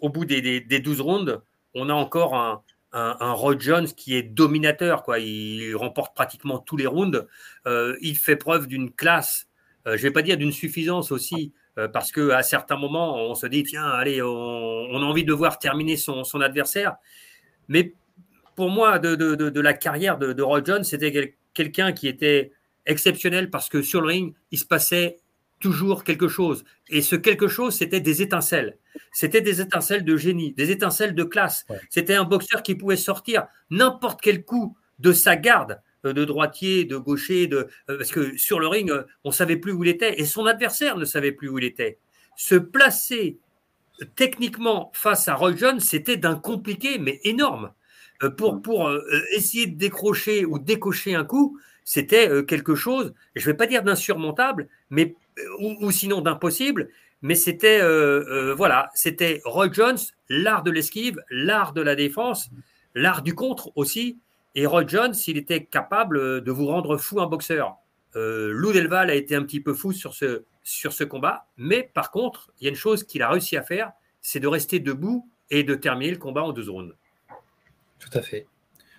au 0.00 0.08
bout 0.08 0.24
des, 0.24 0.40
des, 0.40 0.60
des 0.60 0.80
12 0.80 1.00
rounds, 1.00 1.40
on 1.74 1.88
a 1.88 1.94
encore 1.94 2.34
un, 2.34 2.62
un, 2.96 3.32
Roy 3.32 3.56
Jones 3.58 3.86
qui 3.86 4.16
est 4.16 4.22
dominateur. 4.22 5.02
Quoi. 5.02 5.18
Il 5.18 5.74
remporte 5.76 6.14
pratiquement 6.14 6.58
tous 6.58 6.76
les 6.76 6.86
rounds. 6.86 7.26
Euh, 7.66 7.96
il 8.00 8.16
fait 8.16 8.36
preuve 8.36 8.66
d'une 8.66 8.90
classe, 8.90 9.48
euh, 9.86 9.96
je 9.96 10.02
ne 10.02 10.08
vais 10.08 10.12
pas 10.12 10.22
dire 10.22 10.36
d'une 10.36 10.52
suffisance 10.52 11.12
aussi, 11.12 11.52
euh, 11.54 11.65
parce 11.92 12.12
qu'à 12.12 12.42
certains 12.42 12.76
moments, 12.76 13.16
on 13.16 13.34
se 13.34 13.46
dit, 13.46 13.62
tiens, 13.62 13.84
allez, 13.84 14.22
on, 14.22 14.94
a 14.94 15.04
envie 15.04 15.24
de 15.24 15.32
voir 15.32 15.58
terminer 15.58 15.96
son, 15.96 16.22
adversaire. 16.40 16.96
Mais 17.68 17.94
pour 18.54 18.70
moi, 18.70 18.98
de, 18.98 19.60
la 19.60 19.74
carrière 19.74 20.18
de, 20.18 20.32
de 20.32 20.42
Roy 20.42 20.62
Jones, 20.64 20.84
c'était 20.84 21.34
quelqu'un 21.54 21.92
qui 21.92 22.08
était 22.08 22.52
exceptionnel 22.86 23.50
parce 23.50 23.68
que 23.68 23.82
sur 23.82 24.00
le 24.00 24.08
ring, 24.08 24.34
il 24.50 24.58
se 24.58 24.64
passait 24.64 25.18
toujours 25.60 26.04
quelque 26.04 26.28
chose. 26.28 26.64
Et 26.88 27.02
ce 27.02 27.16
quelque 27.16 27.48
chose, 27.48 27.74
c'était 27.74 28.00
des 28.00 28.22
étincelles. 28.22 28.78
C'était 29.12 29.40
des 29.40 29.60
étincelles 29.60 30.04
de 30.04 30.16
génie, 30.16 30.52
des 30.52 30.70
étincelles 30.70 31.14
de 31.14 31.24
classe. 31.24 31.66
C'était 31.90 32.14
un 32.14 32.24
boxeur 32.24 32.62
qui 32.62 32.74
pouvait 32.74 32.96
sortir 32.96 33.46
n'importe 33.70 34.20
quel 34.20 34.44
coup 34.44 34.76
de 34.98 35.12
sa 35.12 35.36
garde, 35.36 35.72
euh, 35.72 35.76
de 36.04 36.24
droitier, 36.24 36.84
de 36.84 36.96
gaucher, 36.96 37.46
de, 37.46 37.68
euh, 37.90 37.96
parce 37.98 38.10
que 38.10 38.36
sur 38.36 38.60
le 38.60 38.68
ring, 38.68 38.90
euh, 38.90 39.02
on 39.24 39.30
savait 39.30 39.56
plus 39.56 39.72
où 39.72 39.84
il 39.84 39.90
était 39.90 40.20
et 40.20 40.24
son 40.24 40.46
adversaire 40.46 40.96
ne 40.96 41.04
savait 41.04 41.32
plus 41.32 41.48
où 41.48 41.58
il 41.58 41.64
était. 41.64 41.98
Se 42.36 42.54
placer 42.54 43.38
techniquement 44.14 44.90
face 44.94 45.26
à 45.28 45.34
Roy 45.34 45.56
Jones, 45.56 45.80
c'était 45.80 46.16
d'un 46.16 46.36
compliqué, 46.36 46.98
mais 46.98 47.20
énorme. 47.24 47.72
Pour, 48.38 48.62
pour 48.62 48.90
essayer 49.34 49.66
de 49.66 49.76
décrocher 49.76 50.46
ou 50.46 50.58
décocher 50.58 51.14
un 51.14 51.24
coup, 51.24 51.58
c'était 51.84 52.44
quelque 52.46 52.74
chose, 52.74 53.12
je 53.34 53.42
ne 53.42 53.52
vais 53.52 53.56
pas 53.56 53.66
dire 53.66 53.82
d'insurmontable, 53.82 54.68
mais 54.88 55.14
ou, 55.58 55.90
sinon 55.90 56.20
d'impossible, 56.20 56.88
mais 57.22 57.34
c'était 57.34 57.80
euh, 57.80 58.24
euh, 58.28 58.54
voilà, 58.54 58.90
c'était 58.94 59.40
Roy 59.44 59.68
Jones, 59.72 59.98
l'art 60.28 60.62
de 60.62 60.70
l'esquive, 60.70 61.22
l'art 61.30 61.72
de 61.72 61.80
la 61.80 61.94
défense, 61.94 62.50
l'art 62.94 63.22
du 63.22 63.34
contre 63.34 63.72
aussi. 63.76 64.18
Et 64.56 64.64
Roy 64.64 64.86
Jones, 64.86 65.14
il 65.26 65.36
était 65.36 65.64
capable 65.64 66.42
de 66.42 66.50
vous 66.50 66.66
rendre 66.66 66.96
fou 66.96 67.20
un 67.20 67.26
boxeur. 67.26 67.76
Euh, 68.16 68.50
Lou 68.52 68.72
Delval 68.72 69.10
a 69.10 69.14
été 69.14 69.36
un 69.36 69.42
petit 69.42 69.60
peu 69.60 69.74
fou 69.74 69.92
sur 69.92 70.14
ce, 70.14 70.44
sur 70.62 70.94
ce 70.94 71.04
combat, 71.04 71.46
mais 71.58 71.90
par 71.92 72.10
contre, 72.10 72.50
il 72.58 72.64
y 72.64 72.66
a 72.66 72.70
une 72.70 72.76
chose 72.76 73.04
qu'il 73.04 73.22
a 73.22 73.28
réussi 73.28 73.58
à 73.58 73.62
faire, 73.62 73.92
c'est 74.22 74.40
de 74.40 74.48
rester 74.48 74.80
debout 74.80 75.28
et 75.50 75.62
de 75.62 75.74
terminer 75.74 76.10
le 76.10 76.16
combat 76.16 76.42
en 76.42 76.52
deux 76.52 76.70
rounds. 76.70 76.94
Tout 77.98 78.18
à 78.18 78.22
fait. 78.22 78.46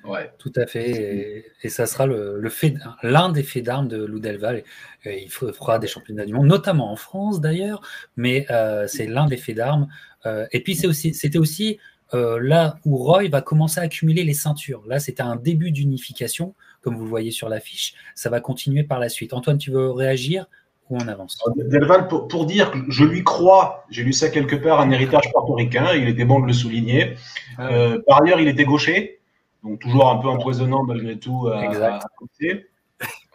Ouais. 0.04 0.32
Tout 0.38 0.54
à 0.56 0.68
fait. 0.68 1.52
Et, 1.64 1.70
ça 1.70 1.88
sera 1.88 2.06
le, 2.06 2.50
fait, 2.50 2.76
l'un 3.02 3.30
des 3.30 3.42
faits 3.42 3.66
d'armes 3.66 3.88
de 3.88 4.06
Lou 4.06 4.20
Delval. 4.20 4.64
il 5.06 5.30
fera 5.30 5.80
des 5.80 5.88
championnats 5.88 6.26
du 6.26 6.34
monde, 6.34 6.48
notamment 6.48 6.92
en 6.92 6.96
France 6.96 7.42
d'ailleurs, 7.42 7.82
mais 8.16 8.46
euh, 8.52 8.86
c'est 8.86 9.08
l'un 9.08 9.26
des 9.26 9.38
faits 9.38 9.56
d'armes. 9.56 9.88
Euh, 10.28 10.46
et 10.52 10.62
puis 10.62 10.76
c'est 10.76 10.88
aussi, 10.88 11.16
c'était 11.16 11.40
aussi 11.40 11.80
euh, 12.14 12.40
là 12.42 12.78
où 12.86 12.98
Roy 12.98 13.30
va 13.30 13.42
commencer 13.42 13.80
à 13.80 13.84
accumuler 13.84 14.24
les 14.24 14.34
ceintures. 14.34 14.84
Là, 14.88 15.00
c'était 15.00 15.24
un 15.24 15.36
début 15.36 15.72
d'unification, 15.72 16.54
comme 16.82 16.96
vous 16.96 17.04
le 17.04 17.10
voyez 17.10 17.32
sur 17.32 17.50
l'affiche. 17.50 17.94
Ça 18.16 18.30
va 18.30 18.40
continuer 18.40 18.84
par 18.84 19.00
la 19.00 19.10
suite. 19.10 19.34
Antoine, 19.34 19.58
tu 19.58 19.72
veux 19.72 19.92
réagir 19.92 20.48
ou 20.90 20.98
on 20.98 21.08
avance? 21.08 21.38
Delval, 21.58 22.08
pour, 22.08 22.28
pour, 22.28 22.46
dire 22.46 22.72
que 22.72 22.78
je 22.88 23.04
lui 23.04 23.24
crois, 23.24 23.86
j'ai 23.90 24.04
lu 24.04 24.14
ça 24.14 24.30
quelque 24.30 24.56
part, 24.56 24.80
un 24.80 24.90
héritage 24.92 25.32
portoricain, 25.34 25.94
il 25.94 26.08
était 26.08 26.24
bon 26.24 26.40
de 26.40 26.48
le 26.48 26.54
souligner. 26.54 27.16
Ah 27.58 27.96
par 28.08 28.24
ailleurs, 28.24 28.40
il 28.40 28.48
était 28.48 28.64
gaucher, 28.64 29.20
donc 29.64 29.80
toujours 29.80 30.10
un 30.10 30.18
peu 30.18 30.30
empoisonnant 30.30 30.84
malgré 30.84 31.20
tout 31.20 31.48
à, 31.48 32.00
côté. 32.18 32.68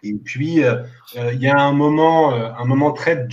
Et 0.03 0.15
puis, 0.15 0.65
euh, 0.65 0.82
euh, 1.16 1.32
il 1.32 1.40
y 1.40 1.49
a 1.49 1.59
un 1.59 1.73
moment, 1.73 2.35
euh, 2.35 2.51
un 2.59 2.65
moment 2.65 2.93
très 2.93 3.28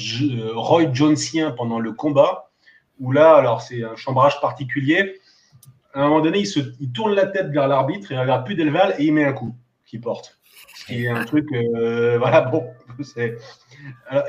Roy 0.54 0.94
Jonesien 0.94 1.52
pendant 1.52 1.80
le 1.80 1.94
combat, 1.94 2.52
où 3.00 3.12
là, 3.12 3.36
alors 3.36 3.62
c'est 3.62 3.84
un 3.84 3.96
chambrage 3.96 4.40
particulier. 4.40 5.19
À 5.94 6.02
un 6.02 6.10
moment 6.10 6.22
donné, 6.22 6.40
il, 6.40 6.48
se, 6.48 6.60
il 6.80 6.92
tourne 6.92 7.14
la 7.16 7.26
tête 7.26 7.48
vers 7.48 7.68
l'arbitre, 7.68 8.12
il 8.12 8.20
regarde 8.20 8.46
plus 8.46 8.56
Delval 8.56 8.96
et 9.00 9.06
il 9.06 9.14
met 9.14 9.26
un 9.26 9.34
coup 9.34 9.56
qui 9.86 10.00
porte. 10.00 10.40
Ce 10.76 10.86
qui 10.86 11.06
est 11.06 11.10
un 11.10 11.26
truc, 11.26 11.48
voilà, 11.52 12.42
bon, 12.42 12.64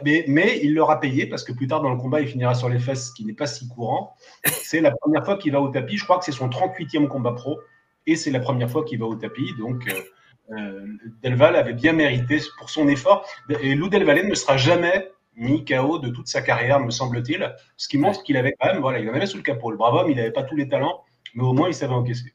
mais, 0.04 0.24
mais, 0.28 0.60
il 0.62 0.74
l'aura 0.74 1.00
payé 1.00 1.26
parce 1.26 1.44
que 1.44 1.52
plus 1.52 1.66
tard 1.66 1.82
dans 1.82 1.90
le 1.90 1.96
combat, 1.96 2.20
il 2.20 2.28
finira 2.28 2.54
sur 2.54 2.68
les 2.68 2.78
fesses, 2.78 3.08
ce 3.08 3.12
qui 3.12 3.24
n'est 3.24 3.34
pas 3.34 3.46
si 3.46 3.68
courant. 3.68 4.14
C'est 4.44 4.80
la 4.80 4.90
première 4.90 5.24
fois 5.24 5.36
qu'il 5.36 5.52
va 5.52 5.60
au 5.60 5.68
tapis. 5.68 5.96
Je 5.96 6.04
crois 6.04 6.18
que 6.18 6.24
c'est 6.24 6.32
son 6.32 6.48
38e 6.48 7.08
combat 7.08 7.32
pro 7.32 7.60
et 8.06 8.16
c'est 8.16 8.30
la 8.30 8.40
première 8.40 8.70
fois 8.70 8.84
qu'il 8.84 8.98
va 8.98 9.06
au 9.06 9.14
tapis. 9.14 9.52
Donc, 9.58 9.88
euh, 9.88 10.56
euh, 10.56 10.86
Delval 11.22 11.56
avait 11.56 11.74
bien 11.74 11.92
mérité 11.92 12.40
pour 12.58 12.70
son 12.70 12.88
effort. 12.88 13.26
Et 13.60 13.74
Lou 13.74 13.88
Delval 13.88 14.26
ne 14.26 14.34
sera 14.34 14.56
jamais 14.56 15.10
mis 15.36 15.64
KO 15.64 15.98
de 15.98 16.10
toute 16.10 16.28
sa 16.28 16.42
carrière, 16.42 16.80
me 16.80 16.90
semble-t-il. 16.90 17.54
Ce 17.76 17.88
qui 17.88 17.98
montre 17.98 18.22
qu'il 18.22 18.36
avait 18.36 18.54
quand 18.58 18.72
même, 18.72 18.80
voilà, 18.80 18.98
il 18.98 19.08
en 19.08 19.14
avait 19.14 19.26
sous 19.26 19.36
le 19.36 19.42
capot. 19.42 19.70
Le 19.70 19.76
brave 19.76 19.94
homme, 19.94 20.10
il 20.10 20.16
n'avait 20.16 20.32
pas 20.32 20.42
tous 20.42 20.56
les 20.56 20.68
talents, 20.68 21.02
mais 21.34 21.42
au 21.42 21.52
moins 21.52 21.68
il 21.68 21.74
savait 21.74 21.94
encaisser. 21.94 22.34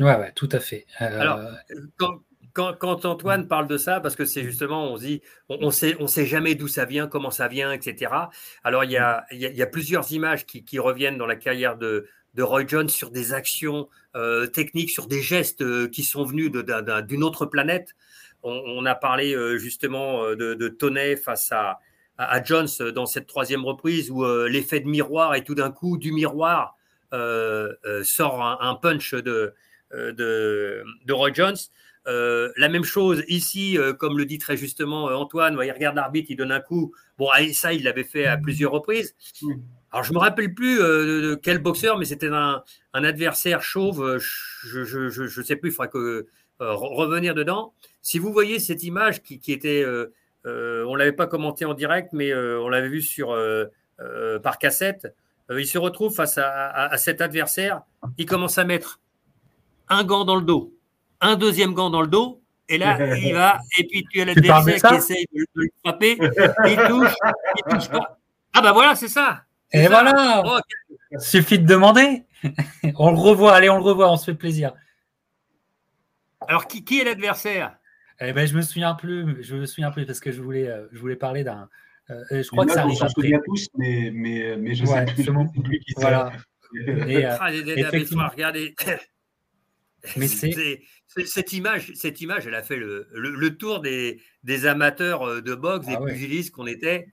Ouais, 0.00 0.16
ouais, 0.16 0.32
tout 0.32 0.48
à 0.52 0.60
fait. 0.60 0.86
Euh, 1.00 1.20
Alors, 1.20 1.40
quand, 2.58 3.04
Antoine 3.04 3.46
parle 3.46 3.68
de 3.68 3.76
ça, 3.76 4.00
parce 4.00 4.16
que 4.16 4.24
c'est 4.24 4.42
justement, 4.42 4.92
on 4.92 4.96
se 4.96 5.02
dit, 5.02 5.22
on, 5.48 5.70
sait, 5.70 5.96
on 6.00 6.06
sait 6.06 6.26
jamais 6.26 6.54
d'où 6.54 6.68
ça 6.68 6.84
vient, 6.84 7.06
comment 7.06 7.30
ça 7.30 7.48
vient, 7.48 7.72
etc. 7.72 8.12
Alors, 8.64 8.84
il 8.84 8.90
y 8.90 8.96
a, 8.96 9.24
il 9.30 9.40
y 9.40 9.62
a, 9.62 9.66
plusieurs 9.66 10.10
images 10.12 10.46
qui, 10.46 10.64
qui, 10.64 10.78
reviennent 10.78 11.18
dans 11.18 11.26
la 11.26 11.36
carrière 11.36 11.76
de, 11.76 12.06
de 12.34 12.42
Roy 12.42 12.66
Jones 12.66 12.88
sur 12.88 13.10
des 13.10 13.32
actions 13.32 13.88
euh, 14.16 14.46
techniques, 14.46 14.90
sur 14.90 15.06
des 15.06 15.22
gestes 15.22 15.62
euh, 15.62 15.88
qui 15.88 16.02
sont 16.02 16.24
venus 16.24 16.50
d'une 16.50 17.24
autre 17.24 17.46
planète. 17.46 17.94
On, 18.42 18.86
a 18.86 18.94
parlé 18.94 19.34
euh, 19.34 19.58
justement 19.58 20.22
de, 20.30 20.54
de 20.54 20.68
Toney 20.68 21.16
face 21.16 21.50
à, 21.50 21.80
à, 22.18 22.42
Jones 22.42 22.68
dans 22.94 23.06
cette 23.06 23.26
troisième 23.26 23.64
reprise 23.64 24.10
où 24.10 24.24
l'effet 24.46 24.80
de 24.80 24.88
miroir 24.88 25.34
et 25.34 25.42
tout 25.42 25.56
d'un 25.56 25.72
coup 25.72 25.98
du 25.98 26.12
miroir 26.12 26.77
sort 27.12 28.42
un, 28.60 28.74
punch 28.76 29.14
de, 29.14 29.54
de, 29.92 30.82
de, 31.04 31.12
Roy 31.12 31.32
Jones. 31.32 31.56
la 32.06 32.68
même 32.68 32.84
chose 32.84 33.22
ici, 33.28 33.78
comme 33.98 34.18
le 34.18 34.24
dit 34.24 34.38
très 34.38 34.56
justement 34.56 35.06
Antoine, 35.06 35.58
il 35.62 35.72
regarde 35.72 35.96
l'arbitre, 35.96 36.30
il 36.30 36.36
donne 36.36 36.52
un 36.52 36.60
coup. 36.60 36.94
Bon, 37.18 37.28
ça, 37.52 37.72
il 37.72 37.82
l'avait 37.82 38.04
fait 38.04 38.26
à 38.26 38.36
plusieurs 38.36 38.72
reprises. 38.72 39.14
Alors, 39.90 40.04
je 40.04 40.12
me 40.12 40.18
rappelle 40.18 40.52
plus 40.52 40.80
euh, 40.80 41.30
de 41.30 41.34
quel 41.34 41.58
boxeur, 41.58 41.98
mais 41.98 42.04
c'était 42.04 42.28
un, 42.28 42.62
adversaire 42.92 43.62
chauve. 43.62 44.02
Euh, 44.02 44.18
je 44.18 45.38
ne 45.40 45.44
sais 45.44 45.56
plus, 45.56 45.70
il 45.70 45.72
faudrait 45.72 45.90
que, 45.90 46.26
euh, 46.60 46.74
revenir 46.74 47.34
dedans. 47.34 47.72
Si 48.02 48.18
vous 48.18 48.32
voyez 48.32 48.58
cette 48.58 48.82
image 48.82 49.22
qui, 49.22 49.40
était. 49.52 49.84
on 50.44 50.92
ne 50.92 50.96
l'avait 50.96 51.12
pas 51.12 51.26
commenté 51.26 51.64
en 51.64 51.74
direct, 51.74 52.12
mais 52.12 52.34
on 52.34 52.68
l'avait 52.68 52.88
vu 52.88 53.02
sur, 53.02 53.36
par 54.42 54.58
cassette. 54.58 55.14
Il 55.50 55.66
se 55.66 55.78
retrouve 55.78 56.14
face 56.14 56.38
à, 56.38 56.96
cet 56.98 57.20
adversaire. 57.20 57.82
Il 58.18 58.26
commence 58.26 58.58
à 58.58 58.64
mettre 58.64 59.00
un 59.88 60.04
gant 60.04 60.24
dans 60.24 60.36
le 60.36 60.42
dos, 60.42 60.74
un 61.20 61.36
deuxième 61.36 61.72
gant 61.72 61.90
dans 61.90 62.02
le 62.02 62.08
dos. 62.08 62.42
Et 62.68 62.76
là, 62.76 62.98
il 63.16 63.32
va, 63.32 63.58
et 63.78 63.86
puis 63.86 64.04
tu 64.10 64.20
as 64.20 64.26
l'adversaire 64.26 64.90
qui 64.90 64.96
essaye 64.96 65.26
de, 65.34 65.46
le 65.54 65.68
frapper, 65.82 66.18
il 66.66 66.76
touche, 66.86 67.14
il 67.56 67.72
touche 67.72 67.88
pas. 67.88 68.18
Ah 68.52 68.60
ben 68.60 68.72
voilà, 68.72 68.94
c'est 68.94 69.08
ça. 69.08 69.42
Et 69.72 69.86
voilà 69.86 70.42
oh, 70.44 70.58
Suffit 71.18 71.58
de 71.58 71.66
demander. 71.66 72.24
on 72.98 73.10
le 73.10 73.18
revoit, 73.18 73.54
allez, 73.54 73.70
on 73.70 73.76
le 73.76 73.82
revoit, 73.82 74.10
on 74.10 74.16
se 74.16 74.26
fait 74.26 74.36
plaisir. 74.36 74.72
Alors, 76.46 76.66
qui, 76.66 76.84
qui 76.84 77.00
est 77.00 77.04
l'adversaire? 77.04 77.76
Eh 78.20 78.32
ben, 78.32 78.46
je 78.46 78.56
me 78.56 78.62
souviens 78.62 78.94
plus, 78.94 79.42
je 79.42 79.56
me 79.56 79.66
souviens 79.66 79.90
plus 79.90 80.06
parce 80.06 80.20
que 80.20 80.32
je 80.32 80.40
voulais, 80.40 80.68
euh, 80.68 80.86
je 80.92 80.98
voulais 80.98 81.16
parler 81.16 81.44
d'un. 81.44 81.68
Euh, 82.10 82.42
je 82.42 82.48
crois 82.48 82.64
que 82.64 82.72
ça 82.72 82.82
arrive 82.82 83.02
après. 83.02 83.32
tous, 83.44 83.68
mais, 83.76 84.10
mais, 84.12 84.56
mais 84.56 84.74
je 84.74 84.84
ouais, 84.84 85.06
sais 85.06 85.14
plus, 85.14 85.78
qui 85.86 85.92
voilà. 85.96 86.32
Et, 86.74 87.24
euh, 87.24 87.36
ah, 87.40 87.52
effectivement, 87.52 88.28
regardez. 88.28 88.74
Mais 90.16 90.28
c'est 90.28 90.80
cette 91.24 91.52
image, 91.52 91.92
cette 91.94 92.20
image, 92.20 92.46
elle 92.46 92.54
a 92.54 92.62
fait 92.62 92.76
le, 92.76 93.08
le, 93.12 93.56
tour 93.56 93.80
des, 93.80 94.20
des, 94.44 94.66
amateurs 94.66 95.42
de 95.42 95.54
boxe, 95.54 95.86
ah, 95.88 95.96
des 95.96 96.12
pugilistes 96.12 96.50
qu'on 96.52 96.66
était. 96.66 97.08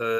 Euh, 0.00 0.18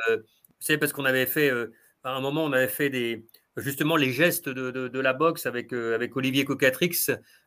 c'est 0.61 0.79
parce 0.79 0.93
qu'on 0.93 1.05
avait 1.05 1.27
fait, 1.27 1.51
euh, 1.51 1.73
à 2.05 2.15
un 2.15 2.21
moment, 2.21 2.45
on 2.45 2.53
avait 2.53 2.69
fait 2.69 2.91
des, 2.91 3.27
justement 3.57 3.97
les 3.97 4.13
gestes 4.13 4.49
de, 4.49 4.99
la 4.99 5.13
boxe 5.13 5.47
avec, 5.47 5.73
euh, 5.73 5.95
avec 5.95 6.17
Olivier 6.17 6.45
Cocatrix, 6.45 6.97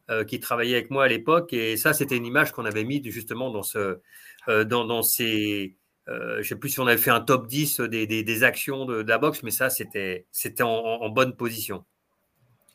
euh, 0.10 0.24
qui 0.24 0.40
travaillait 0.40 0.76
avec 0.76 0.92
moi 0.92 1.06
à 1.06 1.08
l'époque. 1.08 1.54
Et 1.54 1.78
ça, 1.78 1.94
c'était 1.94 2.18
une 2.18 2.26
image 2.26 2.52
qu'on 2.52 2.66
avait 2.66 2.84
mise 2.84 3.04
justement 3.06 3.52
dans, 3.52 3.64
ce, 3.64 4.00
dans, 4.48 4.86
dans 4.86 5.04
ces. 5.04 5.76
Je 6.08 6.38
ne 6.38 6.44
sais 6.44 6.56
plus 6.56 6.70
si 6.70 6.80
on 6.80 6.88
avait 6.88 6.98
fait 6.98 7.12
un 7.12 7.22
top 7.22 7.48
10 7.48 7.82
des, 7.82 8.06
des, 8.06 8.44
actions 8.44 8.86
de, 8.86 9.02
la 9.02 9.18
boxe, 9.18 9.44
mais 9.44 9.52
ça, 9.52 9.70
c'était 9.70 10.26
en, 10.62 10.68
en, 10.68 11.10
bonne 11.10 11.36
position. 11.36 11.86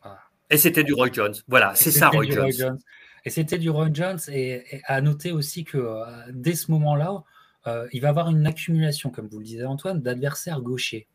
Ah. 0.03 0.19
Et 0.49 0.57
c'était 0.57 0.85
du 0.85 0.95
Roy 0.95 1.09
Jones. 1.13 1.35
Voilà, 1.49 1.75
c'est 1.75 1.91
ça, 1.91 2.09
Roy 2.09 2.31
Jones. 2.31 2.79
Et 3.25 3.31
c'était 3.31 3.59
du 3.59 3.69
Roy 3.69 3.91
Jones. 3.93 4.21
Et, 4.29 4.77
et, 4.77 4.81
à 4.85 5.01
noter 5.01 5.33
aussi 5.33 5.65
que 5.65 6.03
dès 6.31 6.55
ce 6.55 6.71
moment-là, 6.71 7.25
euh, 7.67 7.89
il 7.93 8.01
va 8.01 8.11
avoir 8.11 8.31
une 8.31 8.47
accumulation, 8.47 9.11
comme 9.11 9.27
vous 9.27 9.39
le 9.39 9.45
disiez 9.45 9.65
Antoine, 9.65 10.01
d'adversaires 10.01 10.61
gauchers. 10.61 11.07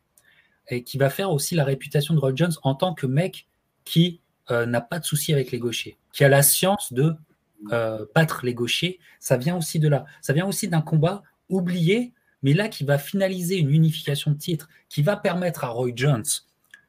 Et 0.69 0.83
qui 0.83 0.97
va 0.97 1.09
faire 1.09 1.31
aussi 1.31 1.55
la 1.55 1.63
réputation 1.63 2.13
de 2.13 2.19
Roy 2.19 2.33
Jones 2.35 2.53
en 2.63 2.75
tant 2.75 2.93
que 2.93 3.07
mec 3.07 3.47
qui 3.83 4.21
euh, 4.51 4.65
n'a 4.65 4.81
pas 4.81 4.99
de 4.99 5.05
souci 5.05 5.33
avec 5.33 5.51
les 5.51 5.59
gauchers, 5.59 5.97
qui 6.13 6.23
a 6.23 6.29
la 6.29 6.43
science 6.43 6.93
de 6.93 7.15
euh, 7.71 8.05
battre 8.15 8.45
les 8.45 8.53
gauchers. 8.53 8.99
Ça 9.19 9.37
vient 9.37 9.57
aussi 9.57 9.79
de 9.79 9.87
là. 9.87 10.05
Ça 10.21 10.33
vient 10.33 10.45
aussi 10.45 10.67
d'un 10.67 10.81
combat 10.81 11.23
oublié, 11.51 12.13
mais 12.43 12.53
là 12.53 12.67
qui 12.67 12.83
va 12.83 12.97
finaliser 12.97 13.57
une 13.57 13.71
unification 13.71 14.31
de 14.31 14.37
titres, 14.37 14.69
qui 14.89 15.01
va 15.03 15.15
permettre 15.15 15.63
à 15.63 15.67
Roy 15.67 15.91
Jones 15.95 16.23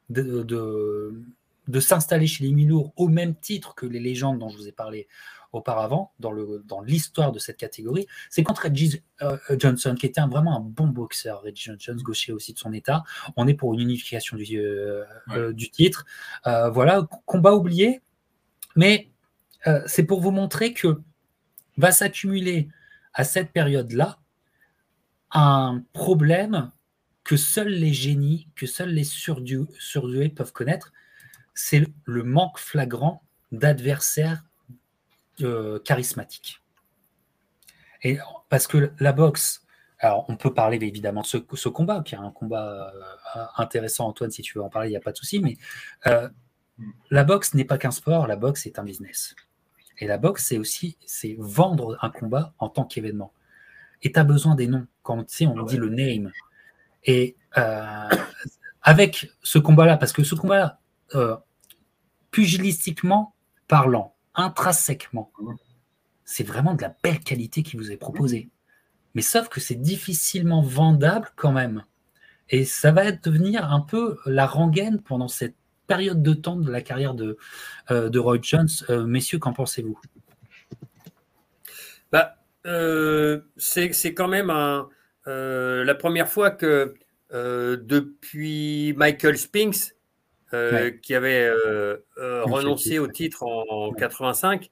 de, 0.08 0.42
de, 0.42 1.80
s'installer 1.80 2.26
chez 2.26 2.44
les 2.44 2.52
mi-lourds 2.52 2.92
au 2.96 3.08
même 3.08 3.34
titre 3.34 3.74
que 3.74 3.86
les 3.86 4.00
légendes 4.00 4.38
dont 4.38 4.48
je 4.48 4.56
vous 4.56 4.68
ai 4.68 4.72
parlé 4.72 5.08
auparavant 5.52 6.12
dans 6.18 6.32
l'histoire 6.80 7.28
dans 7.28 7.34
de 7.34 7.38
cette 7.38 7.58
catégorie, 7.58 8.06
c'est 8.30 8.42
contre 8.42 8.62
Reggie 8.62 9.02
euh, 9.20 9.36
Johnson, 9.58 9.94
qui 9.94 10.06
était 10.06 10.22
vraiment 10.22 10.56
un 10.56 10.60
bon 10.60 10.86
boxeur. 10.86 11.42
Reggie 11.42 11.64
Johnson, 11.64 11.96
gaucher 12.02 12.32
aussi 12.32 12.54
de 12.54 12.58
son 12.58 12.72
état. 12.72 13.04
On 13.36 13.46
est 13.46 13.54
pour 13.54 13.74
une 13.74 13.80
unification 13.80 14.36
du, 14.36 14.58
euh, 14.58 15.04
euh, 15.32 15.52
du 15.52 15.70
titre. 15.70 16.06
voilà, 16.44 17.06
combat 17.26 17.54
oublié, 17.54 18.00
mais 18.76 19.10
c'est 19.86 20.04
pour 20.04 20.20
vous 20.20 20.32
montrer 20.32 20.72
que 20.72 21.00
va 21.76 21.92
s'accumuler 21.92 22.68
à 23.14 23.24
cette 23.24 23.52
période-là 23.52 24.18
un 25.32 25.82
problème 25.92 26.70
que 27.24 27.36
seuls 27.36 27.68
les 27.68 27.92
génies, 27.92 28.48
que 28.56 28.66
seuls 28.66 28.90
les 28.90 29.04
surdoués 29.04 30.28
peuvent 30.28 30.52
connaître, 30.52 30.92
c'est 31.54 31.86
le 32.04 32.22
manque 32.22 32.58
flagrant 32.58 33.22
d'adversaires 33.52 34.44
euh, 35.40 35.78
charismatique. 35.80 36.60
Et 38.02 38.18
parce 38.48 38.66
que 38.66 38.92
la 38.98 39.12
boxe, 39.12 39.64
alors 39.98 40.24
on 40.28 40.36
peut 40.36 40.52
parler 40.52 40.78
évidemment 40.82 41.22
de 41.22 41.26
ce, 41.26 41.68
combat, 41.68 42.02
qui 42.04 42.14
est 42.14 42.18
un 42.18 42.30
combat 42.30 42.92
euh, 43.36 43.44
intéressant, 43.56 44.08
Antoine, 44.08 44.30
si 44.30 44.42
tu 44.42 44.58
veux 44.58 44.64
en 44.64 44.68
parler, 44.68 44.88
il 44.88 44.92
n'y 44.92 44.96
a 44.96 45.00
pas 45.00 45.12
de 45.12 45.16
souci, 45.16 45.40
mais 45.40 45.56
euh, 46.06 46.28
la 47.10 47.24
boxe 47.24 47.54
n'est 47.54 47.64
pas 47.64 47.78
qu'un 47.78 47.92
sport, 47.92 48.26
la 48.26 48.36
boxe 48.36 48.66
est 48.66 48.78
un 48.78 48.84
business. 48.84 49.34
Et 49.98 50.06
la 50.06 50.18
boxe, 50.18 50.46
c'est 50.46 50.58
aussi 50.58 50.98
c'est 51.06 51.36
vendre 51.38 51.96
un 52.02 52.10
combat 52.10 52.54
en 52.58 52.68
tant 52.68 52.84
qu'événement. 52.84 53.32
Et 54.02 54.12
tu 54.12 54.18
as 54.18 54.24
besoin 54.24 54.54
des 54.54 54.66
noms. 54.66 54.86
Quand 55.02 55.24
tu 55.24 55.36
sais, 55.36 55.46
on 55.46 55.62
dit 55.62 55.76
le 55.76 55.88
name. 55.88 56.32
Et 57.04 57.36
avec 58.82 59.30
ce 59.42 59.58
combat-là, 59.58 59.96
parce 59.96 60.12
que 60.12 60.24
ce 60.24 60.34
combat-là, 60.34 60.80
pugilistiquement 62.30 63.34
parlant, 63.68 64.14
intrinsèquement. 64.34 65.32
C'est 66.24 66.44
vraiment 66.44 66.74
de 66.74 66.82
la 66.82 66.94
belle 67.02 67.20
qualité 67.20 67.62
qui 67.62 67.76
vous 67.76 67.90
est 67.90 67.96
proposée. 67.96 68.50
Mais 69.14 69.22
sauf 69.22 69.48
que 69.48 69.60
c'est 69.60 69.76
difficilement 69.76 70.62
vendable 70.62 71.28
quand 71.36 71.52
même. 71.52 71.84
Et 72.48 72.64
ça 72.64 72.92
va 72.92 73.12
devenir 73.12 73.70
un 73.70 73.80
peu 73.80 74.18
la 74.26 74.46
rengaine 74.46 75.00
pendant 75.00 75.28
cette 75.28 75.56
période 75.86 76.22
de 76.22 76.32
temps 76.32 76.56
de 76.56 76.70
la 76.70 76.80
carrière 76.80 77.14
de, 77.14 77.36
euh, 77.90 78.08
de 78.08 78.18
Roy 78.18 78.38
Jones. 78.42 78.68
Euh, 78.90 79.06
messieurs, 79.06 79.38
qu'en 79.38 79.52
pensez-vous? 79.52 79.98
Bah, 82.10 82.34
euh, 82.36 82.41
C'est 82.64 84.14
quand 84.14 84.28
même 84.28 84.52
la 85.26 85.94
première 85.94 86.28
fois 86.28 86.50
que 86.50 86.94
depuis 87.32 88.94
Michael 88.96 89.38
Spinks, 89.38 89.94
euh, 90.54 90.90
qui 90.90 91.14
avait 91.14 91.46
euh, 91.46 91.96
euh, 92.18 92.44
renoncé 92.44 92.98
au 92.98 93.08
titre 93.08 93.42
en, 93.42 93.90
85, 93.94 94.70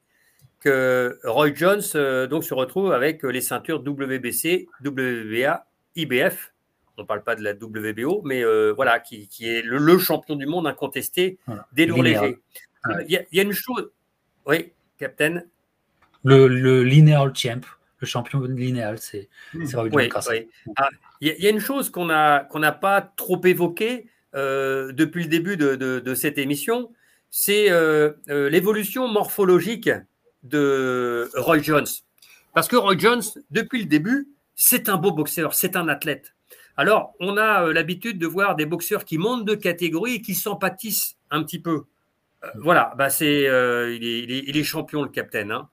que 0.61 1.19
Roy 1.25 1.55
Jones 1.55 1.81
donc 2.29 2.45
se 2.45 2.53
retrouve 2.53 2.93
avec 2.93 3.23
les 3.23 3.41
ceintures 3.41 3.81
WBC, 3.81 4.69
WBA, 4.85 5.67
IBF. 5.97 6.53
On 6.99 7.03
ne 7.03 7.07
parle 7.07 7.23
pas 7.23 7.35
de 7.35 7.43
la 7.43 7.53
WBO, 7.53 8.21
mais 8.27 8.45
voilà, 8.75 9.01
qui, 9.01 9.27
est 9.41 9.63
le, 9.63 9.97
champion 9.97 10.37
du 10.37 10.45
monde 10.45 10.67
incontesté 10.67 11.39
des 11.73 11.87
lourds 11.87 12.03
légers. 12.03 12.39
Il 13.09 13.25
y, 13.33 13.41
a 13.41 13.43
une 13.43 13.53
chose. 13.53 13.91
Oui, 14.45 14.73
Captain. 14.99 15.45
Le, 16.25 16.47
le 16.47 16.85
lineal 16.85 17.35
champ, 17.35 17.61
le 18.01 18.07
champion 18.07 18.41
linéal, 18.41 18.99
c'est 18.99 19.29
Roy 19.75 19.91
Jones. 19.91 20.45
Ah, 20.77 20.89
il 21.21 21.35
y, 21.39 21.47
a 21.47 21.51
une 21.51 21.61
chose 21.61 21.91
qu'on 21.91 22.07
n'a 22.07 22.47
qu'on 22.51 22.61
pas 22.81 23.01
trop 23.03 23.41
évoquée, 23.45 24.09
euh, 24.35 24.93
depuis 24.93 25.25
le 25.25 25.29
début 25.29 25.57
de, 25.57 26.15
cette 26.15 26.39
émission, 26.39 26.93
c'est 27.31 27.71
euh, 27.71 28.13
euh, 28.29 28.49
l'évolution 28.49 29.09
morphologique 29.09 29.91
de 30.43 31.31
Roy 31.35 31.59
Jones. 31.61 31.87
Parce 32.55 32.69
que 32.69 32.77
Roy 32.77 32.97
Jones, 32.99 33.23
depuis 33.51 33.81
le 33.81 33.87
début, 33.87 34.29
c'est 34.55 34.89
un 34.89 34.97
beau 34.97 35.13
boxeur, 35.13 35.55
c'est 35.55 35.77
un 35.77 35.89
athlète. 35.89 36.35
Alors, 36.77 37.15
on 37.21 37.37
a 37.37 37.73
l'habitude 37.73 38.19
de 38.19 38.27
voir 38.27 38.57
des 38.57 38.67
boxeurs 38.67 39.05
qui 39.05 39.19
montent 39.19 39.45
de 39.45 39.55
catégorie 39.55 40.15
et 40.15 40.23
qui 40.23 40.35
s'empâtissent 40.35 41.17
un 41.31 41.43
petit 41.43 41.59
peu. 41.59 41.85
voilà, 42.57 42.95
bah 42.97 43.11
c'est, 43.11 43.43
il, 43.43 44.57
est, 44.57 44.65
champion, 44.65 45.03
le 45.03 45.11
capitaine. 45.11 45.53
Hein. 45.53 45.69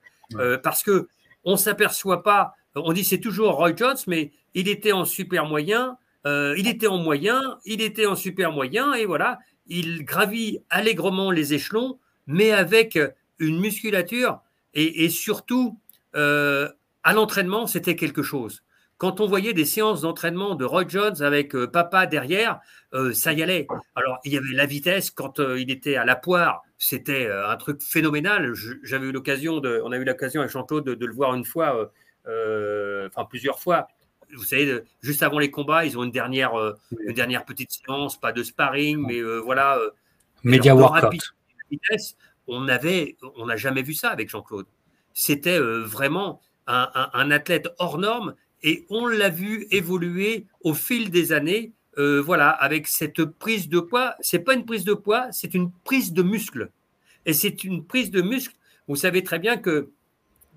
parce 0.63 0.83
que 0.83 1.07
on 1.43 1.57
s'aperçoit 1.57 2.23
pas, 2.23 2.53
on 2.75 2.93
dit 2.93 3.03
c'est 3.03 3.19
toujours 3.19 3.55
Roy 3.55 3.75
Jones, 3.75 3.97
mais 4.07 4.31
il 4.53 4.67
était 4.67 4.91
en 4.91 5.05
super 5.05 5.45
moyen, 5.45 5.97
euh, 6.25 6.55
il 6.57 6.67
était 6.67 6.87
en 6.87 6.97
moyen, 6.97 7.41
il 7.65 7.81
était 7.81 8.05
en 8.05 8.15
super 8.15 8.51
moyen, 8.51 8.93
et 8.93 9.05
voilà, 9.05 9.39
il 9.67 10.03
gravit 10.03 10.59
allègrement 10.69 11.31
les 11.31 11.53
échelons, 11.53 11.99
mais 12.25 12.51
avec 12.51 12.99
une 13.39 13.59
musculature 13.59 14.41
et, 14.73 15.09
surtout 15.09 15.79
à 16.13 17.13
l'entraînement, 17.13 17.67
c'était 17.67 17.95
quelque 17.95 18.21
chose. 18.21 18.63
Quand 18.97 19.21
on 19.21 19.27
voyait 19.27 19.53
des 19.53 19.65
séances 19.65 20.01
d'entraînement 20.01 20.55
de 20.55 20.65
Roy 20.65 20.85
Jones 20.87 21.21
avec 21.21 21.55
papa 21.67 22.05
derrière, 22.05 22.59
ça 23.13 23.33
y 23.33 23.41
allait. 23.41 23.67
Alors, 23.95 24.19
il 24.23 24.33
y 24.33 24.37
avait 24.37 24.53
la 24.53 24.65
vitesse 24.65 25.09
quand 25.09 25.39
il 25.39 25.71
était 25.71 25.95
à 25.95 26.05
la 26.05 26.15
poire, 26.15 26.63
c'était 26.77 27.29
un 27.29 27.55
truc 27.57 27.81
phénoménal. 27.81 28.53
J'avais 28.83 29.07
eu 29.07 29.11
l'occasion 29.11 29.59
de, 29.59 29.81
on 29.83 29.91
a 29.91 29.97
eu 29.97 30.03
l'occasion 30.03 30.41
avec 30.41 30.51
Jean-Claude 30.51 30.85
de, 30.85 31.05
le 31.05 31.13
voir 31.13 31.33
une 31.35 31.45
fois, 31.45 31.91
enfin 32.25 33.25
plusieurs 33.29 33.59
fois. 33.59 33.87
Vous 34.35 34.43
savez, 34.43 34.81
juste 35.01 35.23
avant 35.23 35.39
les 35.39 35.49
combats, 35.49 35.85
ils 35.85 35.97
ont 35.97 36.03
une 36.03 36.11
dernière, 36.11 36.53
une 36.99 37.13
dernière 37.13 37.45
petite 37.45 37.71
séance, 37.71 38.19
pas 38.19 38.31
de 38.31 38.43
sparring, 38.43 39.05
mais 39.07 39.21
voilà. 39.39 39.79
Media 40.43 40.75
workout. 40.75 41.33
On 42.47 42.67
avait, 42.67 43.17
on 43.35 43.47
n'a 43.47 43.57
jamais 43.57 43.81
vu 43.81 43.93
ça 43.93 44.09
avec 44.09 44.29
Jean-Claude. 44.29 44.67
C'était 45.13 45.59
vraiment 45.59 46.41
un, 46.67 47.31
athlète 47.31 47.69
hors 47.79 47.97
norme 47.97 48.35
et 48.63 48.85
on 48.89 49.07
l'a 49.07 49.29
vu 49.29 49.67
évoluer 49.71 50.45
au 50.61 50.73
fil 50.73 51.09
des 51.09 51.31
années. 51.31 51.73
Euh, 51.97 52.21
voilà, 52.21 52.49
avec 52.49 52.87
cette 52.87 53.23
prise 53.25 53.69
de 53.69 53.79
poids, 53.79 54.15
c'est 54.19 54.39
pas 54.39 54.53
une 54.53 54.65
prise 54.65 54.85
de 54.85 54.93
poids, 54.93 55.27
c'est 55.31 55.53
une 55.53 55.71
prise 55.83 56.13
de 56.13 56.21
muscle. 56.21 56.71
Et 57.25 57.33
c'est 57.33 57.63
une 57.63 57.85
prise 57.85 58.11
de 58.11 58.21
muscle. 58.21 58.55
Vous 58.87 58.95
savez 58.95 59.23
très 59.23 59.39
bien 59.39 59.57
que 59.57 59.89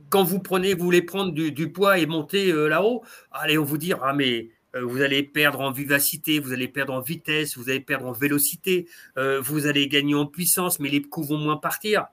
quand 0.09 0.23
vous 0.23 0.41
prenez, 0.41 0.75
vous 0.75 0.85
voulez 0.85 1.03
prendre 1.03 1.33
du, 1.33 1.73
poids 1.73 1.99
et 1.99 2.07
monter 2.07 2.51
euh, 2.51 2.69
là-haut, 2.69 3.03
allez, 3.33 3.59
on 3.59 3.65
vous 3.65 3.79
dit 3.79 3.93
ah 4.01 4.13
mais 4.13 4.51
euh, 4.77 4.83
vous 4.83 5.01
allez 5.01 5.23
perdre 5.23 5.61
en 5.61 5.71
vivacité, 5.71 6.39
vous 6.39 6.53
allez 6.53 6.69
perdre 6.69 6.93
en 6.93 7.01
vitesse, 7.01 7.57
vous 7.57 7.71
allez 7.71 7.81
perdre 7.81 8.07
en 8.07 8.13
vélocité, 8.13 8.89
vous 9.17 9.67
allez 9.67 9.89
gagner 9.89 10.15
en 10.15 10.27
puissance, 10.27 10.79
mais 10.79 10.89
les 10.89 11.03
coups 11.03 11.29
vont 11.29 11.39
moins 11.39 11.57
partir. 11.57 12.07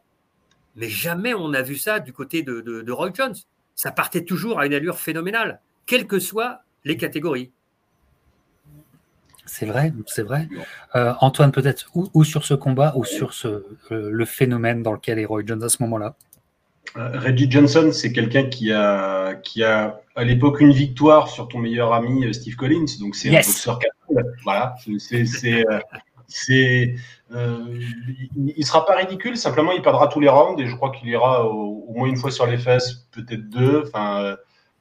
Mais 0.76 0.90
jamais 0.90 1.34
on 1.34 1.54
a 1.54 1.62
vu 1.62 1.76
ça 1.76 2.00
du 2.00 2.14
côté 2.14 2.44
de, 2.44 2.62
de 2.62 2.92
Roy 2.92 3.12
Jones 3.14 3.36
ça 3.78 3.92
partait 3.92 4.26
toujours 4.26 4.60
à 4.60 4.66
une 4.66 4.74
allure 4.74 5.00
phénoménale, 5.00 5.62
quelles 5.86 6.08
que 6.08 6.20
soient 6.20 6.64
les 6.84 6.98
catégories. 6.98 7.52
C'est 9.48 9.66
vrai, 9.66 9.94
c'est 10.06 10.22
vrai. 10.22 10.48
Euh, 10.96 11.14
Antoine, 11.22 11.52
peut-être, 11.52 11.90
ou, 11.94 12.24
sur 12.24 12.46
ce 12.46 12.54
combat, 12.54 12.94
ou 12.96 13.06
sur 13.06 13.34
ce, 13.34 13.48
euh, 13.48 13.66
le 14.12 14.26
phénomène 14.26 14.84
dans 14.84 14.94
lequel 14.94 15.18
est 15.20 15.26
Roy 15.26 15.42
Jones 15.46 15.64
à 15.64 15.70
ce 15.70 15.82
moment-là? 15.84 16.16
Euh, 16.96 17.20
Reggie 17.20 17.50
Johnson, 17.50 17.90
c'est 17.92 18.14
quelqu'un 18.14 18.44
qui 18.46 18.72
a, 18.72 19.36
qui 19.36 19.64
a 19.64 20.00
à 20.16 20.24
l'époque 20.24 20.62
une 20.62 20.72
victoire 20.72 21.28
sur 21.28 21.48
ton 21.48 21.60
meilleur 21.60 21.94
ami 21.94 22.34
Steve 22.34 22.56
Collins, 22.56 22.86
donc 23.00 23.16
c'est 23.16 23.30
un 23.30 23.42
boxeur 23.42 23.80
capable. 23.80 24.36
Voilà, 24.44 24.76
c'est 25.00 25.26
c'est, 26.28 26.96
euh, 27.32 27.58
il 28.36 28.54
ne 28.58 28.66
sera 28.66 28.86
pas 28.86 28.96
ridicule, 28.96 29.38
simplement 29.38 29.72
il 29.72 29.82
perdra 29.82 30.08
tous 30.08 30.20
les 30.20 30.30
rounds 30.30 30.62
et 30.62 30.68
je 30.68 30.76
crois 30.76 30.92
qu'il 30.92 31.08
ira 31.10 31.48
au, 31.48 31.94
moins 31.94 32.08
une 32.08 32.18
fois 32.18 32.32
sur 32.32 32.46
les 32.46 32.58
fesses, 32.58 33.08
peut-être 33.12 33.50
deux. 33.50 33.84
Enfin, 33.86 34.24
euh, 34.24 34.36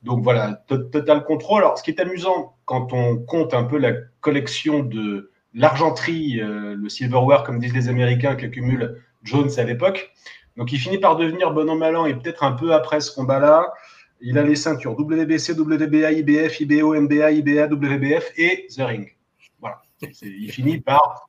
donc 0.06 0.22
voilà, 0.22 0.64
total 0.68 1.24
contrôle. 1.24 1.62
Alors, 1.62 1.78
ce 1.78 1.82
qui 1.82 1.90
est 1.90 2.00
amusant 2.00 2.56
quand 2.64 2.92
on 2.92 3.18
compte 3.18 3.54
un 3.54 3.64
peu 3.64 3.76
la 3.76 3.92
collection 4.20 4.84
de 4.84 5.32
l'argenterie, 5.52 6.40
euh, 6.40 6.76
le 6.76 6.88
silverware, 6.88 7.42
comme 7.42 7.58
disent 7.58 7.74
les 7.74 7.88
Américains, 7.88 8.36
qu'accumule 8.36 9.02
Jones 9.24 9.50
à 9.56 9.64
l'époque. 9.64 10.12
Donc, 10.56 10.72
il 10.72 10.78
finit 10.78 10.98
par 10.98 11.16
devenir 11.16 11.50
bon 11.50 11.68
an, 11.68 11.74
mal 11.74 11.96
an, 11.96 12.06
et 12.06 12.14
peut-être 12.14 12.44
un 12.44 12.52
peu 12.52 12.72
après 12.72 13.00
ce 13.00 13.12
combat-là, 13.12 13.72
il 14.20 14.38
a 14.38 14.44
les 14.44 14.54
ceintures 14.54 14.98
WBC, 14.98 15.52
WBA, 15.58 16.12
IBF, 16.12 16.60
IBO, 16.60 16.94
MBA, 16.94 17.32
IBA, 17.32 17.66
WBF 17.66 18.32
et 18.36 18.68
The 18.74 18.82
Ring. 18.82 19.16
Voilà. 19.60 19.82
Il 20.22 20.50
finit 20.52 20.80
par 20.80 21.28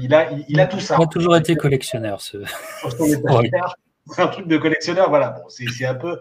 il, 0.00 0.12
a, 0.12 0.32
il, 0.48 0.58
a 0.58 0.66
tout 0.66 0.80
ça. 0.80 0.96
Il 0.98 1.04
a 1.04 1.06
toujours 1.06 1.36
été 1.36 1.54
collectionneur. 1.54 2.20
Ce... 2.20 2.38
C'est 4.08 4.22
un 4.22 4.28
truc 4.28 4.48
de 4.48 4.56
collectionneur. 4.56 5.08
Voilà. 5.08 5.30
Bon, 5.30 5.42
c'est 5.48 5.86
un 5.86 5.94
peu. 5.94 6.20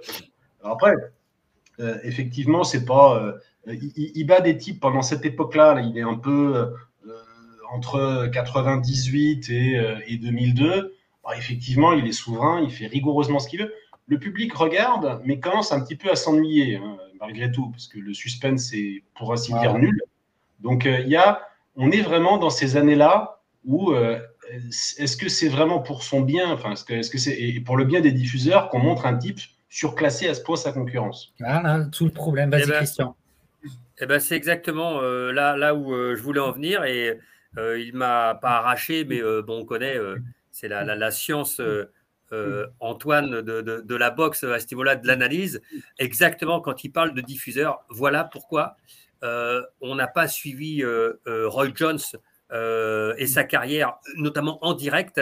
après, 0.63 0.93
euh, 1.79 1.97
effectivement, 2.03 2.63
c'est 2.63 2.85
pas. 2.85 3.21
Euh, 3.67 3.75
il, 3.95 4.25
bat 4.25 4.41
des 4.41 4.57
types 4.57 4.79
pendant 4.79 5.01
cette 5.01 5.25
époque-là. 5.25 5.81
il 5.81 5.97
est 5.97 6.03
un 6.03 6.15
peu 6.15 6.55
euh, 6.55 7.11
entre 7.73 8.29
98 8.31 9.49
et, 9.49 9.81
et 10.07 10.17
2002. 10.17 10.95
effectivement, 11.35 11.93
il 11.93 12.05
est 12.07 12.11
souverain. 12.11 12.61
Il 12.61 12.71
fait 12.71 12.87
rigoureusement 12.87 13.39
ce 13.39 13.47
qu'il 13.47 13.61
veut. 13.61 13.73
Le 14.07 14.19
public 14.19 14.53
regarde, 14.53 15.19
mais 15.25 15.39
commence 15.39 15.71
un 15.71 15.83
petit 15.83 15.95
peu 15.95 16.11
à 16.11 16.15
s'ennuyer, 16.15 16.75
hein, 16.75 16.97
malgré 17.19 17.51
tout, 17.51 17.71
parce 17.71 17.87
que 17.87 17.97
le 17.97 18.13
suspense 18.13 18.71
est, 18.73 19.01
pour 19.15 19.33
ainsi 19.33 19.51
dire, 19.53 19.77
nul. 19.79 19.99
Donc, 20.59 20.85
il 20.85 21.09
y 21.09 21.15
a, 21.15 21.41
on 21.75 21.89
est 21.89 22.01
vraiment 22.01 22.37
dans 22.37 22.51
ces 22.51 22.77
années-là 22.77 23.35
euh, 23.67 24.19
est-ce 24.97 25.17
que 25.17 25.29
c'est 25.29 25.47
vraiment 25.47 25.79
pour 25.79 26.03
son 26.03 26.21
bien, 26.21 26.51
enfin, 26.51 26.73
est-ce 26.73 27.09
que 27.09 27.17
c'est 27.17 27.61
pour 27.65 27.77
le 27.77 27.85
bien 27.85 28.01
des 28.01 28.11
diffuseurs 28.11 28.69
qu'on 28.69 28.79
montre 28.79 29.05
un 29.05 29.17
type 29.17 29.39
surclassé 29.75 30.27
à 30.29 30.33
ce 30.33 30.41
point 30.41 30.55
sa 30.55 30.71
concurrence 30.71 31.33
Voilà, 31.39 31.85
tout 31.91 32.05
le 32.05 32.11
problème. 32.11 32.49
Vas-y, 32.49 32.63
eh 32.63 32.67
ben, 32.67 32.77
Christian. 32.77 33.15
Eh 33.99 34.05
ben, 34.05 34.19
c'est 34.19 34.35
exactement 34.35 35.01
euh, 35.01 35.31
là, 35.31 35.57
là 35.57 35.75
où 35.75 35.93
euh, 35.93 36.15
je 36.15 36.21
voulais 36.21 36.39
en 36.39 36.51
venir 36.51 36.83
et 36.85 37.19
il 37.57 37.93
m'a 37.93 38.35
pas 38.35 38.57
arraché, 38.57 39.05
mais 39.05 39.21
bon, 39.21 39.61
on 39.61 39.65
connaît, 39.65 39.97
c'est 40.51 40.67
la, 40.67 40.83
la, 40.83 41.11
science. 41.11 41.61
Antoine 42.81 43.41
de, 43.41 43.61
de, 43.61 43.95
la 43.95 44.09
boxe 44.09 44.43
à 44.43 44.59
ce 44.59 44.65
niveau-là, 44.71 44.97
de 44.97 45.07
l'analyse, 45.07 45.61
exactement 45.97 46.59
quand 46.59 46.83
il 46.83 46.89
parle 46.89 47.13
de 47.13 47.21
diffuseurs. 47.21 47.85
Voilà 47.89 48.25
pourquoi 48.25 48.75
on 49.23 49.95
n'a 49.95 50.07
pas 50.07 50.27
suivi 50.27 50.83
Roy 51.25 51.69
Jones 51.73 51.99
euh, 52.51 53.15
et 53.17 53.25
sa 53.25 53.43
carrière, 53.43 53.97
notamment 54.17 54.63
en 54.63 54.73
direct, 54.73 55.19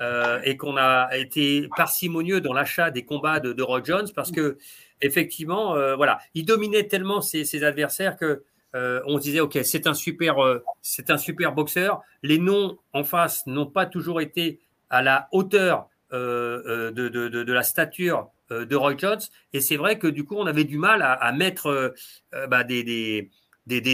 euh, 0.00 0.40
et 0.44 0.56
qu'on 0.56 0.76
a 0.76 1.08
été 1.16 1.68
parcimonieux 1.76 2.40
dans 2.40 2.52
l'achat 2.52 2.90
des 2.90 3.04
combats 3.04 3.40
de, 3.40 3.62
Roy 3.62 3.80
Jones 3.84 4.08
parce 4.14 4.30
que 4.30 4.58
effectivement, 5.00 5.74
euh, 5.74 5.96
voilà, 5.96 6.18
il 6.34 6.44
dominait 6.44 6.84
tellement 6.84 7.20
ses, 7.20 7.64
adversaires 7.64 8.16
que 8.16 8.44
on 8.74 9.16
se 9.18 9.22
disait 9.22 9.40
ok, 9.40 9.58
c'est 9.64 9.88
un 9.88 9.94
super, 9.94 10.36
c'est 10.82 11.10
un 11.10 11.18
super 11.18 11.52
boxeur. 11.52 12.00
Les 12.22 12.38
noms 12.38 12.78
en 12.92 13.02
face 13.02 13.44
n'ont 13.48 13.66
pas 13.66 13.86
toujours 13.86 14.20
été 14.20 14.60
à 14.88 15.02
la 15.02 15.26
hauteur 15.32 15.88
de, 16.12 17.52
la 17.52 17.62
stature 17.64 18.28
de 18.50 18.76
Roy 18.76 18.94
Jones, 18.96 19.18
et 19.52 19.60
c'est 19.60 19.76
vrai 19.76 19.98
que 19.98 20.06
du 20.06 20.24
coup, 20.24 20.36
on 20.36 20.46
avait 20.46 20.62
du 20.62 20.78
mal 20.78 21.02
à, 21.02 21.32
mettre 21.32 21.92
bah, 22.48 22.62
des, 22.62 23.30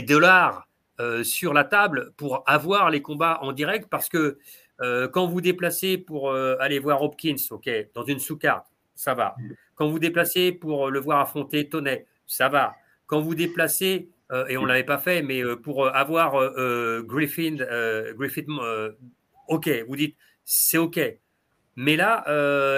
dollars 0.06 0.68
euh, 1.00 1.24
sur 1.24 1.52
la 1.52 1.64
table 1.64 2.12
pour 2.16 2.44
avoir 2.46 2.88
les 2.88 3.02
combats 3.02 3.40
en 3.42 3.50
direct 3.50 3.88
parce 3.90 4.08
que 4.08 4.38
euh, 4.80 5.08
quand 5.08 5.26
vous 5.26 5.40
déplacez 5.40 5.98
pour 5.98 6.30
euh, 6.30 6.56
aller 6.60 6.78
voir 6.78 7.02
Hopkins, 7.02 7.36
ok, 7.50 7.70
dans 7.94 8.04
une 8.04 8.18
sous-carte, 8.18 8.66
ça 8.94 9.14
va. 9.14 9.34
Quand 9.74 9.88
vous 9.88 9.98
déplacez 9.98 10.52
pour 10.52 10.90
le 10.90 11.00
voir 11.00 11.20
affronter 11.20 11.68
Tonnet, 11.68 12.06
ça 12.26 12.48
va. 12.48 12.74
Quand 13.06 13.20
vous 13.20 13.34
déplacez, 13.34 14.08
et 14.48 14.56
on 14.56 14.62
ne 14.62 14.68
l'avait 14.68 14.82
pas 14.84 14.98
fait, 14.98 15.22
mais 15.22 15.42
pour 15.62 15.86
avoir 15.86 16.32
Griffin, 17.02 17.56
Griffith, 18.16 18.48
ok, 19.48 19.84
vous 19.86 19.96
dites 19.96 20.16
c'est 20.44 20.78
ok. 20.78 21.00
Mais 21.76 21.96
là, 21.96 22.24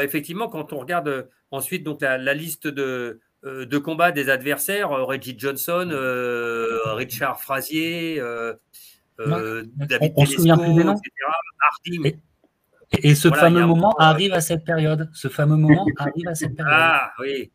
effectivement, 0.02 0.48
quand 0.48 0.73
on 0.73 0.78
regarde 0.78 1.28
ensuite 1.51 1.85
donc 1.85 2.01
la 2.01 2.35
liste 2.35 2.66
de, 2.66 3.20
euh, 3.47 3.64
de 3.64 3.78
combat 3.78 4.12
des 4.12 4.28
adversaires, 4.28 4.90
euh, 4.93 5.05
Reggie 5.05 5.36
Johnson, 5.39 5.89
euh, 5.93 6.81
Richard 6.94 7.40
Frazier, 7.40 8.20
David 9.19 10.13
on, 10.17 10.25
etc. 10.25 10.43
Et, 13.03 13.15
ce 13.15 13.29
fameux 13.31 13.67
moment 13.67 13.95
arrive 13.99 14.33
à 14.33 14.41
cette 14.41 14.65
période. 14.65 15.11
Ce 15.13 15.29
fameux 15.29 15.57
moment 15.57 15.87
arrive 15.99 16.29
à 16.29 16.35
cette 16.35 16.55
période. 16.55 16.75
Ah 16.77 17.13
oui. 17.21 17.51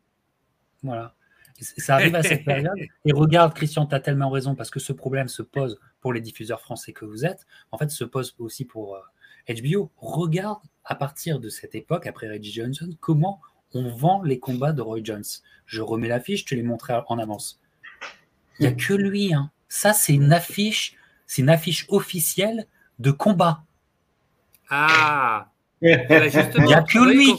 Voilà. 0.82 1.14
Ça 1.60 1.94
arrive 1.94 2.14
à 2.16 2.22
cette 2.22 2.44
période. 2.44 2.76
Et 3.04 3.12
regarde, 3.12 3.54
Christian, 3.54 3.86
tu 3.86 3.94
as 3.94 4.00
tellement 4.00 4.30
raison 4.30 4.54
parce 4.54 4.70
que 4.70 4.80
ce 4.80 4.92
problème 4.92 5.28
se 5.28 5.42
pose 5.42 5.78
pour 6.00 6.12
les 6.12 6.20
diffuseurs 6.20 6.60
français 6.60 6.92
que 6.92 7.04
vous 7.04 7.24
êtes. 7.24 7.46
En 7.70 7.78
fait, 7.78 7.90
se 7.90 8.04
pose 8.04 8.34
aussi 8.38 8.64
pour 8.64 8.98
HBO. 9.48 9.90
Regarde 9.96 10.60
à 10.84 10.94
partir 10.94 11.40
de 11.40 11.48
cette 11.48 11.74
époque, 11.74 12.06
après 12.06 12.28
Reggie 12.28 12.52
Johnson, 12.52 12.90
comment 13.00 13.40
on 13.74 13.88
vend 13.88 14.22
les 14.22 14.38
combats 14.38 14.72
de 14.72 14.82
Roy 14.82 15.00
Jones. 15.02 15.24
Je 15.66 15.80
remets 15.80 16.08
l'affiche, 16.08 16.40
je 16.40 16.46
te 16.46 16.54
l'ai 16.54 16.62
montré 16.62 16.94
en 17.06 17.18
avance. 17.18 17.60
Il 18.58 18.66
n'y 18.66 18.72
a 18.72 18.72
que 18.72 18.92
lui. 18.92 19.32
Hein. 19.32 19.50
Ça, 19.68 19.92
c'est 19.92 20.14
une 20.14 20.32
affiche, 20.32 20.96
c'est 21.32 21.40
une 21.40 21.48
affiche 21.48 21.86
officielle 21.88 22.66
de 22.98 23.10
combat. 23.10 23.62
Ah 24.68 25.48
eh 25.80 25.96
ben, 25.96 26.30
Il 26.56 26.64
n'y 26.64 26.74
a 26.74 26.82
que 26.82 26.98
lui. 27.10 27.32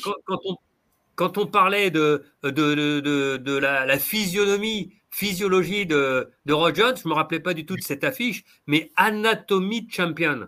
Quand, 1.16 1.38
on, 1.38 1.46
parlait 1.46 1.92
de, 1.92 2.26
de, 2.42 3.58
la, 3.60 4.00
physionomie, 4.00 4.96
physiologie 5.12 5.86
de, 5.86 6.28
Roy 6.50 6.74
Jones, 6.74 6.96
je 6.98 7.08
ne 7.08 7.10
me 7.10 7.14
rappelais 7.14 7.40
pas 7.40 7.54
du 7.54 7.68
tout 7.68 7.76
de 7.76 7.84
cette 7.84 8.04
affiche, 8.04 8.44
mais 8.66 8.92
Anatomy 8.96 9.88
Champion. 9.92 10.48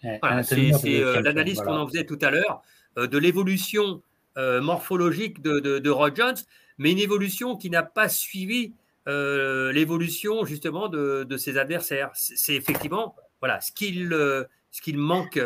c'est 0.00 1.02
euh, 1.02 1.20
l'analyse 1.20 1.60
qu'on 1.60 1.76
en 1.76 1.88
faisait 1.88 2.06
tout 2.06 2.18
à 2.22 2.30
l'heure 2.30 2.62
euh, 2.96 3.08
de 3.08 3.18
l'évolution 3.18 4.02
euh, 4.36 4.60
morphologique 4.60 5.42
de, 5.42 5.58
de, 5.58 5.90
Roy 5.90 6.14
Jones, 6.14 6.36
mais 6.78 6.92
une 6.92 7.00
évolution 7.00 7.56
qui 7.56 7.70
n'a 7.70 7.82
pas 7.82 8.08
suivi 8.08 8.72
euh, 9.08 9.72
l'évolution 9.72 10.44
justement 10.44 10.88
de, 10.88 11.36
ses 11.36 11.58
adversaires. 11.58 12.10
C'est 12.14 12.54
effectivement 12.54 13.16
voilà, 13.40 13.60
ce 13.60 13.72
qu'il 13.72 14.12
euh, 14.12 14.44
ce 14.70 14.82
qu'il 14.82 14.98
manque 14.98 15.40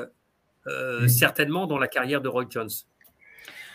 certainement 1.09 1.67
dans 1.67 1.79
la 1.79 1.89
carrière 1.89 2.21
de 2.21 2.29
Roy 2.29 2.45
Jones. 2.49 2.71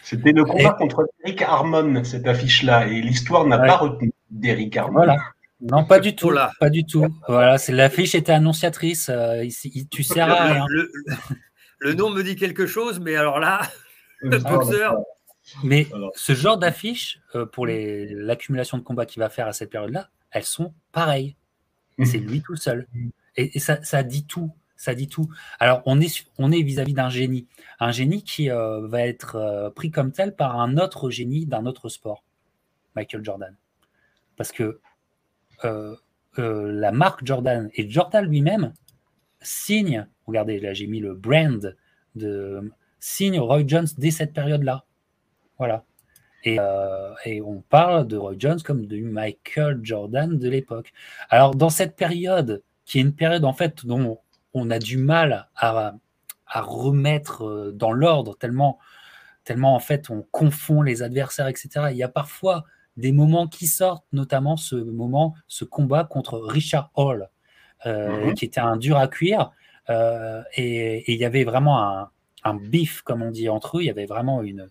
C'était 0.04 0.32
le 0.32 0.46
combat 0.46 0.72
contre 0.72 1.06
Eric 1.26 1.42
Harmon, 1.42 2.02
cette 2.06 2.26
affiche-là, 2.26 2.88
et 2.88 3.02
l'histoire 3.02 3.46
n'a 3.46 3.60
pas 3.60 3.76
retenu 3.76 4.14
d'Eric 4.32 4.78
Harmon. 4.78 4.94
Voilà. 4.94 5.18
Non, 5.60 5.84
pas 5.84 6.00
du 6.00 6.16
tout. 6.16 6.30
Là. 6.30 6.52
Pas 6.60 6.70
du 6.70 6.86
tout. 6.86 7.08
Voilà, 7.28 7.58
c'est 7.58 7.74
l'affiche 7.74 8.16
était 8.16 8.32
annonciatrice. 8.32 9.10
Euh, 9.10 9.44
tu 9.90 10.04
sers 10.04 10.30
à 10.30 10.46
rien. 10.46 10.66
Le, 11.80 11.94
nom 11.94 12.10
me 12.10 12.24
dit 12.24 12.36
quelque 12.36 12.68
chose, 12.68 13.00
mais 13.00 13.16
alors 13.16 13.40
là, 13.40 13.62
le 14.22 14.38
boxeur. 14.38 14.96
Mais 15.64 15.88
ce 16.16 16.34
genre 16.34 16.58
d'affiche, 16.58 17.22
euh, 17.36 17.46
pour 17.46 17.66
l'accumulation 17.68 18.78
de 18.78 18.84
combats 18.84 19.06
qu'il 19.06 19.22
va 19.22 19.30
faire 19.30 19.48
à 19.48 19.54
cette 19.54 19.70
période-là, 19.70 20.10
elles 20.32 20.44
sont 20.44 20.74
pareilles. 20.92 21.36
Mmh. 21.98 22.06
C'est 22.06 22.18
lui 22.18 22.42
tout 22.42 22.56
seul. 22.56 22.88
Et, 23.36 23.60
ça, 23.60 23.82
ça, 23.84 24.04
dit 24.04 24.26
tout. 24.26 24.52
Ça 24.76 24.94
dit 24.94 25.08
tout. 25.08 25.30
Alors, 25.60 25.82
on 25.86 26.00
est 26.02 26.26
on 26.38 26.52
est 26.52 26.62
vis-à-vis 26.62 26.94
d'un 26.94 27.10
génie. 27.10 27.48
Un 27.80 27.92
génie 27.92 28.24
qui 28.24 28.52
euh, 28.52 28.88
va 28.88 29.08
être 29.08 29.72
pris 29.76 29.90
comme 29.90 30.12
tel 30.12 30.36
par 30.36 30.60
un 30.60 30.78
autre 30.78 31.10
génie 31.10 31.46
d'un 31.46 31.66
autre 31.66 31.90
sport, 31.90 32.24
Michael 32.96 33.24
Jordan. 33.24 33.56
Parce 34.36 34.52
que 34.52 34.80
euh, 35.66 35.96
euh, 36.40 36.72
la 36.72 36.92
marque 36.92 37.26
Jordan 37.26 37.70
et 37.74 37.90
Jordan 37.90 38.24
lui-même 38.24 38.74
signe, 39.42 40.08
regardez, 40.28 40.60
là 40.60 40.74
j'ai 40.74 40.86
mis 40.86 41.00
le 41.00 41.16
brand 41.16 41.76
de 42.14 42.72
signe 43.00 43.40
Roy 43.40 43.64
Jones 43.66 43.88
dès 43.98 44.12
cette 44.12 44.34
période-là. 44.34 44.86
Voilà. 45.58 45.84
Et, 46.44 46.58
euh, 46.60 47.14
et, 47.26 47.42
on 47.42 47.62
parle 47.62 48.08
de 48.08 48.16
Roy 48.16 48.36
Jones 48.38 48.62
comme 48.62 48.86
de 48.86 49.02
Michael 49.02 49.80
Jordan 49.82 50.38
de 50.38 50.50
l'époque. 50.50 50.94
Alors 51.30 51.56
dans 51.56 51.70
cette 51.70 51.96
période, 51.96 52.64
qui 52.86 53.00
est 53.00 53.02
une 53.02 53.14
période 53.14 53.44
en 53.44 53.54
fait 53.54 53.86
dont 53.86 54.20
on 54.54 54.70
a 54.70 54.80
du 54.80 54.98
mal 54.98 55.50
à, 55.56 55.96
à 56.48 56.62
remettre 56.62 57.72
dans 57.74 57.92
l'ordre 57.92 58.38
tellement, 58.38 58.80
tellement 59.44 59.76
en 59.76 59.80
fait 59.80 60.10
on 60.10 60.26
confond 60.32 60.82
les 60.82 61.02
adversaires, 61.02 61.48
etc. 61.48 61.88
Il 61.92 61.98
y 61.98 62.04
a 62.04 62.08
parfois 62.08 62.66
des 62.98 63.12
moments 63.12 63.48
qui 63.48 63.68
sortent, 63.68 64.06
notamment 64.12 64.58
ce 64.58 64.76
moment, 64.76 65.36
ce 65.48 65.64
combat 65.64 66.04
contre 66.04 66.40
Richard 66.40 66.92
Hall, 66.96 67.30
euh, 67.86 68.28
mhm. 68.28 68.34
qui 68.34 68.46
était 68.46 68.60
un 68.60 68.76
dur 68.76 68.98
à 68.98 69.08
cuire. 69.08 69.52
Euh, 69.90 70.42
et 70.56 71.14
il 71.14 71.20
y 71.20 71.26
avait 71.26 71.44
vraiment 71.44 71.82
un, 71.82 72.10
un 72.44 72.56
bif, 72.56 73.04
comme 73.04 73.22
on 73.22 73.32
dit 73.32 73.50
entre 73.50 73.78
eux. 73.78 73.84
Il 73.84 73.86
y 73.86 73.92
avait 73.92 74.06
vraiment 74.06 74.42
une. 74.42 74.70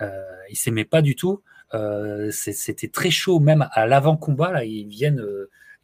Euh, 0.00 0.22
ils 0.50 0.56
s'aimaient 0.56 0.84
pas 0.84 1.02
du 1.02 1.16
tout. 1.16 1.42
Euh, 1.74 2.30
c'était 2.30 2.88
très 2.88 3.10
chaud, 3.10 3.38
même 3.38 3.68
à 3.72 3.86
l'avant-combat. 3.86 4.52
Là, 4.52 4.64
ils 4.64 4.88
viennent, 4.88 5.24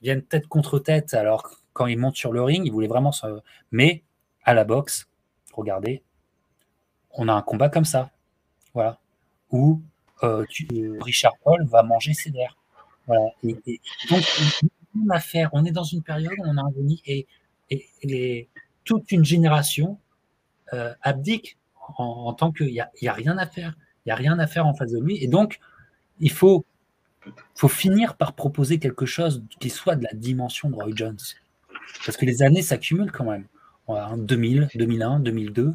viennent 0.02 0.22
tête 0.22 0.47
contre 0.47 0.78
tête. 0.78 1.14
Alors, 1.14 1.60
quand 1.72 1.86
ils 1.86 1.98
montent 1.98 2.16
sur 2.16 2.32
le 2.32 2.43
ring, 2.43 2.64
ils 2.66 2.72
voulaient 2.72 2.88
vraiment. 2.88 3.12
Mais 3.70 4.02
à 4.44 4.55
la 4.55 4.64
boxe, 4.64 5.09
regardez, 5.52 6.02
on 7.12 7.28
a 7.28 7.32
un 7.32 7.43
combat 7.43 7.68
comme 7.68 7.84
ça. 7.84 8.10
Voilà. 8.74 8.98
Où 9.51 9.80
euh, 10.22 10.44
Richard 11.01 11.36
Paul 11.44 11.66
va 11.66 11.82
manger 11.82 12.14
ses 12.14 12.30
nerfs. 12.30 12.56
Voilà. 13.06 13.26
Et, 13.43 13.80
donc, 14.10 14.22
on, 14.94 15.10
affaire, 15.10 15.51
on 15.52 15.64
est 15.64 15.70
dans 15.72 15.84
une 15.84 16.02
période 16.02 16.32
où 16.38 16.44
on 16.44 16.56
a 16.56 16.62
un 16.62 16.72
génie 16.74 17.02
et, 17.06 17.26
et, 17.70 18.48
toute 18.84 19.10
une 19.10 19.24
génération 19.24 19.98
euh, 20.72 20.94
abdique 21.02 21.59
en, 21.98 22.32
tant 22.34 22.52
qu'il 22.52 22.68
n'y 22.68 22.80
a, 22.80 22.90
y 23.01 23.09
a 23.09 23.12
rien 23.12 23.36
à 23.38 23.47
faire. 23.47 23.74
Il 24.06 24.10
n'y 24.10 24.12
a 24.12 24.16
rien 24.16 24.38
à 24.38 24.46
faire 24.46 24.66
en 24.66 24.74
face 24.74 24.92
de 24.92 25.00
lui. 25.00 25.22
Et 25.22 25.26
donc, 25.26 25.58
il 26.20 26.30
faut, 26.30 26.64
faut 27.54 27.68
finir 27.68 28.16
par 28.16 28.34
proposer 28.34 28.78
quelque 28.78 29.04
chose 29.04 29.42
qui 29.60 29.68
soit 29.68 29.96
de 29.96 30.04
la 30.04 30.14
dimension 30.14 30.70
de 30.70 30.76
Roy 30.76 30.92
Jones. 30.94 31.18
Parce 32.04 32.16
que 32.16 32.24
les 32.24 32.42
années 32.42 32.62
s'accumulent 32.62 33.12
quand 33.12 33.30
même. 33.30 33.46
En 33.88 34.16
2000, 34.16 34.68
2001, 34.74 35.20
2002. 35.20 35.74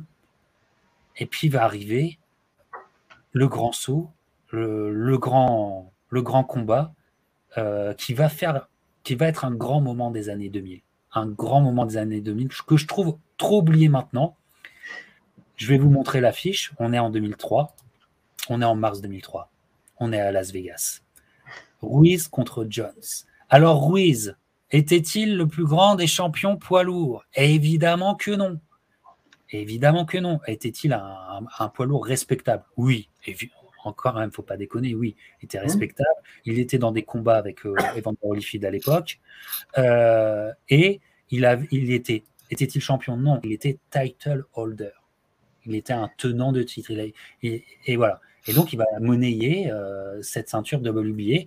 Et 1.17 1.25
puis 1.25 1.49
va 1.49 1.63
arriver 1.63 2.17
le 3.33 3.47
grand 3.47 3.71
saut 3.71 4.09
le, 4.51 5.17
grand, 5.17 5.91
le 6.09 6.21
grand 6.21 6.43
combat 6.43 6.93
euh, 7.57 7.93
qui, 7.93 8.13
va 8.13 8.29
faire, 8.29 8.67
qui 9.03 9.15
va 9.15 9.27
être 9.27 9.45
un 9.45 9.51
grand 9.51 9.81
moment 9.81 10.11
des 10.11 10.29
années 10.29 10.49
2000. 10.49 10.81
Un 11.13 11.27
grand 11.27 11.61
moment 11.61 11.85
des 11.85 11.97
années 11.97 12.21
2000 12.21 12.49
que 12.67 12.77
je 12.77 12.87
trouve 12.87 13.17
trop 13.37 13.59
oublié 13.59 13.89
maintenant. 13.89 14.35
Je 15.57 15.67
vais 15.67 15.77
vous 15.77 15.89
montrer 15.89 16.21
l'affiche. 16.21 16.73
On 16.79 16.93
est 16.93 16.99
en 16.99 17.09
2003. 17.09 17.75
On 18.49 18.61
est 18.61 18.65
en 18.65 18.75
mars 18.75 19.01
2003. 19.01 19.51
On 19.99 20.13
est 20.13 20.19
à 20.19 20.31
Las 20.31 20.51
Vegas. 20.51 21.01
Ruiz 21.81 22.27
contre 22.27 22.65
Jones. 22.69 22.91
Alors 23.49 23.87
Ruiz, 23.87 24.35
était-il 24.71 25.37
le 25.37 25.47
plus 25.47 25.65
grand 25.65 25.95
des 25.95 26.07
champions 26.07 26.57
poids 26.57 26.83
lourds? 26.83 27.23
Évidemment 27.35 28.15
que 28.15 28.31
non. 28.31 28.59
Évidemment 29.51 30.05
que 30.05 30.17
non. 30.17 30.39
Était-il 30.47 30.93
un, 30.93 31.45
un, 31.59 31.69
poids 31.69 31.85
lourd 31.85 32.05
respectable? 32.05 32.63
Oui, 32.77 33.09
encore, 33.83 34.21
il 34.21 34.25
ne 34.25 34.31
faut 34.31 34.43
pas 34.43 34.57
déconner, 34.57 34.95
oui, 34.95 35.15
il 35.41 35.45
était 35.45 35.59
mmh. 35.59 35.63
respectable. 35.63 36.09
Il 36.45 36.59
était 36.59 36.77
dans 36.77 36.91
des 36.91 37.03
combats 37.03 37.37
avec 37.37 37.65
euh, 37.65 37.75
Evander 37.95 38.19
Holyfield 38.21 38.65
à 38.65 38.71
l'époque. 38.71 39.19
Euh, 39.77 40.51
et 40.69 41.01
il, 41.29 41.45
a, 41.45 41.57
il 41.71 41.91
était, 41.91 42.23
était-il 42.49 42.81
champion? 42.81 43.17
Non, 43.17 43.39
il 43.43 43.51
était 43.51 43.77
title 43.89 44.45
holder. 44.53 44.91
Il 45.65 45.75
était 45.75 45.93
un 45.93 46.09
tenant 46.17 46.51
de 46.51 46.63
titre. 46.63 46.91
et, 47.43 47.95
voilà. 47.95 48.19
Et 48.47 48.53
donc, 48.53 48.73
il 48.73 48.77
va 48.77 48.85
monnayer 48.99 49.71
euh, 49.71 50.21
cette 50.21 50.49
ceinture 50.49 50.79
WBA 50.79 51.45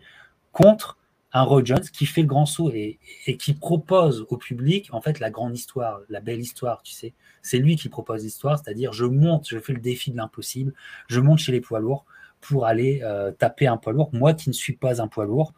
contre 0.53 0.97
un 1.33 1.43
Roy 1.43 1.63
Jones 1.65 1.81
qui 1.81 2.07
fait 2.07 2.23
le 2.23 2.29
grand 2.29 2.47
saut 2.47 2.71
et, 2.73 2.99
qui 3.39 3.55
propose 3.55 4.25
au 4.29 4.37
public, 4.37 4.89
en 4.93 5.01
fait, 5.01 5.19
la 5.19 5.31
grande 5.31 5.55
histoire, 5.55 6.01
la 6.09 6.21
belle 6.21 6.41
histoire, 6.41 6.83
tu 6.83 6.93
sais. 6.93 7.13
C'est 7.43 7.59
lui 7.59 7.75
qui 7.75 7.89
propose 7.89 8.23
l'histoire, 8.23 8.59
c'est-à-dire 8.59 8.93
je 8.93 9.05
monte, 9.05 9.49
je 9.49 9.59
fais 9.59 9.73
le 9.73 9.81
défi 9.81 10.13
de 10.13 10.17
l'impossible, 10.17 10.73
je 11.09 11.19
monte 11.19 11.41
chez 11.41 11.51
les 11.51 11.61
poids 11.61 11.81
lourds, 11.81 12.07
pour 12.41 12.67
aller 12.67 13.01
euh, 13.03 13.33
taper 13.33 13.67
un 13.67 13.77
poids 13.77 13.93
lourd, 13.93 14.11
moi 14.13 14.33
qui 14.33 14.49
ne 14.49 14.55
suis 14.55 14.75
pas 14.75 15.03
un 15.03 15.09
poids 15.09 15.25
lourd. 15.25 15.55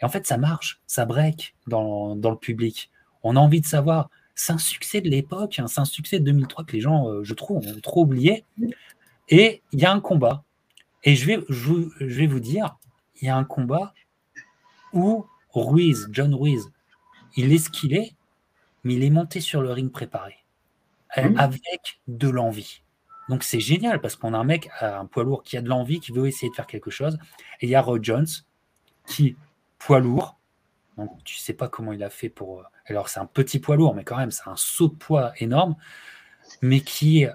Et 0.00 0.04
en 0.04 0.08
fait, 0.08 0.26
ça 0.26 0.36
marche, 0.36 0.80
ça 0.86 1.06
break 1.06 1.54
dans, 1.66 2.14
le 2.14 2.36
public. 2.36 2.90
On 3.22 3.36
a 3.36 3.40
envie 3.40 3.60
de 3.60 3.66
savoir. 3.66 4.10
C'est 4.34 4.52
un 4.52 4.58
succès 4.58 5.00
de 5.00 5.08
l'époque, 5.08 5.58
hein, 5.58 5.66
c'est 5.66 5.80
un 5.80 5.86
succès 5.86 6.18
de 6.18 6.24
2003 6.24 6.64
que 6.64 6.72
les 6.72 6.82
gens, 6.82 7.08
euh, 7.08 7.24
je 7.24 7.32
trouve, 7.32 7.66
ont 7.66 7.80
trop 7.80 8.02
oublié. 8.02 8.44
Et 9.30 9.62
il 9.72 9.80
y 9.80 9.86
a 9.86 9.92
un 9.92 10.00
combat. 10.00 10.44
Et 11.06 11.14
je 11.14 11.24
vais, 11.24 11.38
je, 11.48 11.72
vais 12.00 12.26
vous 12.26 12.40
dire, 12.40 12.76
il 13.22 13.26
y 13.26 13.30
a 13.30 13.36
un 13.36 13.44
combat 13.44 13.94
où 14.92 15.24
Ruiz, 15.54 16.08
John 16.10 16.34
Ruiz, 16.34 16.72
il 17.36 17.52
est 17.52 17.58
ce 17.58 17.70
qu'il 17.70 17.94
est, 17.94 18.16
mais 18.82 18.94
il 18.94 19.04
est 19.04 19.10
monté 19.10 19.40
sur 19.40 19.62
le 19.62 19.70
ring 19.70 19.90
préparé, 19.90 20.34
euh, 21.16 21.30
mmh. 21.30 21.38
avec 21.38 22.00
de 22.08 22.28
l'envie. 22.28 22.82
Donc 23.28 23.44
c'est 23.44 23.60
génial 23.60 24.00
parce 24.00 24.16
qu'on 24.16 24.34
a 24.34 24.38
un 24.38 24.44
mec, 24.44 24.68
un 24.80 25.06
poids 25.06 25.22
lourd 25.22 25.44
qui 25.44 25.56
a 25.56 25.62
de 25.62 25.68
l'envie, 25.68 26.00
qui 26.00 26.10
veut 26.10 26.26
essayer 26.26 26.50
de 26.50 26.54
faire 26.54 26.66
quelque 26.66 26.90
chose. 26.90 27.18
Et 27.60 27.66
il 27.66 27.68
y 27.68 27.76
a 27.76 27.82
Roy 27.82 27.98
Jones 28.02 28.26
qui, 29.06 29.36
poids 29.78 30.00
lourd, 30.00 30.38
donc 30.96 31.22
tu 31.22 31.36
sais 31.36 31.52
pas 31.52 31.68
comment 31.68 31.92
il 31.92 32.02
a 32.02 32.10
fait 32.10 32.28
pour. 32.28 32.64
Alors 32.86 33.08
c'est 33.08 33.20
un 33.20 33.26
petit 33.26 33.60
poids 33.60 33.76
lourd, 33.76 33.94
mais 33.94 34.02
quand 34.02 34.16
même 34.16 34.32
c'est 34.32 34.48
un 34.48 34.56
saut 34.56 34.88
de 34.88 34.94
poids 34.94 35.32
énorme, 35.38 35.76
mais 36.62 36.80
qui 36.80 37.26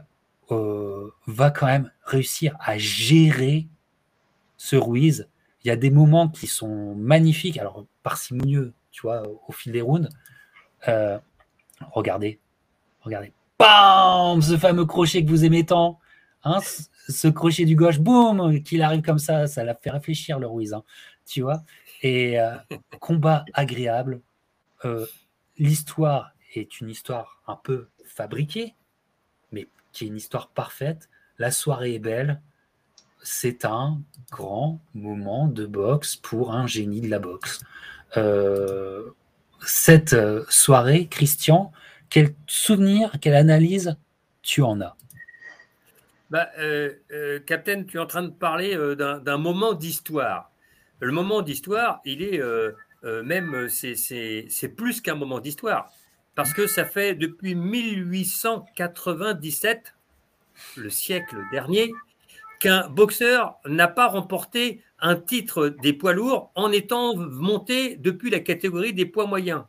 euh, 0.51 1.13
va 1.27 1.51
quand 1.51 1.65
même 1.65 1.91
réussir 2.03 2.55
à 2.59 2.77
gérer 2.77 3.67
ce 4.57 4.75
Ruiz. 4.75 5.27
Il 5.63 5.67
y 5.67 5.71
a 5.71 5.75
des 5.75 5.91
moments 5.91 6.29
qui 6.29 6.47
sont 6.47 6.95
magnifiques, 6.95 7.57
alors 7.57 7.85
parcimonieux, 8.03 8.73
tu 8.91 9.01
vois, 9.03 9.23
au 9.47 9.51
fil 9.51 9.71
des 9.71 9.81
rounds. 9.81 10.09
Euh, 10.87 11.17
regardez, 11.91 12.39
regardez. 13.01 13.33
Bam 13.59 14.41
Ce 14.41 14.57
fameux 14.57 14.85
crochet 14.85 15.23
que 15.23 15.29
vous 15.29 15.45
aimez 15.45 15.65
tant. 15.65 15.99
Hein, 16.43 16.59
ce 17.07 17.27
crochet 17.27 17.65
du 17.65 17.75
gauche, 17.75 17.99
boum, 17.99 18.61
qu'il 18.63 18.81
arrive 18.81 19.01
comme 19.01 19.19
ça, 19.19 19.45
ça 19.47 19.63
l'a 19.63 19.75
fait 19.75 19.91
réfléchir 19.91 20.39
le 20.39 20.47
Ruiz, 20.47 20.73
hein, 20.73 20.83
tu 21.25 21.41
vois. 21.41 21.63
Et 22.01 22.39
euh, 22.39 22.55
combat 22.99 23.45
agréable. 23.53 24.21
L'histoire 25.57 26.31
est 26.55 26.81
une 26.81 26.89
histoire 26.89 27.41
un 27.45 27.55
peu 27.55 27.89
fabriquée, 28.03 28.73
qui 29.91 30.05
est 30.05 30.07
une 30.07 30.17
histoire 30.17 30.49
parfaite. 30.49 31.09
La 31.37 31.51
soirée 31.51 31.95
est 31.95 31.99
belle. 31.99 32.41
C'est 33.23 33.65
un 33.65 34.01
grand 34.31 34.81
moment 34.93 35.47
de 35.47 35.65
boxe 35.65 36.15
pour 36.15 36.53
un 36.53 36.67
génie 36.67 37.01
de 37.01 37.09
la 37.09 37.19
boxe. 37.19 37.61
Euh, 38.17 39.11
cette 39.65 40.15
soirée, 40.49 41.07
Christian, 41.07 41.71
quel 42.09 42.33
souvenir, 42.47 43.11
quelle 43.21 43.35
analyse 43.35 43.95
tu 44.41 44.61
en 44.61 44.81
as? 44.81 44.95
Bah, 46.31 46.49
euh, 46.59 46.93
euh, 47.11 47.39
Captain, 47.39 47.83
tu 47.83 47.97
es 47.97 47.99
en 47.99 48.05
train 48.05 48.23
de 48.23 48.29
parler 48.29 48.73
euh, 48.73 48.95
d'un 48.95 49.37
moment 49.37 49.73
d'histoire. 49.73 50.49
Le 51.01 51.11
moment 51.11 51.41
d'histoire, 51.41 51.99
il 52.05 52.21
est 52.21 52.39
même, 53.03 53.67
c'est 53.69 54.75
plus 54.77 55.01
qu'un 55.01 55.15
moment 55.15 55.39
d'histoire. 55.39 55.91
Parce 56.35 56.53
que 56.53 56.67
ça 56.67 56.85
fait 56.85 57.15
depuis 57.15 57.55
1897, 57.55 59.95
le 60.77 60.89
siècle 60.89 61.37
dernier, 61.51 61.91
qu'un 62.59 62.87
boxeur 62.89 63.55
n'a 63.65 63.87
pas 63.87 64.07
remporté 64.07 64.83
un 64.99 65.15
titre 65.15 65.69
des 65.69 65.93
poids 65.93 66.13
lourds 66.13 66.51
en 66.55 66.71
étant 66.71 67.15
monté 67.15 67.95
depuis 67.97 68.29
la 68.29 68.39
catégorie 68.39 68.93
des 68.93 69.05
poids 69.05 69.25
moyens. 69.25 69.63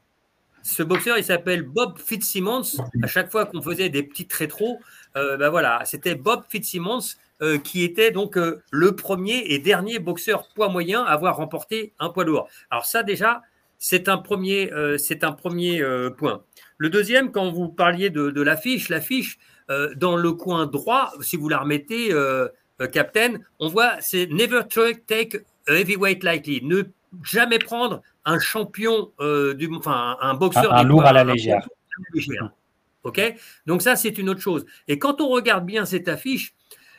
Ce 0.63 0.85
boxeur, 0.85 1.19
il 1.19 1.25
s'appelle 1.25 1.63
Bob 1.63 1.99
Fitzsimmons. 1.99 2.63
À 3.03 3.09
chaque 3.09 3.33
fois 3.33 3.47
qu'on 3.47 3.63
faisait 3.63 3.89
des 3.89 4.05
petites 4.05 4.33
rétros, 4.33 4.79
euh, 5.17 5.37
ben 5.37 5.49
voilà, 5.49 5.83
c'était 5.85 6.15
Bob 6.15 6.45
Fitzsimmons 6.49 7.01
qui 7.65 7.83
était 7.83 8.13
donc 8.13 8.39
le 8.71 8.95
premier 8.95 9.47
et 9.49 9.59
dernier 9.59 9.99
boxeur 9.99 10.47
poids 10.55 10.69
moyen 10.69 11.03
à 11.03 11.11
avoir 11.11 11.39
remporté 11.39 11.93
un 11.99 12.09
poids 12.09 12.23
lourd. 12.23 12.49
Alors 12.71 12.85
ça 12.85 13.03
déjà, 13.03 13.43
c'est 13.85 14.09
un 14.09 14.17
premier, 14.17 14.71
c'est 14.97 15.25
un 15.25 15.33
premier 15.33 15.85
point. 16.17 16.45
Le 16.79 16.89
deuxième, 16.89 17.33
quand 17.33 17.51
vous 17.51 17.69
parliez 17.69 18.11
de, 18.11 18.41
l'affiche, 18.41 18.89
l'affiche 18.89 19.39
dans 19.97 20.17
le 20.17 20.33
coin 20.33 20.67
droit, 20.67 21.13
si 21.21 21.37
vous 21.37 21.49
la 21.49 21.59
remettez, 21.59 22.15
Captain, 22.93 23.39
on 23.59 23.69
voit 23.69 23.97
c'est 24.01 24.29
Never 24.31 24.61
take 24.69 25.45
a 25.67 25.73
heavyweight 25.73 26.23
lightly. 26.23 26.61
Ne 26.63 26.85
jamais 27.25 27.59
prendre 27.59 28.03
un 28.25 28.39
champion, 28.39 29.11
du, 29.19 29.69
enfin 29.75 30.17
un 30.21 30.35
boxeur. 30.35 30.73
Un, 30.73 30.85
lourd 30.85 31.05
à 31.05 31.13
la 31.13 31.25
légère. 31.25 31.69
OK? 33.05 33.21
Donc 33.67 33.83
ça, 33.83 33.97
c'est 33.97 34.17
une 34.17 34.29
autre 34.29 34.41
chose. 34.41 34.65
Et 34.89 34.99
quand 34.99 35.21
on 35.21 35.29
regarde 35.29 35.67
bien 35.67 35.85
cette 35.85 36.09
affiche, 36.09 36.55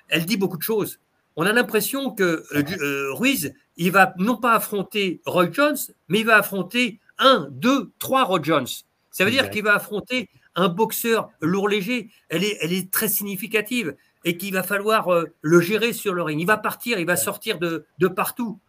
elle 0.09 0.25
dit 0.25 0.37
beaucoup 0.37 0.57
de 0.57 0.63
choses. 0.63 0.99
On 1.35 1.45
a 1.45 1.53
l'impression 1.53 2.11
que 2.11 2.43
euh, 2.53 2.63
euh, 2.81 3.13
Ruiz, 3.13 3.53
il 3.77 3.91
va 3.91 4.13
non 4.17 4.37
pas 4.37 4.53
affronter 4.53 5.21
Roy 5.25 5.51
Jones, 5.51 5.77
mais 6.07 6.19
il 6.19 6.25
va 6.25 6.37
affronter 6.37 6.99
un, 7.17 7.47
deux, 7.51 7.91
trois 7.99 8.23
Roy 8.23 8.39
Jones. 8.43 8.67
Ça 9.11 9.25
veut 9.25 9.31
dire 9.31 9.49
qu'il 9.49 9.63
va 9.63 9.75
affronter 9.75 10.29
un 10.55 10.69
boxeur 10.69 11.29
lourd 11.41 11.69
léger. 11.69 12.09
Elle 12.29 12.43
est, 12.43 12.57
elle 12.61 12.73
est 12.73 12.91
très 12.91 13.07
significative 13.07 13.95
et 14.25 14.37
qu'il 14.37 14.53
va 14.53 14.63
falloir 14.63 15.13
euh, 15.13 15.25
le 15.41 15.59
gérer 15.61 15.93
sur 15.93 16.13
le 16.13 16.23
ring. 16.23 16.39
Il 16.39 16.47
va 16.47 16.57
partir, 16.57 16.99
il 16.99 17.05
va 17.05 17.15
sortir 17.15 17.59
de, 17.59 17.85
de 17.99 18.07
partout. 18.07 18.59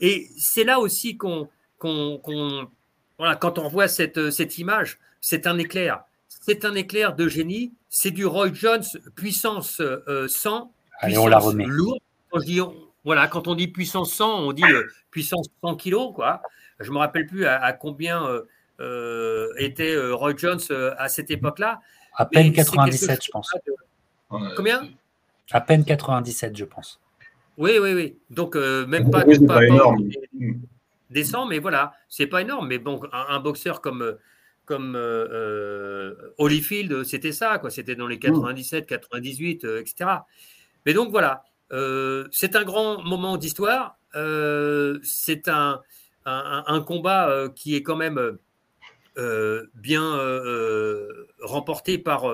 Et 0.00 0.28
c'est 0.38 0.64
là 0.64 0.78
aussi 0.78 1.16
qu'on, 1.16 1.48
qu'on, 1.78 2.68
voilà, 3.18 3.36
quand 3.36 3.58
on 3.58 3.68
voit 3.68 3.88
cette, 3.88 4.30
cette 4.30 4.58
image, 4.58 4.98
c'est 5.20 5.46
un 5.46 5.58
éclair 5.58 6.02
c'est 6.48 6.64
un 6.64 6.74
éclair 6.74 7.14
de 7.14 7.28
génie, 7.28 7.72
c'est 7.90 8.10
du 8.10 8.24
Roy 8.24 8.52
Jones 8.54 8.84
puissance 9.14 9.76
100, 9.76 9.82
euh, 9.82 10.26
Allez, 11.00 11.18
on 11.18 11.26
la 11.26 11.38
remet. 11.38 11.66
lourde. 11.66 11.98
Quand, 12.30 12.40
voilà, 13.08 13.26
quand 13.26 13.48
on 13.48 13.54
dit 13.54 13.68
puissance 13.68 14.12
100, 14.12 14.40
on 14.40 14.52
dit 14.52 14.62
euh, 14.64 14.86
puissance 15.10 15.48
100 15.62 15.76
kg. 15.76 16.12
Quoi. 16.14 16.42
Je 16.78 16.90
ne 16.90 16.94
me 16.94 16.98
rappelle 16.98 17.26
plus 17.26 17.46
à, 17.46 17.72
combien 17.72 18.22
euh, 18.80 19.48
était 19.56 19.96
Roy 20.10 20.34
Jones 20.36 20.60
à 20.98 21.08
cette 21.08 21.30
époque-là. 21.30 21.80
À 22.14 22.26
peine 22.26 22.52
97, 22.52 23.24
je 23.24 23.30
pense. 23.30 23.54
Combien? 24.28 24.88
À 25.50 25.60
peine 25.60 25.84
97, 25.84 26.56
je 26.56 26.64
pense. 26.64 27.00
Oui, 27.56 27.78
oui, 27.80 27.94
oui. 27.94 28.16
Donc, 28.30 28.54
même 28.54 29.10
pas, 29.10 29.24
pas, 29.24 29.38
pas, 29.46 29.64
énorme. 29.64 30.08
Des, 31.10 31.24
100, 31.24 31.46
mais 31.46 31.58
voilà, 31.58 31.94
c'est 32.08 32.26
pas 32.26 32.42
énorme. 32.42 32.68
Mais 32.68 32.78
bon, 32.78 33.00
un 33.12 33.40
boxeur 33.40 33.80
comme 33.80 34.18
comme 34.68 34.96
euh, 34.96 35.26
euh, 35.32 36.34
Holyfield, 36.36 37.02
c'était 37.02 37.32
ça, 37.32 37.58
quoi. 37.58 37.70
C'était 37.70 37.96
dans 37.96 38.06
les 38.06 38.18
97, 38.18 38.86
98, 38.86 39.64
etc. 39.64 40.10
Mais 40.84 40.92
donc 40.92 41.10
voilà, 41.10 41.42
euh, 41.72 42.28
c'est 42.30 42.56
un 42.56 42.64
grand 42.64 43.02
moment 43.02 43.36
d'histoire. 43.36 43.98
c'est 44.14 45.48
un, 45.48 45.82
un, 46.24 46.80
combat 46.80 47.48
qui 47.54 47.74
est 47.76 47.82
quand 47.82 47.96
même 47.96 48.38
bien 49.74 50.18
remporté 51.40 51.98
par 51.98 52.24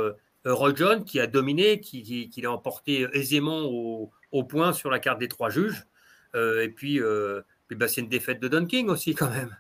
Roy 0.44 0.72
John, 0.74 1.04
qui 1.04 1.20
a 1.20 1.26
dominé, 1.26 1.80
qui, 1.80 2.28
qui, 2.28 2.40
l'a 2.40 2.52
emporté 2.52 3.06
aisément 3.12 3.62
au, 3.64 4.10
au, 4.32 4.44
point 4.44 4.72
sur 4.72 4.90
la 4.90 4.98
carte 4.98 5.18
des 5.18 5.28
trois 5.28 5.50
juges. 5.50 5.84
et 6.34 6.68
puis, 6.68 7.00
bah, 7.70 7.88
c'est 7.88 8.00
une 8.00 8.08
défaite 8.08 8.40
de 8.40 8.48
Don 8.48 8.66
King 8.66 8.88
aussi, 8.88 9.14
quand 9.14 9.30
même. 9.30 9.56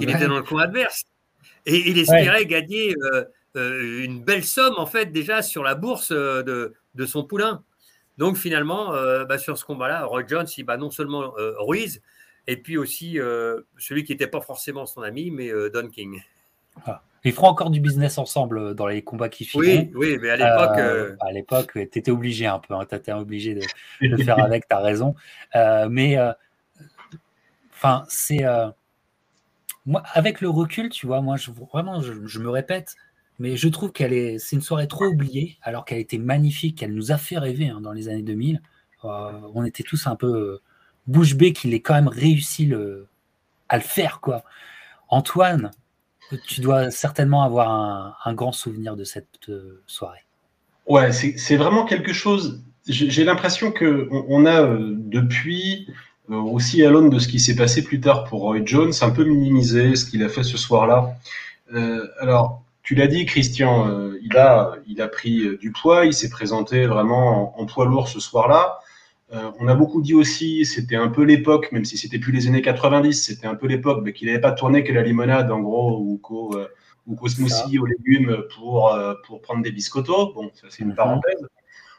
Il 0.00 0.10
était 0.10 0.26
dans 0.26 0.36
le 0.36 0.42
coin 0.42 0.62
adverse. 0.62 1.04
Et 1.66 1.90
il 1.90 1.98
espérait 1.98 2.46
gagner 2.46 2.94
euh, 3.12 3.24
euh, 3.56 4.04
une 4.04 4.22
belle 4.22 4.44
somme, 4.44 4.74
en 4.78 4.86
fait, 4.86 5.06
déjà 5.06 5.42
sur 5.42 5.62
la 5.62 5.74
bourse 5.74 6.12
euh, 6.12 6.72
de, 6.94 7.06
son 7.06 7.24
poulain. 7.24 7.62
Donc, 8.18 8.36
finalement, 8.36 8.92
bah, 9.26 9.38
sur 9.38 9.56
ce 9.56 9.64
combat-là, 9.64 10.04
Roy 10.04 10.24
Jones, 10.26 10.46
il 10.56 10.64
bat 10.64 10.76
non 10.76 10.90
seulement 10.90 11.32
Ruiz, 11.58 12.02
et 12.46 12.56
puis 12.56 12.76
aussi 12.76 13.18
celui 13.78 14.04
qui 14.04 14.12
n'était 14.12 14.26
pas 14.26 14.40
forcément 14.40 14.86
son 14.86 15.02
ami, 15.02 15.30
mais 15.30 15.50
Don 15.72 15.88
King. 15.88 16.22
Ah. 16.86 17.02
Ils 17.24 17.32
feront 17.32 17.48
encore 17.48 17.70
du 17.70 17.80
business 17.80 18.16
ensemble 18.18 18.74
dans 18.74 18.86
les 18.86 19.02
combats 19.02 19.28
qui 19.28 19.44
finissent. 19.44 19.88
Oui, 19.94 20.14
oui, 20.14 20.18
mais 20.20 20.30
à 20.30 20.36
l'époque. 20.36 21.16
À 21.20 21.32
l'époque, 21.32 21.72
tu 21.72 21.80
étais 21.80 22.10
obligé 22.10 22.46
un 22.46 22.58
peu, 22.58 22.74
hein, 22.74 22.86
tu 22.88 22.94
étais 22.94 23.12
obligé 23.12 23.54
de, 23.54 23.62
de 24.06 24.22
faire 24.22 24.38
avec, 24.42 24.68
tu 24.68 24.74
as 24.74 24.80
raison. 24.80 25.14
mais, 25.88 26.18
enfin, 27.72 28.04
c'est 28.08 28.44
moi, 29.88 30.02
avec 30.12 30.42
le 30.42 30.50
recul, 30.50 30.90
tu 30.90 31.06
vois, 31.06 31.22
moi, 31.22 31.36
je, 31.38 31.50
vraiment, 31.50 32.02
je, 32.02 32.38
me 32.38 32.50
répète, 32.50 32.94
mais 33.38 33.56
je 33.56 33.68
trouve 33.68 33.92
qu'elle 33.92 34.12
est, 34.12 34.38
c'est 34.38 34.56
une 34.56 34.62
soirée 34.62 34.88
trop 34.88 35.06
oubliée, 35.06 35.58
alors 35.62 35.84
qu'elle 35.84 35.98
était 35.98 36.18
magnifique, 36.18 36.78
qu'elle 36.78 36.94
nous 36.94 37.12
a 37.12 37.18
fait 37.18 37.38
rêver 37.38 37.68
hein, 37.68 37.80
dans 37.80 37.92
les 37.92 38.08
années 38.08 38.22
2000. 38.22 38.60
Euh, 39.04 39.30
on 39.54 39.64
était 39.64 39.84
tous 39.84 40.08
un 40.08 40.16
peu 40.16 40.26
euh, 40.26 40.60
bouche 41.06 41.36
bée 41.36 41.52
qu'il 41.52 41.72
ait 41.72 41.80
quand 41.80 41.94
même 41.94 42.08
réussi 42.08 42.66
le, 42.66 43.06
à 43.68 43.76
le 43.76 43.82
faire, 43.82 44.20
quoi. 44.20 44.42
Antoine, 45.08 45.70
tu 46.46 46.60
dois 46.60 46.90
certainement 46.90 47.42
avoir 47.42 48.16
un, 48.24 48.34
grand 48.34 48.52
souvenir 48.52 48.96
de 48.96 49.04
cette 49.04 49.48
euh, 49.48 49.82
soirée. 49.86 50.24
Ouais, 50.86 51.12
c'est 51.12 51.56
vraiment 51.56 51.84
quelque 51.84 52.12
chose. 52.12 52.62
J'ai 52.86 53.24
l'impression 53.24 53.72
que 53.72 54.08
on, 54.10 54.46
a 54.46 54.66
depuis 54.66 55.86
aussi 56.28 56.82
à 56.82 56.90
l'aune 56.90 57.10
de 57.10 57.18
ce 57.18 57.28
qui 57.28 57.40
s'est 57.40 57.56
passé 57.56 57.84
plus 57.84 58.00
tard 58.00 58.24
pour 58.24 58.40
Roy 58.40 58.64
Jones, 58.64 58.92
un 59.02 59.10
peu 59.10 59.24
minimisé 59.24 59.94
ce 59.96 60.06
qu'il 60.06 60.22
a 60.22 60.30
fait 60.30 60.42
ce 60.42 60.56
soir-là. 60.56 61.14
Alors, 62.20 62.62
tu 62.88 62.94
l'as 62.94 63.06
dit, 63.06 63.26
Christian, 63.26 63.86
euh, 63.86 64.18
il, 64.22 64.34
a, 64.38 64.76
il 64.86 65.02
a 65.02 65.08
pris 65.08 65.58
du 65.58 65.72
poids, 65.72 66.06
il 66.06 66.14
s'est 66.14 66.30
présenté 66.30 66.86
vraiment 66.86 67.60
en, 67.60 67.66
poids 67.66 67.84
lourd 67.84 68.08
ce 68.08 68.18
soir-là. 68.18 68.78
on 69.30 69.68
a 69.68 69.74
beaucoup 69.74 70.00
dit 70.00 70.14
aussi, 70.14 70.64
c'était 70.64 70.96
un 70.96 71.08
peu 71.08 71.22
l'époque, 71.22 71.70
même 71.70 71.84
si 71.84 71.98
c'était 71.98 72.18
plus 72.18 72.32
les 72.32 72.46
années 72.46 72.62
90, 72.62 73.12
c'était 73.12 73.46
un 73.46 73.56
peu 73.56 73.66
l'époque 73.66 74.00
mais 74.02 74.14
qu'il 74.14 74.28
n'avait 74.28 74.40
pas 74.40 74.52
tourné 74.52 74.84
que 74.84 74.92
la 74.94 75.02
limonade, 75.02 75.50
en 75.50 75.60
gros, 75.60 75.98
ou 75.98 76.16
qu'au 76.16 76.56
ou 77.06 77.28
smoothie 77.28 77.78
aux 77.78 77.84
légumes 77.84 78.38
pour, 78.56 78.98
pour 79.26 79.42
prendre 79.42 79.62
des 79.62 79.70
biscottos. 79.70 80.32
Bon, 80.32 80.50
ça 80.54 80.68
c'est 80.70 80.82
une 80.82 80.88
mhm. 80.88 80.94
parenthèse. 80.94 81.46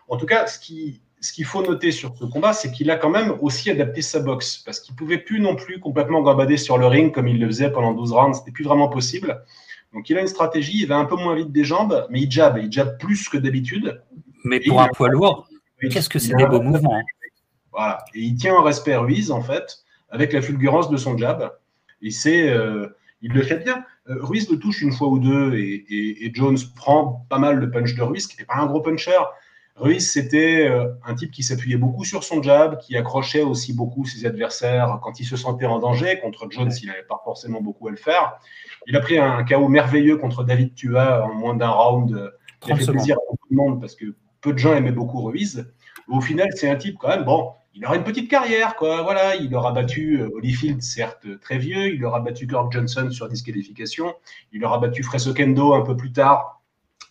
En 0.08 0.18
tout 0.18 0.26
cas, 0.26 0.48
ce 0.48 0.58
qui, 0.58 1.04
ce 1.22 1.32
qu'il 1.34 1.46
faut 1.46 1.62
noter 1.62 1.92
sur 1.92 2.18
ce 2.18 2.26
combat, 2.26 2.54
c'est 2.54 2.72
qu'il 2.72 2.90
a 2.90 2.96
quand 2.96 3.12
même 3.12 3.38
aussi 3.42 3.70
adapté 3.70 4.02
sa 4.02 4.22
boxe, 4.22 4.58
parce 4.66 4.80
qu'il 4.80 4.96
pouvait 4.96 5.20
plus 5.20 5.40
non 5.40 5.56
plus 5.56 5.80
complètement 5.80 6.24
gambader 6.24 6.58
sur 6.58 6.80
le 6.80 6.88
ring 6.88 7.14
comme 7.14 7.28
il 7.28 7.40
le 7.40 7.46
faisait 7.46 7.72
pendant 7.72 7.94
12 7.94 8.12
rounds, 8.12 8.38
c'était 8.40 8.52
plus 8.52 8.64
vraiment 8.64 8.88
possible. 8.88 9.44
Donc 9.94 10.10
il 10.10 10.18
a 10.18 10.22
une 10.22 10.28
stratégie, 10.28 10.82
il 10.82 10.88
va 10.88 10.98
un 10.98 11.06
peu 11.06 11.16
moins 11.16 11.36
vite 11.36 11.52
des 11.52 11.64
jambes, 11.64 12.06
mais 12.10 12.22
il 12.22 12.32
jab, 12.32 12.58
il 12.58 12.72
jab 12.72 12.98
plus 13.00 13.28
que 13.28 13.38
d'habitude. 13.38 14.02
Mais 14.46 14.60
pour 14.60 14.82
un 14.82 14.88
poids 14.90 15.10
lourd, 15.10 15.48
qu'est-ce 15.82 16.10
que 16.10 16.20
c'est 16.20 16.36
des 16.36 16.46
beaux 16.46 16.62
mouvements 16.62 16.98
hein. 16.98 17.04
Voilà, 17.72 18.04
et 18.14 18.22
il 18.22 18.36
tient 18.36 18.56
en 18.56 18.64
respect 18.64 18.96
Ruiz 18.96 19.32
en 19.32 19.42
fait, 19.42 19.80
avec 20.10 20.34
la 20.34 20.42
fulgurance 20.42 20.90
de 20.90 20.98
son 20.98 21.18
jab, 21.18 21.52
et 22.02 22.12
c'est, 22.12 22.50
euh, 22.50 22.88
il 23.22 23.32
le 23.32 23.42
fait 23.42 23.64
bien. 23.64 23.86
Euh, 24.10 24.18
Ruiz 24.22 24.50
le 24.50 24.58
touche 24.58 24.82
une 24.82 24.92
fois 24.92 25.08
ou 25.08 25.20
deux, 25.20 25.56
et, 25.56 26.26
et 26.26 26.32
Jones 26.34 26.58
prend 26.76 27.26
pas 27.30 27.38
mal 27.38 27.58
le 27.58 27.70
punch 27.70 27.96
de 27.96 28.02
Ruiz, 28.02 28.28
qui 28.28 28.36
n'était 28.36 28.46
pas 28.46 28.56
un 28.56 28.66
gros 28.66 28.82
puncher, 28.82 29.20
Ruiz, 29.80 30.12
c'était 30.12 30.68
euh, 30.68 30.90
un 31.06 31.16
type 31.16 31.32
qui 31.32 31.42
s'appuyait 31.42 31.78
beaucoup 31.78 32.04
sur 32.04 32.24
son 32.24 32.44
jab, 32.44 32.78
qui 32.80 32.98
accrochait 32.98 33.42
aussi 33.42 33.74
beaucoup 33.74 34.06
ses 34.06 34.26
adversaires 34.26 35.00
quand 35.02 35.20
il 35.20 35.26
se 35.26 35.38
sentait 35.38 35.66
en 35.66 35.80
danger. 35.80 36.20
Contre 36.20 36.48
Jones, 36.50 36.72
il 36.82 36.88
n'avait 36.88 37.04
pas 37.04 37.22
forcément 37.24 37.62
beaucoup 37.62 37.88
à 37.88 37.92
le 37.92 37.98
faire. 37.98 38.40
Il 38.88 38.96
a 38.98 39.00
pris 39.00 39.18
un 39.18 39.44
chaos 39.44 39.70
merveilleux 39.70 40.18
contre 40.18 40.44
David 40.44 40.76
Tua 40.76 41.24
en 41.26 41.34
moins 41.34 41.56
d'un 41.56 41.70
round. 41.70 42.34
Il 42.66 42.72
a 42.74 42.76
fait 42.76 42.92
plaisir 42.92 43.16
à 43.16 43.22
beaucoup 43.30 43.48
de 43.50 43.56
monde 43.56 43.80
parce 43.80 43.96
que 43.96 44.16
peu 44.42 44.52
de 44.52 44.58
gens 44.58 44.74
aimaient 44.74 44.92
beaucoup 44.92 45.22
Ruiz. 45.22 45.72
Au 46.10 46.22
final, 46.22 46.50
c'est 46.56 46.70
un 46.70 46.76
type 46.76 46.98
quand 47.00 47.10
même, 47.10 47.24
bon, 47.24 47.52
il 47.76 47.86
aura 47.86 47.96
une 47.96 48.04
petite 48.04 48.30
carrière, 48.30 48.76
quoi. 48.76 49.04
Voilà, 49.04 49.36
il 49.36 49.54
aura 49.56 49.72
battu 49.72 50.22
euh, 50.22 50.30
Holyfield, 50.36 50.82
certes 50.82 51.40
très 51.40 51.58
vieux, 51.58 51.94
il 51.94 52.04
aura 52.04 52.20
battu 52.20 52.48
Gord 52.48 52.72
Johnson 52.72 53.10
sur 53.12 53.30
disqualification, 53.30 54.14
il 54.52 54.66
aura 54.66 54.80
battu 54.80 55.04
Freso 55.04 55.34
Kendo 55.34 55.74
un 55.74 55.82
peu 55.82 55.96
plus 55.96 56.12
tard, 56.12 56.62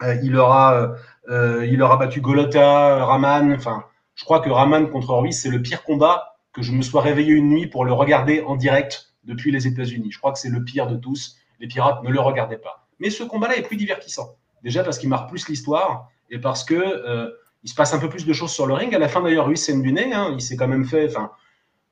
euh, 0.02 0.16
il 0.22 0.36
aura 0.36 0.74
euh, 0.74 0.94
il 1.28 1.82
aura 1.82 1.96
battu 1.96 2.20
Golota, 2.20 3.04
Raman. 3.04 3.52
Enfin, 3.52 3.84
je 4.14 4.24
crois 4.24 4.40
que 4.40 4.50
Raman 4.50 4.90
contre 4.90 5.14
Ruiz, 5.14 5.40
c'est 5.40 5.50
le 5.50 5.62
pire 5.62 5.84
combat 5.84 6.38
que 6.52 6.62
je 6.62 6.72
me 6.72 6.82
sois 6.82 7.02
réveillé 7.02 7.32
une 7.32 7.48
nuit 7.48 7.66
pour 7.66 7.84
le 7.84 7.92
regarder 7.92 8.42
en 8.42 8.56
direct 8.56 9.12
depuis 9.24 9.52
les 9.52 9.66
États-Unis. 9.66 10.10
Je 10.10 10.18
crois 10.18 10.32
que 10.32 10.38
c'est 10.38 10.48
le 10.48 10.64
pire 10.64 10.88
de 10.88 10.96
tous. 10.96 11.36
Les 11.60 11.68
pirates 11.68 12.02
ne 12.02 12.10
le 12.10 12.20
regardaient 12.20 12.58
pas. 12.58 12.88
Mais 12.98 13.10
ce 13.10 13.22
combat-là 13.22 13.56
est 13.56 13.62
plus 13.62 13.76
divertissant. 13.76 14.36
Déjà 14.64 14.82
parce 14.82 14.98
qu'il 14.98 15.08
marque 15.08 15.28
plus 15.28 15.48
l'histoire 15.48 16.08
et 16.30 16.38
parce 16.40 16.64
que 16.64 16.74
euh, 16.74 17.30
il 17.62 17.68
se 17.68 17.76
passe 17.76 17.94
un 17.94 17.98
peu 17.98 18.08
plus 18.08 18.26
de 18.26 18.32
choses 18.32 18.50
sur 18.50 18.66
le 18.66 18.74
ring. 18.74 18.92
À 18.94 18.98
la 18.98 19.08
fin 19.08 19.22
d'ailleurs, 19.22 19.46
Ruiz 19.46 19.62
s'est 19.62 19.78
du 19.78 19.92
nez. 19.92 20.12
Hein. 20.12 20.30
Il 20.32 20.40
s'est 20.40 20.56
quand 20.56 20.66
même 20.66 20.84
fait. 20.84 21.08
Enfin, 21.08 21.30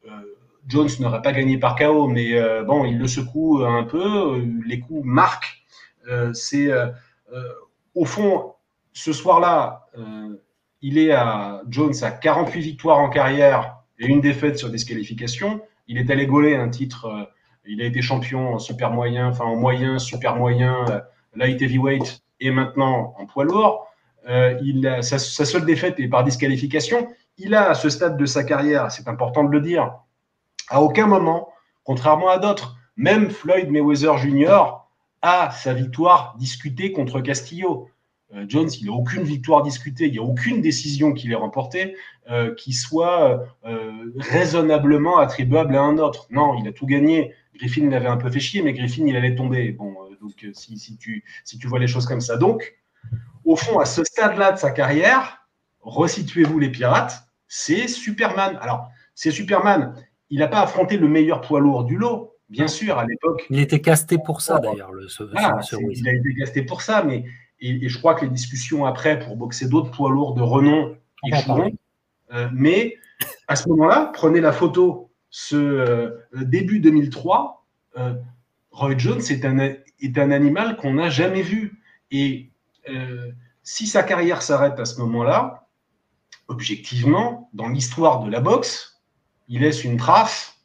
euh, 0.06 0.10
Jones 0.66 0.88
n'aurait 0.98 1.22
pas 1.22 1.32
gagné 1.32 1.58
par 1.58 1.76
KO, 1.76 2.08
mais 2.08 2.34
bon, 2.64 2.84
il 2.84 2.98
le 2.98 3.06
secoue 3.06 3.64
un 3.64 3.84
peu. 3.84 4.42
Les 4.66 4.80
coups 4.80 5.04
marquent. 5.04 5.64
c'est 6.32 6.72
au 7.94 8.04
fond 8.04 8.55
ce 8.96 9.12
soir-là, 9.12 9.88
euh, 9.98 10.42
il 10.80 10.96
est 10.96 11.12
à 11.12 11.60
Jones 11.68 11.92
à 12.00 12.10
48 12.10 12.60
victoires 12.62 12.98
en 12.98 13.10
carrière 13.10 13.76
et 13.98 14.06
une 14.06 14.22
défaite 14.22 14.56
sur 14.56 14.70
disqualification. 14.70 15.60
Il 15.86 15.98
est 15.98 16.10
allé 16.10 16.26
gauler 16.26 16.56
un 16.56 16.70
titre. 16.70 17.04
Euh, 17.04 17.24
il 17.66 17.82
a 17.82 17.84
été 17.84 18.00
champion 18.00 18.54
en 18.54 18.58
super 18.58 18.90
moyen, 18.90 19.28
enfin 19.28 19.44
en 19.44 19.56
moyen, 19.56 19.98
super 19.98 20.36
moyen, 20.36 20.86
euh, 20.88 21.00
light 21.34 21.60
heavyweight 21.60 22.22
et 22.40 22.50
maintenant 22.50 23.14
en 23.18 23.26
poids 23.26 23.44
lourd. 23.44 23.86
il 24.62 24.86
a, 24.86 25.02
sa, 25.02 25.18
seule 25.18 25.66
défaite 25.66 26.00
est 26.00 26.08
par 26.08 26.24
disqualification. 26.24 27.06
Il 27.36 27.54
a, 27.54 27.68
à 27.68 27.74
ce 27.74 27.90
stade 27.90 28.16
de 28.16 28.24
sa 28.24 28.44
carrière, 28.44 28.90
c'est 28.90 29.08
important 29.08 29.44
de 29.44 29.50
le 29.50 29.60
dire, 29.60 29.92
à 30.70 30.80
aucun 30.80 31.06
moment, 31.06 31.50
contrairement 31.84 32.30
à 32.30 32.38
d'autres, 32.38 32.76
même 32.96 33.28
Floyd 33.28 33.70
Mayweather 33.70 34.16
Jr. 34.16 34.78
a 35.20 35.50
sa 35.50 35.74
victoire 35.74 36.34
discutée 36.38 36.92
contre 36.92 37.20
Castillo. 37.20 37.90
Euh, 38.34 38.44
Jones, 38.48 38.68
il 38.80 38.86
n'a 38.86 38.92
aucune 38.92 39.22
victoire 39.22 39.62
discutée, 39.62 40.06
il 40.06 40.12
n'y 40.12 40.18
a 40.18 40.22
aucune 40.22 40.60
décision 40.60 41.12
qu'il 41.12 41.30
ait 41.32 41.36
remportée 41.36 41.96
euh, 42.30 42.54
qui 42.54 42.72
soit 42.72 43.46
euh, 43.64 44.12
raisonnablement 44.18 45.18
attribuable 45.18 45.76
à 45.76 45.82
un 45.82 45.98
autre. 45.98 46.26
Non, 46.30 46.58
il 46.60 46.66
a 46.66 46.72
tout 46.72 46.86
gagné. 46.86 47.34
Griffin 47.54 47.88
l'avait 47.88 48.08
un 48.08 48.16
peu 48.16 48.30
fait 48.30 48.40
chier, 48.40 48.62
mais 48.62 48.72
Griffin, 48.72 49.06
il 49.06 49.16
allait 49.16 49.34
tomber. 49.34 49.70
Bon, 49.72 49.94
donc 50.20 50.46
si, 50.54 50.96
tu, 50.98 51.24
si 51.44 51.58
tu 51.58 51.66
vois 51.68 51.78
les 51.78 51.86
choses 51.86 52.06
comme 52.06 52.20
ça. 52.20 52.36
Donc, 52.36 52.76
au 53.44 53.56
fond, 53.56 53.78
à 53.78 53.84
ce 53.84 54.02
stade-là 54.02 54.52
de 54.52 54.58
sa 54.58 54.72
carrière, 54.72 55.46
resituez-vous 55.80 56.58
les 56.58 56.70
pirates, 56.70 57.28
c'est 57.46 57.86
Superman. 57.86 58.58
Alors, 58.60 58.90
c'est 59.14 59.30
Superman. 59.30 59.94
Il 60.30 60.40
n'a 60.40 60.48
pas 60.48 60.60
affronté 60.60 60.96
le 60.96 61.08
meilleur 61.08 61.40
poids 61.40 61.60
lourd 61.60 61.84
du 61.84 61.96
lot, 61.96 62.34
bien 62.48 62.66
sûr, 62.66 62.98
à 62.98 63.06
l'époque. 63.06 63.46
Il 63.50 63.60
était 63.60 63.80
casté 63.80 64.18
pour 64.18 64.40
ça, 64.40 64.58
d'ailleurs, 64.58 64.92
le, 64.92 65.06
Il 65.92 66.08
a 66.08 66.12
été 66.12 66.34
casté 66.36 66.62
pour 66.62 66.82
ça, 66.82 67.04
mais 67.04 67.24
et, 67.60 67.88
je 67.88 67.98
crois 67.98 68.14
que 68.14 68.24
les 68.24 68.30
discussions 68.30 68.84
après 68.84 69.18
pour 69.18 69.36
boxer 69.36 69.68
d'autres 69.68 69.90
poids 69.90 70.10
lourds 70.10 70.34
de 70.34 70.42
renom 70.42 70.96
échoueront. 71.24 71.72
Euh, 72.32 72.48
mais 72.52 72.96
à 73.48 73.56
ce 73.56 73.68
moment-là, 73.68 74.10
prenez 74.12 74.40
la 74.40 74.52
photo, 74.52 75.10
ce 75.30 75.56
euh, 75.56 76.10
début 76.34 76.80
2003, 76.80 77.66
euh, 77.98 78.14
Roy 78.70 78.98
Jones 78.98 79.22
est 79.30 79.44
un, 79.44 79.58
est 79.58 80.18
un 80.18 80.30
animal 80.30 80.76
qu'on 80.76 80.94
n'a 80.94 81.08
jamais 81.08 81.42
vu. 81.42 81.80
Et 82.10 82.50
si 83.64 83.88
sa 83.88 84.04
carrière 84.04 84.42
s'arrête 84.42 84.78
à 84.78 84.84
ce 84.84 85.00
moment-là, 85.00 85.66
objectivement, 86.46 87.50
dans 87.52 87.68
l'histoire 87.68 88.22
de 88.22 88.30
la 88.30 88.40
boxe, 88.40 89.02
il 89.48 89.62
laisse 89.62 89.82
une 89.82 89.96
trace 89.96 90.60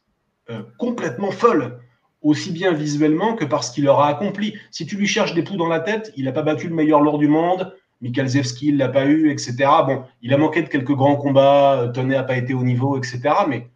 complètement 0.78 1.32
folle 1.32 1.81
aussi 2.22 2.52
bien 2.52 2.72
visuellement 2.72 3.34
que 3.34 3.44
parce 3.44 3.70
qu'il 3.70 3.88
aura 3.88 4.08
accompli. 4.08 4.54
Si 4.70 4.86
tu 4.86 4.96
lui 4.96 5.06
cherches 5.06 5.34
des 5.34 5.42
poux 5.42 5.56
dans 5.56 5.68
la 5.68 5.80
tête, 5.80 6.12
il 6.16 6.24
n'a 6.24 6.32
pas 6.32 6.42
battu 6.42 6.68
le 6.68 6.74
meilleur 6.74 7.00
lord 7.00 7.18
du 7.18 7.28
monde, 7.28 7.74
Mikhail 8.00 8.28
Zevski, 8.28 8.68
il 8.68 8.76
l'a 8.76 8.88
pas 8.88 9.06
eu, 9.06 9.30
etc. 9.30 9.54
Bon, 9.86 10.04
il 10.22 10.34
a 10.34 10.36
manqué 10.36 10.62
de 10.62 10.68
quelques 10.68 10.92
grands 10.92 11.16
combats, 11.16 11.90
Tonnet 11.94 12.16
n'a 12.16 12.24
pas 12.24 12.36
été 12.36 12.52
au 12.52 12.64
niveau, 12.64 12.98
etc. 12.98 13.20
Mais 13.48 13.68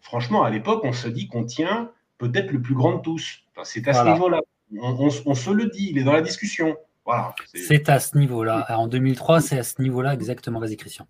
franchement, 0.00 0.44
à 0.44 0.50
l'époque, 0.50 0.82
on 0.84 0.92
se 0.92 1.08
dit 1.08 1.26
qu'on 1.28 1.44
tient 1.44 1.90
peut-être 2.18 2.52
le 2.52 2.62
plus 2.62 2.74
grand 2.74 2.96
de 2.96 3.02
tous. 3.02 3.40
c'est 3.64 3.86
à 3.88 3.92
ce 3.92 4.04
niveau-là. 4.12 4.40
On, 4.80 5.34
se 5.34 5.50
le 5.50 5.66
dit, 5.66 5.88
il 5.90 5.98
est 5.98 6.04
dans 6.04 6.12
la 6.12 6.22
discussion. 6.22 6.76
Voilà, 7.04 7.34
c'est 7.52 7.88
à 7.88 7.98
ce 7.98 8.16
niveau-là. 8.16 8.64
En 8.78 8.86
2003, 8.86 9.40
c'est 9.40 9.58
à 9.58 9.64
ce 9.64 9.82
niveau-là 9.82 10.14
exactement. 10.14 10.60
Vas-y, 10.60 10.76
Christian. 10.76 11.06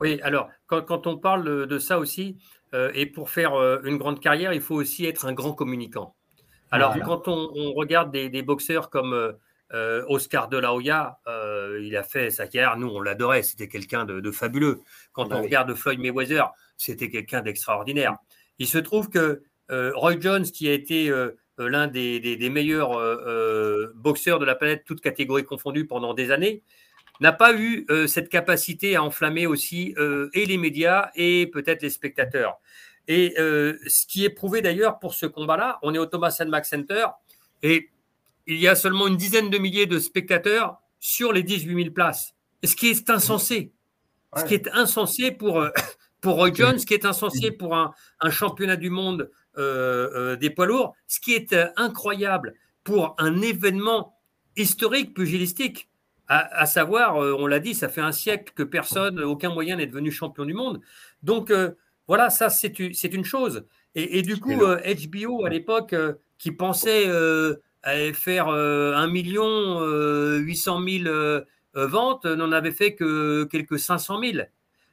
Oui, 0.00 0.20
alors, 0.22 0.48
quand, 0.66 0.82
quand, 0.82 1.06
on 1.06 1.16
parle 1.16 1.68
de 1.68 1.78
ça 1.78 2.00
aussi, 2.00 2.36
euh, 2.36 2.61
et 2.94 3.06
pour 3.06 3.30
faire 3.30 3.54
euh, 3.54 3.80
une 3.84 3.98
grande 3.98 4.20
carrière, 4.20 4.52
il 4.52 4.60
faut 4.60 4.74
aussi 4.74 5.06
être 5.06 5.26
un 5.26 5.32
grand 5.32 5.52
communicant. 5.52 6.14
Alors, 6.70 6.96
quand 7.04 7.28
on, 7.28 7.74
regarde 7.74 8.10
des, 8.10 8.42
boxeurs 8.42 8.88
comme 8.88 9.34
euh, 9.74 10.04
Oscar 10.08 10.48
de 10.48 10.56
la 10.56 10.72
Hoya, 10.72 11.18
il 11.82 11.94
a 11.98 12.02
fait 12.02 12.30
sa 12.30 12.46
carrière, 12.46 12.78
nous, 12.78 12.88
on 12.88 13.00
l'adorait, 13.00 13.42
c'était 13.42 13.68
quelqu'un 13.68 14.06
de, 14.06 14.30
fabuleux. 14.30 14.80
Quand 15.12 15.28
bah 15.28 15.36
on 15.38 15.42
regarde 15.42 15.74
Floyd 15.74 16.00
Mayweather, 16.00 16.50
c'était 16.78 17.10
quelqu'un 17.10 17.42
d'extraordinaire. 17.42 18.16
Il 18.58 18.66
se 18.66 18.78
trouve 18.78 19.10
que 19.10 19.42
Roy 19.68 20.18
Jones, 20.18 20.44
qui 20.44 20.66
a 20.66 20.72
été 20.72 21.12
l'un 21.58 21.88
des, 21.88 22.50
meilleurs 22.50 22.92
boxeurs 23.94 24.38
de 24.38 24.46
la 24.46 24.54
planète, 24.54 24.84
toutes 24.86 25.02
catégories 25.02 25.44
confondues 25.44 25.86
pendant 25.86 26.14
des 26.14 26.30
années, 26.30 26.62
n'a 27.22 27.32
pas 27.32 27.54
eu 27.54 27.86
euh, 27.88 28.06
cette 28.06 28.28
capacité 28.28 28.96
à 28.96 29.02
enflammer 29.02 29.46
aussi 29.46 29.94
euh, 29.96 30.28
et 30.34 30.44
les 30.44 30.58
médias 30.58 31.10
et 31.14 31.46
peut-être 31.46 31.82
les 31.82 31.90
spectateurs. 31.90 32.58
Et 33.08 33.34
euh, 33.38 33.78
ce 33.86 34.06
qui 34.06 34.24
est 34.24 34.30
prouvé 34.30 34.60
d'ailleurs 34.60 34.98
pour 34.98 35.14
ce 35.14 35.26
combat-là, 35.26 35.78
on 35.82 35.94
est 35.94 35.98
au 35.98 36.06
Thomas 36.06 36.36
Max 36.46 36.70
Center 36.70 37.06
et 37.62 37.90
il 38.46 38.58
y 38.58 38.68
a 38.68 38.74
seulement 38.74 39.06
une 39.06 39.16
dizaine 39.16 39.50
de 39.50 39.58
milliers 39.58 39.86
de 39.86 39.98
spectateurs 39.98 40.78
sur 40.98 41.32
les 41.32 41.42
18 41.42 41.84
000 41.84 41.94
places. 41.94 42.34
Ce 42.64 42.76
qui 42.76 42.88
est 42.90 43.08
insensé. 43.08 43.72
Ce 44.36 44.44
qui 44.44 44.54
est 44.54 44.68
insensé 44.72 45.30
pour, 45.30 45.64
pour 46.20 46.34
Roy 46.36 46.52
Jones, 46.52 46.78
ce 46.78 46.86
qui 46.86 46.94
est 46.94 47.04
insensé 47.04 47.50
pour 47.50 47.76
un, 47.76 47.92
un 48.20 48.30
championnat 48.30 48.76
du 48.76 48.90
monde 48.90 49.30
des 49.56 50.50
poids 50.50 50.66
lourds, 50.66 50.94
ce 51.06 51.20
qui 51.20 51.34
est 51.34 51.54
incroyable 51.76 52.54
pour 52.82 53.14
un 53.18 53.42
événement 53.42 54.18
historique, 54.56 55.14
pugilistique. 55.14 55.88
À, 56.28 56.64
savoir, 56.64 57.22
euh, 57.22 57.36
on 57.38 57.46
l'a 57.46 57.58
dit, 57.58 57.74
ça 57.74 57.90
fait 57.90 58.00
un 58.00 58.12
siècle 58.12 58.54
que 58.54 58.62
personne, 58.62 59.20
aucun 59.20 59.52
moyen 59.52 59.76
n'est 59.76 59.86
devenu 59.86 60.10
champion 60.10 60.46
du 60.46 60.54
monde. 60.54 60.80
Donc 61.22 61.50
euh, 61.50 61.72
voilà, 62.08 62.30
ça 62.30 62.48
c'est 62.48 62.78
une 62.78 63.24
chose. 63.24 63.66
Et, 63.94 64.22
du 64.22 64.38
coup, 64.40 64.56
HBO 64.56 65.42
euh, 65.42 65.44
à 65.44 65.50
l'époque, 65.50 65.94
qui 66.38 66.52
pensait 66.52 67.04
faire 68.14 68.48
1 68.48 69.06
million 69.08 69.84
800 70.38 70.80
000 71.04 71.44
ventes, 71.74 72.24
n'en 72.24 72.50
avait 72.50 72.70
fait 72.70 72.94
que 72.94 73.44
quelques 73.44 73.78
500 73.78 74.20
000. 74.22 74.44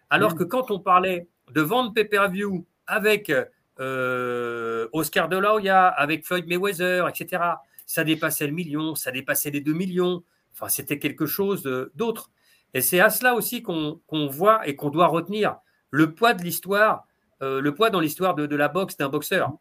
Alors 0.09 0.35
que 0.35 0.43
quand 0.43 0.71
on 0.71 0.79
parlait 0.79 1.27
de 1.53 1.61
vente 1.61 1.95
pay-per-view 1.95 2.65
avec 2.85 3.31
Oscar 3.79 5.29
De 5.29 5.37
La 5.37 5.55
Hoya, 5.55 5.87
avec 5.87 6.25
Floyd 6.25 6.47
Mayweather, 6.47 7.07
etc., 7.07 7.43
ça 7.85 8.03
dépassait 8.03 8.45
le 8.45 8.53
million, 8.53 8.93
ça 8.93 9.11
dépassait 9.11 9.51
les 9.51 9.61
2 9.61 9.71
millions. 9.71 10.23
Enfin, 10.59 10.69
c'était 10.69 10.99
quelque 10.99 11.25
chose 11.25 11.63
d'autre. 11.95 12.31
Et 12.73 12.81
c'est 12.81 12.99
à 12.99 13.09
cela 13.09 13.33
aussi 13.35 13.63
qu'on 13.63 14.27
voit 14.27 14.67
et 14.67 14.75
qu'on 14.75 14.89
doit 14.89 15.07
retenir 15.07 15.57
le 15.89 16.13
poids 16.13 16.33
de 16.33 16.43
l'histoire, 16.43 17.05
euh, 17.41 17.61
le 17.61 17.73
poids 17.73 17.89
dans 17.89 17.99
l'histoire 17.99 18.35
de, 18.35 18.55
la 18.55 18.67
boxe 18.67 18.97
d'un 18.97 19.09
boxeur. 19.09 19.53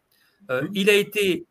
Euh, 0.51 0.63
mmh. 0.63 0.69
il 0.73 0.89
a 0.89 0.93
été 0.93 1.45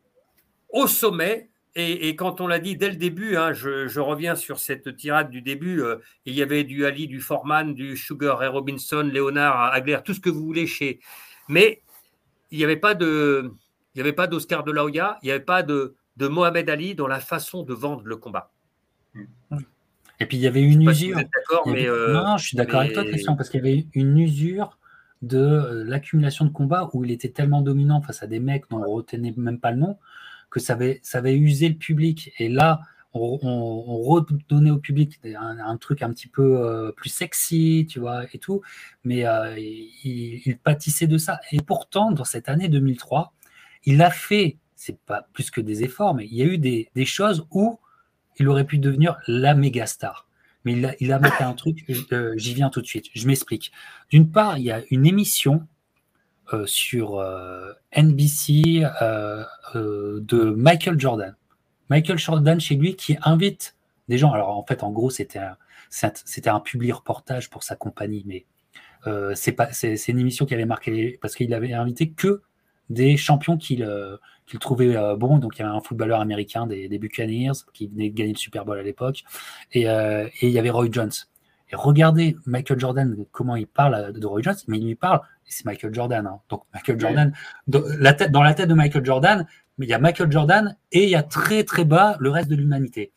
au 0.69 0.87
sommet, 0.87 1.49
et, 1.75 2.15
quand 2.15 2.41
on 2.41 2.47
l'a 2.47 2.59
dit 2.59 2.75
dès 2.75 2.89
le 2.89 2.95
début, 2.95 3.37
hein, 3.37 3.53
je, 3.53 3.99
reviens 3.99 4.35
sur 4.35 4.59
cette 4.59 4.95
tirade 4.97 5.29
du 5.29 5.41
début, 5.41 5.81
euh, 5.81 5.97
il 6.25 6.33
y 6.33 6.41
avait 6.41 6.63
du 6.63 6.85
Ali, 6.85 7.07
du 7.07 7.21
Foreman, 7.21 7.73
du 7.73 7.95
Sugar 7.95 8.39
Ray 8.39 8.49
Robinson, 8.49 9.09
Léonard, 9.11 9.71
Agler, 9.71 9.99
tout 10.03 10.13
ce 10.13 10.19
que 10.19 10.29
vous 10.29 10.43
voulez 10.43 10.67
chez. 10.67 10.99
Mais 11.47 11.81
il 12.51 12.57
n'y 12.57 12.63
avait 12.63 12.77
pas 12.77 12.95
de. 12.95 13.51
Il 13.93 13.97
n'y 13.97 14.01
avait 14.01 14.13
pas 14.13 14.27
d'Oscar 14.27 14.63
de 14.63 14.71
la 14.71 14.83
Hoya, 14.83 15.17
il 15.21 15.27
n'y 15.27 15.31
avait 15.31 15.43
pas 15.43 15.63
de, 15.63 15.95
de 16.17 16.27
Mohamed 16.27 16.69
Ali 16.69 16.95
dans 16.95 17.07
la 17.07 17.19
façon 17.19 17.63
de 17.63 17.73
vendre 17.73 18.03
le 18.05 18.17
combat. 18.17 18.51
Et 20.19 20.25
puis 20.25 20.37
il 20.37 20.41
y 20.41 20.47
avait 20.47 20.61
une 20.61 20.89
usure. 20.89 21.17
Euh, 21.67 22.13
non, 22.13 22.37
je 22.37 22.47
suis 22.47 22.57
d'accord 22.57 22.81
avec 22.81 22.93
toi, 22.93 23.03
Christian, 23.05 23.35
parce 23.35 23.49
qu'il 23.49 23.65
y 23.65 23.67
avait 23.67 23.87
une 23.93 24.17
usure 24.19 24.77
de 25.21 25.37
euh, 25.37 25.83
l'accumulation 25.85 26.45
de 26.45 26.51
combats 26.51 26.89
où 26.93 27.03
il 27.05 27.11
était 27.11 27.29
tellement 27.29 27.61
dominant 27.61 28.01
face 28.01 28.23
à 28.23 28.27
des 28.27 28.39
mecs 28.39 28.69
dont 28.69 28.83
on 28.83 28.91
retenait 28.91 29.33
même 29.35 29.59
pas 29.59 29.71
le 29.71 29.77
nom 29.77 29.97
que 30.49 30.59
ça 30.59 30.73
avait, 30.73 30.99
ça 31.03 31.19
avait 31.19 31.37
usé 31.37 31.69
le 31.69 31.75
public. 31.75 32.33
Et 32.39 32.49
là, 32.49 32.81
on, 33.13 33.37
redonnait 34.03 34.71
au 34.71 34.77
public 34.77 35.19
un, 35.23 35.77
truc 35.77 36.01
un 36.01 36.09
petit 36.09 36.27
peu 36.27 36.57
euh, 36.57 36.91
plus 36.91 37.09
sexy, 37.09 37.87
tu 37.89 37.99
vois, 37.99 38.23
et 38.33 38.39
tout. 38.39 38.61
Mais 39.03 39.25
il, 40.03 40.57
pâtissait 40.63 41.07
de 41.07 41.17
ça. 41.17 41.39
Et 41.51 41.61
pourtant, 41.61 42.11
dans 42.11 42.23
cette 42.23 42.49
année 42.49 42.67
2003, 42.67 43.33
il 43.85 44.01
a 44.01 44.09
fait, 44.09 44.57
c'est 44.75 44.99
pas 44.99 45.27
plus 45.33 45.51
que 45.51 45.61
des 45.61 45.83
efforts, 45.83 46.15
mais 46.15 46.25
il 46.25 46.35
y 46.35 46.41
a 46.41 46.45
eu 46.45 46.57
des, 46.57 46.89
des 46.95 47.05
choses 47.05 47.45
où 47.51 47.79
il 48.39 48.47
aurait 48.47 48.63
pu 48.63 48.77
devenir 48.77 49.17
la 49.27 49.53
méga 49.53 49.85
star. 49.85 50.27
Mais 50.65 50.73
il 50.73 50.85
a, 50.85 50.95
il 50.99 51.11
un 51.11 51.53
truc, 51.53 51.85
euh, 52.11 52.33
j'y 52.35 52.53
viens 52.53 52.69
tout 52.69 52.81
de 52.81 52.85
suite. 52.85 53.05
Je 53.13 53.27
m'explique. 53.27 53.71
D'une 54.09 54.29
part, 54.29 54.57
il 54.57 54.65
y 54.65 54.71
a 54.71 54.81
une 54.89 55.05
émission 55.05 55.65
euh, 56.53 56.65
sur 56.65 57.19
euh, 57.19 57.71
NBC 57.95 58.83
de 59.73 60.53
Michael 60.55 60.99
Jordan. 60.99 61.35
Michael 61.89 62.17
Jordan 62.17 62.59
chez 62.59 62.75
lui 62.75 62.95
qui 62.95 63.17
invite 63.21 63.75
des 64.09 64.17
gens. 64.17 64.31
Alors 64.31 64.49
en 64.49 64.65
fait, 64.65 64.83
en 64.83 64.91
gros, 64.91 65.09
c'était 65.09 65.39
un, 65.39 65.57
c'était 65.89 66.49
un 66.49 66.59
public 66.59 66.93
reportage 66.93 67.49
pour 67.49 67.63
sa 67.63 67.75
compagnie, 67.75 68.23
mais 68.25 68.45
c'est 69.35 69.53
pas, 69.53 69.71
c'est, 69.71 69.95
une 70.09 70.19
émission 70.19 70.45
qui 70.45 70.53
avait 70.53 70.65
marqué 70.65 71.17
parce 71.21 71.35
qu'il 71.35 71.53
avait 71.53 71.73
invité 71.73 72.11
que 72.11 72.41
des 72.89 73.17
champions 73.17 73.57
qu'il 73.57 73.87
qu'il 74.49 74.59
trouvait 74.59 74.95
euh, 74.95 75.15
bon. 75.15 75.37
Donc 75.37 75.57
il 75.57 75.59
y 75.59 75.65
avait 75.65 75.75
un 75.75 75.81
footballeur 75.81 76.19
américain 76.19 76.67
des, 76.67 76.89
Buccaneers 76.99 77.53
qui 77.73 77.87
venait 77.87 78.09
de 78.09 78.15
gagner 78.15 78.33
le 78.33 78.37
Super 78.37 78.65
Bowl 78.65 78.77
à 78.77 78.83
l'époque. 78.83 79.23
Euh, 79.75 80.27
et, 80.41 80.47
il 80.47 80.51
y 80.51 80.59
avait 80.59 80.71
Roy 80.71 80.87
Jones. 80.91 81.11
Et 81.71 81.75
regardez 81.75 82.35
Michael 82.45 82.79
Jordan, 82.79 83.15
comment 83.31 83.55
il 83.55 83.67
parle 83.67 84.11
de 84.11 84.25
Roy 84.25 84.41
Jones, 84.41 84.55
mais 84.67 84.79
il 84.79 84.87
lui 84.87 84.95
parle, 84.95 85.21
c'est 85.45 85.65
Michael 85.65 85.93
Jordan. 85.93 86.25
Hein. 86.25 86.39
Donc 86.49 86.63
Michael 86.73 86.99
Jordan, 86.99 87.33
dans 87.67 87.83
la, 87.99 88.13
tête, 88.13 88.31
dans 88.31 88.41
la 88.41 88.55
tête 88.55 88.69
de 88.69 88.73
Michael 88.73 89.05
Jordan, 89.05 89.45
il 89.77 89.87
y 89.87 89.93
a 89.93 89.99
Michael 89.99 90.31
Jordan 90.31 90.75
et 90.91 91.03
il 91.03 91.09
y 91.09 91.15
a 91.15 91.23
très 91.23 91.63
très 91.63 91.85
bas 91.85 92.17
le 92.19 92.31
reste 92.31 92.49
de 92.49 92.55
l'humanité. 92.55 93.13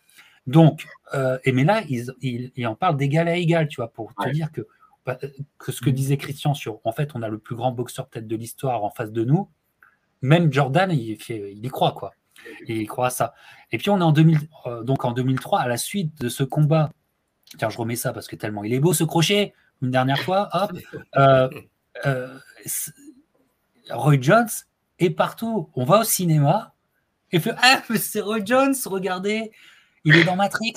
Donc, 0.46 0.86
euh, 1.14 1.38
et 1.44 1.52
mais 1.52 1.64
là, 1.64 1.82
il, 1.88 2.12
il, 2.56 2.66
en 2.66 2.74
parle 2.74 2.96
d'égal 2.96 3.28
à 3.28 3.36
égal, 3.36 3.68
tu 3.68 3.76
vois, 3.76 3.92
pour 3.92 4.12
te 4.14 4.28
dire 4.30 4.50
que, 4.50 4.66
bah, 5.06 5.16
que 5.58 5.72
ce 5.72 5.80
que 5.80 5.88
disait 5.90 6.16
Christian 6.16 6.52
sur, 6.52 6.80
en 6.84 6.92
fait, 6.92 7.10
on 7.14 7.22
a 7.22 7.28
le 7.28 7.38
plus 7.38 7.54
grand 7.54 7.70
boxeur 7.70 8.08
peut-être 8.08 8.26
de 8.26 8.36
l'histoire 8.36 8.82
en 8.82 8.90
face 8.90 9.12
de 9.12 9.24
nous, 9.24 9.48
même 10.22 10.52
Jordan, 10.52 10.90
il, 10.90 11.18
il 11.28 11.64
y 11.64 11.68
croit, 11.68 11.92
quoi. 11.92 12.12
il 12.66 12.86
croit 12.86 13.08
à 13.08 13.10
ça. 13.10 13.34
Et 13.70 13.78
puis 13.78 13.90
on 13.90 13.98
est 13.98 14.04
en 14.04 14.12
2000, 14.12 14.38
euh, 14.66 14.82
donc 14.82 15.04
en 15.04 15.12
2003, 15.12 15.60
à 15.60 15.68
la 15.68 15.76
suite 15.76 16.20
de 16.20 16.28
ce 16.28 16.44
combat 16.44 16.90
Tiens, 17.58 17.68
je 17.68 17.76
remets 17.76 17.96
ça 17.96 18.14
parce 18.14 18.28
que 18.28 18.36
tellement 18.36 18.64
il 18.64 18.72
est 18.72 18.80
beau 18.80 18.94
ce 18.94 19.04
crochet. 19.04 19.52
Une 19.82 19.90
dernière 19.90 20.18
fois, 20.20 20.48
hop. 20.52 20.72
Euh, 21.16 21.50
euh, 22.06 22.38
Roy 23.90 24.18
Jones 24.18 24.48
est 24.98 25.10
partout. 25.10 25.68
On 25.74 25.84
va 25.84 26.00
au 26.00 26.04
cinéma 26.04 26.74
et 27.30 27.38
fait 27.38 27.54
Ah, 27.58 27.82
c'est 27.96 28.22
Roy 28.22 28.38
Jones, 28.44 28.74
regardez, 28.86 29.52
il 30.04 30.16
est 30.16 30.24
dans 30.24 30.36
Matrix. 30.36 30.74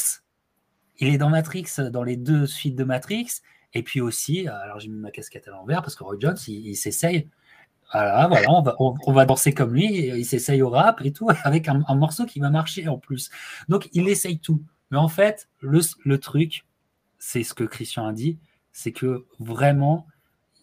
Il 0.97 1.13
est 1.13 1.17
dans 1.17 1.29
Matrix, 1.29 1.67
dans 1.91 2.03
les 2.03 2.17
deux 2.17 2.45
suites 2.45 2.75
de 2.75 2.83
Matrix. 2.83 3.27
Et 3.73 3.83
puis 3.83 4.01
aussi, 4.01 4.47
alors 4.47 4.79
j'ai 4.79 4.89
mis 4.89 4.99
ma 4.99 5.11
casquette 5.11 5.47
à 5.47 5.51
l'envers 5.51 5.81
parce 5.81 5.95
que 5.95 6.03
Roy 6.03 6.15
Jones, 6.19 6.37
il, 6.47 6.75
s'essaye. 6.75 7.29
Voilà, 7.91 8.27
voilà 8.27 8.47
on, 8.79 9.13
va, 9.13 9.25
danser 9.25 9.53
comme 9.53 9.73
lui, 9.73 10.07
il 10.07 10.25
s'essaye 10.25 10.61
au 10.61 10.69
rap 10.69 11.01
et 11.03 11.13
tout, 11.13 11.29
avec 11.43 11.67
un, 11.67 11.83
morceau 11.95 12.25
qui 12.25 12.39
va 12.39 12.49
marcher 12.49 12.87
en 12.87 12.97
plus. 12.97 13.29
Donc 13.69 13.89
il 13.93 14.07
essaye 14.07 14.39
tout. 14.39 14.61
Mais 14.91 14.97
en 14.97 15.07
fait, 15.07 15.49
le, 15.61 15.81
le 16.03 16.19
truc, 16.19 16.65
c'est 17.19 17.43
ce 17.43 17.53
que 17.53 17.63
Christian 17.63 18.07
a 18.07 18.13
dit, 18.13 18.37
c'est 18.71 18.91
que 18.91 19.25
vraiment, 19.39 20.07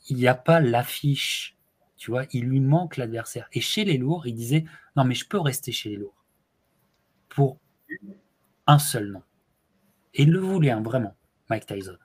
il 0.08 0.16
n'y 0.16 0.26
a 0.26 0.34
pas 0.34 0.60
l'affiche. 0.60 1.56
Tu 1.96 2.10
vois, 2.10 2.24
il 2.32 2.44
lui 2.44 2.60
manque 2.60 2.96
l'adversaire. 2.96 3.48
Et 3.52 3.60
chez 3.60 3.84
les 3.84 3.96
lourds, 3.96 4.26
il 4.26 4.34
disait 4.34 4.64
Non, 4.96 5.04
mais 5.04 5.14
je 5.14 5.26
peux 5.26 5.40
rester 5.40 5.72
chez 5.72 5.90
les 5.90 5.96
lourds. 5.96 6.24
Pour 7.28 7.58
un 8.66 8.78
seul 8.78 9.10
nom. 9.10 9.22
Et 10.14 10.22
il 10.24 10.30
le 10.30 10.40
voulait, 10.40 10.70
hein, 10.70 10.82
vraiment, 10.82 11.14
Mike 11.48 11.66
Tyson. 11.66 11.96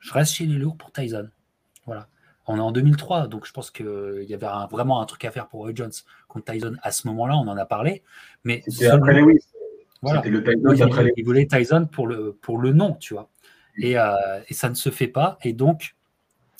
Je 0.00 0.12
reste 0.12 0.34
chez 0.34 0.46
les 0.46 0.58
lourds 0.58 0.76
pour 0.76 0.92
Tyson. 0.92 1.30
On 2.46 2.56
est 2.56 2.60
en 2.60 2.72
2003, 2.72 3.28
donc 3.28 3.46
je 3.46 3.52
pense 3.52 3.70
qu'il 3.70 4.24
y 4.28 4.34
avait 4.34 4.46
vraiment 4.70 5.00
un 5.00 5.06
truc 5.06 5.24
à 5.24 5.30
faire 5.30 5.46
pour 5.46 5.60
Roy 5.60 5.72
Jones 5.74 5.92
contre 6.26 6.52
Tyson 6.52 6.74
à 6.82 6.90
ce 6.90 7.06
moment-là, 7.08 7.36
on 7.36 7.46
en 7.48 7.56
a 7.56 7.66
parlé. 7.66 8.02
Mais 8.44 8.62
après 8.90 9.14
Lewis. 9.14 9.40
Voilà. 10.02 10.22
Le 10.24 10.42
Tyson 10.42 11.10
il, 11.16 11.24
voulait 11.24 11.46
Tyson 11.46 11.86
pour 11.90 12.06
le, 12.06 12.32
pour 12.40 12.58
le 12.58 12.72
nom, 12.72 12.94
tu 12.94 13.14
vois. 13.14 13.28
Euh, 13.84 14.40
et, 14.48 14.54
ça 14.54 14.68
ne 14.68 14.74
se 14.74 14.90
fait 14.90 15.08
pas. 15.08 15.38
Et 15.42 15.52
donc, 15.52 15.94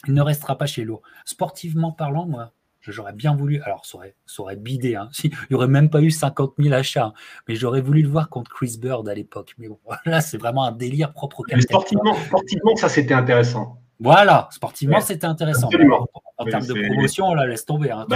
il 0.07 0.15
ne 0.15 0.23
restera 0.23 0.57
pas 0.57 0.67
chez 0.67 0.85
Lourd. 0.85 1.03
Sportivement 1.25 1.93
parlant, 1.93 2.27
moi, 2.27 2.53
j'aurais 2.81 3.13
bien 3.13 3.35
voulu. 3.35 3.61
Alors, 3.63 3.85
ça 3.87 3.99
aurait, 3.99 4.15
ça 4.27 4.43
aurait 4.43 4.57
bidé. 4.57 4.97
Hein, 4.97 5.09
il 5.25 5.33
n'y 5.51 5.57
aurait 5.57 5.69
même 5.69 5.91
pas 5.91 6.03
eu 6.03 6.11
50 6.11 6.55
000 6.59 6.75
achats. 6.75 7.07
Hein. 7.07 7.15
mais 7.49 7.55
j'aurais 7.55 7.81
voulu 7.81 8.03
le 8.03 8.09
voir 8.09 8.29
contre 8.29 8.51
Chris 8.51 8.77
Bird 8.81 9.09
à 9.09 9.15
l'époque. 9.15 9.55
Mais 9.59 9.69
bon, 9.69 9.79
là, 10.05 10.21
c'est 10.21 10.39
vraiment 10.39 10.65
un 10.65 10.73
délire 10.73 11.13
propre 11.13 11.41
au 11.41 11.61
sportivement, 11.61 12.15
sportivement, 12.15 12.77
ça, 12.77 12.89
c'était 12.89 13.15
intéressant. 13.15 13.79
Voilà, 14.01 14.49
sportivement, 14.51 15.01
c'était 15.01 15.27
intéressant. 15.27 15.69
En, 16.39 16.45
termes 16.47 16.67
de 16.67 16.87
promotion, 16.89 17.35
là, 17.35 17.47
laisse 17.47 17.67
tomber. 17.67 17.91
Hein, 17.91 18.07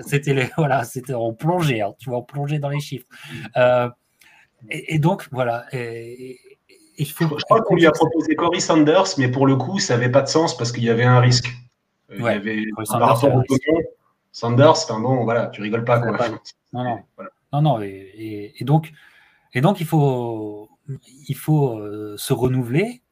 c'était 0.00 0.34
les, 0.34 0.50
voilà, 0.58 0.84
c'était 0.84 1.14
en 1.14 1.32
plongée, 1.32 1.82
tu 1.98 2.10
vois, 2.10 2.18
en 2.18 2.22
plongée 2.22 2.58
dans 2.58 2.68
les 2.68 2.80
chiffres. 2.80 3.06
Euh, 3.56 3.88
et, 4.68 4.98
donc, 4.98 5.26
voilà. 5.32 5.64
Et, 5.72 6.38
je 6.98 7.12
crois 7.44 7.62
qu'on 7.62 7.76
lui 7.76 7.86
a 7.86 7.92
proposé 7.92 8.34
Cory 8.34 8.60
Sanders, 8.60 9.06
mais 9.16 9.28
pour 9.28 9.46
le 9.46 9.56
coup, 9.56 9.78
ça 9.78 9.96
n'avait 9.96 10.10
pas 10.10 10.22
de 10.22 10.28
sens 10.28 10.54
parce 10.56 10.70
qu'il 10.70 10.84
y 10.84 10.90
avait 10.90 11.04
un 11.04 11.20
risque. 11.20 11.48
Il 12.14 12.22
y 12.22 12.28
avait, 12.28 12.62
par 12.88 13.00
rapport 13.00 13.34
au 13.34 13.42
Sanders, 14.32 14.70
enfin 14.70 15.00
bon, 15.00 15.24
voilà, 15.24 15.46
tu 15.46 15.62
rigoles 15.62 15.84
pas. 15.84 15.98
Quoi. 15.98 16.12
Non, 16.74 16.84
non. 16.84 16.98
non, 17.54 17.62
non 17.62 17.80
et, 17.80 18.54
donc, 18.60 18.92
et 19.54 19.62
donc, 19.62 19.80
il 19.80 19.86
faut, 19.86 20.68
il 21.26 21.36
faut 21.36 21.78
euh, 21.78 22.16
se 22.18 22.34
renouveler, 22.34 23.02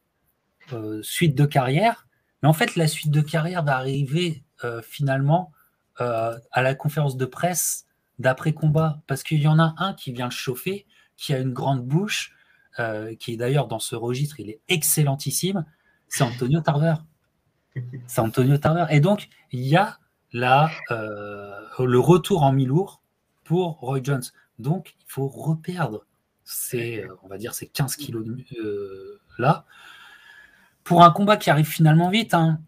euh, 0.73 1.03
suite 1.03 1.35
de 1.35 1.45
carrière. 1.45 2.07
Mais 2.43 2.49
en 2.49 2.53
fait, 2.53 2.77
la 2.77 2.87
suite 2.89 3.11
de 3.11 3.21
carrière 3.21 3.65
va 3.65 3.77
arriver 3.77 4.43
finalement 4.83 5.53
à 5.99 6.63
la 6.63 6.75
conférence 6.75 7.19
de 7.19 7.27
presse 7.27 7.85
d'après-combat, 8.19 9.03
parce 9.07 9.23
qu'il 9.23 9.41
y 9.41 9.47
en 9.47 9.59
a 9.59 9.75
un 9.77 9.93
qui 9.93 10.13
vient 10.13 10.31
chauffer, 10.31 10.87
qui 11.17 11.35
a 11.35 11.39
une 11.39 11.53
grande 11.53 11.85
bouche, 11.85 12.35
euh, 12.79 13.15
qui 13.15 13.33
est 13.33 13.37
d'ailleurs 13.37 13.69
dans 13.69 13.79
ce 13.79 13.95
registre, 13.95 14.41
il 14.41 14.51
est 14.51 14.61
excellentissime, 14.69 15.65
c'est 16.09 16.25
Antonio 16.25 16.61
Tarver. 16.61 16.95
C'est 18.07 18.21
Antonio 18.21 18.57
Tarver. 18.59 18.87
Et 18.91 19.01
donc, 19.01 19.29
il 19.53 19.63
y 19.63 19.77
a 19.77 19.99
euh, 20.35 21.61
le 21.79 21.99
retour 21.99 22.43
en 22.43 22.53
mi-lourd 22.53 23.01
pour 23.45 23.79
Roy 23.81 24.01
Jones. 24.03 24.23
Donc, 24.59 24.95
il 25.01 25.05
faut 25.07 25.29
reperdre 25.29 26.05
ces, 26.45 27.05
on 27.23 27.29
va 27.29 27.39
dire, 27.39 27.55
ces 27.55 27.69
15 27.69 27.97
kilos 27.97 28.27
euh, 28.59 29.21
là. 29.39 29.65
Pour 30.85 31.03
un 31.03 31.11
combat 31.11 31.37
qui 31.37 31.51
arrive 31.51 31.67
finalement 31.67 32.11
vite, 32.11 32.35
hein. 32.35 32.61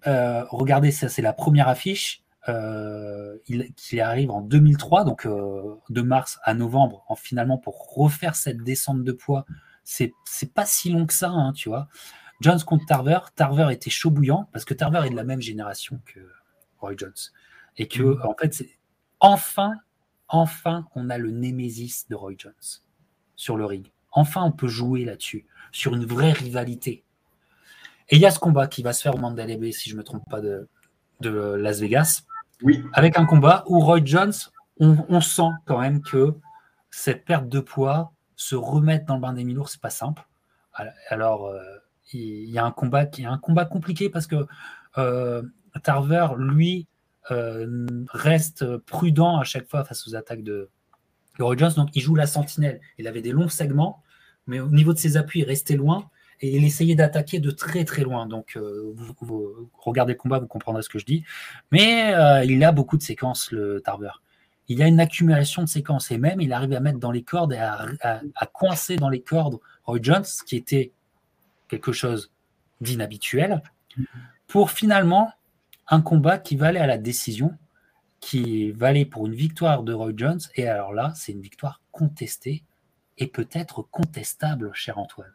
regardez, 0.51 0.91
ça 0.91 1.09
c'est 1.09 1.23
la 1.23 1.33
première 1.33 1.69
affiche. 1.69 2.23
il, 2.49 3.73
qui 3.77 4.01
arrive 4.01 4.31
en 4.31 4.41
2003, 4.41 5.05
donc 5.05 5.27
de 5.27 6.03
mars 6.03 6.39
à 6.43 6.55
novembre, 6.55 7.05
en, 7.09 7.15
finalement 7.15 7.59
pour 7.59 7.95
refaire 7.95 8.35
cette 8.35 8.63
descente 8.63 9.05
de 9.05 9.13
poids 9.13 9.45
c'est 9.87 10.53
pas 10.53 10.67
si 10.67 10.91
long 10.91 11.07
que 11.07 11.15
ça, 11.15 11.31
hein, 11.31 11.53
tu 11.53 11.69
vois. 11.69 11.89
Jones 12.41 12.61
contre 12.61 12.85
Tarver, 12.87 13.21
Tarver 13.35 13.69
était 13.73 13.91
chaud 13.91 14.11
bouillant 14.11 14.49
parce 14.53 14.65
que 14.65 14.75
Tarver 14.75 15.07
est 15.07 15.11
de 15.11 15.17
la 15.17 15.25
même 15.25 15.41
génération 15.41 16.01
que 16.05 16.21
Roy 16.79 16.95
Jones. 16.97 17.15
Et 17.79 17.89
que, 17.89 18.03
mm. 18.03 18.23
en 18.25 18.35
fait, 18.35 18.53
c'est 18.53 18.71
enfin, 19.21 19.75
enfin, 20.29 20.87
on 20.95 21.09
a 21.09 21.19
le 21.19 21.31
némésis 21.31 22.09
de 22.09 22.15
Roy 22.15 22.35
Jones 22.37 22.53
sur 23.37 23.57
le 23.57 23.65
ring. 23.65 23.91
Enfin, 24.11 24.43
on 24.43 24.53
peut 24.53 24.69
jouer 24.69 25.05
là-dessus, 25.05 25.47
sur 25.73 25.95
une 25.95 26.05
vraie 26.05 26.33
rivalité. 26.33 27.05
Et 28.09 28.17
il 28.17 28.23
y 28.23 28.27
a 28.27 28.31
ce 28.31 28.39
combat 28.39 28.67
qui 28.67 28.83
va 28.83 28.93
se 28.93 29.03
faire 29.03 29.15
au 29.15 29.19
Mandalay 29.19 29.57
Bay, 29.57 29.73
si 29.73 29.91
je 29.91 29.95
ne 29.95 29.99
me 29.99 30.05
trompe 30.05 30.29
pas, 30.31 30.41
de, 30.41 30.69
de 31.21 31.31
Las 31.31 31.81
Vegas. 31.81 32.23
Oui. 32.63 32.83
Avec 32.93 33.19
un 33.19 33.27
combat 33.27 33.65
où 33.67 33.81
Roy 33.81 34.01
Jones, 34.05 34.33
on 34.79 35.21
sent 35.21 35.51
quand 35.65 35.81
même 35.81 36.03
que 36.03 36.35
cette 36.91 37.25
perte 37.25 37.49
de 37.49 37.61
poids, 37.61 38.13
se 38.37 38.55
remettre 38.55 39.07
dans 39.07 39.15
le 39.15 39.21
bain 39.21 39.33
des 39.33 39.45
Milours, 39.45 39.69
c'est 39.69 39.81
pas 39.81 39.91
simple. 39.91 40.27
Alors, 41.09 41.47
euh, 41.47 41.59
il 42.13 42.51
y 42.51 42.59
a 42.59 42.65
un 42.65 42.71
combat 42.71 43.07
qui 43.07 43.23
est 43.23 43.27
un 43.27 43.39
combat 43.39 43.65
compliqué 43.65 44.11
parce 44.11 44.27
que 44.27 44.47
euh, 44.99 45.43
Tarver, 45.83 46.29
lui, 46.37 46.87
euh, 47.31 47.87
reste 48.13 48.77
prudent 48.79 49.39
à 49.39 49.45
chaque 49.45 49.69
fois 49.69 49.85
face 49.85 50.07
aux 50.07 50.15
attaques 50.15 50.43
de, 50.43 50.69
Roy 51.39 51.57
Jones. 51.57 51.73
Donc, 51.77 51.91
il 51.95 52.01
joue 52.01 52.15
la 52.15 52.27
sentinelle. 52.27 52.81
Il 52.99 53.09
avait 53.09 53.23
des 53.23 53.33
longs 53.33 53.49
segments, 53.49 54.03
mais 54.47 54.61
au 54.61 54.69
niveau 54.69 54.93
de 54.93 54.99
ses 54.99 55.17
appuis, 55.17 55.41
il 55.41 55.45
restait 55.45 55.77
loin 55.77 56.09
et 56.41 56.57
il 56.57 56.65
essayait 56.65 56.95
d'attaquer 56.95 57.41
de 57.41 57.51
très 57.51 57.85
très 57.85 58.03
loin. 58.03 58.27
Donc, 58.27 58.59
vous, 58.59 59.71
regardez 59.79 60.13
le 60.13 60.19
combat, 60.19 60.39
vous 60.39 60.47
comprendrez 60.47 60.83
ce 60.83 60.89
que 60.89 60.99
je 60.99 61.07
dis. 61.07 61.25
Mais 61.73 62.15
il 62.47 62.63
a 62.65 62.73
beaucoup 62.73 62.97
de 62.97 63.03
séquences, 63.03 63.51
le 63.51 63.81
Tarver 63.81 64.11
il 64.69 64.83
a 64.83 64.89
une 64.89 65.01
accumulation 65.01 65.63
de 65.63 65.69
séquences 65.69 66.11
et 66.11 66.19
même 66.19 66.41
il 66.41 66.53
arrive 66.53 66.73
à 66.73 66.81
mettre 66.81 66.99
dans 66.99 67.13
les 67.13 67.23
cordes 67.23 67.53
et 67.53 67.59
à, 67.59 68.47
coincer 68.53 68.97
dans 68.97 69.09
les 69.09 69.23
cordes 69.23 69.59
Roy 69.85 69.99
Jones, 70.03 70.25
ce 70.25 70.43
qui 70.43 70.57
était 70.57 70.93
quelque 71.69 71.93
chose 71.93 72.33
d'inhabituel, 72.81 73.63
pour 74.47 74.71
finalement 74.71 75.33
un 75.89 76.01
combat 76.01 76.39
qui 76.39 76.57
valait 76.57 76.81
à 76.81 76.87
la 76.87 76.99
décision, 76.99 77.57
qui 78.21 78.73
valait 78.73 79.05
pour 79.05 79.27
une 79.27 79.35
victoire 79.35 79.83
de 79.83 79.93
Roy 79.93 80.13
Jones. 80.17 80.41
Et 80.57 80.67
alors 80.67 80.93
là, 80.93 81.13
c'est 81.15 81.33
une 81.33 81.41
victoire 81.41 81.81
contestée 81.93 82.65
et 83.19 83.29
peut-être 83.29 83.83
contestable, 83.83 84.71
cher 84.75 84.99
Antoine. 84.99 85.33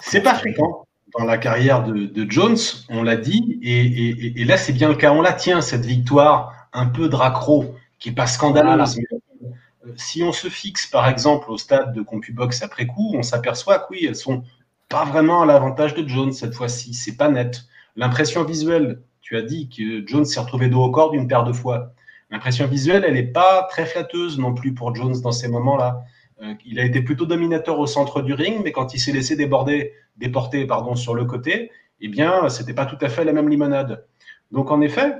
C'est 0.00 0.22
pas 0.22 0.34
fréquent 0.34 0.86
dans 1.18 1.24
la 1.24 1.38
carrière 1.38 1.82
de, 1.82 2.30
Jones, 2.30 2.56
on 2.88 3.02
l'a 3.02 3.16
dit, 3.16 3.58
et, 3.62 4.40
et 4.40 4.44
là 4.44 4.56
c'est 4.56 4.72
bien 4.72 4.88
le 4.88 4.94
cas. 4.94 5.12
On 5.12 5.22
la 5.22 5.32
tient, 5.32 5.60
cette 5.60 5.84
victoire 5.84 6.54
un 6.72 6.86
peu 6.86 7.08
dracro 7.08 7.74
qui 7.98 8.08
n'est 8.08 8.14
pas 8.14 8.26
scandaleuse. 8.26 8.98
Euh, 9.86 9.92
si 9.96 10.22
on 10.22 10.32
se 10.32 10.48
fixe, 10.48 10.86
par 10.86 11.08
exemple, 11.08 11.50
au 11.50 11.58
stade 11.58 11.94
de 11.94 12.02
CompuBox 12.02 12.62
après 12.62 12.86
coup, 12.86 13.12
on 13.14 13.22
s'aperçoit 13.22 13.78
que 13.78 13.86
oui, 13.90 14.04
elles 14.06 14.16
sont 14.16 14.42
pas 14.88 15.04
vraiment 15.04 15.42
à 15.42 15.46
l'avantage 15.46 15.94
de 15.94 16.06
Jones 16.06 16.32
cette 16.32 16.54
fois-ci. 16.54 16.94
C'est 16.94 17.16
pas 17.16 17.28
net. 17.28 17.64
L'impression 17.96 18.44
visuelle, 18.44 19.02
tu 19.20 19.36
as 19.36 19.42
dit 19.42 19.68
que 19.68 20.06
Jones 20.06 20.24
s'est 20.24 20.40
retrouvé 20.40 20.68
dos 20.68 20.82
au 20.82 20.90
corps 20.90 21.10
d'une 21.10 21.28
paire 21.28 21.44
de 21.44 21.52
fois. 21.52 21.92
L'impression 22.30 22.66
visuelle, 22.66 23.04
elle 23.06 23.14
n'est 23.14 23.22
pas 23.22 23.66
très 23.70 23.86
flatteuse 23.86 24.38
non 24.38 24.54
plus 24.54 24.72
pour 24.74 24.94
Jones 24.94 25.20
dans 25.20 25.32
ces 25.32 25.48
moments-là. 25.48 26.04
Euh, 26.42 26.54
il 26.64 26.78
a 26.78 26.84
été 26.84 27.02
plutôt 27.02 27.26
dominateur 27.26 27.78
au 27.78 27.86
centre 27.86 28.22
du 28.22 28.34
ring, 28.34 28.60
mais 28.64 28.72
quand 28.72 28.94
il 28.94 28.98
s'est 28.98 29.12
laissé 29.12 29.36
déborder, 29.36 29.92
déporter 30.16 30.66
pardon, 30.66 30.94
sur 30.94 31.14
le 31.14 31.24
côté, 31.24 31.70
eh 32.00 32.08
bien, 32.08 32.48
c'était 32.48 32.74
pas 32.74 32.86
tout 32.86 32.98
à 33.00 33.08
fait 33.08 33.24
la 33.24 33.32
même 33.32 33.48
limonade. 33.48 34.06
Donc, 34.50 34.70
en 34.70 34.80
effet, 34.80 35.14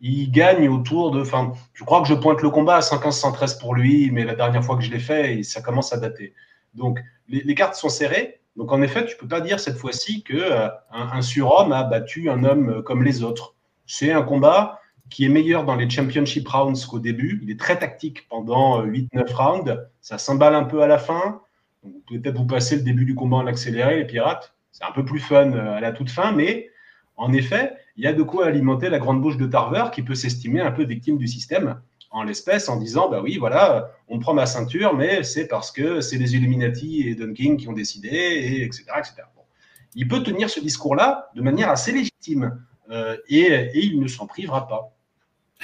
il 0.00 0.30
gagne 0.30 0.68
autour 0.68 1.10
de. 1.12 1.20
Enfin, 1.20 1.52
je 1.72 1.84
crois 1.84 2.02
que 2.02 2.08
je 2.08 2.14
pointe 2.14 2.42
le 2.42 2.50
combat 2.50 2.76
à 2.76 2.80
115-113 2.80 3.60
pour 3.60 3.74
lui, 3.74 4.10
mais 4.10 4.24
la 4.24 4.34
dernière 4.34 4.64
fois 4.64 4.76
que 4.76 4.82
je 4.82 4.90
l'ai 4.90 4.98
fait, 4.98 5.42
ça 5.42 5.62
commence 5.62 5.92
à 5.92 5.96
dater. 5.98 6.34
Donc, 6.74 6.98
les, 7.28 7.54
cartes 7.54 7.76
sont 7.76 7.88
serrées. 7.88 8.40
Donc, 8.56 8.72
en 8.72 8.82
effet, 8.82 9.06
tu 9.06 9.16
peux 9.16 9.28
pas 9.28 9.40
dire 9.40 9.60
cette 9.60 9.76
fois-ci 9.76 10.22
que 10.22 10.34
euh, 10.34 10.68
un, 10.90 11.22
surhomme 11.22 11.72
a 11.72 11.84
battu 11.84 12.28
un 12.28 12.44
homme 12.44 12.82
comme 12.82 13.02
les 13.02 13.22
autres. 13.22 13.54
C'est 13.86 14.12
un 14.12 14.22
combat 14.22 14.80
qui 15.14 15.24
est 15.24 15.28
meilleur 15.28 15.64
dans 15.64 15.76
les 15.76 15.88
championship 15.88 16.48
rounds 16.48 16.84
qu'au 16.86 16.98
début. 16.98 17.38
Il 17.44 17.48
est 17.48 17.58
très 17.58 17.78
tactique 17.78 18.28
pendant 18.28 18.84
8-9 18.84 19.08
euh, 19.14 19.22
rounds. 19.36 19.88
Ça 20.00 20.18
s'emballe 20.18 20.56
un 20.56 20.64
peu 20.64 20.82
à 20.82 20.88
la 20.88 20.98
fin. 20.98 21.40
Peut-être 22.08 22.36
vous 22.36 22.46
passez 22.46 22.74
le 22.74 22.82
début 22.82 23.04
du 23.04 23.14
combat 23.14 23.36
en 23.36 23.46
accéléré, 23.46 23.98
les 23.98 24.06
pirates. 24.06 24.56
C'est 24.72 24.82
un 24.82 24.90
peu 24.90 25.04
plus 25.04 25.20
fun 25.20 25.52
à 25.52 25.80
la 25.80 25.92
toute 25.92 26.10
fin, 26.10 26.32
mais 26.32 26.68
en 27.16 27.32
effet, 27.32 27.74
il 27.96 28.02
y 28.02 28.08
a 28.08 28.12
de 28.12 28.24
quoi 28.24 28.46
alimenter 28.46 28.88
la 28.88 28.98
grande 28.98 29.22
bouche 29.22 29.36
de 29.36 29.46
Tarver 29.46 29.84
qui 29.92 30.02
peut 30.02 30.16
s'estimer 30.16 30.60
un 30.60 30.72
peu 30.72 30.82
victime 30.82 31.16
du 31.16 31.28
système 31.28 31.80
en 32.10 32.24
l'espèce 32.24 32.68
en 32.68 32.76
disant 32.76 33.08
bah 33.08 33.20
oui 33.22 33.38
voilà 33.38 33.90
on 34.08 34.20
prend 34.20 34.34
ma 34.34 34.46
ceinture 34.46 34.94
mais 34.94 35.24
c'est 35.24 35.48
parce 35.48 35.72
que 35.72 36.00
c'est 36.00 36.16
les 36.16 36.36
Illuminati 36.36 37.08
et 37.08 37.16
Don 37.16 37.32
King 37.32 37.56
qui 37.56 37.68
ont 37.68 37.72
décidé 37.72 38.08
et 38.08 38.62
etc 38.62 38.84
etc 38.98 39.14
il 39.96 40.06
peut 40.06 40.22
tenir 40.22 40.48
ce 40.48 40.60
discours 40.60 40.94
là 40.94 41.28
de 41.34 41.42
manière 41.42 41.70
assez 41.70 41.90
légitime 41.90 42.64
euh, 42.90 43.16
et, 43.28 43.70
il 43.74 44.00
ne 44.00 44.06
s'en 44.06 44.26
privera 44.26 44.68
pas 44.68 44.93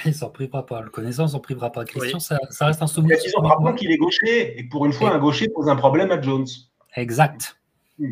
il 0.05 0.13
s'en 0.13 0.29
privera 0.29 0.65
pas. 0.65 0.81
Le 0.81 0.89
connaissant 0.89 1.27
s'en 1.27 1.39
privera 1.39 1.71
pas. 1.71 1.85
Christian 1.85 2.19
ça, 2.19 2.37
reste 2.61 2.81
un 2.81 2.87
souvenir 2.87 3.17
rappelons 3.37 3.73
qu'il 3.73 3.91
est 3.91 3.97
gaucher. 3.97 4.59
Et 4.59 4.63
pour 4.63 4.85
une 4.85 4.93
fois 4.93 5.13
un 5.13 5.19
gaucher 5.19 5.47
pose 5.49 5.69
un 5.69 5.75
problème 5.75 6.11
à 6.11 6.21
Jones. 6.21 6.47
Exact. 6.95 7.57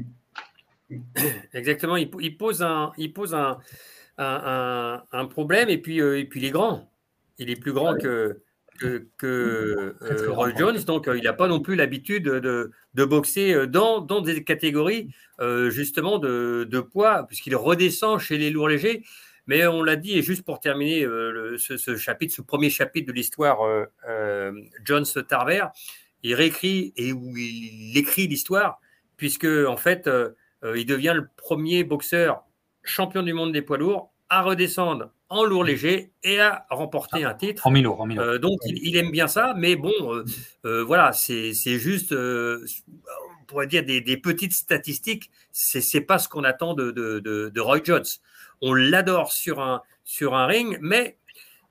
Exactement. 1.53 1.97
Il, 1.97 2.37
pose 2.37 2.63
un 2.63 2.91
il 2.97 3.13
pose 3.13 3.35
un, 3.35 3.59
un, 4.17 5.25
problème. 5.25 5.69
Et 5.69 5.77
puis 5.77 6.01
euh, 6.01 6.19
et 6.19 6.25
puis 6.25 6.39
il 6.39 6.45
est 6.45 6.51
grand. 6.51 6.91
Il 7.37 7.49
est 7.49 7.55
plus 7.55 7.71
grand 7.71 7.95
que, 7.95 8.41
que, 9.17 9.95
euh, 10.01 10.31
Roy 10.31 10.51
Jones, 10.57 10.79
donc 10.85 11.07
euh, 11.07 11.17
il 11.17 11.23
n'a 11.23 11.33
pas 11.33 11.47
non 11.47 11.59
plus 11.59 11.75
l'habitude 11.75 12.23
de, 12.23 13.05
boxer 13.05 13.53
euh, 13.53 13.67
dans, 13.67 14.01
dans 14.01 14.21
des 14.21 14.43
catégories 14.43 15.09
justement 15.69 16.19
de, 16.19 16.79
poids, 16.91 17.25
puisqu'il 17.27 17.55
redescend 17.55 18.19
chez 18.19 18.37
les 18.37 18.49
lourds 18.49 18.67
légers. 18.67 19.03
Mais 19.49 19.65
on 19.65 19.81
l'a 19.81 19.95
dit, 19.95 20.15
et 20.15 20.21
juste 20.21 20.43
pour 20.43 20.59
terminer 20.59 21.01
ce, 21.57 21.95
chapitre, 21.97 22.35
ce 22.35 22.43
premier 22.43 22.69
chapitre 22.69 23.07
de 23.07 23.13
l'histoire 23.13 23.57
Jones 24.85 25.05
Tarver, 25.27 25.65
il 26.21 26.35
réécrit 26.35 26.93
et 26.95 27.11
où 27.13 27.35
il 27.35 27.97
écrit 27.97 28.27
l'histoire, 28.27 28.79
puisque 29.17 29.47
en 29.67 29.75
fait, 29.75 30.07
il 30.63 30.85
devient 30.85 31.13
le 31.15 31.27
premier 31.35 31.83
boxeur 31.83 32.43
champion 32.83 33.23
du 33.23 33.33
monde 33.33 33.51
des 33.51 33.63
poids 33.63 33.79
lourds 33.79 34.11
à 34.29 34.43
redescendre 34.43 35.09
en 35.29 35.43
lourd 35.45 35.63
léger 35.63 36.11
et 36.23 36.39
à 36.39 36.65
remporter 36.69 37.23
un 37.23 37.33
titre. 37.33 37.65
En 37.67 37.71
milo, 37.71 37.93
en 37.93 38.09
euh, 38.09 38.39
donc 38.39 38.59
il, 38.65 38.95
aime 38.97 39.11
bien 39.11 39.27
ça, 39.27 39.53
mais 39.55 39.75
bon, 39.75 39.93
euh, 40.01 40.25
euh, 40.65 40.83
voilà, 40.83 41.13
c'est 41.13 41.53
juste, 41.53 42.13
on 42.13 43.45
pourrait 43.47 43.67
dire 43.67 43.83
des, 43.85 44.17
petites 44.17 44.53
statistiques. 44.53 45.29
C'est 45.51 46.01
pas 46.01 46.19
ce 46.19 46.27
qu'on 46.27 46.43
attend 46.43 46.73
de, 46.73 46.91
de, 46.91 47.59
Roy 47.59 47.81
Jones. 47.83 48.05
On 48.61 48.73
l'adore 48.73 49.31
sur 49.31 49.61
un, 49.61 49.81
sur 50.03 50.35
un 50.35 50.45
ring, 50.45 50.77
mais 50.81 51.17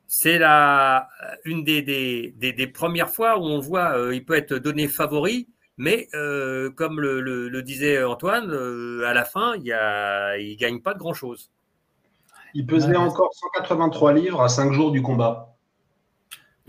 c'est 0.06 0.38
la 0.38 1.08
une 1.44 1.64
des, 1.64 1.82
des, 1.82 2.32
des, 2.34 2.66
premières 2.66 3.10
fois 3.10 3.38
où 3.38 3.42
on 3.42 3.60
voit 3.60 3.94
il 4.10 4.24
peut 4.24 4.34
être 4.34 4.54
donné 4.54 4.88
favori, 4.88 5.48
mais 5.76 6.08
comme 6.76 7.00
le, 7.00 7.20
le, 7.20 7.62
disait 7.62 8.02
Antoine, 8.02 8.50
à 9.04 9.12
la 9.12 9.24
fin, 9.26 9.54
il 9.56 9.64
ne 9.66 10.56
gagne 10.56 10.80
pas 10.80 10.94
de 10.94 10.98
grand 10.98 11.12
chose. 11.12 11.50
Il 12.54 12.66
pesait 12.66 12.96
encore 12.96 13.30
183 13.34 14.12
livres 14.14 14.40
à 14.40 14.48
5 14.48 14.72
jours 14.72 14.90
du 14.90 15.02
combat. 15.02 15.56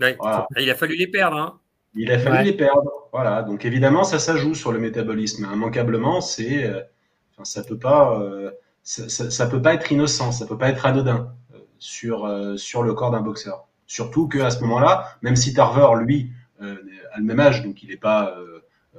Il 0.00 0.70
a 0.70 0.74
fallu 0.74 0.96
les 0.96 1.06
perdre. 1.06 1.36
Hein. 1.36 1.60
Il 1.94 2.10
a 2.12 2.18
fallu 2.18 2.44
les 2.44 2.52
perdre. 2.52 3.08
Voilà. 3.12 3.42
Donc 3.42 3.64
évidemment, 3.64 4.04
ça, 4.04 4.18
ça 4.18 4.36
joue 4.36 4.54
sur 4.54 4.72
le 4.72 4.78
métabolisme. 4.78 5.48
Immanquablement, 5.52 6.20
c'est, 6.20 6.64
euh, 6.64 6.80
ça 7.42 7.62
peut 7.62 7.78
pas, 7.78 8.18
euh, 8.98 9.08
ça, 9.08 9.46
peut 9.46 9.62
pas 9.62 9.74
être 9.74 9.90
innocent, 9.92 10.32
ça 10.32 10.46
peut 10.46 10.58
pas 10.58 10.68
être 10.68 10.86
anodin 10.86 11.34
euh, 11.54 11.58
sur 11.78 12.58
sur 12.58 12.82
le 12.82 12.94
corps 12.94 13.10
d'un 13.10 13.20
boxeur. 13.20 13.66
Surtout 13.86 14.28
qu'à 14.28 14.50
ce 14.50 14.60
moment-là, 14.60 15.16
même 15.22 15.36
si 15.36 15.52
Tarver, 15.52 16.02
lui, 16.02 16.30
a 16.60 17.18
le 17.18 17.24
même 17.24 17.40
âge, 17.40 17.64
donc 17.64 17.82
il 17.82 17.88
n'est 17.88 17.96
pas, 17.96 18.36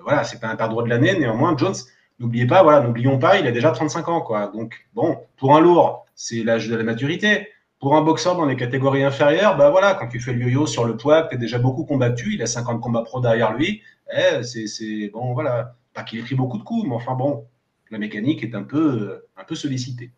voilà, 0.02 0.26
c'est 0.26 0.40
pas 0.40 0.48
un 0.50 0.58
perdreau 0.58 0.84
de 0.84 0.90
l'année. 0.90 1.18
Néanmoins, 1.18 1.56
Jones, 1.56 1.76
n'oubliez 2.20 2.46
pas, 2.46 2.64
voilà, 2.64 2.82
n'oublions 2.82 3.18
pas, 3.18 3.40
il 3.40 3.48
a 3.48 3.52
déjà 3.52 3.72
35 3.72 4.10
ans, 4.10 4.22
quoi. 4.22 4.48
Donc 4.48 4.86
bon, 4.94 5.18
pour 5.38 5.56
un 5.56 5.62
lourd, 5.62 6.06
c'est 6.16 6.44
l'âge 6.44 6.68
de 6.68 6.76
la 6.76 6.84
maturité. 6.84 7.48
Pour 7.80 7.96
un 7.96 8.02
boxeur 8.02 8.36
dans 8.36 8.46
les 8.46 8.56
catégories 8.56 9.04
inférieures, 9.04 9.58
bah 9.58 9.72
voilà, 9.72 9.96
quand 9.96 10.08
tu 10.08 10.20
fais 10.20 10.34
le 10.34 10.42
yo-yo 10.42 10.68
sur 10.68 10.86
le 10.86 10.98
poids, 10.98 11.24
tu 11.24 11.36
es 11.36 11.38
déjà 11.38 11.58
beaucoup 11.58 11.84
combattu, 11.84 12.36
il 12.36 12.42
a 12.44 12.46
50 12.46 12.80
combats 12.80 13.02
pro 13.02 13.22
derrière 13.22 13.54
lui, 13.54 13.82
eh, 14.16 14.44
c'est 14.44 15.10
bon, 15.12 15.34
voilà. 15.34 15.76
Pas 15.94 16.04
qu'il 16.04 16.20
ait 16.20 16.22
pris 16.22 16.36
beaucoup 16.36 16.58
de 16.58 16.64
coups, 16.64 16.88
mais 16.88 16.96
enfin 16.96 17.16
bon, 17.16 17.46
la 17.92 17.98
mécanique 17.98 18.44
est 18.44 18.56
un 18.56 18.64
peu, 18.64 19.22
un 19.38 19.44
peu 19.44 19.56
sollicitée. 19.56 20.12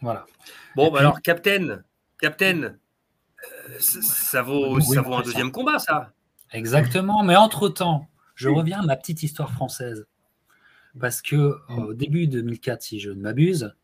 Voilà. 0.00 0.26
Bon, 0.76 0.90
bah 0.90 1.00
alors, 1.00 1.22
Captain, 1.22 1.82
Captain, 2.20 2.62
euh, 2.64 3.78
ça 3.78 4.42
vaut, 4.42 4.80
ça 4.80 5.00
vaut 5.00 5.14
un 5.14 5.22
deuxième 5.22 5.52
combat, 5.52 5.78
ça. 5.78 6.12
Exactement, 6.52 7.22
mais 7.22 7.36
entre-temps, 7.36 8.08
je 8.34 8.48
reviens 8.48 8.80
à 8.80 8.86
ma 8.86 8.96
petite 8.96 9.22
histoire 9.22 9.50
française. 9.50 10.06
Parce 11.00 11.22
que 11.22 11.56
au 11.70 11.94
début 11.94 12.28
2004, 12.28 12.82
si 12.82 13.00
je 13.00 13.10
ne 13.10 13.20
m'abuse, 13.20 13.74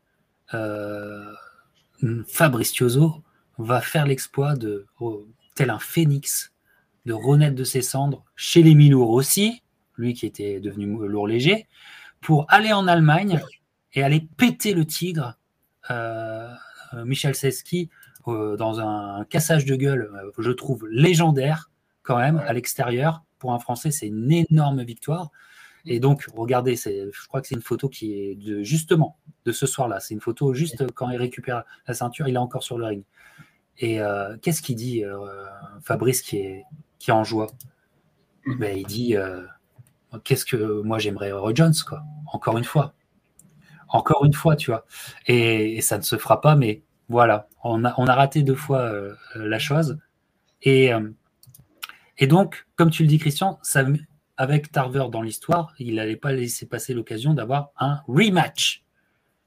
euh, 0.53 1.33
Fabrice 2.27 2.73
va 3.57 3.81
faire 3.81 4.05
l'exploit 4.05 4.55
de, 4.55 4.85
oh, 4.99 5.27
tel 5.55 5.69
un 5.69 5.79
phénix, 5.79 6.53
de 7.05 7.13
renaître 7.13 7.55
de 7.55 7.63
ses 7.63 7.81
cendres 7.81 8.23
chez 8.35 8.63
les 8.63 8.75
Milours 8.75 9.09
aussi, 9.09 9.61
lui 9.97 10.13
qui 10.13 10.25
était 10.25 10.59
devenu 10.59 11.07
lourd 11.07 11.27
léger, 11.27 11.67
pour 12.21 12.45
aller 12.49 12.71
en 12.71 12.87
Allemagne 12.87 13.41
et 13.93 14.03
aller 14.03 14.27
péter 14.37 14.73
le 14.73 14.85
tigre, 14.85 15.37
euh, 15.89 16.49
Michel 17.05 17.35
Seski, 17.35 17.89
euh, 18.27 18.55
dans 18.55 18.79
un 18.79 19.25
cassage 19.25 19.65
de 19.65 19.75
gueule, 19.75 20.11
je 20.37 20.51
trouve 20.51 20.87
légendaire 20.87 21.71
quand 22.03 22.17
même, 22.17 22.37
à 22.37 22.53
l'extérieur. 22.53 23.23
Pour 23.39 23.53
un 23.53 23.59
Français, 23.59 23.91
c'est 23.91 24.07
une 24.07 24.31
énorme 24.31 24.83
victoire. 24.83 25.31
Et 25.85 25.99
donc, 25.99 26.27
regardez, 26.35 26.75
je 26.75 27.27
crois 27.27 27.41
que 27.41 27.47
c'est 27.47 27.55
une 27.55 27.61
photo 27.61 27.89
qui 27.89 28.13
est 28.13 28.35
de, 28.35 28.61
justement 28.61 29.17
de 29.45 29.51
ce 29.51 29.65
soir-là. 29.65 29.99
C'est 29.99 30.13
une 30.13 30.21
photo 30.21 30.53
juste 30.53 30.85
quand 30.93 31.09
il 31.09 31.17
récupère 31.17 31.63
la 31.87 31.93
ceinture, 31.93 32.27
il 32.27 32.35
est 32.35 32.39
encore 32.39 32.63
sur 32.63 32.77
le 32.77 32.85
ring. 32.85 33.03
Et 33.79 33.99
euh, 33.99 34.37
qu'est-ce 34.41 34.61
qu'il 34.61 34.75
dit, 34.75 35.03
euh, 35.03 35.17
Fabrice, 35.81 36.21
qui 36.21 36.37
est, 36.37 36.65
qui 36.99 37.09
est 37.09 37.13
en 37.13 37.23
joie? 37.23 37.47
Ben, 38.45 38.77
Il 38.77 38.85
dit 38.85 39.15
euh, 39.15 39.41
Qu'est-ce 40.23 40.45
que 40.45 40.81
moi 40.81 40.99
j'aimerais 40.99 41.31
Roy 41.31 41.53
Jones, 41.55 41.73
quoi. 41.87 42.03
Encore 42.31 42.57
une 42.57 42.63
fois. 42.63 42.93
Encore 43.89 44.25
une 44.25 44.33
fois, 44.33 44.55
tu 44.55 44.71
vois. 44.71 44.85
Et, 45.27 45.81
ça 45.81 45.97
ne 45.97 46.03
se 46.03 46.17
fera 46.17 46.41
pas, 46.41 46.55
mais 46.55 46.83
voilà. 47.09 47.47
On 47.63 47.83
a, 47.83 48.15
raté 48.15 48.43
deux 48.43 48.55
fois 48.55 48.91
la 49.35 49.59
chose. 49.59 49.99
Et, 50.63 50.91
et 52.17 52.27
donc, 52.27 52.67
comme 52.75 52.89
tu 52.89 53.03
le 53.03 53.09
dis, 53.09 53.17
Christian, 53.17 53.59
avec 54.37 54.71
Tarver 54.71 55.05
dans 55.11 55.21
l'histoire, 55.21 55.73
il 55.77 55.95
n'allait 55.95 56.15
pas 56.15 56.31
laisser 56.31 56.65
passer 56.65 56.95
l'occasion 56.95 57.35
d'avoir 57.35 57.71
un 57.77 58.01
rematch. 58.07 58.83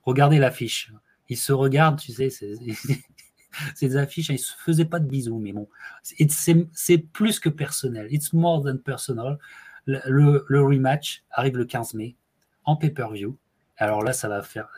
Regardez 0.05 0.39
l'affiche. 0.39 0.93
Ils 1.29 1.37
se 1.37 1.53
regardent, 1.53 1.99
tu 1.99 2.13
sais, 2.13 2.29
ces 3.75 3.97
affiches, 3.97 4.29
ils 4.29 4.35
ne 4.35 4.39
se 4.39 4.53
faisaient 4.65 4.85
pas 4.85 5.01
de 5.01 5.07
bisous, 5.09 5.41
mais 5.41 5.53
bon, 5.53 5.69
c'est 6.03 6.99
plus 6.99 7.41
que 7.41 7.49
personnel. 7.49 8.07
It's 8.11 8.33
more 8.33 8.63
than 8.63 8.77
personal. 8.77 9.39
Le, 9.87 10.63
rematch 10.63 11.25
arrive 11.31 11.57
le 11.57 11.65
15 11.65 11.95
mai 11.95 12.17
en 12.65 12.77
pay-per-view. 12.77 13.37
Alors 13.77 14.03
là, 14.03 14.13
ça 14.13 14.29
va 14.29 14.43
faire. 14.43 14.69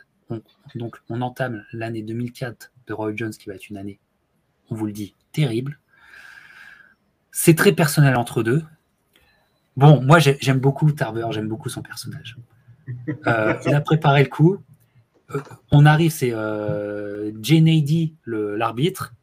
donc, 0.75 0.97
on 1.09 1.21
entame 1.21 1.63
l'année 1.71 2.01
2004 2.01 2.71
de 2.87 2.93
Roy 2.93 3.15
Jones, 3.15 3.31
qui 3.31 3.47
va 3.47 3.55
être 3.55 3.69
une 3.69 3.77
année, 3.77 3.99
on 4.69 4.75
vous 4.75 4.85
le 4.85 4.91
dit, 4.91 5.15
terrible. 5.31 5.79
C'est 7.31 7.55
très 7.55 7.71
personnel 7.71 8.15
entre 8.15 8.43
deux. 8.43 8.63
Bon, 9.75 10.01
moi 10.01 10.17
j'aime 10.17 10.59
beaucoup 10.59 10.91
Tarver, 10.91 11.27
j'aime 11.29 11.47
beaucoup 11.47 11.69
son 11.69 11.83
personnage. 11.83 12.35
Euh, 13.27 13.53
il 13.65 13.75
a 13.75 13.81
préparé 13.81 14.23
le 14.23 14.29
coup. 14.29 14.57
Euh, 15.35 15.39
on 15.71 15.85
arrive, 15.85 16.11
c'est 16.11 16.33
euh, 16.33 17.31
Jane 17.41 17.69
l'arbitre, 18.25 19.13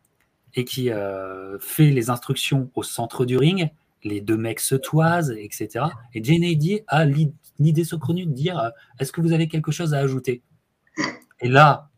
et 0.54 0.64
qui 0.64 0.90
euh, 0.90 1.58
fait 1.58 1.90
les 1.90 2.10
instructions 2.10 2.70
au 2.74 2.82
centre 2.82 3.24
du 3.24 3.36
ring. 3.36 3.70
Les 4.04 4.20
deux 4.20 4.36
mecs 4.36 4.60
se 4.60 4.74
toisent, 4.74 5.34
etc. 5.36 5.86
Et 6.12 6.22
Jane 6.22 6.44
a 6.88 7.04
l'idée 7.04 7.84
saugrenue 7.84 8.26
de 8.26 8.32
dire 8.32 8.72
Est-ce 9.00 9.12
que 9.12 9.20
vous 9.20 9.32
avez 9.32 9.48
quelque 9.48 9.72
chose 9.72 9.94
à 9.94 9.98
ajouter? 9.98 10.42
Et 11.40 11.48
là, 11.48 11.90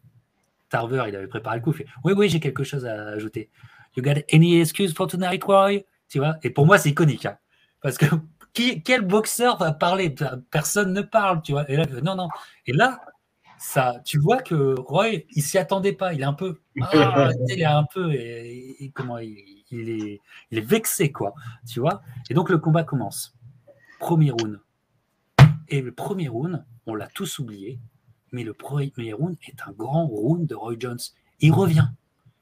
Tarver, 0.69 1.05
il 1.09 1.17
avait 1.17 1.27
préparé 1.27 1.57
le 1.57 1.63
coup, 1.63 1.73
il 1.73 1.79
fait 1.79 1.87
Oui, 2.05 2.13
oui, 2.17 2.29
j'ai 2.29 2.41
quelque 2.41 2.65
chose 2.65 2.87
à 2.87 3.09
ajouter. 3.09 3.51
You 3.97 4.03
got 4.03 4.21
any 4.33 4.61
excuse 4.61 4.93
for 4.93 5.07
tonight, 5.07 5.43
Roy? 5.45 5.85
Tu 6.09 6.19
vois? 6.19 6.37
Et 6.43 6.51
pour 6.51 6.67
moi, 6.67 6.79
c'est 6.79 6.91
iconique. 6.91 7.27
Hein. 7.27 7.39
parce 7.81 7.99
que 7.99 8.07
quel 8.85 9.03
boxeur 9.03 9.59
va 9.59 9.73
parler? 9.73 10.15
Personne 10.51 10.93
ne 10.93 11.03
parle, 11.03 11.43
tu 11.43 11.53
vois. 11.53 11.71
Et 11.71 11.77
là, 11.77 11.87
non, 12.03 12.15
non. 12.15 12.29
Et 12.67 12.73
là, 12.73 13.01
ça, 13.59 14.01
tu 14.05 14.19
vois 14.19 14.43
que 14.43 14.79
Roy, 14.79 15.25
il 15.31 15.43
s'y 15.43 15.59
attendait 15.59 15.93
pas. 15.93 16.13
Il 16.13 16.21
est 16.21 16.25
un 16.25 16.33
peu, 16.33 16.61
ah, 16.81 17.31
il 17.49 17.61
est 17.61 17.65
un 17.65 17.85
peu, 17.85 18.13
et, 18.13 18.91
comment, 18.95 19.19
il, 19.19 19.39
est, 19.71 20.21
il 20.51 20.59
est 20.59 20.67
vexé, 20.67 21.13
quoi. 21.13 21.35
Tu 21.67 21.81
vois. 21.81 22.03
Et 22.31 22.35
donc 22.35 22.51
le 22.51 22.59
combat 22.59 22.85
commence. 22.85 23.35
Premier 23.99 24.31
round. 24.31 24.61
Et 25.69 25.81
le 25.81 25.93
premier 25.93 26.29
round, 26.29 26.65
on 26.87 26.95
l'a 26.95 27.09
tous 27.09 27.39
oublié, 27.39 27.81
mais 28.33 28.45
le 28.45 28.55
premier 28.55 29.13
round 29.13 29.37
est 29.49 29.61
un 29.67 29.73
grand 29.73 30.07
round 30.07 30.47
de 30.47 30.55
Roy 30.55 30.75
Jones. 30.79 30.99
Il 31.41 31.53
revient. 31.53 31.89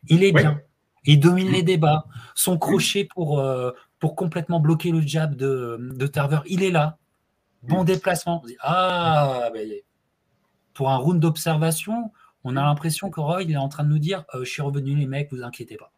Il 0.08 0.24
est 0.24 0.32
bien. 0.32 0.60
Il 1.06 1.20
domine 1.20 1.50
les 1.50 1.62
débats. 1.62 2.06
Son 2.34 2.58
crochet 2.58 3.04
pour, 3.04 3.38
euh, 3.38 3.72
pour 3.98 4.16
complètement 4.16 4.60
bloquer 4.60 4.90
le 4.90 5.00
jab 5.00 5.34
de, 5.36 5.78
de 5.80 6.06
Tarver. 6.06 6.40
Il 6.46 6.62
est 6.62 6.70
là. 6.70 6.98
Bon 7.62 7.84
déplacement. 7.84 8.42
Ah, 8.60 9.48
ben, 9.52 9.68
pour 10.74 10.90
un 10.90 10.96
round 10.96 11.20
d'observation, 11.20 12.12
on 12.44 12.56
a 12.56 12.62
l'impression 12.62 13.10
que 13.10 13.20
Roy 13.20 13.44
il 13.44 13.52
est 13.52 13.56
en 13.56 13.68
train 13.68 13.84
de 13.84 13.88
nous 13.88 13.98
dire 13.98 14.24
euh, 14.34 14.44
Je 14.44 14.50
suis 14.50 14.62
revenu, 14.62 14.94
les 14.94 15.06
mecs, 15.06 15.32
vous 15.32 15.42
inquiétez 15.42 15.76
pas. 15.76 15.92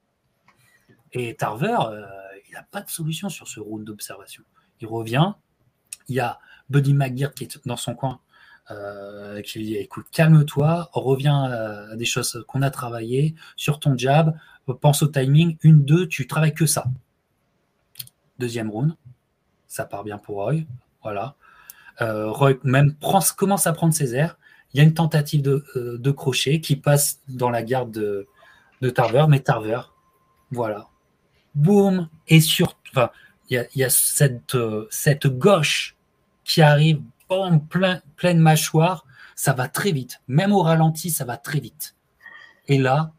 Et 1.13 1.35
Tarver, 1.35 1.77
euh, 1.91 2.07
il 2.49 2.53
n'a 2.53 2.63
pas 2.63 2.83
de 2.83 2.91
solution 2.91 3.29
sur 3.29 3.49
ce 3.49 3.59
round 3.59 3.85
d'observation. 3.85 4.45
Il 4.81 4.87
revient, 4.87 5.33
il 6.09 6.17
y 6.17 6.21
a 6.21 6.39
Buddy 6.69 6.95
McGear 6.95 7.33
qui 7.33 7.45
est 7.45 7.67
dans 7.67 7.77
son 7.77 7.95
coin, 7.95 8.21
euh, 8.71 9.41
qui 9.43 9.59
lui 9.59 9.67
dit 9.67 9.77
écoute, 9.77 10.07
calme-toi, 10.13 10.91
reviens 10.93 11.45
à 11.45 11.97
des 11.97 12.05
choses 12.05 12.45
qu'on 12.47 12.63
a 12.63 12.71
travaillées 12.71 13.35
sur 13.57 13.81
ton 13.81 13.97
jab, 13.97 14.37
pense 14.75 15.03
au 15.03 15.07
timing, 15.07 15.57
une, 15.63 15.85
deux, 15.85 16.09
tu 16.09 16.27
travailles 16.27 16.55
que 16.55 16.67
ça. 16.67 16.87
Deuxième 18.39 18.71
round, 18.71 18.95
ça 19.67 19.85
part 19.85 20.05
bien 20.05 20.19
pour 20.19 20.37
Roy, 20.37 20.63
voilà. 21.03 21.37
Euh, 22.03 22.31
Roy 22.31 22.55
même 22.65 22.95
commence 23.37 23.67
à 23.67 23.73
prendre 23.73 23.95
ses 23.95 24.15
airs. 24.15 24.39
Il 24.77 24.81
y 24.81 24.83
a 24.83 24.85
une 24.85 24.93
tentative 24.93 25.41
de, 25.41 25.65
euh, 25.75 26.13
crochet 26.13 26.61
qui 26.61 26.77
passe 26.77 27.23
dans 27.29 27.49
la 27.49 27.63
garde 27.63 27.91
de, 27.93 28.27
de 28.83 28.91
Tarver, 28.91 29.25
mais 29.27 29.41
Tarver, 29.41 29.81
voilà, 30.51 30.89
boum, 31.55 32.11
et 32.29 32.43
sur, 32.43 32.79
il 33.49 33.67
y 33.75 33.85
a, 33.85 33.89
cette, 33.89 34.55
euh, 34.55 34.87
cette 34.91 35.29
gauche 35.29 35.97
qui 36.45 36.61
arrive, 36.61 37.01
en 37.31 37.59
plein, 37.59 38.03
pleine 38.17 38.39
mâchoire, 38.39 39.07
ça 39.35 39.55
va 39.55 39.67
très 39.67 39.93
vite. 39.93 40.21
Même 40.29 40.53
au 40.53 40.61
ralenti, 40.61 41.09
ça 41.09 41.25
va 41.25 41.39
très 41.39 41.59
vite. 41.59 41.97
Et 42.69 42.77
là, 42.77 43.15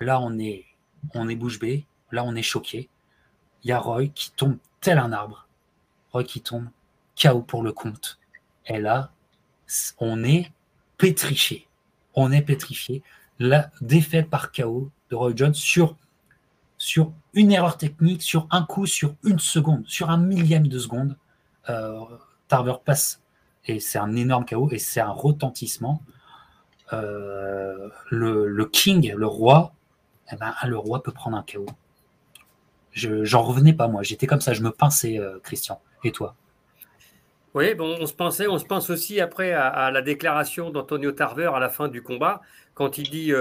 là, 0.00 0.18
on 0.22 0.38
est, 0.38 0.64
on 1.12 1.28
est 1.28 1.36
bouche 1.36 1.58
bée. 1.58 1.84
Là, 2.12 2.24
on 2.24 2.34
est 2.34 2.42
choqué. 2.42 2.88
Il 3.62 3.68
y 3.68 3.72
a 3.72 3.78
Roy 3.78 4.06
qui 4.06 4.30
tombe 4.30 4.56
tel 4.80 4.96
un 4.96 5.12
arbre. 5.12 5.48
Roy 6.12 6.24
qui 6.24 6.40
tombe, 6.40 6.70
chaos 7.14 7.42
pour 7.42 7.62
le 7.62 7.74
compte. 7.74 8.18
Et 8.64 8.78
là, 8.78 9.12
on 9.98 10.24
est 10.24 10.50
pétrifié. 10.98 11.68
On 12.14 12.32
est 12.32 12.42
pétrifié. 12.42 13.02
La 13.38 13.70
défaite 13.80 14.30
par 14.30 14.52
chaos 14.52 14.90
de 15.10 15.16
Roy 15.16 15.32
Jones 15.34 15.54
sur 15.54 15.96
une 17.32 17.52
erreur 17.52 17.76
technique, 17.76 18.22
sur 18.22 18.46
un 18.50 18.62
coup, 18.62 18.86
sur 18.86 19.14
une 19.24 19.38
seconde, 19.38 19.84
sur 19.86 20.10
un 20.10 20.18
millième 20.18 20.68
de 20.68 20.78
seconde, 20.78 21.16
euh, 21.68 22.00
Tarver 22.48 22.74
passe. 22.84 23.20
Et 23.66 23.80
c'est 23.80 23.98
un 23.98 24.14
énorme 24.14 24.44
chaos 24.44 24.68
et 24.70 24.78
c'est 24.78 25.00
un 25.00 25.10
retentissement. 25.10 26.02
Euh, 26.92 27.88
le, 28.10 28.64
king, 28.66 29.12
le 29.14 29.26
roi, 29.26 29.72
eh 30.30 30.36
ben, 30.36 30.52
le 30.66 30.76
roi 30.76 31.02
peut 31.02 31.12
prendre 31.12 31.36
un 31.36 31.42
chaos. 31.42 31.66
Je, 32.92 33.24
j'en 33.24 33.42
revenais 33.42 33.72
pas, 33.72 33.88
moi. 33.88 34.02
J'étais 34.02 34.26
comme 34.26 34.42
ça, 34.42 34.52
je 34.52 34.62
me 34.62 34.70
pinçais, 34.70 35.18
euh, 35.18 35.38
Christian. 35.42 35.80
Et 36.04 36.12
toi? 36.12 36.36
Oui, 37.54 37.74
bon, 37.74 37.96
on 38.00 38.06
se 38.06 38.14
pensait, 38.14 38.48
on 38.48 38.58
se 38.58 38.64
pense 38.64 38.90
aussi 38.90 39.20
après 39.20 39.52
à, 39.52 39.90
la 39.90 40.02
déclaration 40.02 40.70
d'Antonio 40.70 41.12
Tarver 41.12 41.50
à 41.54 41.60
la 41.60 41.68
fin 41.68 41.88
du 41.88 42.02
combat, 42.02 42.40
quand 42.74 42.98
il 42.98 43.08
dit 43.08 43.32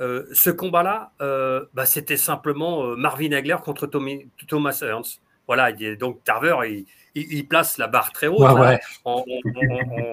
euh, 0.00 0.24
ce 0.32 0.48
combat-là, 0.48 1.12
euh, 1.20 1.66
bah, 1.74 1.84
c'était 1.84 2.16
simplement 2.16 2.84
euh, 2.86 2.96
Marvin 2.96 3.32
Hagler 3.32 3.56
contre 3.62 3.86
Thomas 3.86 4.78
Ernst. 4.82 5.20
Voilà, 5.46 5.72
donc 5.72 6.22
Tarver, 6.22 6.84
il, 7.16 7.48
place 7.48 7.76
la 7.76 7.88
barre 7.88 8.12
très 8.12 8.28
haut 8.28 8.44
En, 9.04 9.24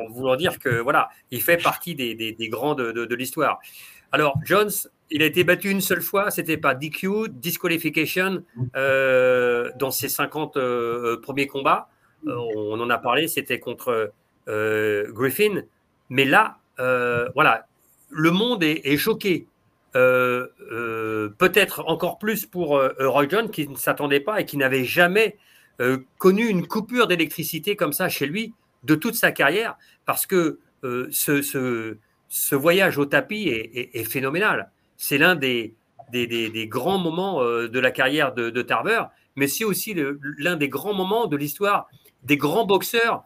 voulant 0.10 0.36
dire 0.36 0.58
que 0.58 0.80
voilà, 0.80 1.10
il 1.30 1.44
fait 1.44 1.58
partie 1.58 1.94
des, 1.94 2.36
grands 2.50 2.74
de, 2.74 3.14
l'histoire. 3.14 3.60
Alors, 4.12 4.36
Jones, 4.44 4.72
il 5.12 5.22
a 5.22 5.28
été 5.28 5.44
battu 5.44 5.70
une 5.70 5.82
seule 5.82 6.02
fois, 6.02 6.32
c'était 6.32 6.58
pas 6.58 6.74
DQ, 6.74 7.30
disqualification, 7.30 8.44
dans 8.74 9.92
ses 9.92 10.10
50 10.10 10.58
premiers 11.22 11.46
combats. 11.46 11.88
On 12.26 12.80
en 12.80 12.90
a 12.90 12.98
parlé, 12.98 13.28
c'était 13.28 13.60
contre 13.60 14.12
Griffin. 14.48 15.64
Mais 16.10 16.26
là, 16.26 16.58
voilà, 16.78 17.68
le 18.10 18.32
monde 18.32 18.64
est 18.64 18.98
choqué. 18.98 19.48
Euh, 19.98 20.48
euh, 20.72 21.30
peut-être 21.40 21.84
encore 21.88 22.20
plus 22.20 22.46
pour 22.46 22.78
euh, 22.78 22.94
Roy 23.00 23.28
John 23.30 23.50
qui 23.50 23.68
ne 23.68 23.76
s'attendait 23.76 24.20
pas 24.20 24.42
et 24.42 24.46
qui 24.46 24.58
n'avait 24.58 24.84
jamais 24.84 25.38
connu 26.18 26.48
une 26.48 26.66
coupure 26.66 27.06
d'électricité 27.06 27.76
comme 27.76 27.94
ça 27.94 28.10
chez 28.10 28.26
lui 28.26 28.56
de 28.84 28.96
toute 28.96 29.14
sa 29.14 29.32
carrière, 29.32 29.78
parce 30.08 30.26
que 30.26 30.58
ce, 30.82 31.96
voyage 32.56 32.98
au 32.98 33.06
tapis 33.06 33.48
est, 33.48 34.04
phénoménal. 34.04 34.72
C'est 34.96 35.20
l'un 35.20 35.36
des, 35.36 35.76
grands 36.68 36.98
moments 36.98 37.44
de 37.44 37.80
la 37.80 37.92
carrière 37.92 38.34
de, 38.34 38.62
Tarver, 38.64 39.04
mais 39.36 39.46
c'est 39.46 39.66
aussi 39.66 39.96
l'un 40.40 40.56
des 40.56 40.68
grands 40.68 40.96
moments 40.96 41.28
de 41.28 41.38
l'histoire 41.38 41.88
des 42.28 42.38
grands 42.38 42.66
boxeurs, 42.66 43.24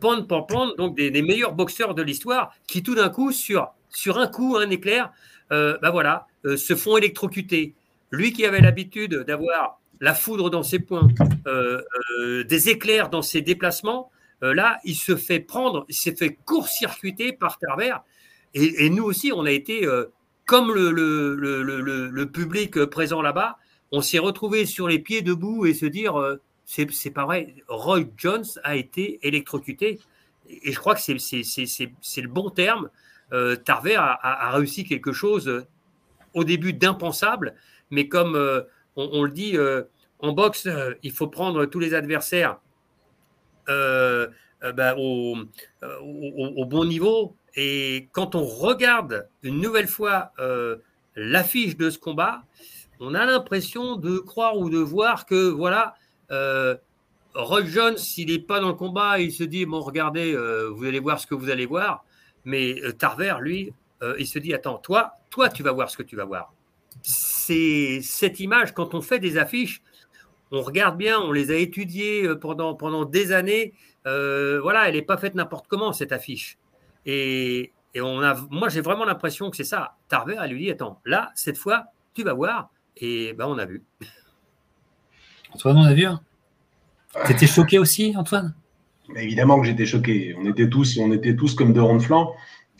pound 0.00 0.26
pour 0.26 0.46
pound, 0.46 0.74
donc 0.76 0.96
des, 0.96 1.22
meilleurs 1.22 1.54
boxeurs 1.54 1.94
de 1.94 2.02
l'histoire, 2.02 2.52
qui 2.66 2.82
tout 2.82 2.96
d'un 2.96 3.08
coup, 3.08 3.30
sur, 3.32 3.68
sur 3.90 4.18
un 4.18 4.26
coup, 4.26 4.56
un 4.56 4.68
éclair, 4.70 5.12
euh, 5.52 5.78
bah 5.80 5.90
voilà, 5.90 6.26
euh, 6.44 6.56
se 6.56 6.74
font 6.74 6.96
électrocuter. 6.96 7.74
Lui 8.10 8.32
qui 8.32 8.44
avait 8.44 8.60
l'habitude 8.60 9.14
d'avoir 9.14 9.80
la 10.00 10.14
foudre 10.14 10.50
dans 10.50 10.64
ses 10.64 10.80
poings, 10.80 11.08
euh, 11.46 11.82
des 12.44 12.70
éclairs 12.70 13.08
dans 13.08 13.22
ses 13.22 13.40
déplacements, 13.40 14.10
là, 14.42 14.78
il 14.84 14.94
se 14.94 15.16
fait 15.16 15.38
prendre, 15.38 15.84
il 15.90 15.94
s'est 15.94 16.16
fait 16.16 16.34
court-circuiter 16.46 17.34
par 17.34 17.58
travers. 17.58 18.02
Et, 18.54 18.88
nous 18.88 19.04
aussi, 19.04 19.32
on 19.34 19.44
a 19.44 19.50
été, 19.50 19.86
comme 20.46 20.72
le, 20.72 20.90
le, 20.90 22.26
public 22.26 22.86
présent 22.86 23.20
là-bas, 23.20 23.58
on 23.92 24.00
s'est 24.00 24.18
retrouvé 24.18 24.64
sur 24.64 24.88
les 24.88 24.98
pieds 24.98 25.20
debout 25.20 25.66
et 25.66 25.74
se 25.74 25.84
dire, 25.84 26.14
c'est 26.90 27.10
pas 27.10 27.24
vrai, 27.24 27.54
Roy 27.68 28.04
Jones 28.16 28.44
a 28.62 28.76
été 28.76 29.18
électrocuté. 29.26 29.98
Et 30.48 30.72
je 30.72 30.78
crois 30.78 30.94
que 30.94 31.00
c'est 31.00 31.16
le 31.16 32.28
bon 32.28 32.50
terme 32.50 32.90
euh, 33.32 33.56
Tarver 33.56 33.96
a, 33.96 34.50
réussi 34.52 34.84
quelque 34.84 35.12
chose 35.12 35.48
euh, 35.48 35.66
au 36.34 36.42
début 36.42 36.72
d'impensable, 36.72 37.54
mais 37.90 38.08
comme 38.08 38.34
euh, 38.34 38.62
on, 38.96 39.22
le 39.22 39.30
dit 39.30 39.56
en 40.18 40.32
boxe, 40.32 40.68
il 41.02 41.12
faut 41.12 41.28
prendre 41.28 41.64
tous 41.66 41.78
les 41.78 41.94
adversaires 41.94 42.58
bah, 43.66 44.94
au, 44.96 45.36
bon 46.66 46.84
niveau. 46.84 47.34
Et 47.56 48.08
quand 48.12 48.34
on 48.34 48.44
regarde 48.44 49.28
une 49.42 49.60
nouvelle 49.60 49.88
fois 49.88 50.32
l'affiche 51.16 51.76
de 51.76 51.88
ce 51.88 51.98
combat, 51.98 52.42
on 52.98 53.14
a 53.14 53.24
l'impression 53.24 53.96
de 53.96 54.18
croire 54.18 54.58
ou 54.58 54.68
de 54.68 54.78
voir 54.78 55.24
que 55.24 55.48
voilà, 55.48 55.94
Roy 56.30 57.64
Jones, 57.64 57.96
s'il 57.96 58.30
n'est 58.30 58.38
pas 58.38 58.60
dans 58.60 58.68
le 58.68 58.74
combat, 58.74 59.20
il 59.20 59.32
se 59.32 59.44
dit 59.44 59.66
bon, 59.66 59.80
regardez, 59.80 60.36
vous 60.74 60.84
allez 60.84 61.00
voir 61.00 61.20
ce 61.20 61.26
que 61.26 61.34
vous 61.34 61.50
allez 61.50 61.66
voir. 61.66 62.04
Mais 62.44 62.80
euh, 62.82 62.92
Tarver, 62.92 63.36
lui, 63.40 63.72
euh, 64.02 64.14
il 64.18 64.26
se 64.26 64.38
dit 64.38 64.54
attends, 64.54 64.78
toi, 64.78 65.14
toi, 65.30 65.48
tu 65.48 65.62
vas 65.62 65.72
voir 65.72 65.90
ce 65.90 65.96
que 65.96 66.02
tu 66.02 66.16
vas 66.16 66.24
voir. 66.24 66.52
C'est 67.02 68.00
cette 68.02 68.40
image 68.40 68.74
quand 68.74 68.94
on 68.94 69.00
fait 69.00 69.18
des 69.18 69.38
affiches, 69.38 69.82
on 70.50 70.62
regarde 70.62 70.96
bien, 70.96 71.20
on 71.20 71.32
les 71.32 71.50
a 71.50 71.54
étudiées 71.54 72.26
euh, 72.26 72.36
pendant 72.36 72.74
pendant 72.74 73.04
des 73.04 73.32
années. 73.32 73.74
voilà, 74.04 74.88
elle 74.88 74.94
n'est 74.94 75.02
pas 75.02 75.16
faite 75.16 75.34
n'importe 75.34 75.66
comment 75.68 75.92
cette 75.92 76.12
affiche. 76.12 76.58
Et, 77.06 77.72
on 77.96 78.22
a, 78.22 78.34
moi, 78.50 78.68
j'ai 78.68 78.80
vraiment 78.80 79.04
l'impression 79.04 79.50
que 79.50 79.56
c'est 79.56 79.64
ça. 79.64 79.96
Tarver, 80.08 80.36
elle 80.40 80.52
lui 80.52 80.60
dit 80.60 80.70
attends, 80.70 81.00
là, 81.04 81.32
cette 81.34 81.58
fois, 81.58 81.86
tu 82.14 82.22
vas 82.22 82.34
voir. 82.34 82.70
Et 82.96 83.32
ben, 83.32 83.46
on 83.46 83.58
a 83.58 83.66
vu. 83.66 83.82
Antoine, 85.54 85.78
on 85.78 85.84
a 85.84 85.94
vu. 85.94 86.04
Hein 86.04 86.20
T'étais 87.26 87.46
choqué 87.46 87.78
aussi, 87.78 88.14
Antoine? 88.16 88.54
Évidemment 89.16 89.60
que 89.60 89.66
j'étais 89.66 89.86
choqué. 89.86 90.36
On 90.38 90.46
était 90.46 90.68
tous, 90.68 90.98
on 90.98 91.12
était 91.12 91.34
tous 91.34 91.54
comme 91.54 91.72
de 91.72 91.80
ronds 91.80 91.96
de 91.96 92.02
flanc. 92.02 92.32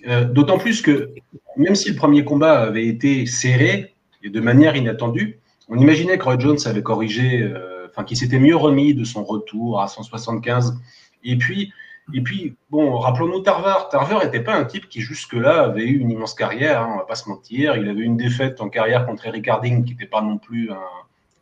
Euh, 0.07 0.25
d'autant 0.25 0.59
plus 0.59 0.81
que 0.81 1.11
même 1.57 1.75
si 1.75 1.91
le 1.91 1.97
premier 1.97 2.25
combat 2.25 2.61
avait 2.61 2.87
été 2.87 3.27
serré 3.27 3.95
et 4.23 4.31
de 4.31 4.41
manière 4.41 4.77
inattendue, 4.77 5.41
on 5.69 5.79
imaginait 5.79 6.19
que 6.19 6.25
Roy 6.25 6.39
Jones 6.39 6.59
avait 6.65 6.83
corrigé, 6.83 7.43
euh, 7.43 7.89
enfin 7.91 8.05
qu'il 8.05 8.17
s'était 8.17 8.39
mieux 8.39 8.57
remis 8.57 8.95
de 8.95 9.05
son 9.05 9.25
retour 9.25 9.81
à 9.81 9.89
175. 9.89 10.79
Et 11.25 11.37
puis, 11.37 11.73
et 12.15 12.21
puis 12.23 12.57
bon, 12.71 12.99
rappelons-nous 12.99 13.41
Tarver. 13.41 13.89
Tarver 13.91 14.25
n'était 14.25 14.41
pas 14.41 14.55
un 14.55 14.65
type 14.65 14.89
qui 14.89 15.01
jusque-là 15.01 15.65
avait 15.65 15.85
eu 15.85 15.99
une 15.99 16.11
immense 16.11 16.35
carrière. 16.35 16.83
Hein, 16.83 16.91
on 16.95 16.99
va 16.99 17.05
pas 17.05 17.15
se 17.15 17.29
mentir. 17.29 17.77
Il 17.77 17.89
avait 17.89 18.03
une 18.03 18.17
défaite 18.17 18.61
en 18.61 18.69
carrière 18.69 19.07
contre 19.07 19.27
Eric 19.27 19.47
Harding, 19.49 19.85
qui 19.85 19.93
n'était 19.93 20.07
pas 20.07 20.23
non 20.23 20.39
plus 20.39 20.71
un, 20.71 20.79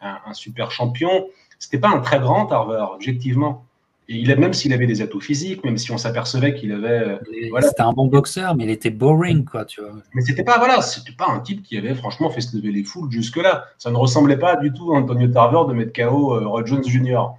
un 0.00 0.34
super 0.34 0.70
champion. 0.70 1.28
C'était 1.58 1.78
pas 1.78 1.88
un 1.88 2.00
très 2.00 2.20
grand 2.20 2.46
Tarver, 2.46 2.84
objectivement 2.94 3.64
il 4.08 4.32
a, 4.32 4.36
même 4.36 4.54
s'il 4.54 4.72
avait 4.72 4.86
des 4.86 5.02
atouts 5.02 5.20
physiques, 5.20 5.62
même 5.64 5.76
si 5.76 5.92
on 5.92 5.98
s'apercevait 5.98 6.54
qu'il 6.54 6.72
avait. 6.72 6.88
Euh, 6.88 7.18
voilà. 7.50 7.68
C'était 7.68 7.82
un 7.82 7.92
bon 7.92 8.06
boxeur, 8.06 8.56
mais 8.56 8.64
il 8.64 8.70
était 8.70 8.90
boring, 8.90 9.44
quoi, 9.44 9.66
tu 9.66 9.82
vois. 9.82 9.92
Mais 10.14 10.22
c'était 10.22 10.44
pas, 10.44 10.56
voilà, 10.56 10.80
c'était 10.80 11.12
pas 11.12 11.28
un 11.28 11.40
type 11.40 11.62
qui 11.62 11.76
avait 11.76 11.94
franchement 11.94 12.30
fait 12.30 12.40
se 12.40 12.56
lever 12.56 12.72
les 12.72 12.84
foules 12.84 13.10
jusque-là. 13.10 13.66
Ça 13.76 13.90
ne 13.90 13.96
ressemblait 13.96 14.38
pas 14.38 14.56
du 14.56 14.72
tout 14.72 14.94
à 14.94 14.96
Antonio 14.96 15.28
Tarver 15.28 15.68
de 15.68 15.74
mettre 15.74 15.92
KO 15.92 16.34
euh, 16.34 16.48
Roy 16.48 16.64
Jones 16.64 16.84
Jr. 16.84 17.32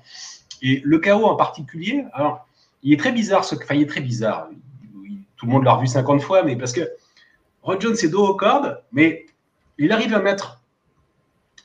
Et 0.61 0.81
le 0.83 0.99
KO 0.99 1.25
en 1.25 1.35
particulier, 1.35 2.05
alors, 2.13 2.47
il 2.83 2.93
est 2.93 2.97
très 2.97 3.11
bizarre, 3.11 3.45
ce, 3.45 3.55
enfin, 3.55 3.73
il 3.73 3.81
est 3.81 3.89
très 3.89 4.01
bizarre. 4.01 4.49
Tout 5.37 5.47
le 5.47 5.51
monde 5.51 5.63
l'a 5.63 5.73
revu 5.73 5.87
50 5.87 6.21
fois, 6.21 6.43
mais 6.43 6.55
parce 6.55 6.73
que 6.73 6.87
Roy 7.63 7.77
Jones 7.79 7.95
est 7.99 8.09
dos 8.09 8.27
aux 8.27 8.35
cordes, 8.35 8.79
mais 8.91 9.25
il 9.79 9.91
arrive 9.91 10.13
à 10.13 10.19
mettre 10.19 10.58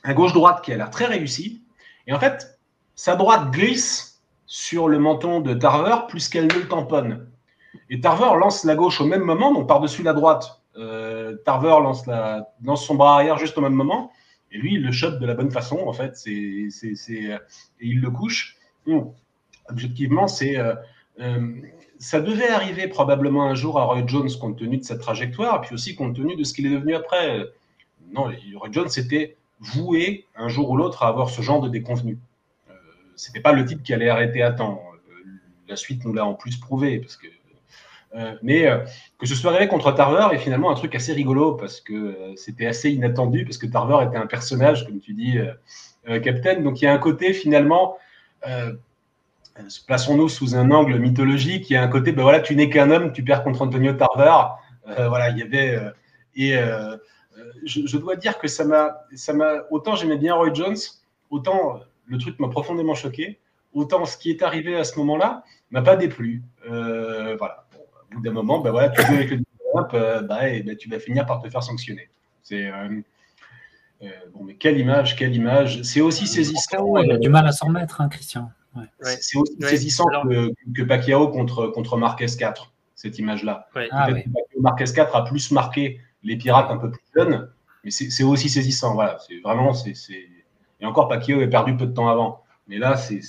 un 0.05 0.13
gauche-droite 0.13 0.63
qui 0.63 0.71
a 0.71 0.77
l'air 0.77 0.89
très 0.89 1.05
réussi. 1.05 1.61
Et 2.07 2.13
en 2.13 2.19
fait, 2.19 2.59
sa 2.95 3.15
droite 3.15 3.51
glisse 3.51 4.21
sur 4.45 4.87
le 4.87 4.99
menton 4.99 5.41
de 5.41 5.53
Tarver 5.53 6.07
plus 6.07 6.29
qu'elle 6.29 6.47
ne 6.47 6.53
le 6.53 6.67
tamponne. 6.67 7.27
Et 7.89 7.99
Tarver 7.99 8.39
lance 8.39 8.63
la 8.63 8.75
gauche 8.75 9.01
au 9.01 9.05
même 9.05 9.23
moment, 9.23 9.51
donc 9.51 9.67
par-dessus 9.67 10.03
la 10.03 10.13
droite. 10.13 10.61
Euh, 10.77 11.35
Tarver 11.45 11.77
lance, 11.81 12.05
la, 12.05 12.47
lance 12.63 12.85
son 12.85 12.95
bras 12.95 13.15
arrière 13.15 13.37
juste 13.37 13.57
au 13.57 13.61
même 13.61 13.73
moment. 13.73 14.11
Et 14.51 14.57
lui, 14.57 14.75
il 14.75 14.83
le 14.83 14.91
chope 14.91 15.19
de 15.19 15.25
la 15.25 15.33
bonne 15.33 15.51
façon, 15.51 15.79
en 15.85 15.93
fait. 15.93 16.15
C'est, 16.15 16.31
et 16.31 17.39
il 17.81 17.99
le 17.99 18.11
couche. 18.11 18.57
objectivement, 19.67 20.27
c'est. 20.27 20.55
ça 21.97 22.21
devait 22.21 22.49
arriver 22.49 22.87
probablement 22.87 23.45
un 23.45 23.55
jour 23.55 23.79
à 23.79 23.85
Roy 23.85 24.03
Jones 24.05 24.29
compte 24.39 24.57
tenu 24.59 24.77
de 24.77 24.83
sa 24.83 24.97
trajectoire, 24.97 25.61
puis 25.61 25.73
aussi 25.73 25.95
compte 25.95 26.15
tenu 26.15 26.35
de 26.35 26.43
ce 26.43 26.53
qu'il 26.53 26.67
est 26.67 26.69
devenu 26.75 26.93
après. 26.93 27.45
Non, 28.13 28.31
Roy 28.55 28.69
Jones 28.71 28.89
était 28.95 29.35
voué 29.59 30.25
un 30.35 30.47
jour 30.47 30.69
ou 30.69 30.77
l'autre 30.77 31.03
à 31.03 31.07
avoir 31.07 31.29
ce 31.29 31.41
genre 31.41 31.61
de 31.61 31.69
déconvenu. 31.69 32.17
Euh, 32.69 32.73
C'était 33.15 33.39
pas 33.39 33.53
le 33.53 33.65
type 33.65 33.83
qui 33.83 33.93
allait 33.93 34.09
arrêter 34.09 34.41
à 34.41 34.51
temps. 34.51 34.81
Euh, 34.93 35.29
la 35.67 35.75
suite 35.75 36.05
nous 36.05 36.13
l'a 36.13 36.25
en 36.25 36.33
plus 36.33 36.57
prouvé, 36.57 37.05
euh, 38.15 38.35
mais 38.43 38.67
euh, 38.67 38.77
que 39.17 39.25
ce 39.25 39.35
soit 39.35 39.51
arrivé 39.51 39.67
contre 39.67 39.91
Tarver 39.91 40.33
est 40.33 40.37
finalement 40.37 40.71
un 40.71 40.75
truc 40.75 40.95
assez 40.95 41.11
rigolo 41.11 41.53
parce 41.53 41.81
que 41.81 42.15
c'était 42.37 42.67
assez 42.67 42.91
inattendu 42.91 43.43
parce 43.43 43.57
que 43.57 43.65
Tarver 43.65 44.05
était 44.07 44.17
un 44.17 44.27
personnage, 44.27 44.85
comme 44.85 44.99
tu 44.99 45.13
dis, 45.13 45.37
Captain. 46.23 46.61
Donc 46.61 46.81
il 46.81 46.85
y 46.85 46.87
a 46.87 46.93
un 46.93 46.99
côté 46.99 47.33
finalement, 47.33 47.97
plaçons-nous 49.87 50.29
sous 50.29 50.55
un 50.55 50.69
angle 50.71 50.99
mythologique, 50.99 51.69
il 51.69 51.73
y 51.73 51.77
a 51.77 51.81
un 51.81 51.87
côté, 51.87 52.11
ben 52.11 52.21
voilà, 52.21 52.39
tu 52.39 52.55
n'es 52.55 52.69
qu'un 52.69 52.91
homme, 52.91 53.11
tu 53.11 53.23
perds 53.23 53.43
contre 53.43 53.63
Antonio 53.63 53.93
Tarver. 53.93 54.53
voilà, 54.85 55.29
il 55.31 55.39
y 55.39 55.41
avait 55.41 55.79
et 56.35 56.55
je, 57.65 57.97
dois 57.97 58.15
dire 58.15 58.37
que 58.37 58.47
ça 58.47 58.63
m'a, 58.63 59.01
ça 59.15 59.33
m'a, 59.33 59.63
autant 59.71 59.95
j'aimais 59.95 60.17
bien 60.17 60.35
Roy 60.35 60.53
Jones, 60.53 60.77
autant 61.29 61.81
le 62.07 62.17
truc 62.17 62.39
m'a 62.39 62.47
profondément 62.47 62.95
choqué, 62.95 63.39
autant 63.73 64.05
ce 64.05 64.17
qui 64.17 64.29
est 64.29 64.43
arrivé 64.43 64.75
à 64.75 64.83
ce 64.83 64.97
moment-là 64.99 65.43
m'a 65.71 65.81
pas 65.81 65.95
déplu. 65.95 66.43
Euh, 66.69 67.35
voilà. 67.37 67.65
au 68.11 68.15
bout 68.15 68.21
d'un 68.21 68.31
moment, 68.31 68.59
ben 68.59 68.71
voilà, 68.71 68.89
tu 68.89 69.01
joues 69.01 69.13
avec 69.13 69.31
le 69.31 69.41
euh, 69.93 70.21
bah, 70.21 70.47
et 70.47 70.63
ben, 70.63 70.77
tu 70.77 70.89
vas 70.89 70.99
finir 70.99 71.25
par 71.25 71.41
te 71.41 71.49
faire 71.49 71.61
sanctionner. 71.61 72.09
C'est 72.43 72.67
euh, 72.67 73.01
bon, 74.33 74.43
mais 74.43 74.55
quelle 74.55 74.79
image, 74.79 75.15
quelle 75.15 75.35
image. 75.35 75.81
C'est 75.81 76.01
aussi 76.01 76.27
saisissant. 76.27 76.97
il 76.97 77.11
a 77.11 77.17
du 77.17 77.29
mal 77.29 77.45
à 77.45 77.51
s'en 77.51 77.67
remettre, 77.67 78.01
hein, 78.01 78.07
Christian. 78.09 78.51
C'est 79.01 79.37
aussi 79.37 79.55
saisissant 79.61 80.05
que, 80.23 80.51
que, 80.75 80.83
Pacquiao 80.83 81.29
contre, 81.29 81.67
contre 81.67 81.97
Marquez 81.97 82.27
4, 82.37 82.73
cette 82.93 83.19
image-là. 83.19 83.67
Ah, 83.91 84.09
Marquez 84.59 84.85
4 84.93 85.15
a 85.15 85.23
plus 85.23 85.51
marqué 85.51 86.01
les 86.23 86.37
pirates 86.37 86.69
un 86.69 86.77
peu 86.77 86.91
plus 86.91 87.03
jeunes, 87.15 87.49
mais 87.85 87.91
c'est 87.91 88.23
aussi 88.23 88.49
saisissant. 88.49 88.95
Voilà, 88.95 89.19
c'est 89.19 89.39
vraiment, 89.39 89.73
c'est, 89.73 89.93
et 90.81 90.85
encore 90.85 91.07
Pacquiao 91.07 91.39
est 91.39 91.47
perdu 91.47 91.77
peu 91.77 91.85
de 91.85 91.93
temps 91.93 92.09
avant, 92.09 92.43
mais 92.67 92.79
là, 92.79 92.97
c'est, 92.97 93.21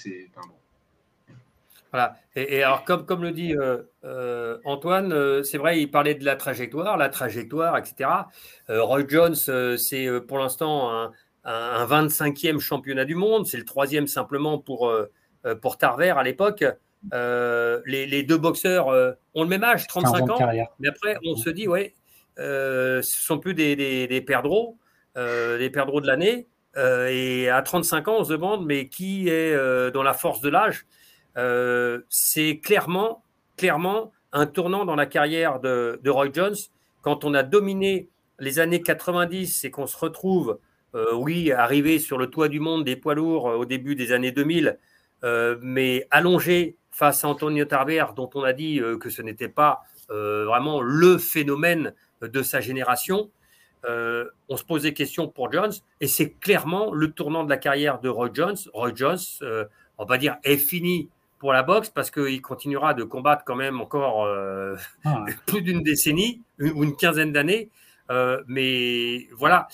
Voilà. 1.92 2.16
Et, 2.34 2.62
alors, 2.62 2.84
comme, 2.84 3.04
comme 3.04 3.22
le 3.22 3.32
dit 3.32 3.54
euh, 3.54 3.82
euh, 4.04 4.58
Antoine, 4.64 5.12
euh, 5.12 5.42
c'est 5.42 5.58
vrai, 5.58 5.80
il 5.80 5.90
parlait 5.90 6.14
de 6.14 6.24
la 6.24 6.36
trajectoire, 6.36 6.96
la 6.96 7.10
trajectoire, 7.10 7.76
etc. 7.76 8.10
Roy 8.68 9.04
Jones, 9.06 9.34
c'est 9.34 10.08
pour 10.26 10.38
l'instant 10.38 10.90
un, 10.90 11.12
un, 11.44 11.86
25e 11.86 12.58
championnat 12.58 13.04
du 13.04 13.14
monde. 13.14 13.46
C'est 13.46 13.58
le 13.58 13.64
troisième 13.66 14.06
simplement 14.06 14.58
pour, 14.58 14.90
pour 15.60 15.76
Tarver 15.76 16.14
à 16.16 16.22
l'époque. 16.22 16.64
Les, 17.12 18.22
deux 18.22 18.38
boxeurs 18.38 18.88
ont 19.34 19.42
le 19.42 19.48
même 19.48 19.64
âge, 19.64 19.86
35 19.86 20.30
ans. 20.30 20.38
Mais 20.80 20.88
après, 20.88 21.16
on 21.26 21.36
se 21.36 21.50
dit, 21.50 21.68
ouais, 21.68 21.94
euh, 22.38 23.02
ce 23.02 23.20
sont 23.20 23.38
plus 23.38 23.54
des, 23.54 23.76
des, 23.76 24.20
perdreaux, 24.20 24.78
euh, 25.16 25.58
des 25.58 25.70
perdreaux 25.70 26.00
de 26.00 26.06
l'année. 26.06 26.46
Euh, 26.76 27.08
et 27.10 27.48
à 27.48 27.62
35 27.62 28.08
ans, 28.08 28.16
on 28.18 28.24
se 28.24 28.32
demande, 28.32 28.66
mais 28.66 28.88
qui 28.88 29.28
est 29.28 29.56
dans 29.92 30.02
la 30.02 30.14
force 30.14 30.40
de 30.40 30.48
l'âge? 30.48 30.86
C'est 32.08 32.58
clairement, 32.58 33.22
clairement 33.56 34.12
un 34.32 34.46
tournant 34.46 34.84
dans 34.84 34.96
la 34.96 35.06
carrière 35.06 35.60
de, 35.60 36.00
Roy 36.06 36.28
Jones. 36.32 36.56
Quand 37.02 37.24
on 37.24 37.34
a 37.34 37.42
dominé 37.42 38.08
les 38.38 38.58
années 38.58 38.82
90 38.82 39.64
et 39.64 39.70
qu'on 39.70 39.86
se 39.86 39.96
retrouve, 39.96 40.58
oui, 41.14 41.52
arrivé 41.52 41.98
sur 41.98 42.16
le 42.18 42.28
toit 42.28 42.48
du 42.48 42.60
monde 42.60 42.84
des 42.84 42.96
poids 42.96 43.14
lourds 43.14 43.44
au 43.44 43.64
début 43.66 43.94
des 43.94 44.12
années 44.12 44.32
2000, 44.32 44.78
mais 45.62 46.06
allongé 46.10 46.76
face 46.90 47.24
à 47.24 47.28
Antonio 47.28 47.64
Tarver, 47.66 48.06
dont 48.16 48.30
on 48.34 48.42
a 48.42 48.54
dit 48.54 48.80
que 49.00 49.10
ce 49.10 49.22
n'était 49.22 49.48
pas 49.48 49.82
vraiment 50.08 50.80
le 50.82 51.18
phénomène 51.18 51.94
de 52.22 52.42
sa 52.42 52.60
génération. 52.60 53.30
Euh, 53.84 54.24
on 54.48 54.56
se 54.56 54.64
pose 54.64 54.82
des 54.82 54.94
questions 54.94 55.28
pour 55.28 55.52
Jones 55.52 55.72
et 56.00 56.08
c'est 56.08 56.30
clairement 56.30 56.92
le 56.92 57.12
tournant 57.12 57.44
de 57.44 57.50
la 57.50 57.56
carrière 57.56 58.00
de 58.00 58.08
Roy 58.08 58.30
Jones. 58.32 58.56
Roy 58.72 58.92
Jones, 58.94 59.18
euh, 59.42 59.64
on 59.98 60.04
va 60.04 60.18
dire, 60.18 60.36
est 60.42 60.56
fini 60.56 61.08
pour 61.38 61.52
la 61.52 61.62
boxe 61.62 61.90
parce 61.90 62.10
qu'il 62.10 62.40
continuera 62.42 62.94
de 62.94 63.04
combattre 63.04 63.44
quand 63.44 63.54
même 63.54 63.80
encore 63.80 64.24
euh, 64.24 64.74
ah 65.04 65.24
plus 65.46 65.62
d'une 65.62 65.82
décennie 65.82 66.42
ou 66.58 66.82
une, 66.82 66.96
quinzaine 66.96 67.32
d'années. 67.32 67.70
mais 68.48 69.28
voilà, 69.32 69.68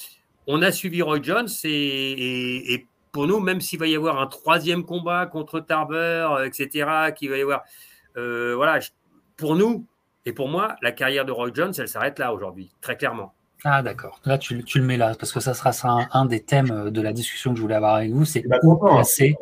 on 0.47 0.61
a 0.61 0.73
suivi 0.73 1.01
Roy 1.01 1.23
Jones 1.23 1.49
et, 1.65 2.87
pour 3.13 3.27
nous, 3.27 3.41
même 3.41 3.61
s'il 3.61 3.79
va 3.79 3.87
y 3.87 3.95
avoir 3.95 4.21
un 4.21 4.27
troisième 4.27 4.85
combat 4.85 5.27
contre 5.27 5.61
Tarver, 5.61 6.47
etc., 6.47 7.13
qu'il 7.15 7.29
va 7.31 7.37
y 7.37 7.43
avoir, 7.43 7.63
voilà, 8.15 8.81
pour 9.37 9.55
nous, 9.55 9.87
et 10.25 10.33
pour 10.33 10.49
moi, 10.49 10.77
la 10.83 10.93
carrière 10.93 11.25
de 11.25 11.33
Roy 11.33 11.51
Jones, 11.53 11.73
elle 11.79 11.89
s'arrête 11.89 12.19
là 12.19 12.33
aujourd'hui, 12.33 12.71
très 12.81 12.97
clairement. 12.97 13.35
Ah 13.65 13.83
d'accord. 13.83 14.21
Là, 14.25 14.39
tu, 14.39 14.55
le 14.57 14.83
mets 14.83 14.97
là, 14.97 15.15
parce 15.19 15.33
que 15.33 15.41
ça 15.41 15.55
sera 15.55 15.73
ça, 15.73 16.09
un, 16.13 16.27
des 16.27 16.43
thèmes 16.43 16.71
euh, 16.71 16.91
de 16.91 17.01
la 17.01 17.13
discussion 17.13 17.53
que 17.53 17.57
je 17.57 17.63
voulais 17.63 17.77
avoir 17.77 17.97
avec 17.97 18.11
vous, 18.11 18.25
c'est 18.25 18.45
où 18.63 18.77
placer, 18.77 19.37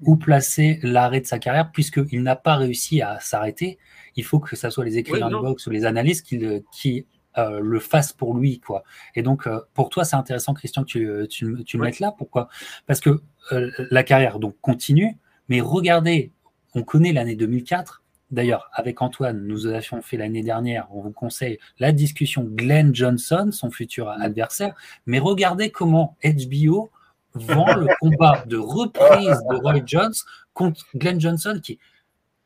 où 0.00 0.16
placer 0.16 0.80
l'arrêt 0.82 1.20
de 1.20 1.26
sa 1.26 1.38
carrière, 1.38 1.70
puisqu'il 1.70 2.22
n'a 2.22 2.34
pas 2.34 2.56
réussi 2.56 3.02
à 3.02 3.20
s'arrêter. 3.20 3.78
Il 4.16 4.24
faut 4.24 4.40
que 4.40 4.56
ce 4.56 4.70
soit 4.70 4.84
les 4.84 4.98
écrivains 4.98 5.30
de 5.30 5.36
boxe 5.36 5.66
ou 5.66 5.70
les 5.70 5.84
analystes 5.84 6.26
qui, 6.26 6.38
le, 6.38 6.64
qui 6.72 7.06
euh, 7.38 7.60
le 7.60 7.78
fassent 7.78 8.12
pour 8.12 8.36
lui. 8.36 8.58
quoi. 8.58 8.82
Et 9.14 9.22
donc, 9.22 9.46
euh, 9.46 9.60
pour 9.74 9.90
toi, 9.90 10.04
c'est 10.04 10.16
intéressant, 10.16 10.54
Christian, 10.54 10.82
que 10.82 10.88
tu, 10.88 11.28
tu, 11.28 11.64
tu 11.64 11.76
le 11.78 11.84
mettes 11.84 12.00
là. 12.00 12.12
Pourquoi? 12.16 12.48
Parce 12.86 13.00
que 13.00 13.22
la 13.50 14.02
carrière 14.02 14.38
donc 14.38 14.56
continue, 14.60 15.16
mais 15.48 15.60
regardez, 15.60 16.32
on 16.74 16.82
connaît 16.82 17.12
l'année 17.12 17.36
2004, 17.36 18.01
D'ailleurs, 18.32 18.70
avec 18.72 19.02
Antoine, 19.02 19.46
nous 19.46 19.66
avions 19.66 20.00
fait 20.00 20.16
l'année 20.16 20.42
dernière, 20.42 20.88
on 20.90 21.02
vous 21.02 21.12
conseille 21.12 21.58
la 21.78 21.92
discussion 21.92 22.44
Glenn 22.44 22.94
Johnson, 22.94 23.50
son 23.52 23.70
futur 23.70 24.08
adversaire. 24.08 24.74
Mais 25.04 25.18
regardez 25.18 25.70
comment 25.70 26.16
HBO 26.24 26.90
vend 27.34 27.74
le 27.74 27.88
combat 28.00 28.42
de 28.46 28.56
reprise 28.56 29.38
de 29.50 29.56
Roy 29.56 29.82
Jones 29.84 30.14
contre 30.54 30.82
Glenn 30.94 31.20
Johnson, 31.20 31.60
qui, 31.62 31.78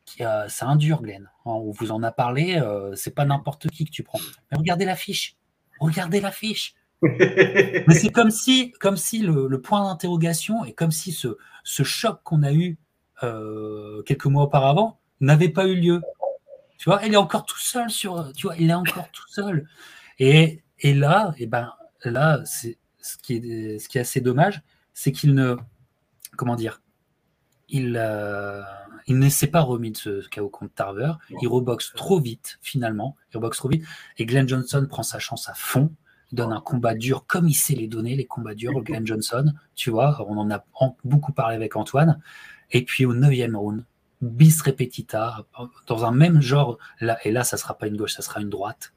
qui 0.03 0.25
euh, 0.25 0.49
c'est 0.49 0.65
un 0.65 0.75
dur, 0.75 1.01
Glenn. 1.01 1.29
On 1.45 1.71
vous 1.71 1.91
en 1.91 2.03
a 2.03 2.11
parlé, 2.11 2.59
euh, 2.61 2.93
c'est 2.95 3.15
pas 3.15 3.23
n'importe 3.23 3.69
qui 3.69 3.85
que 3.85 3.91
tu 3.91 4.03
prends. 4.03 4.19
Mais 4.51 4.57
regardez 4.57 4.83
l'affiche. 4.83 5.37
Regardez 5.79 6.19
l'affiche. 6.19 6.75
Mais 7.01 7.93
c'est 7.93 8.11
comme 8.11 8.31
si, 8.31 8.73
comme 8.73 8.97
si 8.97 9.19
le, 9.19 9.61
point 9.61 9.85
d'interrogation 9.85 10.65
et 10.65 10.73
comme 10.73 10.91
si 10.91 11.13
ce, 11.13 11.37
ce 11.63 11.83
choc 11.83 12.19
qu'on 12.23 12.43
a 12.43 12.51
eu 12.51 12.77
euh, 13.23 14.01
quelques 14.01 14.25
mois 14.25 14.43
auparavant 14.43 14.99
n'avait 15.19 15.49
pas 15.49 15.67
eu 15.67 15.75
lieu. 15.75 16.01
Tu 16.77 16.89
vois, 16.89 17.01
il 17.05 17.13
est 17.13 17.17
encore 17.17 17.45
tout 17.45 17.59
seul 17.59 17.89
sur, 17.89 18.31
tu 18.33 18.47
vois, 18.47 18.55
il 18.57 18.69
est 18.69 18.75
encore 18.75 19.09
tout 19.11 19.27
seul. 19.27 19.67
Et, 20.19 20.61
et 20.79 20.93
là, 20.93 21.33
et 21.37 21.43
eh 21.43 21.45
ben, 21.47 21.73
là, 22.03 22.41
c'est 22.45 22.77
ce 23.01 23.17
qui 23.17 23.35
est, 23.35 23.79
ce 23.79 23.89
qui 23.89 23.97
est 23.97 24.01
assez 24.01 24.21
dommage, 24.21 24.61
c'est 24.93 25.11
qu'il 25.11 25.33
ne, 25.33 25.55
comment 26.35 26.55
dire, 26.55 26.81
il, 27.69 27.95
euh, 27.97 28.61
il 29.07 29.19
ne 29.19 29.29
s'est 29.29 29.47
pas 29.47 29.61
remis 29.61 29.91
de 29.91 29.97
ce 29.97 30.27
chaos 30.27 30.49
contre 30.49 30.73
Tarver. 30.73 31.13
Il 31.41 31.47
reboxe 31.47 31.93
trop 31.95 32.19
vite, 32.19 32.59
finalement. 32.61 33.15
Il 33.31 33.37
reboxe 33.37 33.57
trop 33.57 33.69
vite. 33.69 33.85
Et 34.17 34.25
Glenn 34.25 34.47
Johnson 34.47 34.85
prend 34.89 35.03
sa 35.03 35.19
chance 35.19 35.49
à 35.49 35.53
fond. 35.53 35.91
Il 36.31 36.35
donne 36.35 36.51
un 36.51 36.59
combat 36.59 36.93
dur 36.93 37.25
comme 37.25 37.47
il 37.47 37.53
sait 37.53 37.75
les 37.75 37.87
donner, 37.87 38.15
les 38.15 38.25
combats 38.25 38.53
durs, 38.53 38.81
Glenn 38.83 39.07
Johnson. 39.07 39.53
Tu 39.75 39.89
vois, 39.89 40.25
on 40.29 40.37
en 40.37 40.51
a 40.51 40.65
beaucoup 41.05 41.31
parlé 41.31 41.55
avec 41.55 41.75
Antoine. 41.75 42.21
Et 42.71 42.83
puis 42.83 43.05
au 43.05 43.13
neuvième 43.13 43.55
round, 43.55 43.85
bis 44.21 44.61
repetita, 44.61 45.45
dans 45.87 46.05
un 46.05 46.11
même 46.11 46.41
genre. 46.41 46.77
Là, 47.01 47.17
et 47.23 47.31
là, 47.31 47.43
ça 47.43 47.57
sera 47.57 47.77
pas 47.77 47.87
une 47.87 47.97
gauche, 47.97 48.13
ça 48.13 48.21
sera 48.21 48.41
une 48.41 48.49
droite. 48.49 48.93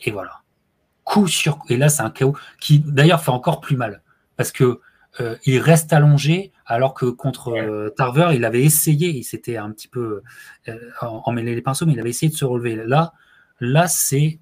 Et 0.00 0.10
voilà. 0.10 0.40
Coup 1.04 1.26
sur 1.26 1.58
Et 1.68 1.76
là, 1.76 1.88
c'est 1.88 2.02
un 2.02 2.10
chaos 2.10 2.36
qui, 2.60 2.78
d'ailleurs, 2.80 3.22
fait 3.22 3.30
encore 3.30 3.60
plus 3.60 3.76
mal. 3.76 4.02
Parce 4.36 4.52
que 4.52 4.80
euh, 5.20 5.36
il 5.44 5.58
reste 5.58 5.92
allongé, 5.92 6.52
alors 6.64 6.94
que 6.94 7.06
contre 7.06 7.48
euh, 7.48 7.90
Tarver, 7.90 8.30
il 8.34 8.44
avait 8.44 8.62
essayé, 8.62 9.10
il 9.10 9.24
s'était 9.24 9.58
un 9.58 9.70
petit 9.70 9.88
peu 9.88 10.22
euh, 10.68 10.78
emmêlé 11.00 11.54
les 11.54 11.60
pinceaux, 11.60 11.84
mais 11.84 11.92
il 11.92 12.00
avait 12.00 12.10
essayé 12.10 12.32
de 12.32 12.36
se 12.36 12.46
relever. 12.46 12.76
Là, 12.76 13.12
là 13.60 13.88
c'est 13.88 14.40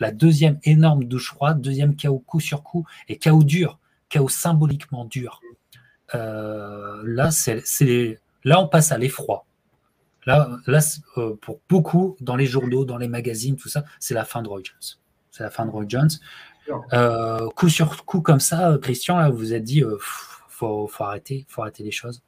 la 0.00 0.10
deuxième 0.10 0.58
énorme 0.64 1.04
douche 1.04 1.28
froide, 1.28 1.60
deuxième 1.60 1.96
chaos 1.96 2.18
coup 2.18 2.40
sur 2.40 2.62
coup, 2.62 2.86
et 3.08 3.18
chaos 3.18 3.44
dur, 3.44 3.78
chaos 4.08 4.28
symboliquement 4.28 5.04
dur. 5.04 5.40
là, 6.14 7.30
c'est 7.30 8.20
Là, 8.48 8.62
on 8.62 8.66
passe 8.66 8.92
à 8.92 8.98
l'effroi. 8.98 9.44
Là, 10.24 10.48
là 10.66 10.78
euh, 11.18 11.36
pour 11.36 11.60
beaucoup, 11.68 12.16
dans 12.20 12.34
les 12.34 12.46
journaux, 12.46 12.86
dans 12.86 12.96
les 12.96 13.06
magazines, 13.06 13.56
tout 13.56 13.68
ça, 13.68 13.84
c'est 14.00 14.14
la 14.14 14.24
fin 14.24 14.40
de 14.40 14.48
Roy 14.48 14.60
Jones. 14.64 14.98
C'est 15.30 15.42
la 15.42 15.50
fin 15.50 15.66
de 15.66 15.70
Roy 15.70 15.84
Jones. 15.86 16.08
Euh, 16.94 17.46
coup 17.50 17.68
sur 17.68 18.06
coup 18.06 18.22
comme 18.22 18.40
ça, 18.40 18.78
Christian, 18.80 19.18
là, 19.18 19.28
vous 19.28 19.36
vous 19.36 19.52
êtes 19.52 19.64
dit, 19.64 19.82
euh, 19.82 19.98
faut, 20.00 20.86
faut, 20.86 21.04
arrêter, 21.04 21.44
faut 21.46 21.60
arrêter 21.60 21.82
les 21.84 21.90
choses. 21.90 22.22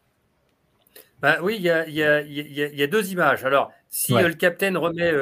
Bah 1.23 1.39
oui, 1.43 1.57
il 1.57 1.63
y 1.63 1.71
a, 1.71 1.89
y, 1.89 2.03
a, 2.03 2.21
y 2.21 2.83
a, 2.83 2.87
deux 2.87 3.13
images. 3.13 3.43
Alors, 3.47 3.73
si 3.89 4.13
le 4.13 4.35
capitaine 4.35 4.77
remet 4.77 5.13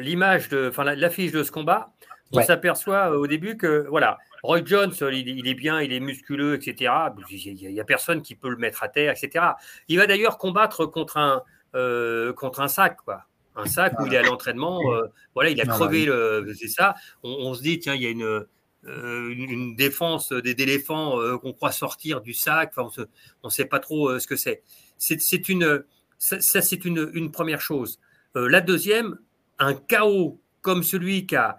l'image 0.00 0.48
de, 0.48 0.70
enfin 0.70 0.82
l'affiche 0.82 1.30
de 1.30 1.44
ce 1.44 1.52
combat, 1.52 1.92
on 2.32 2.42
s'aperçoit 2.42 3.12
au 3.16 3.28
début 3.28 3.56
que 3.56 3.86
voilà, 3.88 4.18
Roy 4.42 4.62
Jones, 4.64 4.92
il, 5.12 5.48
est 5.48 5.54
bien, 5.54 5.80
il 5.80 5.92
est 5.92 6.00
musculeux, 6.00 6.54
etc. 6.54 6.92
Il 7.30 7.54
n'y 7.54 7.80
a, 7.80 7.84
personne 7.84 8.22
qui 8.22 8.34
peut 8.34 8.48
le 8.48 8.56
mettre 8.56 8.82
à 8.82 8.88
terre, 8.88 9.12
etc. 9.12 9.44
Il 9.88 9.98
va 9.98 10.06
d'ailleurs 10.06 10.38
combattre 10.38 10.86
contre 10.86 11.16
un, 11.16 11.42
euh, 11.74 12.32
contre 12.32 12.60
un 12.60 12.68
sac, 12.68 12.96
quoi. 13.04 13.24
Un 13.54 13.66
sac 13.66 13.98
où 14.00 14.06
il 14.06 14.14
est 14.14 14.18
à 14.18 14.22
l'entraînement. 14.22 14.80
Euh, 14.92 15.06
voilà, 15.34 15.50
il 15.50 15.60
a 15.60 15.64
crevé 15.64 16.04
le. 16.04 16.52
C'est 16.58 16.68
ça. 16.68 16.94
On, 17.22 17.54
se 17.54 17.62
dit, 17.62 17.78
tiens, 17.78 17.94
il 17.94 18.02
y 18.02 18.06
a 18.06 18.10
une, 18.10 18.44
euh, 18.84 19.34
une 19.34 19.74
défense 19.76 20.32
d'éléphants 20.32 21.18
qu'on 21.38 21.54
croit 21.54 21.72
sortir 21.72 22.20
du 22.20 22.34
sac. 22.34 22.72
Enfin, 22.76 23.04
on 23.42 23.48
ne 23.48 23.50
sait 23.50 23.64
pas 23.64 23.80
trop 23.80 24.18
ce 24.18 24.26
que 24.26 24.36
c'est. 24.36 24.62
C'est 24.98 25.48
une. 25.48 25.84
Ça, 26.18 26.40
c'est 26.40 26.84
une, 26.84 27.10
une, 27.14 27.30
première 27.30 27.60
chose. 27.60 27.98
la 28.34 28.60
deuxième, 28.60 29.18
un 29.58 29.74
chaos 29.74 30.40
comme 30.60 30.82
celui 30.82 31.26
qu'a 31.26 31.58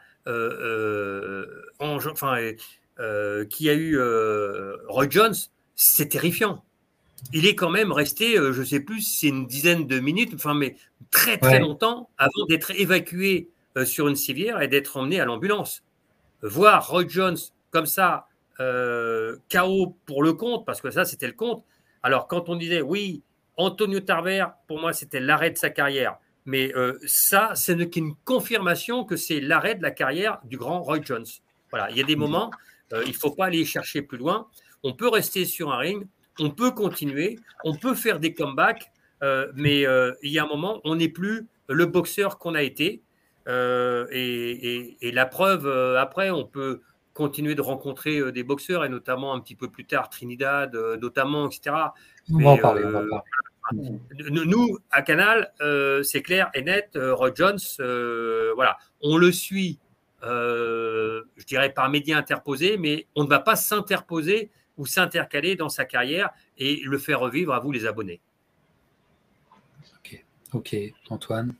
enfin, 2.02 2.38
qui 3.50 3.70
a 3.70 3.74
eu 3.74 4.00
Roy 4.88 5.10
Jones, 5.10 5.36
c'est 5.76 6.10
terrifiant 6.10 6.64
il 7.34 7.46
est 7.46 7.56
quand 7.56 7.70
même 7.70 7.92
resté, 7.92 8.38
euh, 8.38 8.54
je 8.54 8.62
ne 8.62 8.66
sais 8.66 8.80
plus, 8.80 9.02
c'est 9.02 9.28
une 9.28 9.48
dizaine 9.48 9.88
de 9.88 10.00
minutes, 10.00 10.34
enfin, 10.36 10.54
mais 10.54 10.76
très 11.12 11.38
très 11.38 11.60
longtemps 11.60 12.10
avant 12.18 12.46
d'être 12.48 12.72
évacué 12.72 13.50
euh, 13.78 13.86
sur 13.86 14.08
une 14.08 14.16
civière 14.16 14.62
et 14.62 14.68
d'être 14.68 14.98
emmené 14.98 15.20
à 15.20 15.26
l'ambulance. 15.26 15.84
Voir 16.42 16.88
Roy 16.90 17.06
Jones 17.08 17.38
comme 17.72 17.86
ça, 17.86 18.28
euh, 18.60 19.38
KO 19.52 19.96
pour 20.06 20.24
le 20.24 20.34
compte, 20.34 20.66
parce 20.66 20.82
que 20.82 20.92
ça 20.92 21.06
c'était 21.06 21.28
le 21.28 21.34
compte. 21.34 21.64
Alors 22.04 22.28
quand 22.28 22.50
on 22.50 22.56
disait 22.56 22.82
oui, 22.82 23.24
Antonio 23.58 24.00
Tarver, 24.00 24.46
pour 24.68 24.80
moi 24.80 24.94
c'était 24.94 25.20
l'arrêt 25.20 25.52
de 25.52 25.58
sa 25.58 25.70
carrière. 25.70 26.18
Mais 26.48 26.74
ça, 27.06 27.52
ce 27.56 27.74
n'est 27.74 27.90
qu'une 27.90 28.16
confirmation 28.26 29.04
que 29.04 29.16
c'est 29.16 29.40
l'arrêt 29.40 29.76
de 29.76 29.84
la 29.84 29.92
carrière 29.92 30.40
du 30.46 30.58
grand 30.58 30.82
Roy 30.82 31.00
Jones. 31.04 31.26
Voilà, 31.70 31.92
il 31.92 31.98
y 31.98 32.02
a 32.02 32.06
des 32.06 32.16
moments, 32.16 32.52
il 32.92 33.10
ne 33.10 33.14
faut 33.14 33.32
pas 33.32 33.46
aller 33.46 33.66
chercher 33.66 34.02
plus 34.02 34.18
loin. 34.18 34.48
On 34.84 34.94
peut 34.94 35.10
rester 35.10 35.46
sur 35.46 35.72
un 35.72 35.78
ring, 35.78 36.08
on 36.40 36.50
peut 36.50 36.72
continuer, 36.72 37.38
on 37.64 37.76
peut 37.76 37.96
faire 37.96 38.20
des 38.20 38.34
comebacks, 38.34 38.92
euh, 39.24 39.52
mais 39.56 39.86
euh, 39.86 40.14
il 40.22 40.32
y 40.32 40.40
a 40.40 40.44
un 40.44 40.48
moment, 40.48 40.82
on 40.84 40.96
n'est 40.96 41.10
plus 41.10 41.48
le 41.68 41.86
boxeur 41.86 42.38
qu'on 42.38 42.56
a 42.56 42.62
été. 42.62 43.02
Euh, 43.48 44.06
et, 44.12 45.12
la 45.12 45.26
preuve, 45.26 45.68
après, 45.98 46.30
on 46.30 46.46
peut 46.46 46.82
continuer 47.14 47.56
de 47.56 47.62
rencontrer 47.62 48.32
des 48.32 48.44
boxeurs, 48.44 48.86
et 48.86 48.90
notamment 48.90 49.34
un 49.34 49.40
petit 49.40 49.56
peu 49.56 49.70
plus 49.70 49.86
tard, 49.86 50.10
Trinidad, 50.10 50.76
notamment, 51.02 51.48
etc. 51.50 51.76
On 52.32 52.40
va 52.40 52.50
en 52.52 52.58
parler. 52.58 52.84
Nous, 53.74 54.78
à 54.92 55.02
Canal, 55.02 55.52
c'est 56.04 56.22
clair 56.22 56.50
et 56.54 56.62
net, 56.62 56.92
Roy 56.96 57.32
Jones, 57.36 57.60
voilà, 58.56 58.78
on 59.02 59.18
le 59.18 59.32
suit, 59.32 59.80
je 60.22 61.46
dirais, 61.46 61.72
par 61.72 61.90
médias 61.90 62.18
interposés, 62.18 62.78
mais 62.78 63.06
on 63.16 63.24
ne 63.24 63.30
va 63.30 63.40
pas 63.40 63.56
s'interposer 63.56 64.50
ou 64.78 64.86
s'intercaler 64.86 65.56
dans 65.56 65.70
sa 65.70 65.86
carrière 65.86 66.30
et 66.58 66.82
le 66.86 66.98
faire 66.98 67.20
revivre 67.20 67.54
à 67.54 67.60
vous 67.60 67.72
les 67.72 67.86
abonnés. 67.86 68.22
Ok, 69.98 70.24
ok, 70.54 70.76
Antoine. 71.10 71.54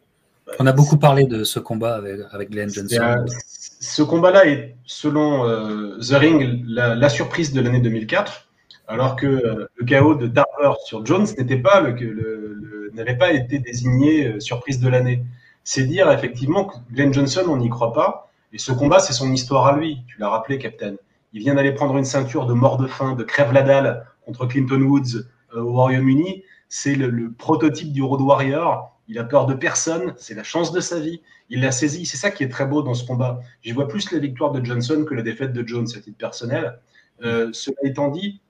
On 0.60 0.66
a 0.66 0.72
beaucoup 0.72 0.98
parlé 0.98 1.26
de 1.26 1.44
ce 1.44 1.60
combat 1.60 1.96
avec, 1.96 2.22
avec 2.32 2.50
Glenn 2.50 2.70
Johnson. 2.70 3.26
ce 3.28 4.02
combat-là 4.02 4.48
est, 4.48 4.76
selon 4.86 5.46
euh, 5.46 5.98
The 6.00 6.14
Ring, 6.14 6.64
la, 6.66 7.10
surprise 7.10 7.52
de 7.52 7.60
l'année 7.60 7.82
2004, 7.82 8.47
alors 8.88 9.16
que 9.16 9.28
euh, 9.28 9.68
le 9.76 9.86
chaos 9.86 10.16
de 10.16 10.28
Tarver 10.28 10.74
sur 10.86 11.06
Jones 11.06 11.28
n'était 11.38 11.60
pas 11.60 11.82
le, 11.82 11.92
le, 11.92 12.92
n'avait 12.94 13.18
pas 13.18 13.32
été 13.32 13.60
désigné 13.60 14.28
euh, 14.28 14.40
surprise 14.40 14.80
de 14.80 14.90
l'année. 14.90 15.24
C'est 15.64 15.84
dire 15.84 16.10
effectivement 16.12 16.66
que 16.66 16.78
Glenn 16.92 17.14
Johnson, 17.14 17.44
on 17.48 17.58
n'y 17.58 17.70
croit 17.70 17.94
pas, 17.94 18.28
et 18.54 18.58
ce 18.58 18.72
combat, 18.72 19.00
c'est 19.00 19.14
son 19.14 19.32
histoire 19.32 19.68
à 19.68 19.76
lui. 19.76 20.04
Tu 20.08 20.20
l'as 20.20 20.30
rappelé, 20.30 20.58
Captain. 20.58 20.96
Il 21.34 21.42
vient 21.42 21.56
d'aller 21.56 21.74
prendre 21.74 21.98
une 21.98 22.06
ceinture 22.06 22.46
de 22.46 22.54
mort 22.54 22.78
de 22.78 22.88
faim, 22.88 23.14
de 23.14 23.24
crève 23.24 23.52
la 23.52 23.62
dalle 23.62 24.08
contre 24.26 24.46
Clinton 24.46 24.82
Woods 24.82 25.28
euh, 25.54 25.62
au 25.62 25.74
Royaume-Uni. 25.74 26.44
C'est 26.70 26.96
le, 26.96 27.32
prototype 27.32 27.92
du 27.92 28.02
Road 28.02 28.22
Warrior. 28.22 28.98
Il 29.10 29.20
a 29.20 29.24
peur 29.24 29.46
de 29.46 29.54
personne. 29.54 30.14
C'est 30.18 30.34
la 30.34 30.44
chance 30.44 30.72
de 30.72 30.80
sa 30.80 31.00
vie. 31.00 31.22
Il 31.50 31.62
l'a 31.62 31.72
saisi. 31.72 32.06
C'est 32.06 32.18
ça 32.18 32.32
qui 32.32 32.44
est 32.44 32.50
très 32.50 32.66
beau 32.66 32.82
dans 32.82 32.94
ce 32.94 33.06
combat. 33.06 33.40
J'y 33.62 33.74
vois 33.74 33.88
plus 33.88 34.12
la 34.12 34.20
victoire 34.20 34.52
de 34.52 34.64
Johnson 34.64 35.06
que 35.08 35.14
la 35.14 35.22
défaite 35.22 35.54
de 35.54 35.66
Jones 35.68 35.88
à 35.96 36.00
titre 36.00 36.18
personnel. 36.18 36.80
Cela 37.22 37.78
étant 37.84 38.10
dit, 38.10 38.42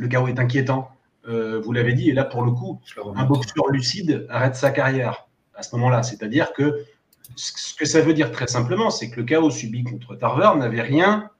le 0.00 0.08
chaos 0.08 0.28
est 0.28 0.38
inquiétant. 0.38 0.90
Euh, 1.28 1.60
vous 1.60 1.72
l'avez 1.72 1.92
dit, 1.92 2.08
et 2.08 2.14
là 2.14 2.24
pour 2.24 2.42
le 2.42 2.50
coup, 2.52 2.80
un 3.14 3.24
boxeur 3.24 3.68
lucide 3.68 4.26
arrête 4.30 4.56
sa 4.56 4.70
carrière 4.70 5.28
à 5.54 5.62
ce 5.62 5.76
moment-là. 5.76 6.02
C'est-à-dire 6.02 6.54
que 6.54 6.84
ce 7.36 7.74
que 7.74 7.84
ça 7.84 8.00
veut 8.00 8.14
dire 8.14 8.32
très 8.32 8.46
simplement, 8.46 8.90
c'est 8.90 9.10
que 9.10 9.20
le 9.20 9.26
chaos 9.26 9.50
subi 9.50 9.84
contre 9.84 10.16
Tarver 10.16 10.58
n'avait 10.58 10.80
rien 10.80 11.30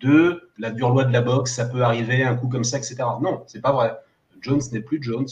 de 0.00 0.48
la 0.56 0.70
dure 0.70 0.90
loi 0.90 1.04
de 1.04 1.12
la 1.12 1.20
boxe, 1.20 1.52
ça 1.52 1.66
peut 1.66 1.82
arriver, 1.82 2.22
un 2.22 2.36
coup 2.36 2.48
comme 2.48 2.64
ça, 2.64 2.78
etc. 2.78 2.96
Non, 3.20 3.42
c'est 3.48 3.60
pas 3.60 3.72
vrai. 3.72 3.96
Jones 4.40 4.62
n'est 4.72 4.80
plus 4.80 5.02
Jones. 5.02 5.26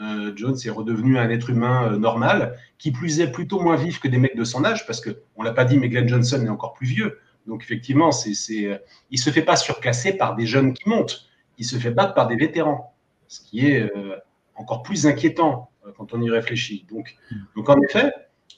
Euh, 0.00 0.32
Jones 0.36 0.56
est 0.64 0.70
redevenu 0.70 1.18
un 1.18 1.28
être 1.30 1.50
humain 1.50 1.92
euh, 1.92 1.98
normal, 1.98 2.56
qui 2.78 2.92
plus 2.92 3.20
est 3.20 3.30
plutôt 3.30 3.60
moins 3.60 3.76
vif 3.76 4.00
que 4.00 4.08
des 4.08 4.18
mecs 4.18 4.36
de 4.36 4.44
son 4.44 4.64
âge, 4.64 4.86
parce 4.86 5.00
que 5.00 5.22
on 5.36 5.42
l'a 5.42 5.52
pas 5.52 5.64
dit, 5.64 5.78
mais 5.78 5.88
Glenn 5.88 6.08
Johnson 6.08 6.42
est 6.44 6.48
encore 6.48 6.74
plus 6.74 6.86
vieux. 6.86 7.18
Donc 7.46 7.62
effectivement, 7.62 8.12
c'est, 8.12 8.34
c'est, 8.34 8.66
euh, 8.66 8.78
il 9.10 9.18
se 9.18 9.30
fait 9.30 9.42
pas 9.42 9.56
surclasser 9.56 10.14
par 10.14 10.36
des 10.36 10.46
jeunes 10.46 10.72
qui 10.72 10.88
montent, 10.88 11.26
il 11.58 11.64
se 11.64 11.76
fait 11.76 11.90
battre 11.90 12.14
par 12.14 12.26
des 12.26 12.36
vétérans, 12.36 12.94
ce 13.28 13.40
qui 13.40 13.66
est 13.66 13.90
encore 14.56 14.82
plus 14.82 15.06
inquiétant 15.06 15.70
quand 15.96 16.14
on 16.14 16.20
y 16.20 16.30
réfléchit. 16.30 16.86
Donc, 16.90 17.16
donc 17.56 17.68
en 17.68 17.80
effet, 17.82 18.12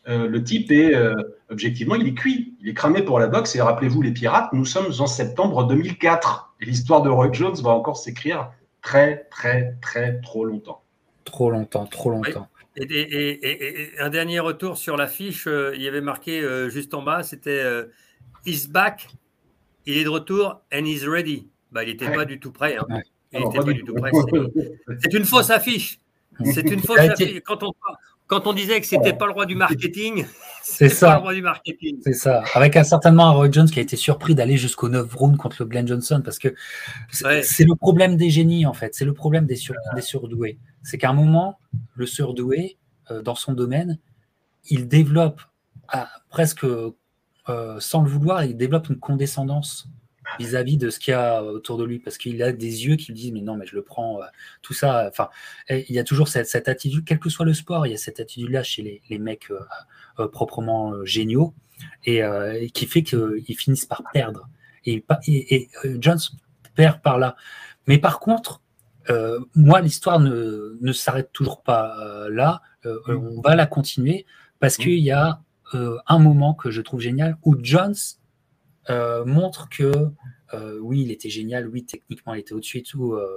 euh, 0.08 0.28
le 0.28 0.42
type 0.42 0.70
est 0.70 0.94
euh, 0.94 1.14
objectivement, 1.50 1.96
il 1.96 2.06
est 2.06 2.14
cuit, 2.14 2.54
il 2.60 2.68
est 2.68 2.74
cramé 2.74 3.02
pour 3.02 3.18
la 3.18 3.26
boxe. 3.26 3.56
Et 3.56 3.60
rappelez-vous, 3.60 4.02
les 4.02 4.12
pirates, 4.12 4.52
nous 4.52 4.64
sommes 4.64 4.92
en 4.98 5.06
septembre 5.06 5.66
2004. 5.66 6.54
Et 6.60 6.64
l'histoire 6.64 7.02
de 7.02 7.08
Roy 7.08 7.32
Jones 7.32 7.56
va 7.62 7.70
encore 7.70 7.96
s'écrire 7.96 8.52
très, 8.82 9.26
très, 9.30 9.76
très, 9.82 10.20
trop 10.20 10.44
longtemps. 10.44 10.82
Trop 11.24 11.50
longtemps, 11.50 11.86
trop 11.86 12.10
longtemps. 12.10 12.48
Et, 12.76 13.90
un 13.98 14.10
dernier 14.10 14.38
retour 14.38 14.76
sur 14.76 14.96
l'affiche, 14.96 15.46
euh, 15.48 15.72
il 15.74 15.82
y 15.82 15.88
avait 15.88 16.00
marqué 16.00 16.40
juste 16.68 16.94
en 16.94 17.02
bas, 17.02 17.22
c'était 17.22 17.64
He's 18.44 18.68
back, 18.68 19.08
il 19.86 19.96
est 19.96 20.04
de 20.04 20.08
retour 20.08 20.60
and 20.72 20.84
he's 20.84 21.04
ready. 21.04 21.48
Bah, 21.72 21.84
il 21.84 21.90
n'était 21.90 22.10
pas 22.10 22.24
du 22.24 22.38
tout 22.40 22.52
prêt. 22.52 22.76
Hein. 22.76 23.00
Il 23.32 23.40
n'était 23.40 23.58
pas, 23.58 23.72
du 23.72 23.84
tout 23.84 23.94
prêt. 23.94 24.10
C'est 25.00 25.12
une 25.14 25.24
fausse 25.24 25.50
affiche. 25.50 25.98
C'est 26.44 26.70
une 26.70 26.80
fausse 26.80 26.98
affiche. 26.98 27.40
Quand 27.44 27.62
on, 27.62 27.72
quand 28.26 28.46
on 28.46 28.52
disait 28.52 28.80
que 28.80 28.86
c'était 28.86 29.12
pas 29.12 29.26
le 29.26 29.32
roi 29.32 29.46
du 29.46 29.54
marketing, 29.54 30.26
c'est 30.62 30.88
ça. 30.88 31.14
le 31.14 31.20
roi 31.20 31.34
du 31.34 31.42
marketing. 31.42 31.98
C'est 32.02 32.12
ça. 32.12 32.42
Avec 32.54 32.76
un 32.76 32.84
certainement 32.84 33.26
un 33.26 33.32
Roy 33.32 33.50
Jones 33.50 33.70
qui 33.70 33.78
a 33.78 33.82
été 33.82 33.96
surpris 33.96 34.34
d'aller 34.34 34.56
jusqu'au 34.56 34.88
9 34.88 35.14
rounds 35.14 35.38
contre 35.38 35.56
le 35.60 35.66
Glenn 35.66 35.86
Johnson 35.86 36.22
parce 36.24 36.38
que 36.38 36.54
c'est 37.10 37.64
le 37.64 37.74
problème 37.76 38.16
des 38.16 38.30
génies 38.30 38.66
en 38.66 38.72
fait. 38.72 38.94
C'est 38.94 39.04
le 39.04 39.14
problème 39.14 39.46
des, 39.46 39.56
surdoués. 40.00 40.58
C'est 40.82 40.98
qu'à 40.98 41.10
un 41.10 41.14
moment, 41.14 41.58
le 41.94 42.06
surdoué 42.06 42.78
euh, 43.10 43.22
dans 43.22 43.36
son 43.36 43.52
domaine, 43.52 43.98
il 44.68 44.88
développe 44.88 45.40
presque 46.28 46.64
euh, 46.64 46.90
sans 47.78 48.02
le 48.02 48.08
vouloir, 48.08 48.44
il 48.44 48.56
développe 48.56 48.88
une 48.88 48.98
condescendance 48.98 49.88
vis-à-vis 50.38 50.76
de 50.76 50.90
ce 50.90 50.98
qu'il 50.98 51.12
y 51.12 51.14
a 51.14 51.42
autour 51.42 51.78
de 51.78 51.84
lui, 51.84 51.98
parce 51.98 52.18
qu'il 52.18 52.42
a 52.42 52.52
des 52.52 52.86
yeux 52.86 52.96
qui 52.96 53.06
lui 53.06 53.14
disent 53.14 53.32
mais 53.32 53.40
non 53.40 53.56
mais 53.56 53.66
je 53.66 53.74
le 53.74 53.82
prends, 53.82 54.20
euh, 54.20 54.26
tout 54.62 54.74
ça. 54.74 55.06
Enfin, 55.08 55.28
il 55.70 55.90
y 55.90 55.98
a 55.98 56.04
toujours 56.04 56.28
cette, 56.28 56.68
attitude, 56.68 57.04
quel 57.04 57.18
que 57.18 57.30
soit 57.30 57.46
le 57.46 57.54
sport, 57.54 57.86
il 57.86 57.90
y 57.90 57.94
a 57.94 57.98
cette 57.98 58.20
attitude-là 58.20 58.62
chez 58.62 59.02
les, 59.08 59.18
mecs 59.18 59.50
euh, 59.50 59.60
euh, 60.18 60.28
proprement 60.28 61.04
géniaux 61.04 61.54
et, 62.04 62.22
qui 62.72 62.86
fait 62.86 63.02
qu'ils 63.02 63.56
finissent 63.56 63.86
par 63.86 64.02
perdre. 64.12 64.48
Et, 64.84 65.04
et, 65.26 65.68
Jones 66.00 66.18
perd 66.74 67.00
par 67.02 67.18
là. 67.18 67.36
Mais 67.86 67.98
par 67.98 68.20
contre, 68.20 68.60
moi 69.54 69.80
l'histoire 69.80 70.20
ne, 70.20 70.76
ne 70.80 70.92
s'arrête 70.92 71.32
toujours 71.32 71.62
pas 71.62 72.28
là. 72.30 72.62
on 72.84 73.40
va 73.40 73.56
la 73.56 73.66
continuer 73.66 74.26
parce 74.58 74.76
qu'il 74.76 74.98
y 74.98 75.10
a 75.10 75.40
un 75.72 76.18
moment 76.18 76.54
que 76.54 76.70
je 76.70 76.80
trouve 76.80 77.00
génial 77.00 77.36
où 77.44 77.56
Jones 77.60 77.94
euh, 78.90 79.24
montre 79.24 79.68
que 79.68 80.10
euh, 80.54 80.78
oui, 80.80 81.02
il 81.02 81.10
était 81.10 81.30
génial, 81.30 81.68
oui, 81.68 81.84
techniquement, 81.84 82.34
il 82.34 82.40
était 82.40 82.52
au-dessus 82.52 82.78
et 82.78 82.82
tout. 82.82 83.14
Euh, 83.14 83.28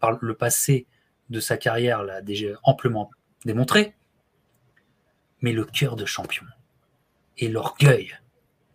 par 0.00 0.18
le 0.20 0.34
passé 0.34 0.86
de 1.30 1.40
sa 1.40 1.56
carrière 1.56 2.02
l'a 2.02 2.22
déjà 2.22 2.48
amplement 2.62 3.10
démontré. 3.44 3.94
Mais 5.40 5.52
le 5.52 5.64
cœur 5.64 5.96
de 5.96 6.06
champion 6.06 6.46
et 7.36 7.48
l'orgueil 7.48 8.18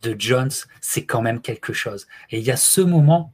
de 0.03 0.15
Jones, 0.17 0.51
c'est 0.81 1.05
quand 1.05 1.21
même 1.21 1.41
quelque 1.41 1.73
chose. 1.73 2.07
Et 2.29 2.39
il 2.39 2.45
y 2.45 2.51
a 2.51 2.57
ce 2.57 2.81
moment, 2.81 3.33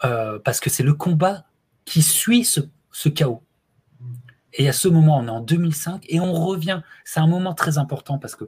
parce 0.00 0.58
que 0.58 0.68
c'est 0.68 0.82
le 0.82 0.94
combat 0.94 1.46
qui 1.84 2.02
suit 2.02 2.44
ce, 2.44 2.60
ce 2.90 3.08
chaos. 3.08 3.44
Et 4.54 4.68
à 4.68 4.72
ce 4.72 4.88
moment, 4.88 5.18
on 5.18 5.26
est 5.26 5.30
en 5.30 5.40
2005 5.40 6.04
et 6.08 6.18
on 6.20 6.32
revient. 6.32 6.82
C'est 7.04 7.20
un 7.20 7.26
moment 7.28 7.54
très 7.54 7.78
important 7.78 8.18
parce 8.18 8.34
que 8.34 8.44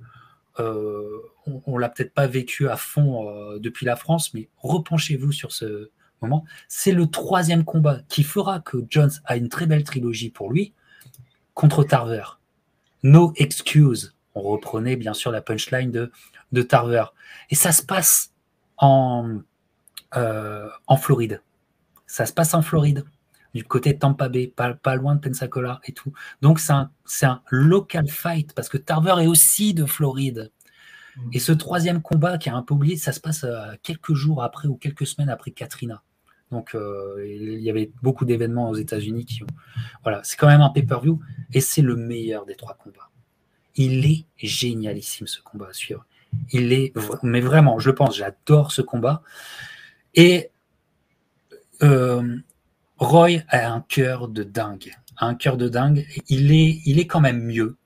on, 1.47 1.75
ne 1.75 1.79
l'a 1.79 1.89
peut-être 1.89 2.15
pas 2.15 2.27
vécu 2.27 2.69
à 2.69 2.77
fond 2.77 3.29
euh, 3.29 3.59
depuis 3.59 3.87
la 3.87 3.97
France, 3.97 4.35
mais 4.35 4.49
repenchez-vous 4.59 5.33
sur 5.33 5.53
ce 5.53 5.91
moment. 6.23 6.45
C'est 6.69 6.93
le 6.93 7.07
troisième 7.07 7.65
combat 7.65 8.01
qui 8.09 8.23
fera 8.23 8.61
que 8.61 8.79
Jones 8.89 9.11
a 9.25 9.37
une 9.37 9.49
très 9.49 9.67
belle 9.67 9.85
trilogie 9.85 10.31
pour 10.31 10.51
lui 10.51 10.73
contre 11.55 11.85
Tarver. 11.85 12.25
No 13.03 13.33
excuse. 13.37 14.15
On 14.35 14.43
reprenait 14.43 14.97
bien 14.97 15.15
sûr 15.15 15.31
la 15.31 15.41
punchline 15.41 15.91
de, 15.91 16.13
de 16.53 16.63
Tarver. 16.63 17.05
Et 17.51 17.55
ça 17.55 17.73
se 17.73 17.83
passe 17.83 18.33
en, 18.77 19.41
en 20.13 20.97
Floride. 20.97 21.43
Ça 22.07 22.27
se 22.27 22.33
passe 22.33 22.55
en 22.55 22.63
Floride, 22.63 23.05
du 23.55 23.65
côté 23.65 23.95
de 23.95 23.99
Tampa 23.99 24.29
Bay, 24.29 24.47
pas, 24.47 24.75
pas 24.75 24.95
loin 24.95 25.17
de 25.17 25.21
Pensacola 25.21 25.81
et 25.85 25.93
tout. 25.93 26.13
Donc 26.43 26.61
c'est 26.61 26.73
un, 26.73 26.91
un, 27.23 27.43
local 27.51 28.09
fight 28.09 28.53
parce 28.55 28.69
que 28.69 28.79
Tarver 28.79 29.23
est 29.23 29.27
aussi 29.27 29.75
de 29.75 29.85
Floride. 29.85 30.51
Mm. 31.17 31.31
Et 31.33 31.39
ce 31.39 31.53
troisième 31.53 32.03
combat 32.03 32.39
qui 32.39 32.49
a 32.49 32.55
un 32.55 32.63
peu 32.63 32.75
oublié, 32.75 32.97
ça 32.97 33.13
se 33.13 33.21
passe 33.21 33.45
quelques 33.83 34.15
jours 34.15 34.43
après 34.43 34.69
ou 34.69 34.77
quelques 34.77 35.07
semaines 35.07 35.31
après 35.31 35.51
Katrina. 35.51 36.03
Donc 36.51 36.75
euh, 36.75 37.25
il 37.27 37.61
y 37.61 37.71
avait 37.71 37.91
beaucoup 38.03 38.25
d'événements 38.25 38.71
aux 38.71 38.75
États-Unis 38.75 39.25
qui 39.25 39.43
ont. 39.43 39.49
Voilà, 40.03 40.21
c'est 40.25 40.37
quand 40.37 40.49
même 40.49 40.61
un 40.61 40.71
pay-per-view 40.71 41.21
et 41.53 41.61
c'est 41.61 41.83
le 41.83 41.97
meilleur 41.97 42.45
des 42.45 42.57
trois 42.57 42.75
combats. 42.75 43.11
Il 43.77 44.05
est 44.05 44.27
génialissime 44.37 45.27
ce 45.27 45.41
combat 45.41 45.69
à 45.71 45.73
suivre. 45.73 46.05
Il 46.53 46.73
est, 46.73 46.93
mais 47.23 47.41
vraiment, 47.41 47.79
je 47.79 47.91
pense, 47.91 48.17
j'adore 48.17 48.73
ce 48.73 48.83
combat. 48.83 49.23
Et 50.15 50.51
euh, 51.83 52.37
Roy 53.01 53.43
a 53.49 53.73
un 53.73 53.81
cœur 53.81 54.29
de 54.29 54.45
dingue, 54.45 54.95
un 55.19 55.35
cœur 55.35 55.57
de 55.57 55.69
dingue. 55.69 56.07
Il 56.29 56.53
est, 56.53 56.81
il 56.85 57.01
est 57.01 57.07
quand 57.07 57.21
même 57.21 57.43
mieux. 57.43 57.77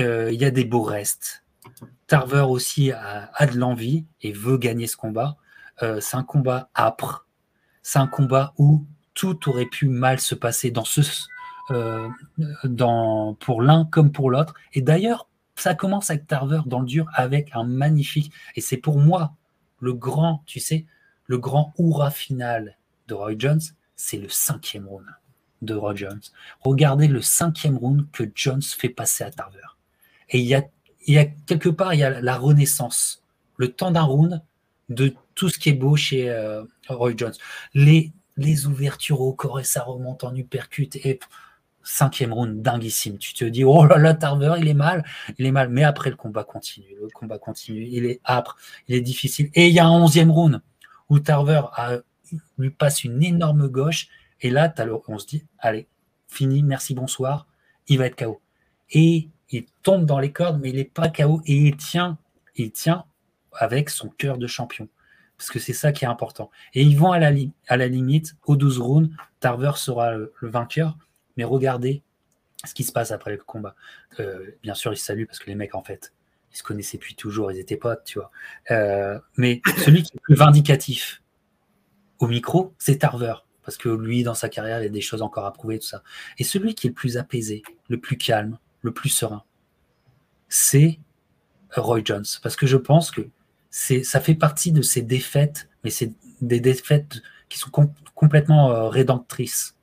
Euh, 0.00 0.32
il 0.32 0.40
y 0.40 0.44
a 0.44 0.50
des 0.50 0.64
beaux 0.64 0.82
restes. 0.82 1.44
Tarver 2.08 2.46
aussi 2.48 2.90
a, 2.92 3.46
de 3.46 3.56
l'envie 3.56 4.04
et 4.22 4.32
veut 4.32 4.58
gagner 4.58 4.86
ce 4.86 4.96
combat. 4.96 5.36
c'est 5.80 6.16
un 6.16 6.22
combat 6.22 6.70
âpre 6.74 7.26
c'est 7.86 8.00
un 8.00 8.08
combat 8.08 8.52
où 8.58 8.84
tout 9.14 9.48
aurait 9.48 9.66
pu 9.66 9.86
mal 9.86 10.18
se 10.18 10.34
passer 10.34 10.72
euh, 11.70 12.08
pour 13.38 13.62
l'un 13.62 13.84
comme 13.84 14.10
pour 14.10 14.28
l'autre. 14.28 14.54
Et 14.72 14.82
d'ailleurs, 14.82 15.28
ça 15.54 15.76
commence 15.76 16.10
avec 16.10 16.26
Tarver 16.26 16.62
dans 16.66 16.80
le 16.80 16.86
dur 16.86 17.06
avec 17.14 17.50
un 17.54 17.62
magnifique, 17.62 18.32
et 18.56 18.60
c'est 18.60 18.76
pour 18.76 18.98
moi 18.98 19.34
le 19.78 19.92
grand, 19.92 20.42
tu 20.46 20.58
sais, 20.58 20.84
le 21.26 21.38
grand 21.38 21.74
hurrah 21.78 22.10
final 22.10 22.76
de 23.06 23.14
Roy 23.14 23.34
Jones, 23.38 23.60
c'est 23.96 24.18
le 24.18 24.28
cinquième 24.28 24.86
round 24.86 25.06
de 25.62 25.74
Roy 25.74 25.94
Jones. 25.94 26.20
Regardez 26.60 27.08
le 27.08 27.22
cinquième 27.22 27.76
round 27.76 28.06
que 28.12 28.24
Jones 28.34 28.62
fait 28.62 28.90
passer 28.90 29.24
à 29.24 29.30
Tarver. 29.30 29.58
Et 30.30 30.38
il 30.38 30.46
y 30.46 30.54
a, 30.54 30.62
il 31.06 31.14
y 31.14 31.18
a 31.18 31.24
quelque 31.24 31.68
part, 31.68 31.94
il 31.94 32.00
y 32.00 32.04
a 32.04 32.20
la 32.20 32.36
renaissance. 32.36 33.22
Le 33.56 33.72
temps 33.72 33.90
d'un 33.90 34.02
round, 34.02 34.42
de 34.88 35.14
tout 35.34 35.48
ce 35.48 35.58
qui 35.58 35.70
est 35.70 35.74
beau 35.74 35.96
chez 35.96 36.30
euh, 36.30 36.62
Roy 36.88 37.12
Jones. 37.16 37.32
Les, 37.74 38.12
les 38.36 38.66
ouvertures 38.66 39.20
au 39.20 39.32
corps 39.32 39.60
et 39.60 39.64
ça 39.64 39.82
remonte 39.82 40.24
en 40.24 40.34
uppercut 40.34 40.94
et 40.96 41.18
cinquième 41.82 42.32
round 42.32 42.62
dinguissime. 42.62 43.18
Tu 43.18 43.34
te 43.34 43.44
dis 43.44 43.64
oh 43.64 43.86
là 43.86 43.98
là 43.98 44.14
Tarver 44.14 44.56
il 44.58 44.68
est 44.68 44.74
mal, 44.74 45.04
il 45.38 45.46
est 45.46 45.52
mal. 45.52 45.68
Mais 45.68 45.84
après 45.84 46.10
le 46.10 46.16
combat 46.16 46.44
continue, 46.44 46.96
le 47.00 47.08
combat 47.08 47.38
continue. 47.38 47.86
Il 47.90 48.06
est 48.06 48.20
âpre, 48.24 48.56
il 48.88 48.96
est 48.96 49.00
difficile. 49.00 49.50
Et 49.54 49.68
il 49.68 49.74
y 49.74 49.78
a 49.78 49.86
un 49.86 49.90
onzième 49.90 50.30
round 50.30 50.60
où 51.08 51.18
Tarver 51.18 51.62
lui 52.58 52.70
passe 52.70 53.04
une 53.04 53.22
énorme 53.22 53.68
gauche 53.68 54.08
et 54.40 54.50
là 54.50 54.72
on 55.08 55.18
se 55.18 55.26
dit 55.26 55.44
allez 55.58 55.86
fini, 56.28 56.62
merci 56.62 56.94
bonsoir, 56.94 57.46
il 57.88 57.98
va 57.98 58.06
être 58.06 58.16
KO. 58.16 58.40
Et 58.90 59.28
il 59.50 59.66
tombe 59.82 60.06
dans 60.06 60.18
les 60.18 60.32
cordes 60.32 60.60
mais 60.60 60.70
il 60.70 60.76
n'est 60.76 60.84
pas 60.84 61.08
KO 61.08 61.42
et 61.46 61.54
il 61.54 61.76
tient, 61.76 62.18
il 62.56 62.72
tient 62.72 63.04
avec 63.52 63.90
son 63.90 64.08
cœur 64.08 64.38
de 64.38 64.46
champion. 64.46 64.88
Parce 65.36 65.50
que 65.50 65.58
c'est 65.58 65.72
ça 65.72 65.92
qui 65.92 66.04
est 66.04 66.08
important. 66.08 66.50
Et 66.74 66.82
ils 66.82 66.96
vont 66.96 67.12
à 67.12 67.18
la, 67.18 67.88
limite, 67.88 68.36
au 68.44 68.56
12 68.56 68.78
rounds, 68.78 69.10
Tarver 69.40 69.72
sera 69.76 70.12
le, 70.12 70.32
vainqueur. 70.40 70.96
Mais 71.36 71.44
regardez 71.44 72.02
ce 72.64 72.72
qui 72.72 72.84
se 72.84 72.92
passe 72.92 73.10
après 73.10 73.32
le 73.32 73.38
combat. 73.38 73.74
Euh, 74.18 74.52
bien 74.62 74.74
sûr, 74.74 74.92
ils 74.92 74.96
se 74.96 75.04
saluent 75.04 75.26
parce 75.26 75.38
que 75.38 75.46
les 75.46 75.54
mecs, 75.54 75.74
en 75.74 75.82
fait, 75.82 76.14
ils 76.52 76.56
se 76.56 76.62
connaissaient 76.62 76.96
depuis 76.96 77.14
toujours, 77.14 77.52
ils 77.52 77.58
étaient 77.58 77.76
potes, 77.76 78.04
tu 78.04 78.18
vois. 78.18 78.30
Euh, 78.70 79.18
mais 79.36 79.60
celui 79.84 80.02
qui 80.02 80.12
est 80.12 80.16
le 80.16 80.20
plus 80.22 80.34
vindicatif 80.36 81.22
au 82.18 82.26
micro, 82.28 82.74
c'est 82.78 82.98
Tarver. 82.98 83.34
Parce 83.62 83.76
que 83.76 83.88
lui, 83.88 84.22
dans 84.22 84.34
sa 84.34 84.48
carrière, 84.48 84.80
il 84.80 84.84
y 84.84 84.86
a 84.86 84.90
des 84.90 85.00
choses 85.00 85.22
encore 85.22 85.44
à 85.44 85.52
prouver, 85.52 85.80
tout 85.80 85.88
ça. 85.88 86.02
Et 86.38 86.44
celui 86.44 86.74
qui 86.74 86.86
est 86.86 86.90
le 86.90 86.94
plus 86.94 87.16
apaisé, 87.16 87.62
le 87.88 87.98
plus 87.98 88.16
calme, 88.16 88.58
le 88.82 88.92
plus 88.92 89.08
serein, 89.08 89.42
c'est 90.48 91.00
Roy 91.74 92.00
Jones. 92.04 92.24
Parce 92.42 92.54
que 92.54 92.66
je 92.66 92.76
pense 92.76 93.10
que 93.10 93.28
ça 93.70 94.20
fait 94.20 94.36
partie 94.36 94.70
de 94.70 94.82
ces 94.82 95.02
défaites, 95.02 95.68
mais 95.82 95.90
c'est 95.90 96.12
des 96.40 96.60
défaites 96.60 97.22
qui 97.48 97.58
sont 97.58 97.70
complètement 98.14 98.70
euh, 98.70 98.88
rédemptrices. 98.88 99.76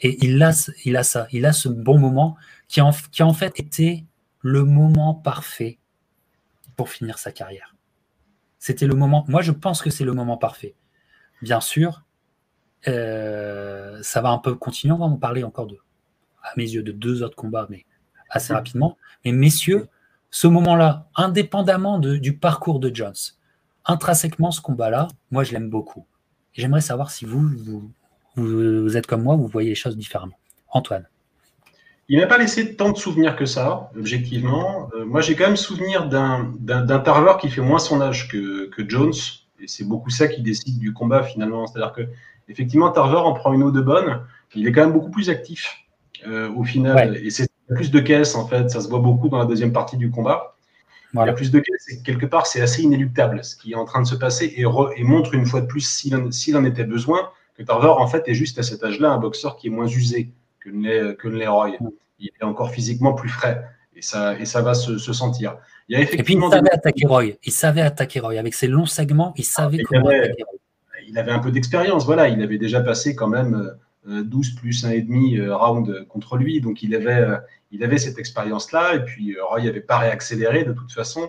Et 0.00 0.24
il 0.24 0.42
a, 0.42 0.52
ça, 0.52 1.26
il 1.30 1.46
a 1.46 1.52
ce 1.52 1.68
bon 1.68 1.98
moment 1.98 2.36
qui, 2.68 2.80
en, 2.80 2.90
qui 3.12 3.22
en 3.22 3.34
fait 3.34 3.58
été 3.60 4.06
le 4.40 4.64
moment 4.64 5.14
parfait 5.14 5.78
pour 6.76 6.88
finir 6.88 7.18
sa 7.18 7.32
carrière. 7.32 7.76
C'était 8.58 8.86
le 8.86 8.94
moment, 8.94 9.24
moi 9.28 9.42
je 9.42 9.52
pense 9.52 9.82
que 9.82 9.90
c'est 9.90 10.04
le 10.04 10.12
moment 10.12 10.38
parfait. 10.38 10.74
Bien 11.42 11.60
sûr, 11.60 12.02
euh, 12.88 13.98
ça 14.02 14.20
va 14.20 14.30
un 14.30 14.38
peu 14.38 14.54
continuer, 14.54 14.92
on 14.92 14.98
va 14.98 15.06
en 15.06 15.16
parler 15.16 15.44
encore 15.44 15.66
de, 15.66 15.78
à 16.42 16.52
mes 16.56 16.64
yeux, 16.64 16.82
de 16.82 16.92
deux 16.92 17.22
autres 17.22 17.36
combats, 17.36 17.66
mais 17.70 17.84
assez 18.30 18.52
rapidement. 18.52 18.96
Mais 19.24 19.32
messieurs, 19.32 19.88
ce 20.30 20.46
moment-là, 20.46 21.08
indépendamment 21.16 21.98
du 21.98 22.36
parcours 22.36 22.78
de 22.80 22.94
Jones, 22.94 23.14
intrinsèquement, 23.84 24.50
ce 24.50 24.60
combat-là, 24.60 25.08
moi, 25.30 25.44
je 25.44 25.52
l'aime 25.52 25.68
beaucoup. 25.68 26.06
J'aimerais 26.52 26.80
savoir 26.80 27.10
si 27.10 27.24
vous, 27.24 27.50
vous, 28.36 28.96
êtes 28.96 29.06
comme 29.06 29.22
moi, 29.22 29.36
vous 29.36 29.46
voyez 29.48 29.70
les 29.70 29.74
choses 29.74 29.96
différemment. 29.96 30.38
Antoine. 30.72 31.06
Il 32.08 32.18
n'a 32.18 32.26
pas 32.26 32.38
laissé 32.38 32.74
tant 32.76 32.90
de 32.90 32.96
souvenirs 32.96 33.36
que 33.36 33.44
ça, 33.44 33.90
objectivement. 33.96 34.88
Euh, 34.94 35.04
moi, 35.04 35.20
j'ai 35.20 35.36
quand 35.36 35.46
même 35.46 35.56
souvenir 35.56 36.08
d'un 36.08 37.00
Tarver 37.04 37.34
qui 37.40 37.48
fait 37.48 37.60
moins 37.60 37.78
son 37.78 38.00
âge 38.00 38.28
que, 38.28 38.70
Jones. 38.88 39.12
Et 39.60 39.68
c'est 39.68 39.84
beaucoup 39.84 40.10
ça 40.10 40.28
qui 40.28 40.42
décide 40.42 40.78
du 40.78 40.92
combat, 40.92 41.22
finalement. 41.22 41.66
C'est-à-dire 41.66 41.92
que, 41.92 42.02
effectivement, 42.48 42.90
Tarver 42.90 43.18
en 43.18 43.34
prend 43.34 43.52
une 43.52 43.62
eau 43.62 43.70
de 43.70 43.80
bonne. 43.80 44.22
Il 44.54 44.66
est 44.66 44.72
quand 44.72 44.82
même 44.82 44.92
beaucoup 44.92 45.10
plus 45.10 45.30
actif 45.30 45.76
euh, 46.26 46.50
au 46.52 46.64
final. 46.64 47.16
Et 47.16 47.30
c'est 47.30 47.48
plus 47.68 47.90
de 47.90 48.00
caisses, 48.00 48.34
en 48.34 48.46
fait. 48.46 48.68
Ça 48.70 48.80
se 48.80 48.88
voit 48.88 48.98
beaucoup 48.98 49.28
dans 49.28 49.38
la 49.38 49.44
deuxième 49.44 49.72
partie 49.72 49.96
du 49.96 50.10
combat. 50.10 50.56
Il 51.12 51.18
y 51.18 51.28
a 51.28 51.32
plus 51.32 51.50
de 51.50 51.58
caisses 51.58 51.88
et 51.88 52.02
quelque 52.02 52.26
part, 52.26 52.46
c'est 52.46 52.60
assez 52.60 52.82
inéluctable 52.82 53.42
ce 53.42 53.56
qui 53.56 53.72
est 53.72 53.74
en 53.74 53.84
train 53.84 54.00
de 54.00 54.06
se 54.06 54.14
passer 54.14 54.44
et, 54.44 54.62
et 54.62 55.04
montre 55.04 55.34
une 55.34 55.44
fois 55.44 55.60
de 55.60 55.66
plus, 55.66 55.80
s'il 55.80 56.14
en, 56.56 56.64
était 56.64 56.84
besoin, 56.84 57.30
que 57.56 57.64
Tarver, 57.64 57.88
en 57.88 58.06
fait, 58.06 58.28
est 58.28 58.34
juste 58.34 58.60
à 58.60 58.62
cet 58.62 58.84
âge-là 58.84 59.10
un 59.10 59.18
boxeur 59.18 59.56
qui 59.56 59.66
est 59.66 59.70
moins 59.70 59.88
usé 59.88 60.32
que 60.60 60.70
ne 60.70 61.12
que 61.12 61.26
Leroy. 61.26 61.72
Il 62.20 62.30
est 62.40 62.44
encore 62.44 62.70
physiquement 62.70 63.12
plus 63.12 63.28
frais 63.28 63.64
et 63.94 64.02
ça, 64.02 64.38
et 64.38 64.44
ça 64.44 64.62
va 64.62 64.74
se, 64.74 64.98
sentir. 64.98 65.56
Il 65.88 65.94
y 65.94 65.96
a 65.96 66.02
effectivement 66.02 66.46
et 66.46 66.50
puis, 66.50 66.58
il 66.58 66.64
savait 66.64 66.74
attaquer 66.74 67.06
Roy. 67.06 67.24
Il 67.44 67.52
savait 67.52 67.80
attaquer 67.80 68.20
Roy. 68.20 68.38
Avec 68.38 68.54
ses 68.54 68.68
longs 68.68 68.86
segments, 68.86 69.34
il 69.36 69.44
savait 69.44 69.78
comment 69.78 70.08
attaquer 70.08 70.44
Roy. 70.44 70.58
Il 71.08 71.18
avait 71.18 71.32
un 71.32 71.40
peu 71.40 71.50
d'expérience, 71.50 72.04
voilà. 72.04 72.28
Il 72.28 72.42
avait 72.42 72.58
déjà 72.58 72.80
passé 72.80 73.16
quand 73.16 73.28
même 73.28 73.54
euh, 73.54 73.74
12 74.06 74.52
euh, 74.56 74.60
plus 74.60 74.84
1,5 74.84 75.38
euh, 75.38 75.56
round 75.56 76.06
contre 76.08 76.36
lui. 76.36 76.60
Donc 76.60 76.82
il 76.82 76.94
avait, 76.94 77.20
euh, 77.20 77.36
il 77.70 77.84
avait 77.84 77.98
cette 77.98 78.18
expérience-là. 78.18 78.94
Et 78.96 79.04
puis 79.04 79.36
Roy 79.40 79.62
n'avait 79.62 79.80
pas 79.80 79.98
réaccéléré 79.98 80.64
de 80.64 80.72
toute 80.72 80.92
façon. 80.92 81.28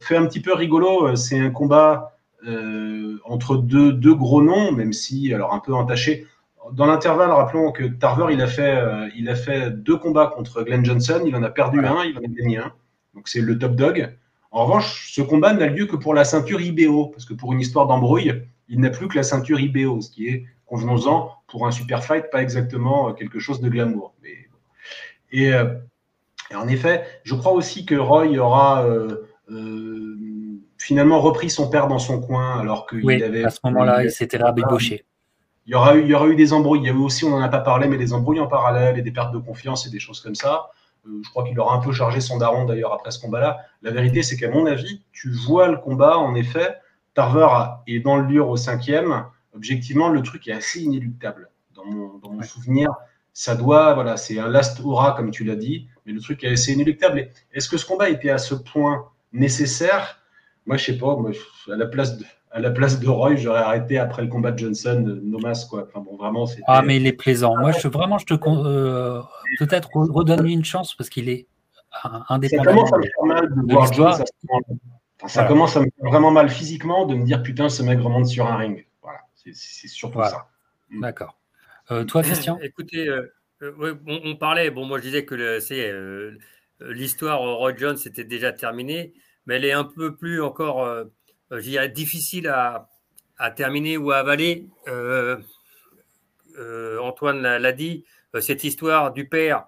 fait 0.00 0.16
un 0.16 0.26
petit 0.26 0.40
peu 0.40 0.54
rigolo, 0.54 1.14
c'est 1.16 1.38
un 1.38 1.50
combat 1.50 2.12
entre 3.24 3.56
deux, 3.56 3.92
deux, 3.92 4.14
gros 4.14 4.40
noms, 4.40 4.70
même 4.70 4.92
si, 4.92 5.34
alors 5.34 5.52
un 5.52 5.58
peu 5.58 5.74
entaché. 5.74 6.26
Dans 6.72 6.86
l'intervalle, 6.86 7.30
rappelons 7.30 7.72
que 7.72 7.84
Tarver, 7.84 8.32
il 8.32 8.40
a, 8.40 8.46
fait, 8.46 8.82
il 9.16 9.28
a 9.28 9.34
fait 9.34 9.70
deux 9.70 9.96
combats 9.96 10.26
contre 10.26 10.62
Glenn 10.62 10.84
Johnson. 10.84 11.22
Il 11.24 11.34
en 11.36 11.42
a 11.42 11.50
perdu 11.50 11.84
un, 11.84 12.04
il 12.04 12.16
en 12.18 12.22
a 12.22 12.28
gagné 12.28 12.58
un. 12.58 12.72
Donc 13.14 13.28
c'est 13.28 13.40
le 13.40 13.58
top 13.58 13.76
dog. 13.76 14.16
En 14.50 14.64
revanche, 14.64 15.12
ce 15.12 15.20
combat 15.22 15.52
n'a 15.52 15.66
lieu 15.66 15.86
que 15.86 15.96
pour 15.96 16.14
la 16.14 16.24
ceinture 16.24 16.60
IBO, 16.60 17.08
parce 17.08 17.24
que 17.24 17.34
pour 17.34 17.52
une 17.52 17.60
histoire 17.60 17.86
d'embrouille, 17.86 18.42
il 18.68 18.80
n'a 18.80 18.90
plus 18.90 19.08
que 19.08 19.16
la 19.16 19.22
ceinture 19.22 19.60
IBO, 19.60 20.00
ce 20.00 20.10
qui 20.10 20.28
est 20.28 20.44
convenons-en, 20.66 21.30
pour 21.46 21.66
un 21.66 21.70
super 21.70 22.04
fight, 22.04 22.30
pas 22.30 22.42
exactement 22.42 23.08
euh, 23.08 23.12
quelque 23.12 23.38
chose 23.38 23.60
de 23.60 23.68
glamour. 23.68 24.14
Euh, 25.34 25.74
et, 26.50 26.54
en 26.54 26.68
effet, 26.68 27.04
je 27.24 27.34
crois 27.34 27.52
aussi 27.52 27.86
que 27.86 27.94
Roy 27.94 28.36
aura 28.38 28.84
euh, 28.84 29.26
finalement 30.78 31.20
repris 31.20 31.50
son 31.50 31.68
père 31.68 31.88
dans 31.88 31.98
son 31.98 32.20
coin, 32.20 32.58
alors 32.58 32.86
qu'il 32.86 33.04
oui, 33.04 33.22
avait. 33.22 33.44
À 33.44 33.50
ce 33.50 33.60
moment-là, 33.64 34.04
il 34.04 34.10
s'était 34.10 34.38
rabébauché. 34.38 35.04
Il 35.66 35.72
y, 35.72 35.74
aura 35.74 35.96
eu, 35.96 36.02
il 36.02 36.06
y 36.06 36.14
aura 36.14 36.28
eu 36.28 36.36
des 36.36 36.52
embrouilles. 36.52 36.80
Il 36.80 36.86
y 36.86 36.90
a 36.90 36.92
eu 36.92 36.96
aussi, 36.96 37.24
on 37.24 37.30
n'en 37.30 37.42
a 37.42 37.48
pas 37.48 37.60
parlé, 37.60 37.88
mais 37.88 37.96
des 37.96 38.12
embrouilles 38.12 38.40
en 38.40 38.46
parallèle 38.46 38.98
et 38.98 39.02
des 39.02 39.10
pertes 39.10 39.32
de 39.32 39.38
confiance 39.38 39.86
et 39.86 39.90
des 39.90 39.98
choses 39.98 40.20
comme 40.20 40.36
ça. 40.36 40.70
je 41.04 41.28
crois 41.30 41.44
qu'il 41.44 41.58
aura 41.58 41.74
un 41.74 41.80
peu 41.80 41.92
chargé 41.92 42.20
son 42.20 42.38
daron 42.38 42.64
d'ailleurs 42.64 42.92
après 42.92 43.10
ce 43.10 43.20
combat-là. 43.20 43.58
La 43.82 43.90
vérité, 43.90 44.22
c'est 44.22 44.36
qu'à 44.36 44.48
mon 44.48 44.66
avis, 44.66 45.02
tu 45.12 45.30
vois 45.30 45.68
le 45.68 45.76
combat, 45.78 46.18
en 46.18 46.34
effet, 46.34 46.76
Tarver 47.14 47.48
est 47.86 48.00
dans 48.00 48.16
le 48.16 48.26
dur 48.26 48.48
au 48.48 48.56
cinquième 48.56 49.24
objectivement, 49.56 50.08
le 50.10 50.22
truc 50.22 50.46
est 50.46 50.52
assez 50.52 50.82
inéluctable. 50.82 51.50
Dans 51.74 51.84
mon, 51.84 52.42
souvenir, 52.42 52.90
ça 53.32 53.54
doit, 53.54 53.94
voilà, 53.94 54.16
c'est 54.16 54.38
un 54.38 54.48
last 54.48 54.80
aura, 54.80 55.12
comme 55.12 55.30
tu 55.30 55.44
l'as 55.44 55.56
dit, 55.56 55.88
mais 56.04 56.12
le 56.12 56.20
truc 56.20 56.44
est 56.44 56.52
assez 56.52 56.72
inéluctable. 56.72 57.30
Est-ce 57.52 57.68
que 57.68 57.76
ce 57.76 57.86
combat 57.86 58.08
était 58.08 58.30
à 58.30 58.38
ce 58.38 58.54
point 58.54 59.08
nécessaire? 59.32 60.20
Moi, 60.64 60.76
je 60.76 60.84
sais 60.84 60.98
pas. 60.98 61.16
Moi, 61.16 61.32
à 61.70 61.76
la 61.76 61.86
place 61.86 62.16
de, 62.18 62.24
à 62.56 62.58
la 62.58 62.70
place 62.70 62.98
de 63.00 63.06
Roy, 63.06 63.36
j'aurais 63.36 63.60
arrêté 63.60 63.98
après 63.98 64.22
le 64.22 64.28
combat 64.28 64.50
de 64.50 64.58
Johnson, 64.58 65.04
euh, 65.06 65.20
Nomas, 65.22 65.66
quoi. 65.68 65.86
Enfin, 65.86 66.00
bon, 66.00 66.16
vraiment, 66.16 66.46
ah, 66.66 66.80
mais 66.80 66.96
il 66.96 67.06
est 67.06 67.12
plaisant. 67.12 67.54
Moi, 67.54 67.70
je, 67.72 67.86
vraiment, 67.86 68.16
je 68.16 68.24
te 68.24 68.32
euh, 68.32 69.20
peut-être 69.58 69.90
redonne-lui 69.94 70.54
une 70.54 70.64
chance 70.64 70.94
parce 70.94 71.10
qu'il 71.10 71.28
est 71.28 71.46
indépendant. 72.30 72.64
Ça 72.64 72.72
commence 72.72 72.92
à 72.94 72.96
me 72.96 73.02
faire 73.02 73.24
mal 73.26 73.48
de 73.50 73.72
voir 73.72 73.92
Jones 73.92 74.24
ça 75.26 75.44
commence 75.44 75.76
à 75.76 75.80
me 75.80 75.84
faire 75.84 76.10
vraiment 76.10 76.30
mal 76.30 76.48
physiquement 76.48 77.06
de 77.06 77.14
me 77.14 77.24
dire 77.24 77.42
putain, 77.42 77.68
ce 77.68 77.82
mec 77.82 78.00
remonte 78.00 78.26
sur 78.26 78.46
un 78.46 78.56
ring. 78.56 78.86
Voilà, 79.02 79.20
c'est 79.34 79.88
surtout 79.88 80.22
ça. 80.22 80.48
Mm. 80.90 81.00
D'accord. 81.00 81.38
Euh, 81.90 82.04
toi, 82.04 82.22
Christian 82.22 82.58
Écoutez, 82.62 83.08
euh, 83.08 83.98
on, 84.06 84.36
parlait, 84.36 84.70
bon, 84.70 84.86
moi 84.86 84.98
je 84.98 85.02
disais 85.02 85.24
que 85.26 85.60
c'est 85.60 85.92
l'histoire 86.80 87.40
Roy 87.40 87.76
Jones 87.76 87.98
était 88.06 88.24
déjà 88.24 88.52
terminée, 88.52 89.12
mais 89.44 89.56
elle 89.56 89.64
est 89.66 89.72
un 89.72 89.84
peu 89.84 90.16
plus 90.16 90.42
encore, 90.42 90.86
je 91.50 91.60
dirais, 91.60 91.88
difficile 91.88 92.48
à, 92.48 92.88
à, 93.38 93.50
terminer 93.50 93.96
ou 93.96 94.10
à 94.10 94.18
avaler. 94.18 94.66
Antoine 97.00 97.42
l'a 97.42 97.72
dit, 97.72 98.04
cette 98.40 98.64
histoire 98.64 99.12
du 99.12 99.28
père 99.28 99.64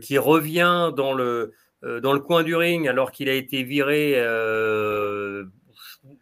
qui 0.00 0.18
revient 0.18 0.92
dans 0.96 1.12
le, 1.12 1.52
euh, 1.84 2.00
dans 2.00 2.12
le 2.12 2.18
coin 2.18 2.42
du 2.42 2.56
ring 2.56 2.88
alors 2.88 3.12
qu'il 3.12 3.28
a 3.28 3.34
été 3.34 3.62
viré 3.62 4.14
euh, 4.16 5.44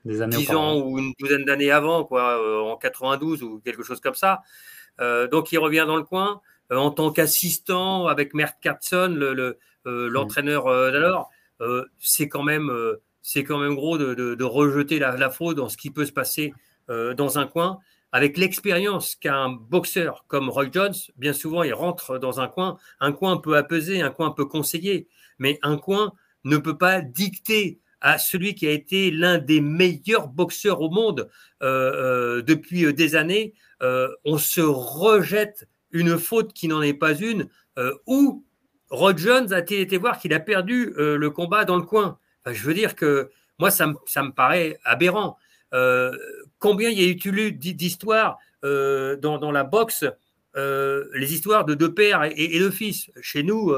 Des 0.04 0.20
années 0.20 0.36
10 0.36 0.50
ans 0.54 0.78
ou 0.78 0.98
une 0.98 1.14
douzaine 1.18 1.46
d'années 1.46 1.70
avant, 1.70 2.04
quoi, 2.04 2.38
euh, 2.38 2.60
en 2.60 2.76
92 2.76 3.42
ou 3.42 3.60
quelque 3.64 3.82
chose 3.82 4.00
comme 4.00 4.14
ça. 4.14 4.42
donc 5.30 5.52
il 5.52 5.58
revient 5.58 5.84
dans 5.86 5.96
le 5.96 6.02
coin 6.02 6.42
en 6.70 6.90
tant 6.90 7.10
qu'assistant 7.10 8.06
avec 8.06 8.34
Mert 8.34 8.58
Katzon, 8.60 9.14
l'entraîneur 9.84 10.68
le, 10.68 10.90
d'alors. 10.90 11.30
c'est 11.98 12.28
quand 12.28 12.42
même 12.42 12.70
c'est 13.28 13.42
quand 13.42 13.58
même 13.58 13.74
gros 13.74 13.98
de, 13.98 14.44
rejeter 14.44 15.00
la, 15.00 15.30
faute 15.30 15.56
dans 15.56 15.68
ce 15.68 15.76
qui 15.76 15.90
peut 15.90 16.04
se 16.04 16.12
passer 16.12 16.54
dans 16.88 17.38
un 17.38 17.46
coin. 17.48 17.78
Avec 18.12 18.38
l'expérience 18.38 19.16
qu'un 19.16 19.48
boxeur 19.50 20.24
comme 20.28 20.48
Roy 20.48 20.66
Jones, 20.72 20.94
bien 21.16 21.32
souvent, 21.32 21.64
il 21.64 21.74
rentre 21.74 22.18
dans 22.18 22.38
un 22.38 22.46
coin, 22.46 22.78
un 23.00 23.10
coin 23.10 23.36
peut 23.38 23.56
apaiser, 23.56 24.00
un 24.00 24.10
coin 24.10 24.30
peut 24.30 24.44
conseiller. 24.44 25.08
Mais 25.40 25.58
un 25.62 25.76
coin 25.76 26.12
ne 26.44 26.56
peut 26.56 26.78
pas 26.78 27.00
dicter 27.00 27.80
à 28.00 28.18
celui 28.18 28.54
qui 28.54 28.68
a 28.68 28.70
été 28.70 29.10
l'un 29.10 29.38
des 29.38 29.60
meilleurs 29.60 30.28
boxeurs 30.28 30.80
au 30.80 30.90
monde 30.90 31.28
euh, 31.62 32.36
euh, 32.38 32.42
depuis 32.42 32.84
euh, 32.84 32.92
des 32.92 33.16
années, 33.16 33.54
on 34.24 34.38
se 34.38 34.60
rejette 34.60 35.68
une 35.90 36.16
faute 36.18 36.52
qui 36.52 36.68
n'en 36.68 36.80
est 36.80 36.94
pas 36.94 37.14
une, 37.14 37.48
ou 38.06 38.46
Rod 38.88 39.18
Jones 39.18 39.52
a-t-il 39.52 39.80
été 39.80 39.98
voir 39.98 40.18
qu'il 40.18 40.32
a 40.32 40.40
perdu 40.40 40.94
le 40.96 41.28
combat 41.28 41.66
dans 41.66 41.76
le 41.76 41.82
coin? 41.82 42.18
Je 42.46 42.66
veux 42.66 42.74
dire 42.74 42.94
que 42.94 43.30
moi, 43.58 43.70
ça 43.70 43.86
me, 43.86 44.30
paraît 44.30 44.78
aberrant. 44.84 45.36
combien 46.58 46.90
il 46.90 47.00
y 47.00 47.04
a 47.04 47.08
eu 47.08 47.52
d'histoires 47.52 48.38
dans, 48.62 49.50
la 49.52 49.64
boxe, 49.64 50.04
les 50.54 51.34
histoires 51.34 51.64
de 51.64 51.74
deux 51.74 51.94
pères 51.94 52.24
et, 52.24 52.56
et 52.56 52.60
de 52.60 52.70
fils? 52.70 53.10
Chez 53.20 53.42
nous, 53.42 53.72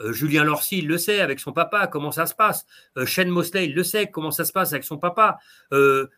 euh, 0.00 0.12
Julien 0.12 0.44
Lorcy, 0.44 0.78
il 0.78 0.88
le 0.88 0.98
sait 0.98 1.20
avec 1.20 1.40
son 1.40 1.52
papa, 1.52 1.86
comment 1.86 2.12
ça 2.12 2.26
se 2.26 2.34
passe? 2.34 2.66
Euh, 2.96 3.06
Shane 3.06 3.28
Mosley, 3.28 3.66
il 3.66 3.74
le 3.74 3.84
sait, 3.84 4.06
comment 4.08 4.30
ça 4.30 4.44
se 4.44 4.52
passe 4.52 4.72
avec 4.72 4.84
son 4.84 4.98
papa? 4.98 5.38
Euh, 5.72 6.08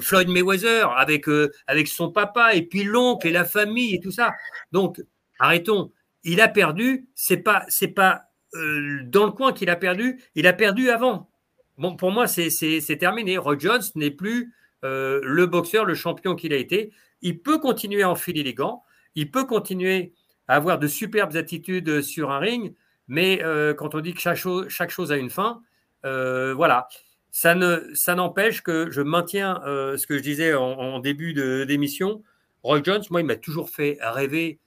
Floyd 0.00 0.28
Mayweather 0.28 0.90
avec, 0.96 1.26
avec 1.66 1.88
son 1.88 2.12
papa, 2.12 2.54
et 2.54 2.62
puis 2.62 2.84
l'oncle 2.84 3.26
et 3.26 3.32
la 3.32 3.44
famille 3.44 3.94
et 3.94 4.00
tout 4.00 4.12
ça. 4.12 4.32
Donc, 4.70 5.02
arrêtons. 5.40 5.92
Il 6.22 6.40
a 6.40 6.48
perdu, 6.48 7.08
c'est 7.14 7.38
pas, 7.38 7.64
c'est 7.68 7.88
pas 7.88 8.29
dans 8.52 9.26
le 9.26 9.32
coin 9.32 9.52
qu'il 9.52 9.70
a 9.70 9.76
perdu, 9.76 10.20
il 10.34 10.46
a 10.46 10.52
perdu 10.52 10.90
avant. 10.90 11.30
Bon, 11.78 11.96
pour 11.96 12.10
moi, 12.10 12.26
c'est 12.26 12.98
terminé. 12.98 13.38
Roy 13.38 13.56
Jones 13.58 13.82
n'est 13.94 14.10
plus 14.10 14.52
le 14.82 15.46
boxeur, 15.46 15.84
le 15.84 15.94
champion 15.94 16.34
qu'il 16.34 16.52
a 16.52 16.56
été. 16.56 16.92
Il 17.22 17.40
peut 17.40 17.58
continuer 17.58 18.02
à 18.02 18.10
enfiler 18.10 18.42
les 18.42 18.54
gants, 18.54 18.82
il 19.14 19.30
peut 19.30 19.44
continuer 19.44 20.12
avoir 20.48 20.78
de 20.78 20.88
superbes 20.88 21.36
attitudes 21.36 22.02
sur 22.02 22.30
un 22.30 22.38
ring, 22.38 22.74
mais 23.08 23.42
euh, 23.42 23.72
quand 23.74 23.94
on 23.94 24.00
dit 24.00 24.14
que 24.14 24.20
chaque 24.20 24.36
chose, 24.36 25.12
a 25.12 25.16
une 25.16 25.30
fin, 25.30 25.62
euh, 26.04 26.54
voilà. 26.54 26.88
Ça, 27.32 27.54
ne, 27.54 27.90
ça 27.94 28.16
n'empêche 28.16 28.60
que 28.60 28.90
je 28.90 29.02
maintiens 29.02 29.60
euh, 29.64 29.96
ce 29.96 30.06
que 30.06 30.18
je 30.18 30.22
disais 30.22 30.54
en, 30.54 30.98
début 30.98 31.32
d'émission. 31.66 32.24
Roy 32.64 32.82
Jones, 32.82 33.02
moi, 33.10 33.20
il 33.20 33.26
m'a 33.26 33.36
toujours 33.36 33.70
fait 33.70 33.98
rêver 34.00 34.58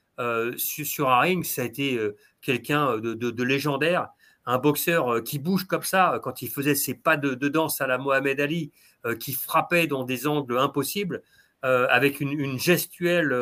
sur, 0.58 1.10
un 1.10 1.20
ring. 1.20 1.44
Ça 1.44 1.62
a 1.62 1.66
été 1.66 2.00
quelqu'un 2.42 2.98
de, 2.98 3.44
légendaire, 3.44 4.10
un 4.46 4.58
boxeur 4.58 5.24
qui 5.24 5.40
bouge 5.40 5.66
comme 5.66 5.84
ça 5.84 6.20
quand 6.24 6.42
il 6.42 6.50
faisait 6.50 6.76
ses 6.76 6.94
pas 6.94 7.18
de, 7.18 7.34
danse 7.48 7.82
à 7.82 7.88
la 7.88 7.98
Mohamed 7.98 8.40
Ali, 8.40 8.72
qui 9.20 9.34
frappait 9.34 9.88
dans 9.88 10.04
des 10.04 10.28
angles 10.28 10.58
impossibles, 10.58 11.24
avec 11.62 12.20
une, 12.20 12.32
une 12.32 12.60
gestuelle 12.60 13.36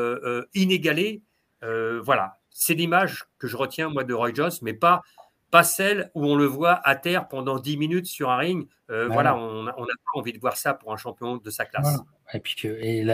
inégalée. 0.53 1.21
Euh, 1.63 2.01
voilà, 2.03 2.39
c'est 2.49 2.73
l'image 2.73 3.25
que 3.37 3.47
je 3.47 3.57
retiens, 3.57 3.89
moi, 3.89 4.03
de 4.03 4.13
Roy 4.13 4.33
Jones, 4.33 4.51
mais 4.61 4.73
pas, 4.73 5.01
pas 5.51 5.63
celle 5.63 6.09
où 6.15 6.25
on 6.25 6.35
le 6.35 6.45
voit 6.45 6.79
à 6.87 6.95
terre 6.95 7.27
pendant 7.27 7.59
10 7.59 7.77
minutes 7.77 8.05
sur 8.05 8.31
un 8.31 8.37
ring. 8.37 8.67
Euh, 8.89 9.07
voilà, 9.07 9.37
on 9.37 9.63
n'a 9.63 9.73
pas 9.73 10.19
envie 10.19 10.33
de 10.33 10.39
voir 10.39 10.57
ça 10.57 10.73
pour 10.73 10.93
un 10.93 10.97
champion 10.97 11.37
de 11.37 11.49
sa 11.49 11.65
classe. 11.65 11.99
Et 12.33 12.39
puis 12.39 12.67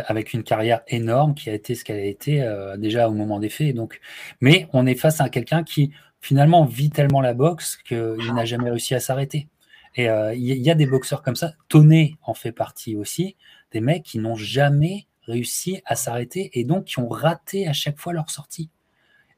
avec 0.07 0.33
une 0.33 0.43
carrière 0.43 0.81
énorme 0.87 1.33
qui 1.33 1.49
a 1.49 1.53
été 1.53 1.73
ce 1.73 1.83
qu'elle 1.83 1.99
a 1.99 2.05
été 2.05 2.43
euh, 2.43 2.77
déjà 2.77 3.09
au 3.09 3.13
moment 3.13 3.39
des 3.39 3.49
faits. 3.49 3.75
Donc, 3.75 3.99
mais 4.39 4.67
on 4.71 4.85
est 4.85 4.95
face 4.95 5.19
à 5.19 5.29
quelqu'un 5.29 5.63
qui 5.63 5.91
finalement 6.21 6.65
vit 6.65 6.91
tellement 6.91 7.21
la 7.21 7.33
boxe 7.33 7.77
qu'il 7.77 8.33
n'a 8.33 8.45
jamais 8.45 8.69
réussi 8.69 8.93
à 8.93 8.99
s'arrêter. 8.99 9.47
Et 9.95 10.05
il 10.05 10.43
y, 10.43 10.69
a 10.69 10.75
des 10.75 10.85
boxeurs 10.85 11.23
comme 11.23 11.35
ça. 11.35 11.53
Tonné 11.69 12.17
en 12.21 12.35
fait 12.35 12.51
partie 12.51 12.95
aussi. 12.95 13.35
Des 13.71 13.81
mecs 13.81 14.03
qui 14.03 14.19
n'ont 14.19 14.35
jamais 14.35 15.07
réussi 15.23 15.81
à 15.85 15.95
s'arrêter 15.95 16.51
et 16.53 16.65
donc 16.65 16.85
qui 16.85 16.99
ont 16.99 17.09
raté 17.09 17.67
à 17.67 17.73
chaque 17.73 17.99
fois 17.99 18.13
leur 18.13 18.29
sortie. 18.29 18.69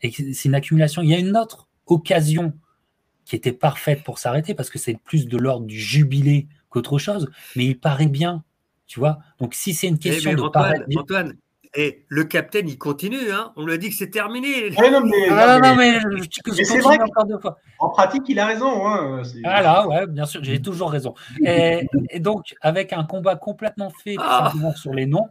Et 0.01 0.11
c'est 0.11 0.49
une 0.49 0.55
accumulation. 0.55 1.01
Il 1.01 1.09
y 1.09 1.13
a 1.13 1.17
une 1.17 1.37
autre 1.37 1.69
occasion 1.85 2.53
qui 3.29 3.35
était 3.35 3.53
parfaite 3.53 4.03
pour 4.03 4.17
s'arrêter 4.17 4.55
parce 4.55 4.71
que 4.71 4.79
c'est 4.79 4.95
plus 4.95 5.27
de 5.27 5.37
l'ordre 5.37 5.67
du 5.67 5.79
jubilé 5.79 6.47
qu'autre 6.69 6.97
chose, 6.97 7.29
mais 7.55 7.65
il 7.65 7.79
paraît 7.79 8.07
bien, 8.07 8.43
tu 8.87 8.99
vois. 8.99 9.19
Donc 9.37 9.53
si 9.53 9.75
c'est 9.75 9.87
une 9.87 9.97
eh, 9.97 10.09
question 10.09 10.33
de 10.33 10.41
Antoine, 10.41 10.83
Antoine, 10.97 11.37
et 11.75 11.85
eh, 11.85 12.05
le 12.07 12.23
capitaine, 12.23 12.67
il 12.67 12.79
continue, 12.79 13.31
hein 13.31 13.53
on 13.55 13.67
lui 13.67 13.73
a 13.73 13.77
dit 13.77 13.91
que 13.91 13.95
c'est 13.95 14.09
terminé. 14.09 14.71
non, 14.71 15.01
mais, 15.01 15.29
ah, 15.29 15.59
non, 15.59 15.75
mais, 15.75 15.99
c'est 16.63 16.79
vrai 16.79 16.97
En 17.77 17.89
pratique, 17.89 18.23
il 18.27 18.39
a 18.39 18.47
raison. 18.47 18.87
Hein, 18.87 19.21
ah 19.43 19.87
ouais, 19.87 20.07
bien 20.07 20.25
sûr, 20.25 20.43
j'ai 20.43 20.59
toujours 20.59 20.89
raison. 20.89 21.13
Et, 21.45 21.87
donc, 22.19 22.55
avec 22.61 22.93
un 22.93 23.03
combat 23.03 23.35
complètement 23.35 23.91
fait 23.91 24.15
ah. 24.17 24.51
sur 24.75 24.91
les 24.91 25.05
noms, 25.05 25.27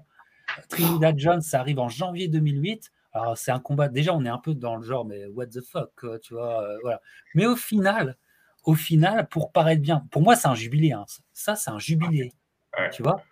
Trinidad 0.68 1.18
Jones, 1.18 1.40
ça 1.40 1.58
arrive 1.58 1.80
en 1.80 1.88
janvier 1.88 2.28
2008. 2.28 2.92
Alors, 3.12 3.38
c'est 3.38 3.50
un 3.50 3.60
combat. 3.60 3.88
Déjà, 3.88 4.14
on 4.14 4.24
est 4.24 4.30
un 4.30 4.38
peu 4.38 4.54
dans 4.54 4.76
le 4.76 4.82
genre, 4.82 5.04
mais 5.04 5.26
what 5.26 5.46
the 5.46 5.60
fuck, 5.60 5.92
tu 6.22 6.34
vois. 6.34 6.62
Euh, 6.62 6.78
voilà. 6.82 7.00
Mais 7.34 7.46
au 7.46 7.56
final, 7.56 8.16
au 8.64 8.74
final, 8.74 9.28
pour 9.28 9.52
paraître 9.52 9.82
bien, 9.82 10.06
pour 10.10 10.22
moi, 10.22 10.36
c'est 10.36 10.48
un 10.48 10.54
jubilé. 10.54 10.92
Hein. 10.92 11.04
Ça, 11.32 11.56
c'est 11.56 11.70
un 11.70 11.78
jubilé. 11.78 12.32
Tu 12.92 13.02
vois 13.02 13.22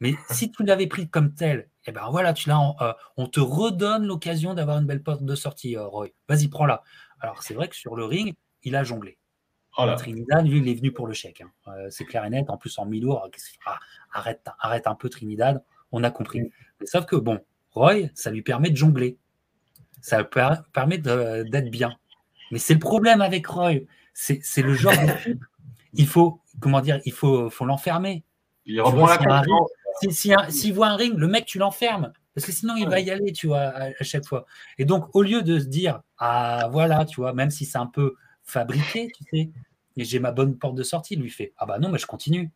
Mais 0.00 0.14
si 0.30 0.50
tu 0.50 0.64
l'avais 0.64 0.86
pris 0.86 1.08
comme 1.08 1.34
tel, 1.34 1.68
eh 1.86 1.92
ben 1.92 2.08
voilà, 2.10 2.32
tu 2.32 2.48
l'as. 2.48 2.74
Euh, 2.80 2.92
on 3.16 3.26
te 3.26 3.40
redonne 3.40 4.06
l'occasion 4.06 4.54
d'avoir 4.54 4.78
une 4.78 4.86
belle 4.86 5.02
porte 5.02 5.24
de 5.24 5.34
sortie, 5.34 5.76
euh, 5.76 5.86
Roy. 5.86 6.08
Vas-y, 6.28 6.48
prends-la. 6.48 6.82
Alors, 7.20 7.42
c'est 7.42 7.54
vrai 7.54 7.68
que 7.68 7.76
sur 7.76 7.96
le 7.96 8.04
ring, 8.04 8.34
il 8.62 8.76
a 8.76 8.84
jonglé. 8.84 9.18
Oh 9.76 9.86
Trinidad, 9.96 10.46
lui, 10.46 10.58
il 10.58 10.68
est 10.68 10.74
venu 10.74 10.90
pour 10.90 11.06
le 11.06 11.12
chèque. 11.12 11.42
Hein. 11.42 11.72
c'est 11.90 12.04
clair 12.04 12.24
et 12.24 12.30
net. 12.30 12.50
En 12.50 12.56
plus, 12.56 12.78
en 12.78 12.86
mi-lourd, 12.86 13.28
ah, 13.66 13.78
arrête, 14.12 14.48
arrête 14.58 14.86
un 14.86 14.94
peu 14.94 15.08
Trinidad 15.08 15.62
on 15.92 16.04
a 16.04 16.10
compris. 16.10 16.40
Mm. 16.40 16.50
Sauf 16.84 17.06
que, 17.06 17.16
bon, 17.16 17.40
Roy, 17.78 18.10
ça 18.14 18.30
lui 18.30 18.42
permet 18.42 18.70
de 18.70 18.76
jongler. 18.76 19.16
Ça 20.00 20.18
lui 20.18 20.26
permet 20.72 20.98
d'être 20.98 21.70
bien. 21.70 21.96
Mais 22.50 22.58
c'est 22.58 22.74
le 22.74 22.80
problème 22.80 23.20
avec 23.20 23.46
Roy. 23.46 23.80
C'est 24.12 24.62
le 24.62 24.74
genre 24.74 24.92
de 24.92 25.38
Il 25.94 26.06
faut, 26.06 26.40
comment 26.60 26.80
dire, 26.80 27.00
il 27.04 27.12
faut, 27.12 27.50
faut 27.50 27.64
l'enfermer. 27.64 28.24
Il 28.66 28.80
reprend 28.80 29.06
la 29.06 29.42
S'il 30.10 30.74
voit 30.74 30.88
un 30.88 30.96
ring, 30.96 31.16
le 31.16 31.26
mec, 31.26 31.46
tu 31.46 31.58
l'enfermes. 31.58 32.12
Parce 32.34 32.46
que 32.46 32.52
sinon, 32.52 32.76
il 32.76 32.88
va 32.88 33.00
y 33.00 33.10
aller, 33.10 33.32
tu 33.32 33.48
vois, 33.48 33.60
à, 33.60 34.04
chaque 34.04 34.24
fois. 34.24 34.46
Et 34.78 34.84
donc, 34.84 35.14
au 35.14 35.22
lieu 35.22 35.42
de 35.42 35.58
se 35.58 35.64
dire, 35.64 36.02
ah, 36.18 36.68
voilà, 36.70 37.04
tu 37.04 37.20
vois, 37.20 37.32
même 37.32 37.50
si 37.50 37.64
c'est 37.64 37.78
un 37.78 37.86
peu 37.86 38.14
fabriqué, 38.44 39.08
tu 39.16 39.24
sais, 39.32 39.50
et 39.96 40.04
j'ai 40.04 40.20
ma 40.20 40.30
bonne 40.30 40.56
porte 40.56 40.76
de 40.76 40.84
sortie, 40.84 41.14
il 41.14 41.20
lui 41.20 41.30
fait, 41.30 41.52
ah 41.56 41.66
bah 41.66 41.80
non, 41.80 41.88
mais 41.88 41.98
je 41.98 42.06
continue. 42.06 42.52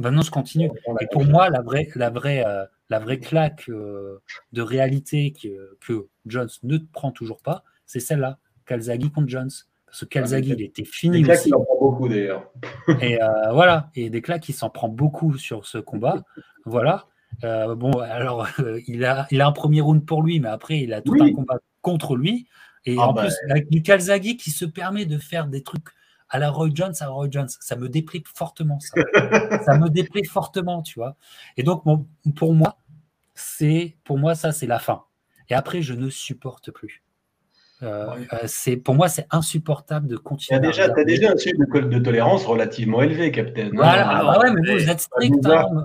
Maintenant, 0.00 0.22
je 0.22 0.32
continue. 0.32 0.68
Et 1.00 1.06
pour 1.12 1.24
moi, 1.24 1.48
la 1.48 1.62
vraie, 1.62 1.88
la 1.94 2.10
vraie, 2.10 2.44
euh, 2.44 2.64
la 2.88 2.98
vraie 2.98 3.18
claque 3.18 3.68
euh, 3.68 4.22
de 4.52 4.62
réalité 4.62 5.32
que, 5.32 5.76
que 5.80 6.08
Jones 6.26 6.48
ne 6.62 6.78
prend 6.78 7.10
toujours 7.10 7.42
pas, 7.42 7.64
c'est 7.84 8.00
celle-là, 8.00 8.38
Calzaghe 8.64 9.10
contre 9.10 9.28
Jones. 9.28 9.50
Parce 9.86 10.00
que 10.00 10.06
Calzaghe, 10.06 10.48
il 10.48 10.62
était 10.62 10.84
fini. 10.84 11.18
Des 11.18 11.24
claques, 11.24 11.46
il 11.46 11.54
en 11.54 11.64
prend 11.64 11.78
beaucoup 11.80 12.08
d'ailleurs. 12.08 12.50
et 13.00 13.22
euh, 13.22 13.52
voilà, 13.52 13.90
et 13.94 14.10
des 14.10 14.20
claques, 14.20 14.48
il 14.48 14.52
s'en 14.52 14.68
prend 14.68 14.88
beaucoup 14.88 15.36
sur 15.38 15.66
ce 15.66 15.78
combat. 15.78 16.22
voilà. 16.64 17.06
bon, 17.42 17.92
alors, 18.00 18.48
il, 18.86 19.04
a, 19.04 19.26
il 19.30 19.40
a 19.40 19.46
un 19.46 19.52
premier 19.52 19.80
round 19.80 20.04
pour 20.04 20.22
lui, 20.22 20.40
mais 20.40 20.48
après, 20.48 20.80
il 20.80 20.92
a 20.92 21.00
tout 21.00 21.16
un 21.20 21.32
combat 21.32 21.58
contre 21.82 22.16
lui. 22.16 22.46
Et 22.84 22.96
ah 22.98 23.08
en 23.08 23.12
bah, 23.12 23.22
plus, 23.22 23.34
avec 23.50 23.70
du 23.70 23.82
Calzaghe 23.82 24.36
qui 24.36 24.50
se 24.50 24.64
permet 24.64 25.06
de 25.06 25.18
faire 25.18 25.46
des 25.46 25.62
trucs 25.62 25.88
à 26.28 26.38
la 26.38 26.50
Roy 26.50 26.70
Jones, 26.72 26.94
à 27.00 27.08
Roy 27.08 27.28
Jones. 27.30 27.48
Ça 27.60 27.76
me 27.76 27.88
déprime 27.88 28.22
fortement, 28.34 28.80
ça. 28.80 29.00
ça 29.64 29.78
me 29.78 29.88
déprime 29.88 30.24
fortement, 30.24 30.82
tu 30.82 30.98
vois. 30.98 31.16
Et 31.56 31.62
donc, 31.62 31.84
pour 32.36 32.54
moi, 32.54 32.78
c'est 33.34 33.96
pour 34.04 34.18
moi 34.18 34.34
ça, 34.34 34.52
c'est 34.52 34.66
la 34.66 34.78
fin. 34.78 35.02
Et 35.48 35.54
après, 35.54 35.82
je 35.82 35.94
ne 35.94 36.10
supporte 36.10 36.70
plus. 36.70 37.04
c'est 38.46 38.76
pour 38.76 38.94
moi, 38.94 39.08
c'est 39.08 39.26
insupportable 39.30 40.08
de 40.08 40.16
continuer. 40.16 40.60
Tu 40.72 40.80
as, 40.80 41.04
déjà 41.04 41.32
un 41.32 41.36
seuil 41.36 41.52
de, 41.54 41.98
tolérance 41.98 42.44
relativement 42.44 43.02
élevé, 43.02 43.30
Captain. 43.30 43.70
Voilà, 43.72 44.08
ah 44.08 44.40
ouais, 44.40 44.52
mais 44.52 44.78
vous 44.78 44.90
êtes 44.90 45.00
strict. 45.00 45.46
Hein, 45.46 45.84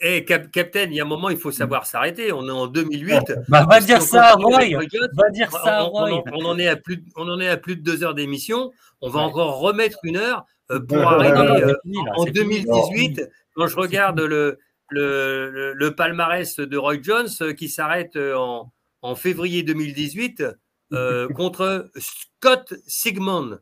eh, 0.00 0.24
Captain, 0.24 0.84
il 0.84 0.94
y 0.94 1.00
a 1.00 1.04
un 1.04 1.06
moment, 1.06 1.30
il 1.30 1.38
faut 1.38 1.50
savoir 1.50 1.86
s'arrêter. 1.86 2.32
On 2.32 2.46
est 2.46 2.50
en 2.50 2.66
2008. 2.66 3.32
Bah, 3.48 3.66
va 3.68 3.80
dire 3.80 4.02
ça, 4.02 4.34
Roy. 4.34 4.76
Va 5.14 5.30
dire 5.30 5.50
ça, 5.50 5.82
Roy. 5.82 6.22
On, 6.32 6.44
en 6.44 6.58
est 6.58 6.68
à 6.68 6.76
plus, 6.76 7.04
on 7.16 7.28
en 7.28 7.40
est 7.40 7.48
à 7.48 7.56
plus 7.56 7.76
de 7.76 7.82
deux 7.82 8.04
heures 8.04 8.14
d'émission. 8.14 8.72
On 9.00 9.08
va 9.08 9.20
encore 9.20 9.60
remettre 9.60 9.98
une 10.02 10.16
heure 10.16 10.44
euh, 10.70 10.80
pour 10.88 10.98
arriver 10.98 11.64
euh, 11.64 11.74
en 12.16 12.24
2018. 12.24 13.28
Quand 13.54 13.66
je 13.66 13.76
regarde 13.76 14.20
le, 14.20 14.58
le, 14.90 15.72
le, 15.72 15.94
palmarès 15.94 16.56
de 16.56 16.76
Roy 16.76 16.96
Jones 17.02 17.28
euh, 17.40 17.54
qui 17.54 17.68
s'arrête 17.68 18.16
en, 18.16 18.70
en, 19.00 19.14
février 19.14 19.62
2018 19.62 20.44
contre 21.34 21.90
Scott 21.96 22.74
Sigmund. 22.86 23.60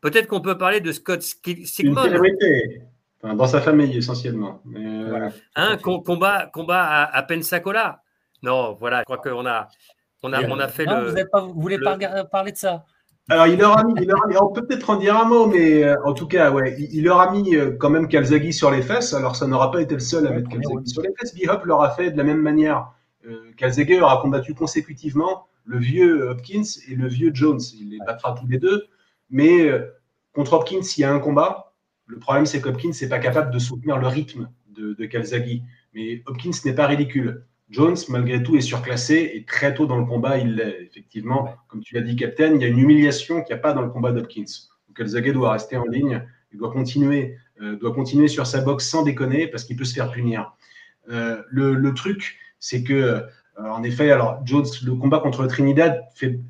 Peut-être 0.00 0.26
qu'on 0.26 0.40
peut 0.40 0.56
parler 0.56 0.80
de 0.80 0.92
Scott 0.92 1.22
Sigmund 1.22 2.18
dans 3.34 3.46
sa 3.46 3.60
famille 3.60 3.96
essentiellement. 3.96 4.62
Euh, 4.76 5.30
Un 5.54 5.76
combat, 5.76 6.46
combat 6.52 7.04
à, 7.04 7.22
Pensacola. 7.22 8.02
Non, 8.42 8.76
voilà, 8.78 9.00
je 9.00 9.04
crois 9.04 9.18
qu'on 9.18 9.46
a, 9.46 9.68
on 10.22 10.32
a, 10.32 10.42
on 10.48 10.58
a 10.58 10.68
fait 10.68 10.84
le. 10.84 11.10
Vous 11.32 11.48
ne 11.48 11.60
voulez 11.60 11.78
pas 11.78 11.96
parler 12.24 12.52
de 12.52 12.56
ça? 12.56 12.84
Alors, 13.28 13.48
il 13.48 13.58
leur 13.58 13.76
a 13.76 13.82
mis, 13.82 13.94
on 14.40 14.52
peut 14.52 14.64
peut-être 14.64 14.88
en 14.88 14.96
dire 14.96 15.16
un 15.16 15.24
mot, 15.24 15.46
mais 15.46 15.82
euh, 15.82 15.96
en 16.04 16.12
tout 16.12 16.28
cas, 16.28 16.52
ouais, 16.52 16.76
il, 16.78 17.02
leur 17.02 17.18
a 17.18 17.32
mis 17.32 17.56
euh, 17.56 17.72
quand 17.76 17.90
même 17.90 18.06
Calzaghe 18.06 18.52
sur 18.52 18.70
les 18.70 18.82
fesses. 18.82 19.14
Alors, 19.14 19.34
ça 19.34 19.48
n'aura 19.48 19.72
pas 19.72 19.82
été 19.82 19.94
le 19.94 20.00
seul 20.00 20.28
à 20.28 20.30
mettre 20.30 20.48
Calzaghe 20.48 20.86
sur 20.86 21.02
les 21.02 21.12
fesses. 21.18 21.34
Bihop 21.34 21.64
leur 21.64 21.82
a 21.82 21.90
fait 21.90 22.12
de 22.12 22.16
la 22.16 22.22
même 22.22 22.40
manière. 22.40 22.92
Euh, 23.26 23.50
Calzaghe 23.56 23.98
aura 24.00 24.22
combattu 24.22 24.54
consécutivement 24.54 25.48
le 25.64 25.78
vieux 25.78 26.30
Hopkins 26.30 26.62
et 26.88 26.94
le 26.94 27.08
vieux 27.08 27.32
Jones. 27.34 27.60
Il 27.80 27.90
les 27.90 27.98
battra 28.06 28.36
tous 28.38 28.46
les 28.46 28.58
deux. 28.58 28.86
Mais 29.28 29.68
contre 30.32 30.52
Hopkins, 30.52 30.82
il 30.96 31.00
y 31.00 31.04
a 31.04 31.12
un 31.12 31.18
combat. 31.18 31.65
Le 32.06 32.18
problème, 32.18 32.46
c'est 32.46 32.60
qu'Hopkins 32.60 32.92
n'est 33.00 33.08
pas 33.08 33.18
capable 33.18 33.52
de 33.52 33.58
soutenir 33.58 33.98
le 33.98 34.06
rythme 34.06 34.48
de, 34.68 34.94
de 34.94 35.60
Mais 35.94 36.22
Hopkins 36.26 36.50
n'est 36.64 36.74
pas 36.74 36.86
ridicule. 36.86 37.44
Jones, 37.68 37.96
malgré 38.08 38.42
tout, 38.42 38.56
est 38.56 38.60
surclassé 38.60 39.32
et 39.34 39.44
très 39.44 39.74
tôt 39.74 39.86
dans 39.86 39.98
le 39.98 40.04
combat, 40.04 40.38
il 40.38 40.54
l'est. 40.54 40.82
Effectivement, 40.82 41.56
comme 41.68 41.82
tu 41.82 41.94
l'as 41.94 42.02
dit, 42.02 42.14
Captain, 42.14 42.54
il 42.54 42.62
y 42.62 42.64
a 42.64 42.68
une 42.68 42.78
humiliation 42.78 43.42
qu'il 43.42 43.54
n'y 43.54 43.58
a 43.58 43.62
pas 43.62 43.72
dans 43.72 43.82
le 43.82 43.90
combat 43.90 44.12
d'Hopkins. 44.12 44.44
Calzaghe 44.94 45.32
doit 45.32 45.52
rester 45.52 45.76
en 45.76 45.84
ligne, 45.84 46.22
il 46.52 46.58
doit 46.58 46.72
continuer, 46.72 47.36
euh, 47.60 47.76
doit 47.76 47.92
continuer 47.92 48.28
sur 48.28 48.46
sa 48.46 48.60
boxe 48.60 48.88
sans 48.88 49.02
déconner 49.02 49.46
parce 49.46 49.64
qu'il 49.64 49.76
peut 49.76 49.84
se 49.84 49.94
faire 49.94 50.10
punir. 50.10 50.54
Euh, 51.10 51.42
le, 51.50 51.92
truc, 51.94 52.38
c'est 52.58 52.82
que, 52.82 52.94
euh, 52.94 53.20
en 53.58 53.82
effet, 53.82 54.10
alors 54.10 54.40
Jones, 54.44 54.66
le 54.84 54.94
combat 54.94 55.20
contre 55.20 55.46
Trinidad, 55.46 56.04
fait, 56.14 56.40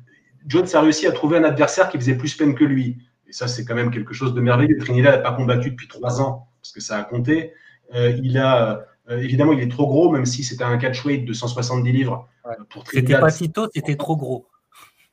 Jones 0.47 0.67
a 0.73 0.81
réussi 0.81 1.07
à 1.07 1.11
trouver 1.11 1.37
un 1.37 1.43
adversaire 1.43 1.89
qui 1.89 1.97
faisait 1.97 2.15
plus 2.15 2.35
peine 2.35 2.55
que 2.55 2.63
lui. 2.63 2.97
Et 3.27 3.33
ça, 3.33 3.47
c'est 3.47 3.65
quand 3.65 3.75
même 3.75 3.91
quelque 3.91 4.13
chose 4.13 4.33
de 4.33 4.41
merveilleux. 4.41 4.77
Trinidad 4.77 5.15
n'a 5.15 5.21
pas 5.21 5.35
combattu 5.35 5.71
depuis 5.71 5.87
trois 5.87 6.21
ans, 6.21 6.47
parce 6.61 6.71
que 6.71 6.79
ça 6.79 6.97
a 6.97 7.03
compté. 7.03 7.53
Euh, 7.93 8.17
il 8.23 8.37
a, 8.37 8.85
euh, 9.09 9.17
évidemment, 9.17 9.53
il 9.53 9.61
est 9.61 9.71
trop 9.71 9.87
gros, 9.87 10.11
même 10.11 10.25
si 10.25 10.43
c'était 10.43 10.63
un 10.63 10.77
catchweight 10.77 11.25
de 11.25 11.33
170 11.33 11.91
livres. 11.91 12.27
Euh, 12.45 12.51
pour 12.69 12.85
C'était 12.87 13.19
pas 13.19 13.31
Tito, 13.31 13.67
c'était 13.73 13.95
trop 13.95 14.15
gros. 14.15 14.47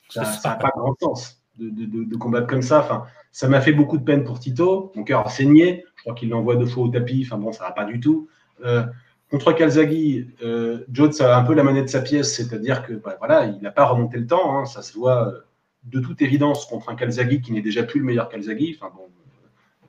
Ça 0.08 0.22
n'a 0.44 0.54
pas 0.54 0.70
grand 0.76 0.94
sens 1.00 1.42
de, 1.58 2.16
combattre 2.16 2.46
comme 2.46 2.62
ça. 2.62 2.80
Enfin, 2.80 3.04
ça 3.32 3.48
m'a 3.48 3.60
fait 3.60 3.72
beaucoup 3.72 3.98
de 3.98 4.04
peine 4.04 4.22
pour 4.22 4.38
Tito. 4.38 4.92
Mon 4.94 5.02
cœur 5.02 5.26
a 5.26 5.30
saigné. 5.30 5.84
Je 5.96 6.02
crois 6.02 6.14
qu'il 6.14 6.28
l'envoie 6.28 6.54
deux 6.54 6.66
fois 6.66 6.84
au 6.84 6.88
tapis. 6.88 7.26
Enfin 7.26 7.38
bon, 7.38 7.52
ça 7.52 7.64
va 7.64 7.72
pas 7.72 7.84
du 7.84 7.98
tout. 7.98 8.28
contre 9.28 9.52
Calzaghi, 9.52 10.28
Jones 10.88 11.12
a 11.18 11.36
un 11.36 11.42
peu 11.42 11.54
la 11.54 11.64
manette 11.64 11.86
de 11.86 11.90
sa 11.90 12.00
pièce, 12.00 12.36
c'est-à-dire 12.36 12.86
que 12.86 12.92
bah, 12.92 13.16
voilà, 13.18 13.46
il 13.46 13.60
n'a 13.60 13.72
pas 13.72 13.86
remonté 13.86 14.18
le 14.18 14.26
temps. 14.26 14.56
Hein. 14.56 14.66
ça 14.66 14.82
se 14.82 14.96
voit 14.96 15.32
de 15.84 16.00
toute 16.00 16.22
évidence 16.22 16.66
contre 16.66 16.88
un 16.88 16.94
Calzaghi 16.94 17.40
qui 17.40 17.52
n'est 17.52 17.62
déjà 17.62 17.82
plus 17.82 18.00
le 18.00 18.06
meilleur 18.06 18.28
Calzaghi, 18.28 18.76
enfin 18.78 18.92
bon, 18.94 19.08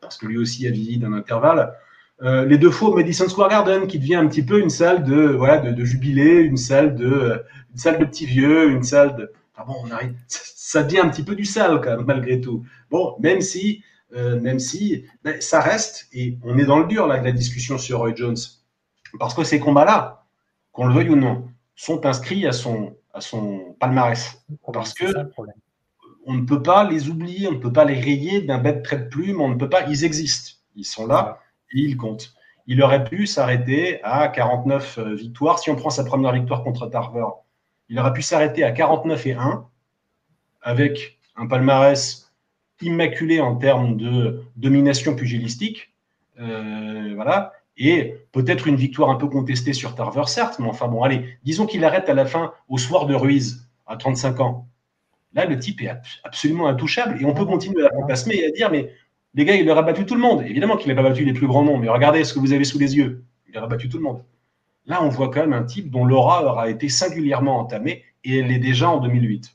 parce 0.01 0.17
que 0.17 0.25
lui 0.27 0.37
aussi 0.37 0.67
a 0.67 0.71
vieilli 0.71 0.97
d'un 0.97 1.13
intervalle. 1.13 1.73
Euh, 2.21 2.45
les 2.45 2.57
deux 2.57 2.71
fois 2.71 2.89
au 2.89 2.95
Madison 2.95 3.27
Square 3.27 3.49
Garden, 3.49 3.87
qui 3.87 3.99
devient 3.99 4.15
un 4.15 4.27
petit 4.27 4.43
peu 4.43 4.59
une 4.59 4.69
salle 4.69 5.03
de 5.03 5.15
voilà 5.15 5.57
de, 5.57 5.83
jubilé, 5.83 6.41
une 6.41 6.57
salle 6.57 6.95
de 6.95 7.43
une 7.71 7.77
salle 7.77 7.99
de 7.99 8.05
petits 8.05 8.25
vieux, 8.25 8.69
une 8.69 8.83
salle 8.83 9.17
de. 9.17 9.33
Enfin 9.53 9.67
bon, 9.67 9.75
on 9.83 9.91
arrive, 9.91 10.13
ça 10.27 10.83
devient 10.83 10.99
un 10.99 11.09
petit 11.09 11.23
peu 11.23 11.35
du 11.35 11.45
sale 11.45 11.81
quand 11.81 11.97
même 11.97 12.05
malgré 12.05 12.39
tout. 12.39 12.63
Bon, 12.89 13.15
même 13.19 13.41
si 13.41 13.83
euh, 14.15 14.39
même 14.39 14.59
si 14.59 15.05
ben, 15.23 15.41
ça 15.41 15.59
reste 15.59 16.07
et 16.13 16.37
on 16.43 16.57
est 16.57 16.65
dans 16.65 16.79
le 16.79 16.85
dur 16.85 17.07
là 17.07 17.19
de 17.19 17.25
la 17.25 17.31
discussion 17.33 17.77
sur 17.77 17.99
Roy 17.99 18.15
Jones, 18.15 18.37
parce 19.19 19.33
que 19.33 19.43
ces 19.43 19.59
combats-là, 19.59 20.25
qu'on 20.71 20.85
le 20.85 20.93
veuille 20.93 21.09
ou 21.09 21.15
non, 21.17 21.49
sont 21.75 22.05
inscrits 22.05 22.47
à 22.47 22.53
son 22.53 22.95
à 23.13 23.19
son 23.19 23.75
palmarès, 23.79 24.41
parce 24.71 24.93
que 24.93 25.05
on 26.25 26.33
ne 26.33 26.45
peut 26.45 26.61
pas 26.61 26.89
les 26.89 27.09
oublier, 27.09 27.47
on 27.47 27.53
ne 27.53 27.57
peut 27.59 27.71
pas 27.71 27.85
les 27.85 27.99
rayer 27.99 28.41
d'un 28.41 28.57
bête 28.57 28.83
trait 28.83 28.97
de 28.97 29.07
plume, 29.07 29.41
on 29.41 29.49
ne 29.49 29.55
peut 29.55 29.69
pas, 29.69 29.87
ils 29.87 30.03
existent, 30.03 30.57
ils 30.75 30.85
sont 30.85 31.07
là 31.07 31.39
et 31.73 31.79
ils 31.79 31.97
comptent. 31.97 32.33
Il 32.67 32.81
aurait 32.81 33.03
pu 33.03 33.27
s'arrêter 33.27 34.03
à 34.03 34.27
49 34.27 34.97
euh, 34.97 35.13
victoires. 35.13 35.59
Si 35.59 35.69
on 35.69 35.75
prend 35.75 35.91
sa 35.91 36.03
première 36.03 36.33
victoire 36.33 36.63
contre 36.63 36.87
Tarver, 36.87 37.27
il 37.89 37.99
aurait 37.99 38.13
pu 38.13 38.23
s'arrêter 38.23 38.63
à 38.63 38.71
49 38.71 39.27
et 39.27 39.33
1 39.33 39.65
avec 40.63 41.19
un 41.35 41.45
palmarès 41.45 42.33
immaculé 42.81 43.39
en 43.39 43.55
termes 43.55 43.97
de 43.97 44.41
domination 44.55 45.15
pugilistique. 45.15 45.93
Euh, 46.39 47.13
voilà. 47.13 47.53
Et 47.77 48.15
peut-être 48.31 48.67
une 48.67 48.77
victoire 48.77 49.09
un 49.09 49.15
peu 49.15 49.27
contestée 49.27 49.73
sur 49.73 49.95
Tarver, 49.95 50.23
certes, 50.25 50.59
mais 50.59 50.67
enfin 50.67 50.87
bon, 50.87 51.03
allez, 51.03 51.37
disons 51.43 51.65
qu'il 51.65 51.83
arrête 51.85 52.09
à 52.09 52.13
la 52.13 52.25
fin 52.25 52.53
au 52.67 52.77
soir 52.77 53.05
de 53.05 53.13
Ruiz, 53.13 53.69
à 53.85 53.97
35 53.97 54.39
ans. 54.39 54.67
Là, 55.35 55.45
le 55.45 55.59
type 55.59 55.81
est 55.81 55.91
absolument 56.23 56.67
intouchable 56.67 57.21
et 57.21 57.25
on 57.25 57.33
peut 57.33 57.45
continuer 57.45 57.85
à 57.85 57.89
fantasmer 57.89 58.35
et 58.35 58.45
à 58.45 58.51
dire, 58.51 58.71
mais 58.71 58.91
les 59.33 59.43
gars, 59.43 59.55
il 59.55 59.69
a 59.69 59.81
battu 59.81 60.05
tout 60.05 60.15
le 60.15 60.21
monde. 60.21 60.43
Évidemment 60.43 60.77
qu'il 60.77 60.87
n'a 60.87 60.95
pas 60.95 61.07
battu 61.07 61.25
les 61.25 61.33
plus 61.33 61.45
grands 61.45 61.63
noms, 61.63 61.77
mais 61.77 61.89
regardez 61.89 62.23
ce 62.23 62.33
que 62.33 62.39
vous 62.39 62.53
avez 62.53 62.63
sous 62.63 62.79
les 62.79 62.95
yeux. 62.95 63.25
Il 63.49 63.57
a 63.57 63.67
battu 63.67 63.89
tout 63.89 63.97
le 63.97 64.03
monde. 64.03 64.23
Là, 64.85 65.03
on 65.03 65.09
voit 65.09 65.29
quand 65.29 65.41
même 65.41 65.53
un 65.53 65.63
type 65.63 65.91
dont 65.91 66.05
l'aura 66.05 66.45
aura 66.45 66.69
été 66.69 66.87
singulièrement 66.87 67.59
entamée 67.59 68.03
et 68.23 68.39
elle 68.39 68.51
est 68.51 68.59
déjà 68.59 68.89
en 68.89 68.99
2008. 68.99 69.51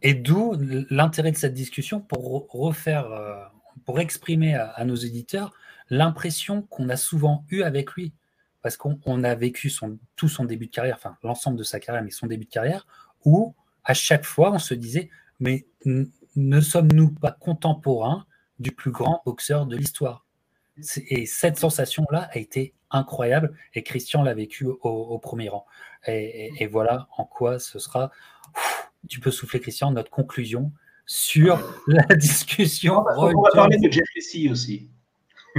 Et, 0.00 0.14
d'où 0.14 0.56
l'intérêt 0.88 1.30
de 1.30 1.36
cette 1.36 1.52
discussion 1.52 2.00
pour 2.00 2.46
refaire, 2.50 3.12
euh, 3.12 3.44
pour 3.84 4.00
exprimer 4.00 4.54
à, 4.54 4.82
nos 4.86 4.94
éditeurs 4.94 5.52
l'impression 5.90 6.62
qu'on 6.62 6.88
a 6.88 6.96
souvent 6.96 7.44
eue 7.50 7.62
avec 7.62 7.92
lui. 7.92 8.14
Parce 8.62 8.78
qu'on 8.78 9.24
a 9.24 9.34
vécu 9.34 9.70
tout 10.16 10.28
son 10.28 10.44
début 10.46 10.68
de 10.68 10.70
carrière, 10.70 10.96
enfin 10.96 11.18
l'ensemble 11.22 11.58
de 11.58 11.62
sa 11.64 11.80
carrière, 11.80 12.02
mais 12.02 12.10
son 12.10 12.26
début 12.26 12.46
de 12.46 12.50
carrière, 12.50 12.86
où 13.26 13.54
à 13.84 13.94
chaque 13.94 14.24
fois, 14.24 14.52
on 14.52 14.58
se 14.58 14.74
disait, 14.74 15.10
mais 15.40 15.66
ne 15.84 16.60
sommes-nous 16.60 17.10
pas 17.10 17.32
contemporains 17.32 18.26
du 18.58 18.72
plus 18.72 18.90
grand 18.90 19.22
boxeur 19.24 19.66
de 19.66 19.76
l'histoire? 19.76 20.24
Et 21.08 21.26
cette 21.26 21.58
sensation-là 21.58 22.28
a 22.32 22.38
été 22.38 22.74
incroyable 22.90 23.56
et 23.74 23.82
Christian 23.82 24.22
l'a 24.22 24.34
vécu 24.34 24.66
au, 24.66 25.18
premier 25.18 25.48
rang. 25.48 25.66
Et, 26.06 26.66
voilà 26.70 27.08
en 27.16 27.24
quoi 27.24 27.58
ce 27.58 27.78
sera, 27.78 28.10
tu 29.08 29.20
peux 29.20 29.30
souffler 29.30 29.60
Christian, 29.60 29.92
notre 29.92 30.10
conclusion 30.10 30.72
sur 31.06 31.58
la 31.86 32.02
discussion. 32.16 33.04
On 33.16 33.42
va 33.42 33.50
parler 33.52 33.78
de 33.78 33.90
Jeff 33.90 34.06
Lessie 34.16 34.50
aussi. 34.50 34.90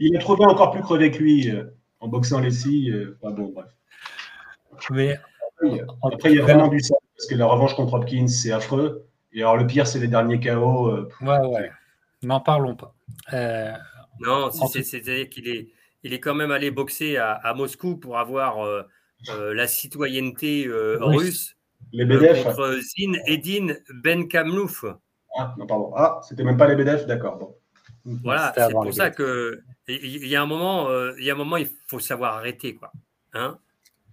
Il 0.00 0.16
a 0.16 0.20
trouvé 0.20 0.44
encore 0.44 0.72
plus 0.72 0.82
crevé 0.82 1.10
que 1.10 1.18
lui 1.18 1.50
euh, 1.50 1.64
en 2.00 2.08
boxant 2.08 2.40
Lessie. 2.40 2.90
Euh, 2.90 3.16
bon, 3.22 3.52
bref. 3.54 3.66
Mais 4.90 5.18
après, 6.02 6.30
il 6.30 6.36
y 6.36 6.40
a 6.40 6.42
vraiment 6.42 6.68
du 6.68 6.80
sale 6.80 6.97
parce 7.18 7.26
que 7.26 7.34
la 7.34 7.46
revanche 7.46 7.74
contre 7.74 7.94
Hopkins, 7.94 8.28
c'est 8.28 8.52
affreux. 8.52 9.08
Et 9.32 9.40
alors, 9.40 9.56
le 9.56 9.66
pire, 9.66 9.88
c'est 9.88 9.98
les 9.98 10.06
derniers 10.06 10.38
KO. 10.38 10.86
Euh, 10.86 11.08
ouais, 11.20 11.46
ouais. 11.46 11.70
N'en 12.22 12.40
parlons 12.40 12.76
pas. 12.76 12.94
Euh, 13.32 13.72
non, 14.20 14.50
c'est-à-dire 14.52 15.28
qu'il 15.28 15.48
est, 15.48 15.68
il 16.04 16.12
est 16.12 16.20
quand 16.20 16.36
même 16.36 16.52
allé 16.52 16.70
boxer 16.70 17.16
à, 17.16 17.52
Moscou 17.54 17.96
pour 17.96 18.18
avoir 18.18 18.64
euh, 18.64 18.84
la 19.52 19.66
citoyenneté 19.66 20.68
russe. 21.00 21.56
Les 21.92 22.04
BDF. 22.04 22.44
Contre 22.44 22.78
Zin 22.80 23.14
Edin 23.26 23.74
Ben 23.94 24.28
Kamlouf. 24.28 24.84
Ah, 25.36 25.54
non, 25.58 25.66
pardon. 25.66 25.92
Ah, 25.96 26.20
c'était 26.22 26.44
même 26.44 26.56
pas 26.56 26.68
les 26.68 26.76
BDF, 26.76 27.06
d'accord. 27.06 27.54
Voilà, 28.04 28.52
c'est 28.56 28.72
pour 28.72 28.94
ça 28.94 29.10
que 29.10 29.60
il 29.88 30.26
y 30.26 30.36
a 30.36 30.42
un 30.42 30.46
moment, 30.46 30.88
il 31.18 31.24
y 31.24 31.30
a 31.30 31.34
un 31.34 31.36
moment, 31.36 31.56
il 31.56 31.68
faut 31.88 31.98
savoir 31.98 32.36
arrêter, 32.36 32.76
quoi. 32.76 32.92
Hein 33.32 33.58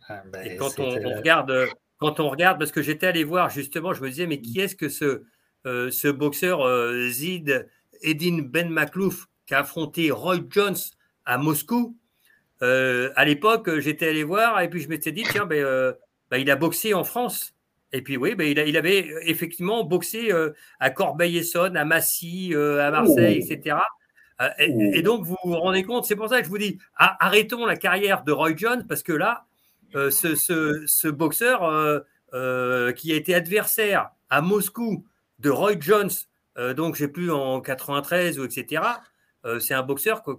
ah, 0.10 0.24
ben, 0.32 0.46
et 0.46 0.56
quand 0.56 0.80
on, 0.80 0.90
regarde, 0.90 1.68
quand 1.98 2.20
on 2.20 2.30
regarde, 2.30 2.60
parce 2.60 2.72
que 2.72 2.82
j'étais 2.82 3.08
allé 3.08 3.24
voir 3.24 3.50
justement, 3.50 3.94
je 3.94 4.02
me 4.02 4.10
disais, 4.10 4.28
mais 4.28 4.42
qui 4.42 4.60
est-ce 4.60 4.76
que 4.76 4.90
ce, 4.90 5.24
euh, 5.66 5.90
ce 5.92 6.08
boxeur 6.08 6.62
euh, 6.62 7.08
Zid 7.10 7.68
Edin 8.02 8.40
Ben 8.44 8.70
Maklouf 8.70 9.28
qui 9.46 9.54
a 9.54 9.60
affronté 9.60 10.12
Roy 10.12 10.38
Jones 10.50 10.76
à 11.26 11.38
Moscou? 11.38 11.98
Euh, 12.62 13.12
À 13.16 13.26
l'époque, 13.26 13.80
j'étais 13.80 14.08
allé 14.10 14.24
voir 14.24 14.60
et 14.62 14.70
puis 14.70 14.82
je 14.82 14.90
m'étais 14.90 15.12
dit, 15.12 15.24
tiens, 15.24 15.46
ben, 15.46 15.94
ben, 16.30 16.38
il 16.38 16.50
a 16.52 16.56
boxé 16.56 16.94
en 16.94 17.04
France. 17.04 17.54
Et 17.92 18.02
puis 18.02 18.18
oui, 18.18 18.36
ben, 18.36 18.46
il, 18.46 18.58
il, 18.68 18.78
avait 18.78 19.08
effectivement 19.24 19.84
boxé 19.86 20.32
à 20.80 20.90
Corbeil-Essonne, 20.90 21.78
à 21.78 21.86
Massy, 21.86 22.54
à 22.54 22.92
Marseille, 22.92 23.38
etc. 23.38 23.78
Et, 24.60 24.98
et, 24.98 25.02
donc, 25.02 25.24
vous 25.24 25.38
vous 25.46 25.56
rendez 25.56 25.84
compte, 25.84 26.06
c'est 26.06 26.18
pour 26.18 26.28
ça 26.28 26.40
que 26.40 26.46
je 26.46 26.50
vous 26.50 26.58
dis, 26.58 26.78
arrêtons 26.98 27.66
la 27.66 27.78
carrière 27.78 28.24
de 28.24 28.34
Roy 28.34 28.54
Jones, 28.58 28.86
parce 28.88 29.02
que 29.02 29.14
là, 29.14 29.46
euh, 29.94 30.10
ce, 30.10 31.08
boxeur, 31.08 31.64
euh, 32.34 32.92
qui 32.94 33.14
a 33.14 33.16
été 33.16 33.36
adversaire 33.36 34.10
à 34.30 34.42
Moscou 34.42 35.06
de 35.40 35.50
Roy 35.50 35.74
Jones, 35.80 36.12
donc 36.76 36.96
j'ai 36.96 37.10
plus 37.10 37.32
en 37.32 37.60
93 37.60 38.40
ou 38.40 38.46
etc. 38.46 38.82
c'est 39.60 39.74
un 39.74 39.84
boxeur 39.84 40.24
que, 40.24 40.32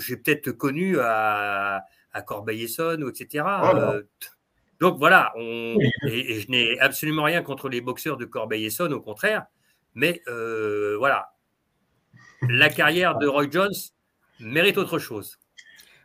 j'ai 0.00 0.16
peut-être 0.16 0.50
connu 0.50 0.98
à, 0.98 1.84
à 2.12 2.22
Corbeil-Essonne, 2.22 3.08
etc. 3.08 3.44
donc 4.80 4.98
voilà, 4.98 5.32
et, 5.36 5.78
et, 6.08 6.40
je 6.40 6.50
n'ai 6.50 6.78
absolument 6.80 7.22
rien 7.22 7.42
contre 7.42 7.68
les 7.68 7.80
boxeurs 7.80 8.16
de 8.16 8.24
Corbeil-Essonne, 8.24 8.92
au 8.92 9.00
contraire. 9.00 9.46
Mais 9.94 10.22
voilà, 10.26 11.32
la 12.48 12.68
carrière 12.68 13.16
de 13.18 13.26
Roy 13.26 13.48
Jones 13.50 13.74
mérite 14.40 14.78
autre 14.78 14.98
chose. 14.98 15.38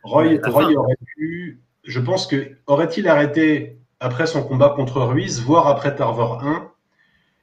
Roy, 0.02 0.38
aurait 0.46 0.96
pu, 1.16 1.60
je 1.86 2.00
pense 2.00 2.26
que 2.26 2.58
aurait-il 2.66 3.08
arrêté 3.08 3.78
après 4.00 4.26
son 4.26 4.42
combat 4.42 4.70
contre 4.70 5.00
Ruiz, 5.00 5.40
voire 5.40 5.68
après 5.68 5.94
Tarver 5.94 6.44
1, 6.44 6.70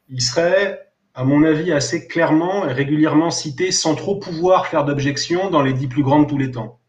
il 0.10 0.22
serait, 0.22 0.92
à 1.16 1.24
mon 1.24 1.44
avis, 1.44 1.72
assez 1.72 2.08
clairement 2.08 2.68
et 2.68 2.74
régulièrement 2.74 3.32
cité 3.32 3.72
sans 3.72 3.96
trop 3.96 4.18
pouvoir 4.18 4.68
faire 4.68 4.86
d'objection 4.86 5.50
dans 5.50 5.62
les 5.62 5.74
dix 5.74 5.88
plus 5.88 6.04
grandes 6.04 6.26
de 6.26 6.30
tous 6.30 6.38
les 6.38 6.52
temps. 6.52 6.80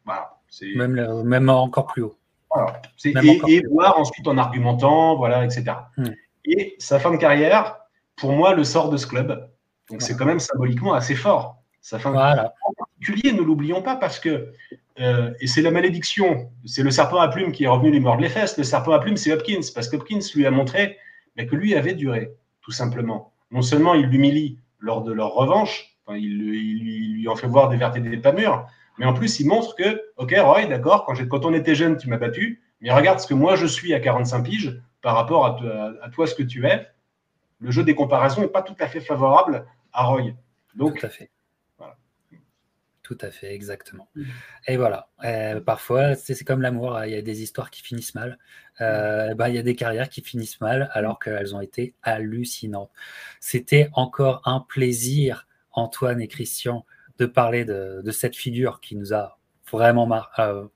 même, 0.77 1.23
même 1.23 1.49
encore 1.49 1.87
plus 1.87 2.03
haut. 2.03 2.17
et, 3.05 3.63
voir 3.71 3.99
ensuite 3.99 4.29
en 4.29 4.37
argumentant, 4.37 5.17
voilà, 5.17 5.45
etc. 5.45 5.65
Hmm. 5.97 6.11
Et 6.45 6.75
sa 6.79 6.99
fin 6.99 7.11
de 7.11 7.17
carrière, 7.17 7.79
pour 8.17 8.33
moi, 8.33 8.55
le 8.55 8.65
sort 8.65 8.91
de 8.91 8.97
ce 8.97 9.07
club. 9.07 9.51
Donc 9.91 10.03
c'est 10.03 10.17
quand 10.17 10.27
même 10.27 10.41
symboliquement 10.41 10.95
assez 10.95 11.15
fort. 11.15 11.64
Voilà. 11.91 12.55
en 12.67 12.73
particulier, 12.73 13.33
ne 13.33 13.43
l'oublions 13.43 13.83
pas, 13.83 13.97
parce 13.97 14.19
que, 14.19 14.53
euh, 15.01 15.33
et 15.41 15.47
c'est 15.47 15.63
la 15.63 15.71
malédiction, 15.71 16.51
c'est 16.65 16.83
le 16.83 16.91
serpent 16.91 17.19
à 17.19 17.29
plumes 17.29 17.53
qui 17.53 17.65
est 17.65 17.69
revenu 17.69 17.91
lui 17.91 18.01
mordre 18.01 18.23
les 18.23 18.29
fesses. 18.29 18.57
Le 18.57 18.65
serpent 18.65 18.93
à 18.93 18.99
plumes, 18.99 19.17
c'est 19.17 19.33
Hopkins, 19.33 19.61
parce 19.75 19.89
qu'Hopkins 19.89 20.21
lui 20.35 20.47
a 20.47 20.51
montré 20.51 20.99
mais 21.37 21.47
que 21.47 21.57
lui 21.57 21.75
avait 21.75 21.95
duré, 21.95 22.31
tout 22.61 22.71
simplement. 22.71 23.33
Non 23.51 23.61
seulement 23.61 23.95
il 23.95 24.07
l'humilie 24.07 24.59
lors 24.79 25.03
de 25.03 25.13
leur 25.13 25.35
revanche, 25.35 25.97
il, 26.11 26.39
lui, 26.39 27.27
en 27.29 27.35
fait 27.35 27.49
voir 27.49 27.69
des 27.69 27.77
vertes 27.77 27.97
et 27.97 28.01
des 28.01 28.17
pas 28.19 28.33
mûres, 28.33 28.67
mais 28.99 29.07
en 29.07 29.15
plus 29.15 29.41
il 29.41 29.49
montre 29.49 29.75
que, 29.75 30.01
ok 30.17 30.33
Roy, 30.39 30.67
d'accord, 30.67 31.05
quand, 31.05 31.15
quand 31.29 31.45
on 31.45 31.53
était 31.53 31.75
jeune, 31.75 31.97
tu 31.97 32.09
m'as 32.09 32.19
battu, 32.19 32.63
mais 32.81 32.93
regarde 32.93 33.19
ce 33.19 33.27
que 33.27 33.35
moi 33.35 33.57
je 33.57 33.67
suis 33.67 33.95
à 33.95 34.01
45 34.01 34.43
piges 34.43 34.81
par 35.03 35.17
rapport 35.17 35.45
à, 35.47 35.59
à 36.03 36.09
toi 36.11 36.27
ce 36.27 36.35
que 36.35 36.45
tu 36.45 36.65
es 36.67 36.87
le 37.61 37.71
jeu 37.71 37.83
des 37.83 37.95
comparaisons 37.95 38.43
n'est 38.43 38.49
pas 38.49 38.63
tout 38.63 38.77
à 38.79 38.87
fait 38.87 39.01
favorable 39.01 39.67
à 39.93 40.05
Roy. 40.05 40.33
Donc, 40.75 40.99
tout 40.99 41.07
à 41.07 41.09
fait. 41.09 41.31
Tout 43.05 43.19
à 43.21 43.31
fait, 43.31 43.55
exactement. 43.55 44.09
Mm. 44.17 44.23
Et 44.67 44.77
voilà, 44.79 45.11
euh, 45.25 45.61
parfois, 45.61 46.15
c'est 46.15 46.43
comme 46.43 46.63
l'amour, 46.63 46.97
hein. 46.97 47.07
il 47.07 47.13
y 47.13 47.17
a 47.17 47.23
des 47.23 47.43
histoires 47.43 47.71
qui 47.71 47.83
finissent 47.83 48.15
mal, 48.15 48.39
euh, 48.81 49.35
bah, 49.35 49.51
il 49.51 49.55
y 49.55 49.59
a 49.59 49.63
des 49.63 49.77
carrières 49.77 50.09
qui 50.09 50.23
finissent 50.23 50.59
mal 50.63 50.91
alors 50.95 51.19
qu'elles 51.19 51.55
ont 51.55 51.61
été 51.61 51.95
hallucinantes. 52.03 52.91
C'était 53.41 53.91
encore 53.93 54.41
un 54.47 54.61
plaisir, 54.61 55.47
Antoine 55.71 56.23
et 56.23 56.29
Christian, 56.29 56.87
de 57.19 57.27
parler 57.27 57.67
de, 57.67 58.11
cette 58.11 58.37
figure 58.37 58.81
qui 58.81 58.97
nous 58.97 59.13
a 59.13 59.39
vraiment 59.71 60.07
mar 60.07 60.33
euh, 60.39 60.67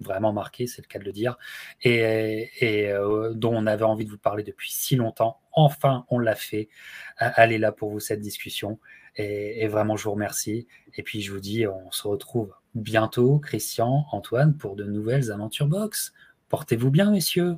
vraiment 0.00 0.32
marqué, 0.32 0.66
c'est 0.66 0.82
le 0.82 0.86
cas 0.86 0.98
de 0.98 1.04
le 1.04 1.12
dire, 1.12 1.38
et, 1.82 2.50
euh, 2.92 3.32
dont 3.34 3.54
on 3.54 3.66
avait 3.66 3.84
envie 3.84 4.04
de 4.04 4.10
vous 4.10 4.18
parler 4.18 4.42
depuis 4.42 4.70
si 4.70 4.96
longtemps. 4.96 5.40
Enfin, 5.52 6.04
on 6.08 6.18
l'a 6.18 6.34
fait. 6.34 6.68
Allez 7.16 7.58
là 7.58 7.72
pour 7.72 7.90
vous 7.90 8.00
cette 8.00 8.20
discussion. 8.20 8.78
Et, 9.18 9.66
vraiment, 9.66 9.96
je 9.96 10.04
vous 10.04 10.12
remercie. 10.12 10.68
Et 10.94 11.02
puis, 11.02 11.22
je 11.22 11.32
vous 11.32 11.40
dis, 11.40 11.66
on 11.66 11.90
se 11.90 12.06
retrouve 12.06 12.54
bientôt, 12.74 13.40
Christian, 13.40 14.06
Antoine, 14.12 14.56
pour 14.56 14.76
de 14.76 14.84
nouvelles 14.84 15.32
aventures 15.32 15.66
box. 15.66 16.12
Portez-vous 16.48 16.90
bien, 16.90 17.10
messieurs, 17.10 17.56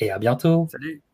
et 0.00 0.10
à 0.10 0.18
bientôt. 0.18 0.66
Salut. 0.70 1.05